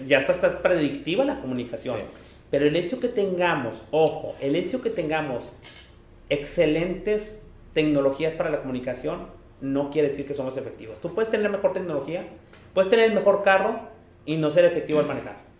ya 0.06 0.18
está, 0.18 0.34
está 0.34 0.62
predictiva 0.62 1.24
la 1.24 1.40
comunicación. 1.40 1.98
Sí. 1.98 2.04
Pero 2.50 2.66
el 2.66 2.76
hecho 2.76 3.00
que 3.00 3.08
tengamos, 3.08 3.82
ojo, 3.92 4.36
el 4.42 4.58
hecho 4.58 4.82
que 4.82 4.90
tengamos 4.90 5.54
excelentes 6.30 7.42
tecnologías 7.74 8.34
para 8.34 8.50
la 8.50 8.60
comunicación 8.60 9.28
no 9.62 9.90
quiere 9.90 10.10
decir 10.10 10.28
que 10.28 10.34
somos 10.34 10.58
efectivos. 10.58 11.00
Tú 11.00 11.14
puedes 11.14 11.30
tener 11.30 11.46
la 11.46 11.56
mejor 11.56 11.72
tecnología, 11.72 12.26
puedes 12.74 12.90
tener 12.90 13.06
el 13.06 13.14
mejor 13.14 13.42
carro 13.44 13.80
y 14.26 14.36
no 14.36 14.50
ser 14.50 14.66
efectivo 14.66 15.00
al 15.00 15.06
manejar. 15.06 15.51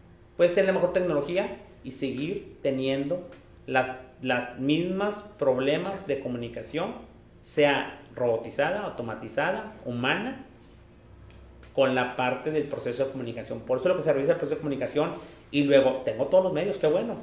Puedes 0.42 0.56
tener 0.56 0.70
la 0.70 0.74
mejor 0.74 0.92
tecnología 0.92 1.60
y 1.84 1.92
seguir 1.92 2.58
teniendo 2.64 3.30
las, 3.68 3.92
las 4.24 4.58
mismas 4.58 5.22
problemas 5.38 6.08
de 6.08 6.20
comunicación, 6.20 6.96
sea 7.44 8.02
robotizada, 8.16 8.82
automatizada, 8.82 9.76
humana, 9.86 10.48
con 11.74 11.94
la 11.94 12.16
parte 12.16 12.50
del 12.50 12.64
proceso 12.64 13.06
de 13.06 13.12
comunicación. 13.12 13.60
Por 13.60 13.78
eso 13.78 13.90
lo 13.90 13.98
que 13.98 14.02
se 14.02 14.12
realiza 14.12 14.32
el 14.32 14.40
proceso 14.40 14.56
de 14.56 14.62
comunicación 14.62 15.14
y 15.52 15.62
luego 15.62 16.02
tengo 16.06 16.26
todos 16.26 16.46
los 16.46 16.54
medios, 16.54 16.80
qué 16.80 16.88
bueno. 16.88 17.18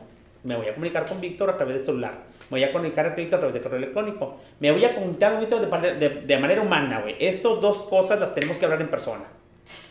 Me 0.44 0.54
voy 0.54 0.68
a 0.68 0.74
comunicar 0.74 1.04
con 1.04 1.20
Víctor 1.20 1.50
a 1.50 1.56
través 1.56 1.74
de 1.74 1.80
celular. 1.80 2.22
Me 2.50 2.60
voy 2.60 2.62
a 2.62 2.70
comunicar 2.70 3.06
con 3.06 3.16
Víctor 3.16 3.38
a 3.38 3.40
través 3.40 3.54
de 3.54 3.62
correo 3.62 3.78
electrónico. 3.78 4.36
Me 4.60 4.70
voy 4.70 4.84
a 4.84 4.94
comunicar 4.94 5.32
con 5.32 5.40
Víctor 5.40 5.80
de, 5.80 5.94
de, 5.96 6.08
de 6.20 6.38
manera 6.38 6.62
humana, 6.62 7.00
güey. 7.00 7.16
Estas 7.18 7.60
dos 7.60 7.82
cosas 7.82 8.20
las 8.20 8.32
tenemos 8.32 8.58
que 8.58 8.64
hablar 8.64 8.80
en 8.80 8.90
persona. 8.90 9.24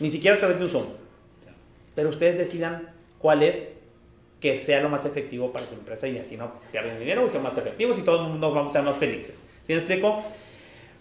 Ni 0.00 0.08
siquiera 0.08 0.38
a 0.38 0.40
través 0.40 0.56
de 0.56 0.64
un 0.64 0.70
Zoom. 0.70 0.86
Pero 1.94 2.08
ustedes 2.08 2.38
decidan 2.38 2.96
cuál 3.18 3.42
es 3.42 3.64
que 4.40 4.56
sea 4.56 4.80
lo 4.80 4.88
más 4.88 5.04
efectivo 5.04 5.52
para 5.52 5.66
su 5.66 5.74
empresa 5.74 6.06
y 6.06 6.18
así 6.18 6.36
no 6.36 6.52
pierden 6.70 6.98
dinero 6.98 7.26
y 7.26 7.30
son 7.30 7.42
más 7.42 7.56
efectivos 7.58 7.98
y 7.98 8.02
todos 8.02 8.28
mundo 8.28 8.52
vamos 8.52 8.70
a 8.70 8.74
ser 8.74 8.82
más 8.82 8.96
felices. 8.96 9.44
¿Sí 9.66 9.72
me 9.72 9.78
explico? 9.78 10.22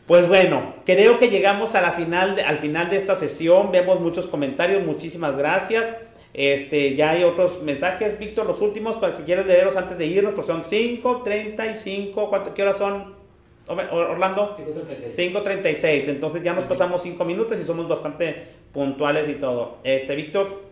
Pues 0.07 0.27
bueno, 0.27 0.73
creo 0.85 1.19
que 1.19 1.29
llegamos 1.29 1.75
a 1.75 1.81
la 1.81 1.91
final 1.91 2.35
de, 2.37 2.41
al 2.41 2.59
final 2.59 2.89
de 2.89 2.95
esta 2.95 3.13
sesión. 3.13 3.71
Vemos 3.71 3.99
muchos 3.99 4.25
comentarios. 4.25 4.83
Muchísimas 4.83 5.37
gracias. 5.37 5.93
Este, 6.33 6.95
ya 6.95 7.11
hay 7.11 7.23
otros 7.23 7.61
mensajes, 7.63 8.19
Víctor, 8.19 8.45
los 8.45 8.61
últimos, 8.61 8.97
para 8.97 9.15
si 9.15 9.23
quieres 9.23 9.47
leerlos 9.47 9.75
antes 9.75 9.97
de 9.97 10.05
irnos, 10.05 10.35
pues 10.35 10.45
son 10.45 10.63
5.35, 10.63 12.53
¿qué 12.53 12.61
horas 12.61 12.77
son? 12.77 13.15
Orlando? 13.67 14.55
5.36, 14.55 16.07
entonces 16.09 16.43
ya 16.43 16.53
nos 16.53 16.65
pasamos 16.65 17.01
5 17.01 17.25
minutos 17.25 17.59
y 17.59 17.63
somos 17.63 17.87
bastante 17.87 18.49
puntuales 18.71 19.27
y 19.27 19.33
todo. 19.33 19.79
Este, 19.83 20.15
Víctor, 20.15 20.66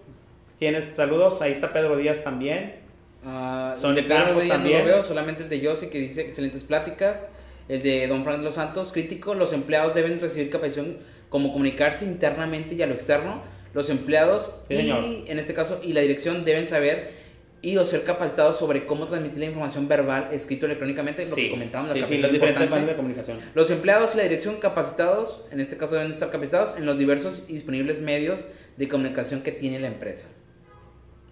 ¿tienes 0.57 0.85
saludos? 0.85 1.41
Ahí 1.41 1.51
está 1.51 1.73
Pedro 1.73 1.97
Díaz 1.97 2.23
también. 2.23 2.75
Uh, 3.23 3.75
Son 3.75 3.95
de 3.95 4.05
Campos 4.05 4.47
también. 4.47 4.79
No 4.79 4.85
veo, 4.85 5.03
solamente 5.03 5.43
el 5.43 5.49
de 5.49 5.59
Yossi 5.59 5.87
que 5.87 5.99
dice 5.99 6.21
excelentes 6.21 6.63
pláticas. 6.63 7.27
El 7.67 7.81
de 7.81 8.07
Don 8.07 8.23
Frank 8.23 8.41
Los 8.41 8.55
Santos, 8.55 8.91
crítico, 8.91 9.33
los 9.33 9.51
empleados 9.51 9.95
deben 9.95 10.19
recibir 10.19 10.51
capacitación 10.51 10.97
como 11.29 11.51
comunicarse 11.51 12.05
internamente 12.05 12.75
y 12.75 12.81
a 12.83 12.87
lo 12.87 12.93
externo 12.93 13.41
los 13.75 13.89
empleados 13.89 14.55
sí, 14.69 14.75
y 14.75 15.29
en 15.29 15.37
este 15.37 15.53
caso 15.53 15.81
y 15.83 15.91
la 15.91 16.01
dirección 16.01 16.45
deben 16.45 16.65
saber 16.65 17.25
y 17.61 17.77
o 17.77 17.83
ser 17.83 18.03
capacitados 18.03 18.57
sobre 18.57 18.85
cómo 18.85 19.05
transmitir 19.05 19.39
la 19.39 19.45
información 19.47 19.87
verbal 19.87 20.29
escrito 20.31 20.67
electrónicamente, 20.67 21.23
sí. 21.23 21.29
lo 21.29 21.35
que 21.35 21.49
comentábamos. 21.49 21.91
Sí, 21.91 22.03
sí, 22.03 22.19
los 22.19 22.31
diferentes 22.31 22.87
de 22.87 22.95
comunicación. 22.95 23.39
Los 23.55 23.71
empleados 23.71 24.13
y 24.13 24.17
la 24.17 24.23
dirección 24.23 24.57
capacitados, 24.57 25.41
en 25.51 25.59
este 25.59 25.75
caso 25.75 25.95
deben 25.95 26.11
estar 26.11 26.29
capacitados 26.29 26.77
en 26.77 26.85
los 26.85 26.97
diversos 26.97 27.43
y 27.47 27.53
disponibles 27.53 27.99
medios 27.99 28.45
de 28.77 28.87
comunicación 28.87 29.41
que 29.41 29.51
tiene 29.51 29.79
la 29.79 29.87
empresa. 29.87 30.27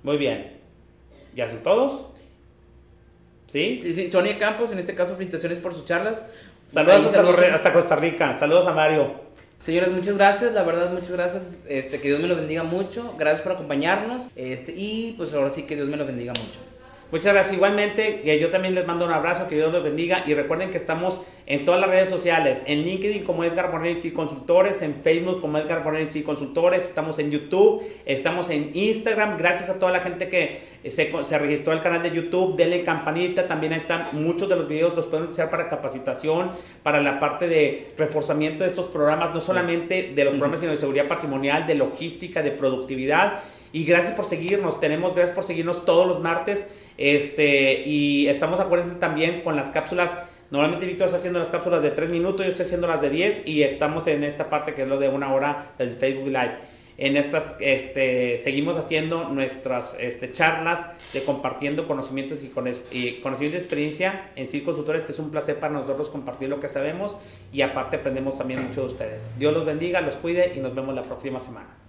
Muy 0.03 0.17
bien. 0.17 0.59
¿Ya 1.35 1.49
son 1.49 1.63
todos? 1.63 2.05
¿Sí? 3.47 3.79
Sí, 3.81 3.93
sí. 3.93 4.11
Sonia 4.11 4.37
Campos, 4.37 4.71
en 4.71 4.79
este 4.79 4.95
caso, 4.95 5.15
felicitaciones 5.15 5.57
por 5.59 5.73
sus 5.73 5.85
charlas. 5.85 6.25
Saludos 6.65 7.05
hasta, 7.05 7.17
saludos. 7.17 7.39
hasta 7.53 7.73
Costa 7.73 7.95
Rica. 7.95 8.37
Saludos 8.37 8.65
a 8.67 8.73
Mario. 8.73 9.21
Señores, 9.59 9.91
muchas 9.91 10.17
gracias, 10.17 10.53
la 10.53 10.63
verdad, 10.63 10.91
muchas 10.91 11.13
gracias. 11.13 11.59
Este, 11.69 12.01
que 12.01 12.09
Dios 12.09 12.19
me 12.19 12.27
lo 12.27 12.35
bendiga 12.35 12.63
mucho. 12.63 13.15
Gracias 13.17 13.41
por 13.41 13.53
acompañarnos. 13.53 14.29
Este, 14.35 14.73
y 14.75 15.13
pues 15.17 15.33
ahora 15.33 15.49
sí 15.49 15.63
que 15.63 15.75
Dios 15.75 15.87
me 15.87 15.95
lo 15.95 16.05
bendiga 16.05 16.33
mucho. 16.33 16.59
Muchas 17.13 17.31
gracias. 17.31 17.53
Igualmente, 17.53 18.21
que 18.23 18.39
yo 18.39 18.49
también 18.49 18.73
les 18.73 18.87
mando 18.87 19.05
un 19.05 19.11
abrazo, 19.11 19.47
que 19.47 19.53
Dios 19.53 19.71
los 19.71 19.83
bendiga. 19.83 20.23
Y 20.25 20.33
recuerden 20.33 20.71
que 20.71 20.77
estamos 20.77 21.19
en 21.45 21.63
todas 21.63 21.79
las 21.79 21.87
redes 21.87 22.09
sociales, 22.09 22.63
en 22.65 22.81
LinkedIn 22.81 23.23
como 23.23 23.43
Edgar 23.43 23.71
Moreno 23.71 23.99
y 24.03 24.09
Consultores, 24.09 24.81
en 24.81 24.95
Facebook 24.95 25.39
como 25.39 25.59
Edgar 25.59 25.83
Moreno 25.83 26.09
y 26.11 26.23
Consultores, 26.23 26.85
estamos 26.85 27.19
en 27.19 27.29
YouTube, 27.29 27.83
estamos 28.07 28.49
en 28.49 28.71
Instagram. 28.73 29.37
Gracias 29.37 29.69
a 29.69 29.77
toda 29.77 29.91
la 29.91 29.99
gente 29.99 30.27
que 30.27 30.61
se, 30.89 31.13
se 31.23 31.37
registró 31.37 31.71
al 31.71 31.83
canal 31.83 32.01
de 32.01 32.09
YouTube, 32.09 32.55
denle 32.55 32.83
campanita. 32.83 33.47
También 33.47 33.73
ahí 33.73 33.79
están 33.79 34.07
muchos 34.13 34.49
de 34.49 34.55
los 34.55 34.67
videos, 34.67 34.95
los 34.95 35.05
pueden 35.05 35.25
utilizar 35.25 35.51
para 35.51 35.69
capacitación, 35.69 36.49
para 36.81 36.99
la 36.99 37.19
parte 37.19 37.47
de 37.47 37.93
reforzamiento 37.95 38.63
de 38.63 38.71
estos 38.71 38.87
programas, 38.87 39.31
no 39.35 39.39
solamente 39.39 40.13
de 40.15 40.23
los 40.23 40.33
programas, 40.33 40.61
sino 40.61 40.71
de 40.71 40.79
seguridad 40.79 41.07
patrimonial, 41.07 41.67
de 41.67 41.75
logística, 41.75 42.41
de 42.41 42.49
productividad. 42.49 43.41
Y 43.71 43.85
gracias 43.85 44.13
por 44.13 44.25
seguirnos. 44.25 44.79
Tenemos, 44.79 45.13
gracias 45.13 45.35
por 45.35 45.43
seguirnos 45.43 45.85
todos 45.85 46.07
los 46.07 46.19
martes. 46.19 46.67
Este, 46.97 47.81
y 47.87 48.27
estamos, 48.27 48.59
acuérdense 48.59 48.95
también 48.95 49.41
con 49.41 49.55
las 49.55 49.71
cápsulas. 49.71 50.17
Normalmente 50.51 50.85
Víctor 50.85 51.07
está 51.07 51.17
haciendo 51.17 51.39
las 51.39 51.49
cápsulas 51.49 51.81
de 51.81 51.91
3 51.91 52.09
minutos, 52.11 52.45
yo 52.45 52.51
estoy 52.51 52.65
haciendo 52.65 52.87
las 52.87 53.01
de 53.01 53.09
10 53.09 53.47
y 53.47 53.63
estamos 53.63 54.05
en 54.07 54.23
esta 54.23 54.49
parte 54.49 54.75
que 54.75 54.83
es 54.83 54.87
lo 54.87 54.99
de 54.99 55.09
una 55.09 55.33
hora 55.33 55.71
del 55.77 55.95
Facebook 55.95 56.27
Live. 56.27 56.57
En 56.95 57.17
estas, 57.17 57.55
este, 57.59 58.37
seguimos 58.37 58.77
haciendo 58.77 59.29
nuestras 59.29 59.97
este, 59.99 60.31
charlas 60.31 60.85
de 61.11 61.23
compartiendo 61.23 61.87
conocimientos 61.87 62.43
y, 62.43 62.49
con, 62.49 62.71
y 62.91 63.13
conocimiento 63.13 63.57
de 63.57 63.63
experiencia 63.63 64.29
en 64.35 64.47
sí 64.47 64.61
consultores, 64.61 65.01
que 65.01 65.11
es 65.11 65.17
un 65.17 65.31
placer 65.31 65.59
para 65.59 65.73
nosotros 65.73 66.11
compartir 66.11 66.49
lo 66.49 66.59
que 66.59 66.69
sabemos 66.69 67.17
y 67.51 67.61
aparte 67.61 67.95
aprendemos 67.97 68.37
también 68.37 68.61
mucho 68.67 68.81
de 68.81 68.87
ustedes. 68.87 69.25
Dios 69.39 69.53
los 69.53 69.65
bendiga, 69.65 70.01
los 70.01 70.15
cuide 70.17 70.53
y 70.55 70.59
nos 70.59 70.75
vemos 70.75 70.93
la 70.93 71.03
próxima 71.03 71.39
semana. 71.39 71.82